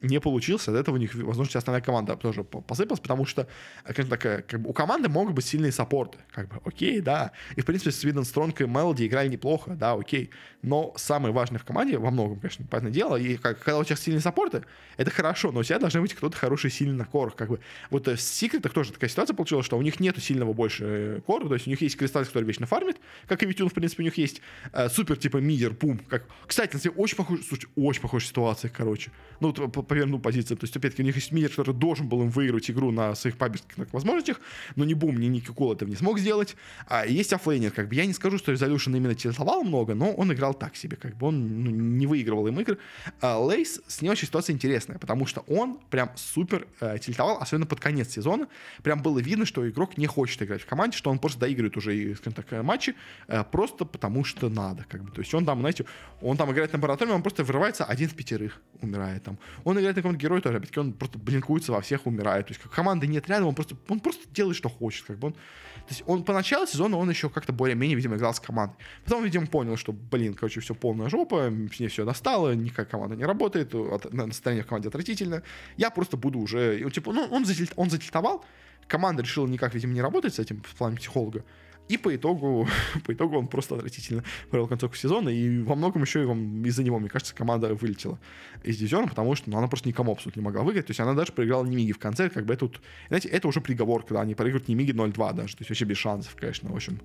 не 0.00 0.20
получился, 0.20 0.70
от 0.70 0.76
этого 0.76 0.94
у 0.94 0.98
них, 0.98 1.14
возможно, 1.14 1.58
основная 1.58 1.82
команда 1.82 2.16
тоже 2.16 2.44
посыпалась, 2.44 3.00
потому 3.00 3.26
что, 3.26 3.48
конечно, 3.84 4.16
так, 4.16 4.46
как 4.46 4.60
бы 4.60 4.70
у 4.70 4.72
команды 4.72 5.08
могут 5.08 5.34
быть 5.34 5.44
сильные 5.44 5.72
саппорты, 5.72 6.18
как 6.30 6.48
бы, 6.48 6.60
окей, 6.64 7.00
да, 7.00 7.32
и, 7.56 7.62
в 7.62 7.66
принципе, 7.66 7.90
Swedenstrong 7.90 8.60
и 8.60 8.66
Мелоди 8.66 9.06
играли 9.06 9.28
неплохо, 9.28 9.72
да, 9.74 9.92
окей, 9.94 10.30
но 10.62 10.92
самое 10.96 11.34
важное 11.34 11.58
в 11.58 11.64
команде, 11.64 11.98
во 11.98 12.10
многом, 12.10 12.38
конечно, 12.38 12.64
понятное 12.70 12.92
дело, 12.92 13.16
и 13.16 13.36
как, 13.36 13.58
когда 13.58 13.78
у 13.78 13.84
тебя 13.84 13.96
сильные 13.96 14.20
саппорты, 14.20 14.62
это 14.96 15.10
хорошо, 15.10 15.50
но 15.50 15.60
у 15.60 15.64
тебя 15.64 15.78
должны 15.78 16.00
быть 16.00 16.14
кто-то 16.14 16.36
хороший, 16.36 16.70
сильный 16.70 16.96
на 16.96 17.04
корах, 17.04 17.34
как 17.34 17.48
бы, 17.48 17.60
вот 17.90 18.06
э, 18.06 18.14
в 18.14 18.20
секретах 18.20 18.72
тоже 18.72 18.92
такая 18.92 19.10
ситуация 19.10 19.34
получилась, 19.34 19.66
что 19.66 19.76
у 19.76 19.82
них 19.82 19.98
нету 19.98 20.20
сильного 20.20 20.52
больше 20.52 20.84
э, 20.84 21.20
кора, 21.26 21.48
то 21.48 21.54
есть 21.54 21.66
у 21.66 21.70
них 21.70 21.80
есть 21.80 21.96
Кристалл, 21.96 22.24
который 22.24 22.44
вечно 22.44 22.66
фармит, 22.66 22.98
как 23.26 23.42
и 23.42 23.46
Витюн, 23.46 23.68
в 23.68 23.74
принципе, 23.74 24.02
у 24.02 24.04
них 24.04 24.16
есть 24.16 24.42
э, 24.72 24.88
супер, 24.88 25.16
типа, 25.16 25.38
мидер, 25.38 25.74
Бум, 25.74 25.98
как, 26.08 26.24
кстати, 26.46 26.76
на 26.76 26.90
очень 26.92 27.16
похож, 27.16 27.40
слушай, 27.48 27.68
очень 27.74 28.00
похожая 28.00 28.28
ситуация, 28.28 28.70
короче, 28.70 29.10
ну, 29.40 29.52
вот, 29.56 29.87
поверну 29.88 30.18
позицию. 30.18 30.56
То 30.56 30.64
есть, 30.64 30.76
опять-таки, 30.76 31.02
у 31.02 31.06
них 31.06 31.16
есть 31.16 31.32
мидер, 31.32 31.50
который 31.50 31.74
должен 31.74 32.08
был 32.08 32.22
им 32.22 32.30
выиграть 32.30 32.70
игру 32.70 32.90
на 32.90 33.14
своих 33.14 33.36
паберских 33.36 33.92
возможностях, 33.92 34.40
но 34.76 34.84
ни 34.84 34.94
Бум, 34.94 35.18
ни 35.18 35.26
Ники 35.26 35.50
Кул 35.50 35.72
этого 35.72 35.88
не 35.88 35.96
смог 35.96 36.18
сделать. 36.18 36.56
А 36.86 37.06
есть 37.06 37.32
offlaner, 37.32 37.70
как 37.70 37.88
бы, 37.88 37.94
я 37.94 38.06
не 38.06 38.12
скажу, 38.12 38.38
что 38.38 38.52
Resolution 38.52 38.94
именно 38.94 39.14
тильтовал 39.14 39.64
много, 39.64 39.94
но 39.94 40.12
он 40.12 40.32
играл 40.32 40.54
так 40.54 40.76
себе, 40.76 40.96
как 40.96 41.16
бы, 41.16 41.28
он 41.28 41.64
ну, 41.64 41.70
не 41.70 42.06
выигрывал 42.06 42.46
им 42.46 42.60
игры. 42.60 42.78
А 43.20 43.38
Laise, 43.38 43.80
с 43.86 44.02
ним 44.02 44.12
очень 44.12 44.26
ситуация 44.26 44.54
интересная, 44.54 44.98
потому 44.98 45.26
что 45.26 45.40
он 45.48 45.78
прям 45.90 46.10
супер 46.16 46.66
э, 46.80 46.98
тильтовал, 46.98 47.38
особенно 47.40 47.66
под 47.66 47.80
конец 47.80 48.10
сезона. 48.10 48.48
Прям 48.82 49.02
было 49.02 49.18
видно, 49.18 49.46
что 49.46 49.68
игрок 49.68 49.96
не 49.96 50.06
хочет 50.06 50.42
играть 50.42 50.62
в 50.62 50.66
команде, 50.66 50.96
что 50.96 51.10
он 51.10 51.18
просто 51.18 51.40
доигрывает 51.40 51.76
уже, 51.76 52.14
скажем 52.16 52.32
так, 52.34 52.46
э, 52.52 52.62
матчи, 52.62 52.94
э, 53.28 53.44
просто 53.44 53.84
потому 53.84 54.24
что 54.24 54.48
надо, 54.48 54.84
как 54.88 55.02
бы. 55.02 55.10
То 55.10 55.20
есть 55.20 55.34
он 55.34 55.44
там, 55.44 55.60
знаете, 55.60 55.84
он 56.20 56.36
там 56.36 56.52
играет 56.52 56.72
на 56.72 56.78
Баратруме, 56.78 57.12
он 57.12 57.22
просто 57.22 57.44
вырывается 57.44 57.84
один 57.84 58.08
в 58.08 58.14
пятерых, 58.14 58.60
умирает 58.82 59.22
там. 59.22 59.38
Он 59.64 59.77
играет 59.80 59.96
на 59.96 60.02
каком-то 60.02 60.40
тоже, 60.40 60.56
опять-таки, 60.58 60.80
он 60.80 60.92
просто 60.92 61.18
блинкуется 61.18 61.72
во 61.72 61.80
всех, 61.80 62.06
умирает. 62.06 62.46
То 62.46 62.50
есть, 62.52 62.62
как 62.62 62.72
команды 62.72 63.06
нет 63.06 63.28
рядом, 63.28 63.48
он 63.48 63.54
просто, 63.54 63.76
он 63.88 64.00
просто 64.00 64.28
делает, 64.30 64.56
что 64.56 64.68
хочет. 64.68 65.06
Как 65.06 65.18
бы 65.18 65.28
он, 65.28 65.32
то 65.32 65.94
есть, 65.94 66.02
он 66.06 66.24
по 66.24 66.32
началу 66.32 66.66
сезона 66.66 66.96
он 66.96 67.08
еще 67.08 67.30
как-то 67.30 67.52
более-менее, 67.52 67.96
видимо, 67.96 68.16
играл 68.16 68.34
с 68.34 68.40
командой. 68.40 68.76
Потом, 69.04 69.24
видимо, 69.24 69.46
понял, 69.46 69.76
что, 69.76 69.92
блин, 69.92 70.34
короче, 70.34 70.60
все 70.60 70.74
полная 70.74 71.08
жопа, 71.08 71.50
мне 71.50 71.88
все 71.88 72.04
достало, 72.04 72.52
никакая 72.52 72.86
команда 72.86 73.16
не 73.16 73.24
работает, 73.24 73.72
настроение 74.12 74.64
в 74.64 74.66
команде 74.66 74.88
отвратительно. 74.88 75.42
Я 75.76 75.90
просто 75.90 76.16
буду 76.16 76.38
уже, 76.38 76.90
типа, 76.90 77.12
ну, 77.12 77.26
он, 77.30 77.44
затильт, 77.44 77.72
он 77.76 77.90
затильтовал, 77.90 78.44
команда 78.86 79.22
решила 79.22 79.46
никак, 79.46 79.74
видимо, 79.74 79.94
не 79.94 80.02
работать 80.02 80.34
с 80.34 80.38
этим 80.38 80.62
в 80.62 80.74
плане 80.74 80.96
психолога. 80.96 81.44
И 81.88 81.96
по 81.96 82.14
итогу, 82.14 82.68
по 83.04 83.12
итогу 83.12 83.38
он 83.38 83.48
просто 83.48 83.74
отвратительно 83.74 84.24
провел 84.50 84.68
концовку 84.68 84.96
сезона, 84.96 85.30
и 85.30 85.62
во 85.62 85.74
многом 85.74 86.02
еще 86.02 86.22
из-за 86.22 86.82
него, 86.82 86.98
мне 86.98 87.08
кажется, 87.08 87.34
команда 87.34 87.74
вылетела 87.74 88.18
из 88.62 88.76
дивизиона, 88.76 89.08
потому 89.08 89.34
что 89.34 89.50
ну, 89.50 89.58
она 89.58 89.68
просто 89.68 89.88
никому 89.88 90.12
абсолютно 90.12 90.40
не 90.40 90.44
могла 90.44 90.62
выиграть. 90.62 90.86
То 90.86 90.90
есть 90.90 91.00
она 91.00 91.14
даже 91.14 91.32
проиграла 91.32 91.64
Немиги 91.64 91.92
в 91.92 91.98
конце, 91.98 92.28
как 92.28 92.44
бы 92.44 92.54
это 92.54 92.66
вот, 92.66 92.80
знаете, 93.08 93.28
это 93.28 93.48
уже 93.48 93.60
приговор, 93.60 94.02
когда 94.04 94.20
они 94.20 94.34
проигрывают 94.34 94.68
Немиги 94.68 94.92
0-2 94.92 95.34
даже, 95.34 95.56
то 95.56 95.60
есть 95.62 95.70
вообще 95.70 95.84
без 95.84 95.96
шансов, 95.96 96.34
конечно. 96.36 96.70
В 96.70 96.76
общем, 96.76 97.00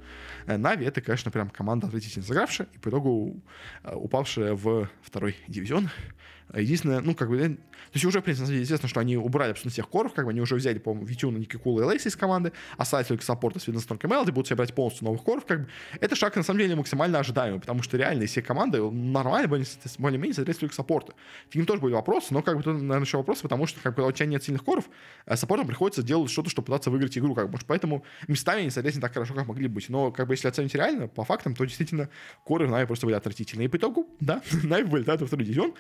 э, 0.46 0.58
Нави 0.58 0.86
это, 0.86 1.02
конечно, 1.02 1.32
прям 1.32 1.50
команда 1.50 1.88
отвратительно 1.88 2.26
сыгравшая, 2.26 2.68
и 2.74 2.78
по 2.80 2.90
итогу 2.90 3.42
э, 3.84 3.96
упавшая 3.96 4.54
в 4.54 4.90
второй 5.02 5.36
дивизион. 5.48 5.90
Единственное, 6.54 7.02
ну, 7.02 7.16
как 7.16 7.30
бы, 7.30 7.38
э, 7.38 7.50
то 7.50 7.58
есть 7.94 8.06
уже, 8.06 8.22
в 8.22 8.24
принципе, 8.24 8.62
известно, 8.62 8.88
что 8.88 9.00
они 9.00 9.18
убрали 9.18 9.52
абсолютно 9.52 9.72
всех 9.72 9.90
core 9.90 10.04
ов, 10.04 10.14
как 10.14 10.26
бы 10.26 10.32
они 10.32 10.42
уже 10.42 10.56
взяли, 10.56 10.78
по-моему, 10.78 11.06
V-Tune 11.06 11.38
а, 11.38 11.53
Niku 11.53 11.82
и 11.82 11.86
Laise 11.86 12.06
а 12.06 12.10
из 12.10 12.16
команды, 12.16 12.52
остались 12.78 13.08
только 13.08 13.24
саппорта 13.24 13.60
с 13.60 13.68
SwedenStrong 13.68 14.00
Malady, 14.04 14.32
будут 14.32 14.48
себе 14.48 14.58
брать 14.58 14.74
полностью 14.74 15.06
новых 15.06 15.24
core 15.24 15.37
ов, 15.37 15.46
как 15.46 15.62
бы. 15.62 15.68
Это 16.00 16.16
шаг, 16.16 16.36
на 16.36 16.44
самом 16.44 16.60
деле, 16.60 16.76
максимально 16.76 17.20
ожидаемый, 17.20 17.60
потому 17.60 17.82
что 17.82 17.98
реально 17.98 18.26
все 18.26 18.42
команды 18.42 18.82
нормально 18.82 19.48
более-менее 19.48 20.34
соответствуют 20.34 20.74
к 20.74 20.76
саппорту. 20.76 21.14
К 21.52 21.56
ним 21.56 21.66
тоже 21.66 21.82
были 21.82 21.94
вопросы, 21.94 22.34
но, 22.34 22.42
как 22.42 22.58
бы, 22.58 22.64
тут, 22.64 22.74
наверное, 22.74 23.02
еще 23.02 23.18
вопросы, 23.18 23.42
потому 23.42 23.66
что, 23.66 23.80
как 23.82 23.96
бы, 23.96 24.06
у 24.06 24.12
тебя 24.12 24.26
нет 24.26 24.44
сильных 24.44 24.64
core 24.64 24.79
ов, 24.79 24.90
э, 25.26 25.36
саппортам 25.36 25.68
приходится 25.68 26.04
делать 26.04 26.30
что-то, 26.30 26.50
чтобы 26.50 26.68
пытаться 26.68 26.92
выиграть 26.92 27.18
игру, 27.18 27.34
как 27.34 27.50
бы, 27.50 27.58
поэтому 27.66 28.04
местами 28.28 28.62
они, 28.62 28.70
соответственно, 28.70 29.08
так 29.08 29.14
хорошо, 29.14 29.34
как 29.34 29.48
могли 29.48 29.68
быть. 29.68 29.90
Но, 29.90 30.12
как 30.12 30.28
бы, 30.28 30.34
если 30.34 30.48
оценить 30.48 30.76
реально, 30.76 31.08
по 31.08 31.24
фактам, 31.24 31.56
то 31.56 31.66
действительно 31.66 32.10
коры 32.44 32.68
в 32.68 32.72
Нави 32.72 32.86
просто 32.86 33.06
были 33.06 33.16
отвратительные. 33.16 33.66
И 33.66 33.70
по 33.70 33.78
итогу, 33.78 34.08
да, 34.20 34.42
Нави 34.64 34.84
вылетают 34.84 35.22
во 35.22 35.28
второй 35.28 35.46
дивизион, 35.46 35.74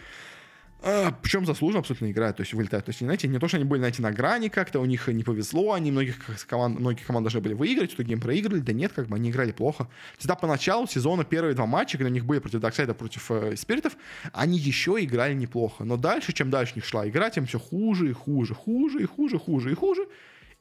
а, 0.85 1.11
причем 1.21 1.45
заслуженно 1.45 1.79
абсолютно 1.79 2.11
играют, 2.11 2.37
то 2.37 2.41
есть 2.41 2.53
вылетают. 2.53 2.85
То 2.85 2.89
есть, 2.89 2.99
знаете, 2.99 3.29
не 3.29 3.39
то, 3.39 3.47
что 3.47 3.55
они 3.55 3.65
были, 3.65 3.79
знаете, 3.79 4.01
на 4.01 4.11
грани 4.11 4.49
как-то, 4.49 4.81
у 4.81 4.85
них 4.85 5.07
не 5.07 5.23
повезло, 5.23 5.71
они 5.71 5.91
многих 5.91 6.17
команд, 6.45 6.77
многие 6.77 7.03
команды 7.03 7.27
должны 7.27 7.39
были 7.39 7.53
выиграть, 7.53 7.91
в 7.91 7.95
итоге 7.95 8.13
им 8.13 8.19
проиграли, 8.19 8.59
да 8.59 8.73
нет, 8.73 8.91
как 8.91 9.07
бы 9.07 9.15
они 9.15 9.29
играли 9.29 9.53
плохо. 9.53 9.87
Всегда 10.17 10.35
по 10.35 10.45
началу 10.45 10.85
сезона 10.85 11.23
первые 11.23 11.55
два 11.55 11.65
матча, 11.65 11.97
когда 11.97 12.09
у 12.09 12.13
них 12.13 12.25
были 12.25 12.39
против 12.39 12.59
Дарксайда, 12.59 12.93
против 12.93 13.31
э, 13.31 13.55
Спиритов, 13.55 13.95
они 14.33 14.57
еще 14.57 14.97
играли 14.99 15.33
неплохо. 15.33 15.85
Но 15.85 15.95
дальше, 15.95 16.33
чем 16.33 16.49
дальше 16.49 16.73
у 16.73 16.77
них 16.79 16.85
шла 16.85 17.07
игра, 17.07 17.29
тем 17.29 17.45
все 17.45 17.59
хуже 17.59 18.09
и 18.09 18.13
хуже, 18.13 18.53
хуже 18.53 19.03
и 19.03 19.05
хуже, 19.05 19.39
хуже 19.39 19.71
и 19.71 19.75
хуже. 19.75 20.07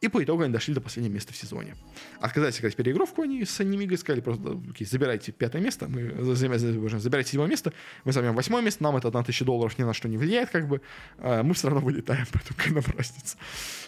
По 0.09 0.23
итогу 0.23 0.43
они 0.43 0.53
дошли 0.53 0.75
до 0.75 0.81
последнего 0.81 1.15
места 1.15 1.33
в 1.33 1.37
сезоне. 1.37 1.77
Отказались 2.21 2.59
играть 2.61 2.77
переигровку, 2.77 3.23
они 3.23 3.45
с 3.45 3.61
Анимигой 3.61 3.99
сказали 3.99 4.21
просто, 4.21 4.61
окей, 4.71 4.87
забирайте 4.87 5.33
пятое 5.33 5.63
место, 5.63 5.89
мы 5.89 6.13
забирайте 6.99 7.31
седьмое 7.31 7.49
место, 7.49 7.73
мы 8.05 8.13
займем 8.13 8.35
восьмое 8.35 8.63
место, 8.63 8.83
нам 8.83 8.97
это 8.97 9.11
на 9.11 9.23
тысячу 9.23 9.45
долларов 9.45 9.79
ни 9.79 9.85
на 9.85 9.95
что 9.95 10.09
не 10.09 10.19
влияет, 10.19 10.51
как 10.51 10.69
бы, 10.69 10.81
а 11.19 11.43
мы 11.43 11.55
все 11.55 11.69
равно 11.69 11.85
вылетаем, 11.85 12.27
поэтому 12.33 12.57
какая 12.57 12.75
нам 12.75 12.85
разница. 12.97 13.37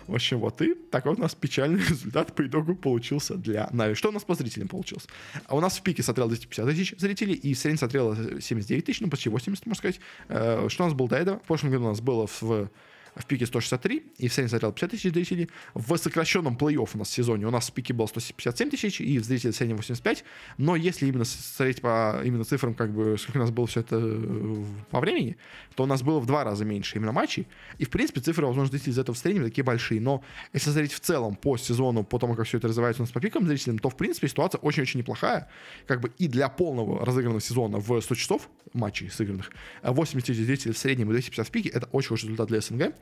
В 0.06 0.14
общем, 0.14 0.38
вот, 0.38 0.60
и 0.62 0.74
такой 0.74 1.14
у 1.14 1.18
нас 1.18 1.34
печальный 1.34 1.80
результат 1.88 2.34
по 2.34 2.46
итогу 2.46 2.74
получился 2.74 3.34
для 3.36 3.68
Нави. 3.72 3.94
Что 3.94 4.10
у 4.10 4.12
нас 4.12 4.24
по 4.24 4.34
зрителям 4.34 4.68
получилось? 4.68 5.06
А 5.46 5.56
у 5.56 5.60
нас 5.60 5.78
в 5.78 5.82
пике 5.82 6.02
смотрело 6.02 6.28
250 6.28 6.68
тысяч 6.68 6.94
зрителей, 6.98 7.34
и 7.34 7.54
в 7.54 7.58
среднем 7.58 7.78
смотрело 7.78 8.16
79 8.40 8.84
тысяч, 8.84 9.00
ну, 9.00 9.08
почти 9.08 9.28
80, 9.28 9.66
можно 9.66 9.78
сказать. 9.78 10.00
Э, 10.28 10.66
что 10.68 10.84
у 10.84 10.86
нас 10.86 10.94
было 10.94 11.08
до 11.08 11.16
этого? 11.16 11.38
В 11.38 11.46
прошлом 11.46 11.70
году 11.70 11.84
у 11.84 11.88
нас 11.88 12.00
было 12.00 12.26
в 12.26 12.70
в 13.16 13.26
пике 13.26 13.46
163, 13.46 14.02
и 14.18 14.28
в 14.28 14.32
среднем 14.32 14.50
смотрел 14.50 14.72
50 14.72 14.90
тысяч 14.90 15.12
зрителей. 15.12 15.50
В 15.74 15.96
сокращенном 15.96 16.56
плей-офф 16.56 16.90
у 16.94 16.98
нас 16.98 17.08
в 17.08 17.12
сезоне 17.12 17.46
у 17.46 17.50
нас 17.50 17.68
в 17.68 17.72
пике 17.72 17.94
было 17.94 18.06
157 18.06 18.70
тысяч, 18.70 19.00
и 19.00 19.18
в 19.18 19.24
зрителей 19.24 19.52
в 19.52 19.56
среднем 19.56 19.76
85. 19.76 20.24
Но 20.58 20.76
если 20.76 21.06
именно 21.06 21.24
смотреть 21.24 21.80
по 21.80 22.20
именно 22.24 22.44
цифрам, 22.44 22.74
как 22.74 22.92
бы, 22.92 23.16
сколько 23.18 23.38
у 23.38 23.40
нас 23.40 23.50
было 23.50 23.66
все 23.66 23.80
это 23.80 23.96
э, 24.00 24.64
по 24.90 25.00
времени, 25.00 25.36
то 25.74 25.84
у 25.84 25.86
нас 25.86 26.02
было 26.02 26.20
в 26.20 26.26
два 26.26 26.44
раза 26.44 26.64
меньше 26.64 26.96
именно 26.96 27.12
матчей. 27.12 27.46
И, 27.78 27.84
в 27.84 27.90
принципе, 27.90 28.20
цифры, 28.20 28.46
возможно, 28.46 28.70
зрителей 28.70 28.92
из 28.92 28.98
этого 28.98 29.14
в 29.14 29.18
среднем 29.18 29.44
такие 29.44 29.64
большие. 29.64 30.00
Но 30.00 30.22
если 30.52 30.70
смотреть 30.70 30.92
в 30.92 31.00
целом 31.00 31.36
по 31.36 31.56
сезону, 31.56 32.04
по 32.04 32.18
тому, 32.18 32.34
как 32.34 32.46
все 32.46 32.58
это 32.58 32.68
развивается 32.68 33.02
у 33.02 33.04
нас 33.04 33.12
по 33.12 33.20
пикам 33.20 33.46
зрителям, 33.46 33.78
то, 33.78 33.90
в 33.90 33.96
принципе, 33.96 34.28
ситуация 34.28 34.58
очень-очень 34.58 35.00
неплохая. 35.00 35.48
Как 35.86 36.00
бы 36.00 36.12
и 36.18 36.28
для 36.28 36.48
полного 36.48 37.04
разыгранного 37.04 37.40
сезона 37.40 37.78
в 37.78 38.00
100 38.00 38.14
часов 38.14 38.48
матчей 38.72 39.08
сыгранных 39.10 39.50
80 39.82 40.26
тысяч 40.26 40.44
зрителей 40.44 40.72
в 40.72 40.78
среднем 40.78 41.08
и 41.10 41.12
250 41.12 41.46
в 41.46 41.50
пике— 41.50 41.68
это 41.74 41.86
очень 41.92 42.08
хороший 42.08 42.24
результат 42.24 42.48
для 42.48 42.60
СНГ. 42.60 42.94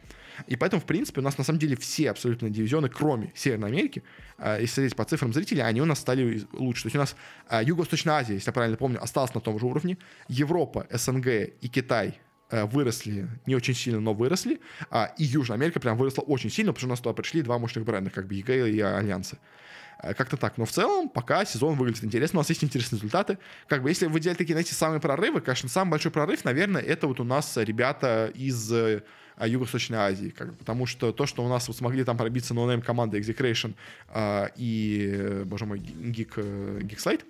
И 0.46 0.56
поэтому, 0.56 0.80
в 0.80 0.86
принципе, 0.86 1.20
у 1.20 1.24
нас 1.24 1.38
на 1.38 1.44
самом 1.44 1.58
деле 1.58 1.76
все 1.76 2.10
абсолютно 2.10 2.50
дивизионы, 2.50 2.88
кроме 2.88 3.32
Северной 3.34 3.68
Америки, 3.68 4.02
э, 4.38 4.58
если 4.60 4.74
смотреть 4.74 4.96
по 4.96 5.04
цифрам 5.04 5.32
зрителей, 5.32 5.62
они 5.62 5.80
у 5.80 5.84
нас 5.84 6.00
стали 6.00 6.42
лучше. 6.52 6.82
То 6.82 6.86
есть 6.86 6.96
у 6.96 6.98
нас 6.98 7.16
э, 7.50 7.62
Юго-Восточная 7.64 8.14
Азия, 8.14 8.34
если 8.34 8.48
я 8.48 8.52
правильно 8.52 8.76
помню, 8.76 9.02
осталась 9.02 9.34
на 9.34 9.40
том 9.40 9.58
же 9.58 9.66
уровне. 9.66 9.98
Европа, 10.28 10.86
СНГ 10.90 11.26
и 11.26 11.68
Китай 11.68 12.18
э, 12.50 12.64
выросли 12.64 13.28
не 13.46 13.54
очень 13.54 13.74
сильно, 13.74 14.00
но 14.00 14.14
выросли. 14.14 14.60
А, 14.90 15.12
и 15.18 15.24
Южная 15.24 15.56
Америка 15.56 15.80
прям 15.80 15.96
выросла 15.96 16.22
очень 16.22 16.50
сильно, 16.50 16.72
потому 16.72 16.80
что 16.80 16.86
у 16.88 16.90
нас 16.90 17.00
туда 17.00 17.14
пришли 17.14 17.42
два 17.42 17.58
мощных 17.58 17.84
бренда, 17.84 18.10
как 18.10 18.26
бы 18.26 18.34
EG 18.34 18.70
и 18.70 18.80
Альянсы. 18.80 19.38
Как-то 20.16 20.36
так. 20.36 20.58
Но 20.58 20.64
в 20.64 20.70
целом, 20.72 21.08
пока 21.08 21.44
сезон 21.44 21.76
выглядит 21.76 22.02
интересно, 22.02 22.40
у 22.40 22.40
нас 22.40 22.48
есть 22.48 22.64
интересные 22.64 22.96
результаты. 22.96 23.38
Как 23.68 23.84
бы, 23.84 23.90
если 23.90 24.06
выделять 24.06 24.36
такие, 24.36 24.54
знаете, 24.54 24.74
самые 24.74 25.00
прорывы, 25.00 25.40
конечно, 25.40 25.68
самый 25.68 25.92
большой 25.92 26.10
прорыв, 26.10 26.44
наверное, 26.44 26.82
это 26.82 27.06
вот 27.06 27.20
у 27.20 27.24
нас 27.24 27.56
ребята 27.56 28.32
из 28.34 28.72
а, 28.72 29.04
Юго-Восточной 29.40 29.98
Азии, 29.98 30.28
как, 30.30 30.56
потому 30.58 30.86
что 30.86 31.12
то, 31.12 31.26
что 31.26 31.44
у 31.44 31.48
нас 31.48 31.68
вот 31.68 31.76
смогли 31.76 32.04
там 32.04 32.16
пробиться 32.16 32.54
noname 32.54 32.82
команды 32.82 33.18
Execration 33.18 33.74
а, 34.08 34.50
и, 34.56 35.42
боже 35.44 35.66
мой, 35.66 35.78
Geek, 35.78 36.32
э, 36.36 36.80
Slate, 36.82 37.24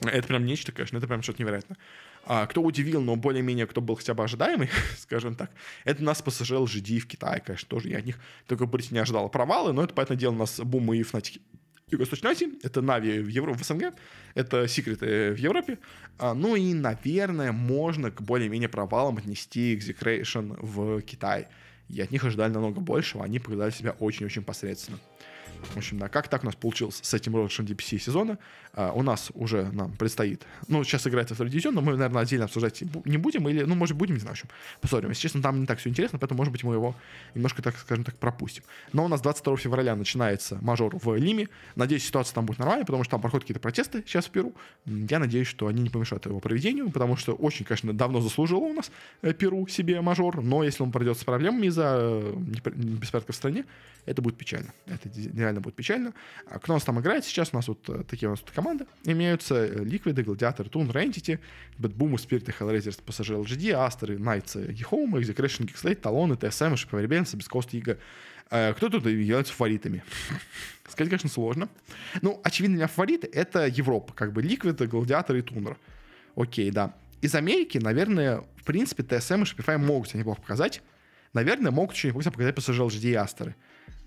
это 0.00 0.26
прям 0.26 0.44
нечто, 0.44 0.72
конечно, 0.72 0.98
это 0.98 1.06
прям 1.06 1.22
что-то 1.22 1.42
невероятное. 1.42 1.78
А, 2.24 2.46
кто 2.46 2.62
удивил, 2.62 3.00
но 3.00 3.16
более-менее 3.16 3.66
кто 3.66 3.80
был 3.80 3.96
хотя 3.96 4.14
бы 4.14 4.22
ожидаемый, 4.22 4.70
скажем 4.98 5.34
так, 5.34 5.50
это 5.84 6.02
нас 6.04 6.22
PSG 6.22 6.52
LGD 6.52 7.00
в 7.00 7.06
Китае, 7.06 7.40
конечно, 7.40 7.68
тоже. 7.68 7.88
Я 7.88 7.98
от 7.98 8.06
них 8.06 8.18
только 8.46 8.66
быть 8.66 8.90
не 8.90 8.98
ожидал 8.98 9.28
провалы, 9.28 9.72
но 9.72 9.82
это, 9.82 9.94
понятное 9.94 10.16
дело, 10.16 10.32
у 10.32 10.38
нас 10.38 10.60
бумы 10.60 10.98
и 10.98 11.02
фнатики 11.02 11.40
Юго-Восточной 11.92 12.30
Азии, 12.30 12.48
это 12.62 12.82
Нави 12.82 13.20
в, 13.20 13.28
Евро... 13.28 13.52
в 13.52 13.62
СНГ, 13.62 13.94
это 14.34 14.66
Секреты 14.66 15.32
в 15.32 15.36
Европе. 15.36 15.78
А, 16.18 16.34
ну 16.34 16.56
и, 16.56 16.74
наверное, 16.74 17.52
можно 17.52 18.10
к 18.10 18.22
более-менее 18.22 18.68
провалам 18.68 19.18
отнести 19.18 19.76
Execration 19.76 20.56
в 20.60 21.02
Китай. 21.02 21.48
И 21.88 22.00
от 22.00 22.10
них 22.10 22.24
ожидали 22.24 22.52
намного 22.52 22.80
большего, 22.80 23.24
они 23.24 23.38
показали 23.38 23.70
себя 23.70 23.92
очень-очень 23.98 24.42
посредственно. 24.42 24.98
В 25.70 25.76
общем, 25.76 25.98
да, 25.98 26.08
как 26.08 26.28
так 26.28 26.42
у 26.42 26.46
нас 26.46 26.54
получилось 26.54 26.98
с 27.02 27.14
этим 27.14 27.34
розыгрышем 27.34 27.64
DPC 27.64 27.98
сезона? 27.98 28.38
А, 28.74 28.92
у 28.92 29.02
нас 29.02 29.30
уже 29.34 29.70
нам 29.72 29.92
предстоит, 29.92 30.46
ну, 30.68 30.82
сейчас 30.84 31.06
играется 31.06 31.34
второй 31.34 31.50
дивизион, 31.50 31.74
но 31.74 31.80
мы, 31.82 31.92
наверное, 31.92 32.22
отдельно 32.22 32.46
обсуждать 32.46 32.82
не 33.04 33.18
будем, 33.18 33.48
или, 33.48 33.62
ну, 33.62 33.74
может, 33.74 33.96
будем, 33.96 34.14
не 34.14 34.20
знаю, 34.20 34.34
в 34.34 34.38
общем, 34.38 34.48
посмотрим. 34.80 35.10
Если 35.10 35.22
честно, 35.22 35.42
там 35.42 35.60
не 35.60 35.66
так 35.66 35.78
все 35.78 35.90
интересно, 35.90 36.18
поэтому, 36.18 36.38
может 36.38 36.52
быть, 36.52 36.64
мы 36.64 36.74
его 36.74 36.94
немножко, 37.34 37.62
так 37.62 37.76
скажем 37.76 38.04
так, 38.04 38.16
пропустим. 38.16 38.64
Но 38.92 39.04
у 39.04 39.08
нас 39.08 39.20
22 39.20 39.56
февраля 39.58 39.94
начинается 39.94 40.58
мажор 40.62 40.96
в 40.96 41.14
Лиме. 41.16 41.48
Надеюсь, 41.76 42.04
ситуация 42.04 42.34
там 42.34 42.46
будет 42.46 42.58
нормальная, 42.58 42.86
потому 42.86 43.04
что 43.04 43.12
там 43.12 43.20
проходят 43.20 43.44
какие-то 43.44 43.60
протесты 43.60 44.02
сейчас 44.06 44.26
в 44.26 44.30
Перу. 44.30 44.54
Я 44.86 45.18
надеюсь, 45.18 45.48
что 45.48 45.66
они 45.66 45.82
не 45.82 45.90
помешают 45.90 46.24
его 46.26 46.40
проведению, 46.40 46.90
потому 46.90 47.16
что 47.16 47.34
очень, 47.34 47.64
конечно, 47.64 47.92
давно 47.92 48.20
заслужило 48.20 48.60
у 48.60 48.72
нас 48.72 48.90
э, 49.22 49.32
Перу 49.34 49.66
себе 49.66 50.00
мажор, 50.00 50.42
но 50.42 50.64
если 50.64 50.82
он 50.82 50.92
пройдет 50.92 51.18
с 51.18 51.24
проблемами 51.24 51.66
из-за 51.66 51.98
э, 51.98 52.34
беспорядка 52.74 53.32
в 53.32 53.36
стране, 53.36 53.64
это 54.06 54.22
будет 54.22 54.36
печально. 54.36 54.72
Это 54.86 55.08
реально 55.52 55.60
будет 55.60 55.74
печально. 55.74 56.14
А 56.46 56.58
кто 56.58 56.72
у 56.72 56.76
нас 56.76 56.84
там 56.84 56.98
играет 57.00 57.24
сейчас? 57.24 57.50
У 57.52 57.56
нас 57.56 57.68
вот 57.68 57.88
э, 57.88 58.02
такие 58.08 58.28
у 58.28 58.32
нас 58.32 58.42
команды 58.54 58.86
имеются. 59.04 59.66
Ликвиды, 59.66 60.22
Гладиатор, 60.22 60.68
Тун, 60.68 60.90
Entity, 60.90 61.38
Бэтбум, 61.78 62.18
Спирит, 62.18 62.48
Hellraisers, 62.48 63.02
Пассажир 63.04 63.36
LGD, 63.36 63.72
Астеры, 63.72 64.18
Найтс, 64.18 64.56
Гихоум, 64.56 65.16
Execration, 65.16 65.66
Geekslate, 65.66 65.96
Талоны, 65.96 66.34
TSM, 66.34 66.76
Шипа 66.76 66.96
Ребенса, 67.00 67.36
Бескост, 67.36 67.74
Ига. 67.74 67.98
Кто 68.48 68.90
тут 68.90 69.06
является 69.06 69.52
фаворитами? 69.52 70.02
Сказать, 70.86 71.08
конечно, 71.08 71.30
сложно. 71.30 71.68
Ну, 72.20 72.38
очевидно, 72.44 72.76
для 72.76 72.86
фавориты— 72.86 73.26
это 73.32 73.66
Европа. 73.66 74.12
Как 74.12 74.32
бы 74.32 74.42
Ликвид, 74.42 74.86
Гладиатор 74.88 75.36
и 75.36 75.42
Тунер. 75.42 75.78
Окей, 76.36 76.70
да. 76.70 76.94
Из 77.22 77.34
Америки, 77.34 77.78
наверное, 77.78 78.42
в 78.56 78.64
принципе, 78.64 79.02
TSM 79.02 79.42
и 79.42 79.44
Shopify 79.44 79.78
могут 79.78 80.08
себя 80.08 80.20
неплохо 80.20 80.42
показать. 80.42 80.82
Наверное, 81.32 81.70
могут 81.70 81.92
очень 81.92 82.10
неплохо 82.10 82.30
показать 82.30 82.54
PSG 82.54 82.84
LGD 82.84 83.10
и 83.10 83.14
Астеры. 83.14 83.54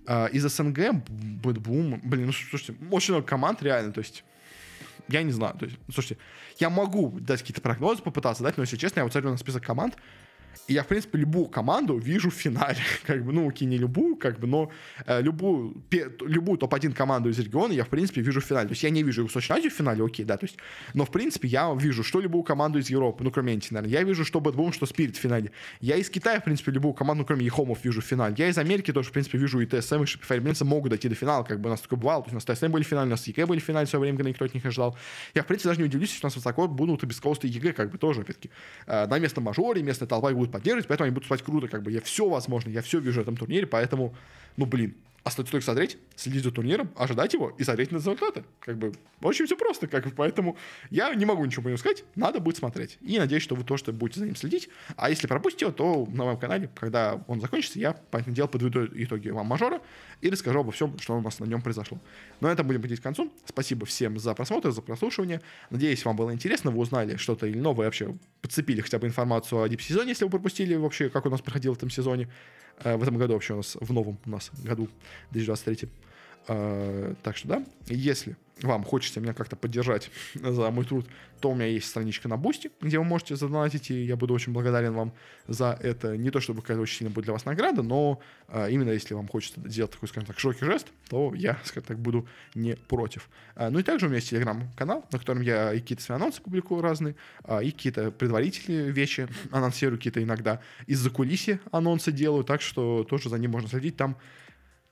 А, 0.07 0.27
из 0.27 0.43
СНГ 0.43 1.03
BetBoom, 1.07 1.99
блин, 2.03 2.27
ну 2.27 2.31
слушайте, 2.31 2.75
очень 2.91 3.13
много 3.13 3.27
команд 3.27 3.61
реально, 3.63 3.91
то 3.91 3.99
есть 3.99 4.23
я 5.07 5.23
не 5.23 5.31
знаю, 5.31 5.55
то 5.57 5.65
есть, 5.65 5.77
слушайте, 5.93 6.17
я 6.59 6.69
могу 6.69 7.19
дать 7.19 7.41
какие-то 7.41 7.61
прогнозы, 7.61 8.01
попытаться 8.01 8.43
дать, 8.43 8.57
но 8.57 8.63
если 8.63 8.77
честно, 8.77 8.99
я 8.99 9.03
вот 9.03 9.11
смотрю 9.11 9.31
на 9.31 9.37
список 9.37 9.63
команд, 9.63 9.95
и 10.67 10.73
я, 10.73 10.83
в 10.83 10.87
принципе, 10.87 11.17
любую 11.17 11.45
команду 11.47 11.97
вижу 11.97 12.29
в 12.29 12.33
финале. 12.33 12.79
Как 13.05 13.23
бы, 13.23 13.31
ну, 13.31 13.47
окей, 13.47 13.67
не 13.67 13.77
любую, 13.77 14.15
как 14.15 14.39
бы, 14.39 14.47
но 14.47 14.71
э, 15.05 15.21
любую, 15.21 15.75
пе, 15.89 16.09
любую 16.21 16.57
топ-1 16.57 16.93
команду 16.93 17.29
из 17.29 17.39
региона 17.39 17.71
я, 17.71 17.83
в 17.83 17.89
принципе, 17.89 18.21
вижу 18.21 18.41
в 18.41 18.45
финале. 18.45 18.67
То 18.67 18.71
есть 18.73 18.83
я 18.83 18.89
не 18.89 19.03
вижу 19.03 19.23
Восточную 19.23 19.59
Азию 19.59 19.71
в 19.71 19.75
финале, 19.75 20.03
окей, 20.03 20.25
да, 20.25 20.37
то 20.37 20.45
есть, 20.45 20.57
но, 20.93 21.05
в 21.05 21.11
принципе, 21.11 21.47
я 21.47 21.73
вижу, 21.73 22.03
что 22.03 22.19
любую 22.19 22.43
команду 22.43 22.79
из 22.79 22.89
Европы, 22.89 23.23
ну, 23.23 23.31
кроме 23.31 23.53
Entity, 23.53 23.73
наверное. 23.73 23.99
Я 23.99 24.03
вижу, 24.03 24.25
что 24.25 24.39
BetBoom, 24.39 24.73
что 24.73 24.85
Спирит 24.85 25.17
в 25.17 25.19
финале. 25.19 25.51
Я 25.81 25.97
из 25.97 26.09
Китая, 26.09 26.39
в 26.39 26.43
принципе, 26.43 26.71
любую 26.71 26.93
команду, 26.93 27.21
ну, 27.21 27.25
кроме 27.25 27.45
Ехомов, 27.45 27.83
вижу 27.83 28.01
в 28.01 28.05
финале. 28.05 28.35
Я 28.37 28.49
из 28.49 28.57
Америки 28.57 28.91
тоже, 28.91 29.09
в 29.09 29.11
принципе, 29.11 29.37
вижу 29.37 29.59
и 29.59 29.65
TSM, 29.65 30.03
и 30.03 30.05
Shopify 30.05 30.41
Rebellion 30.41 30.63
могут 30.63 30.89
дойти 30.89 31.09
до 31.09 31.15
финала, 31.15 31.43
как 31.43 31.59
бы 31.59 31.67
у 31.67 31.71
нас 31.71 31.81
такое 31.81 31.99
бывало. 31.99 32.23
То 32.23 32.31
есть 32.31 32.47
у 32.47 32.51
нас 32.51 32.57
TSM 32.57 32.71
были 32.71 32.83
в 32.83 32.87
финале, 32.87 33.07
у 33.07 33.11
нас 33.11 33.27
EG 33.27 33.45
были 33.45 33.59
в 33.59 33.63
финале 33.63 33.85
в 33.85 33.89
свое 33.89 34.01
время, 34.01 34.17
когда 34.17 34.29
никто 34.29 34.45
от 34.45 34.53
них 34.53 34.63
не 34.63 34.67
ожидал. 34.67 34.97
Я, 35.33 35.43
в 35.43 35.45
принципе, 35.47 35.69
даже 35.69 35.81
не 35.81 35.85
удивлюсь, 35.85 36.09
если 36.09 36.25
у 36.25 36.27
нас 36.27 36.35
высоко 36.35 36.67
будут 36.67 37.03
и 37.03 37.05
beastcoast 37.05 37.21
и 37.43 37.47
EG, 37.47 37.73
как 37.73 37.91
бы 37.91 37.97
тоже, 37.97 38.21
опять-таки, 38.21 38.49
э, 38.87 39.07
на 39.07 39.19
местном 39.19 39.45
мажоре, 39.45 39.81
местная 39.83 40.07
толпа 40.07 40.31
будут 40.45 40.53
поддерживать, 40.53 40.87
поэтому 40.87 41.05
они 41.05 41.13
будут 41.13 41.29
выступать 41.29 41.45
круто, 41.45 41.67
как 41.67 41.83
бы. 41.83 41.91
Я 41.91 42.01
все 42.01 42.27
возможно, 42.27 42.69
я 42.69 42.81
все 42.81 42.99
вижу 42.99 43.19
в 43.19 43.23
этом 43.23 43.37
турнире, 43.37 43.67
поэтому, 43.67 44.15
ну, 44.57 44.65
блин, 44.65 44.95
остается 45.25 45.51
только 45.51 45.65
смотреть, 45.65 45.97
следить 46.15 46.43
за 46.43 46.51
турниром, 46.51 46.91
ожидать 46.95 47.33
его 47.33 47.49
и 47.57 47.63
смотреть 47.63 47.91
на 47.91 47.97
результаты. 47.97 48.43
Как 48.59 48.77
бы 48.77 48.93
очень 49.21 49.47
все 49.47 49.57
просто, 49.57 49.87
как 49.87 50.05
бы, 50.05 50.11
поэтому 50.11 50.55
я 50.91 51.13
не 51.15 51.25
могу 51.25 51.43
ничего 51.43 51.63
по 51.63 51.67
нему 51.67 51.79
сказать, 51.79 52.03
надо 52.13 52.39
будет 52.39 52.57
смотреть. 52.57 52.99
И 53.01 53.17
надеюсь, 53.17 53.41
что 53.41 53.55
вы 53.55 53.63
тоже 53.63 53.91
будете 53.91 54.19
за 54.19 54.27
ним 54.27 54.35
следить. 54.35 54.69
А 54.95 55.09
если 55.09 55.25
пропустите 55.25 55.65
его, 55.65 55.73
то 55.73 56.05
на 56.11 56.25
моем 56.25 56.37
канале, 56.37 56.69
когда 56.75 57.23
он 57.27 57.41
закончится, 57.41 57.79
я, 57.79 57.93
по 57.93 58.17
этому 58.17 58.35
делу, 58.35 58.47
подведу 58.47 58.85
итоги 58.93 59.29
вам 59.29 59.47
мажора 59.47 59.81
и 60.21 60.29
расскажу 60.29 60.59
обо 60.59 60.71
всем, 60.71 60.97
что 60.99 61.17
у 61.17 61.21
нас 61.21 61.39
на 61.39 61.45
нем 61.45 61.63
произошло. 61.63 61.99
Но 62.39 62.51
это 62.51 62.63
будем 62.63 62.81
подходить 62.81 62.99
к 62.99 63.03
концу. 63.03 63.33
Спасибо 63.45 63.87
всем 63.87 64.19
за 64.19 64.35
просмотр, 64.35 64.69
за 64.69 64.83
прослушивание. 64.83 65.41
Надеюсь, 65.71 66.05
вам 66.05 66.15
было 66.15 66.31
интересно, 66.31 66.69
вы 66.69 66.77
узнали 66.77 67.15
что-то 67.15 67.47
или 67.47 67.57
новое, 67.57 67.87
вообще 67.87 68.15
подцепили 68.41 68.81
хотя 68.81 68.99
бы 68.99 69.07
информацию 69.07 69.59
о 69.59 69.67
дип-сезоне, 69.67 70.09
если 70.09 70.25
вы 70.25 70.29
пропустили 70.29 70.75
вообще, 70.75 71.09
как 71.09 71.25
у 71.25 71.31
нас 71.31 71.41
проходил 71.41 71.73
в 71.73 71.77
этом 71.77 71.89
сезоне. 71.89 72.29
Э, 72.83 72.95
в 72.95 73.03
этом 73.03 73.17
году 73.17 73.33
вообще 73.33 73.53
у 73.53 73.57
нас, 73.57 73.77
в 73.79 73.93
новом 73.93 74.17
у 74.25 74.29
нас 74.29 74.51
году, 74.63 74.89
2023. 75.31 75.89
Э, 76.47 77.13
так 77.23 77.37
что 77.37 77.47
да, 77.47 77.65
если 77.87 78.37
вам 78.61 78.83
хочется 78.83 79.19
меня 79.19 79.33
как-то 79.33 79.55
поддержать 79.55 80.09
за 80.35 80.71
мой 80.71 80.85
труд, 80.85 81.07
то 81.41 81.51
у 81.51 81.55
меня 81.55 81.65
есть 81.65 81.87
страничка 81.87 82.27
на 82.27 82.37
Бусти, 82.37 82.71
где 82.81 82.97
вы 82.97 83.03
можете 83.03 83.35
задонатить, 83.35 83.91
и 83.91 84.03
я 84.03 84.15
буду 84.15 84.33
очень 84.33 84.53
благодарен 84.53 84.93
вам 84.93 85.13
за 85.47 85.77
это. 85.81 86.15
Не 86.15 86.31
то, 86.31 86.39
чтобы 86.39 86.61
какая-то 86.61 86.81
очень 86.81 86.99
сильно 86.99 87.11
будет 87.11 87.25
для 87.25 87.33
вас 87.33 87.45
награда, 87.45 87.83
но 87.83 88.21
а, 88.47 88.67
именно 88.67 88.89
если 88.91 89.13
вам 89.13 89.27
хочется 89.27 89.59
сделать 89.65 89.91
такой, 89.91 90.07
скажем 90.07 90.27
так, 90.27 90.39
широкий 90.39 90.65
жест, 90.65 90.87
то 91.09 91.33
я, 91.35 91.59
скажем 91.65 91.87
так, 91.87 91.99
буду 91.99 92.27
не 92.55 92.75
против. 92.75 93.29
А, 93.55 93.69
ну 93.69 93.79
и 93.79 93.83
также 93.83 94.05
у 94.05 94.09
меня 94.09 94.17
есть 94.17 94.29
телеграм-канал, 94.29 95.05
на 95.11 95.19
котором 95.19 95.41
я 95.41 95.73
и 95.73 95.81
какие-то 95.81 96.03
свои 96.03 96.15
анонсы 96.15 96.41
публикую 96.41 96.81
разные, 96.81 97.15
а, 97.43 97.59
и 97.59 97.71
какие-то 97.71 98.11
предварительные 98.11 98.91
вещи 98.91 99.27
анонсирую 99.51 99.97
какие-то 99.97 100.23
иногда. 100.23 100.61
Из-за 100.87 101.09
кулиси 101.09 101.59
анонсы 101.71 102.11
делаю, 102.11 102.45
так 102.45 102.61
что 102.61 103.03
тоже 103.03 103.29
за 103.29 103.37
ним 103.37 103.51
можно 103.51 103.67
следить. 103.67 103.97
Там 103.97 104.17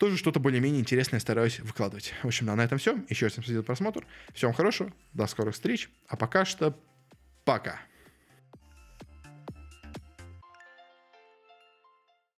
тоже 0.04 0.18
что-то 0.18 0.42
более-менее 0.42 0.82
интересное 0.82 1.22
стараюсь 1.22 1.62
выкладывать. 1.62 2.14
В 2.24 2.28
общем, 2.28 2.46
да, 2.46 2.58
на 2.58 2.66
этом 2.66 2.78
все. 2.78 3.02
Еще 3.08 3.28
раз 3.28 3.32
всем 3.32 3.44
спасибо 3.44 3.62
за 3.62 3.64
просмотр. 3.64 4.06
Всем 4.34 4.52
хорошего, 4.52 4.92
до 5.14 5.26
скорых 5.28 5.54
встреч. 5.54 5.90
А 6.10 6.18
пока 6.18 6.44
что 6.44 6.78
пока. 7.46 7.80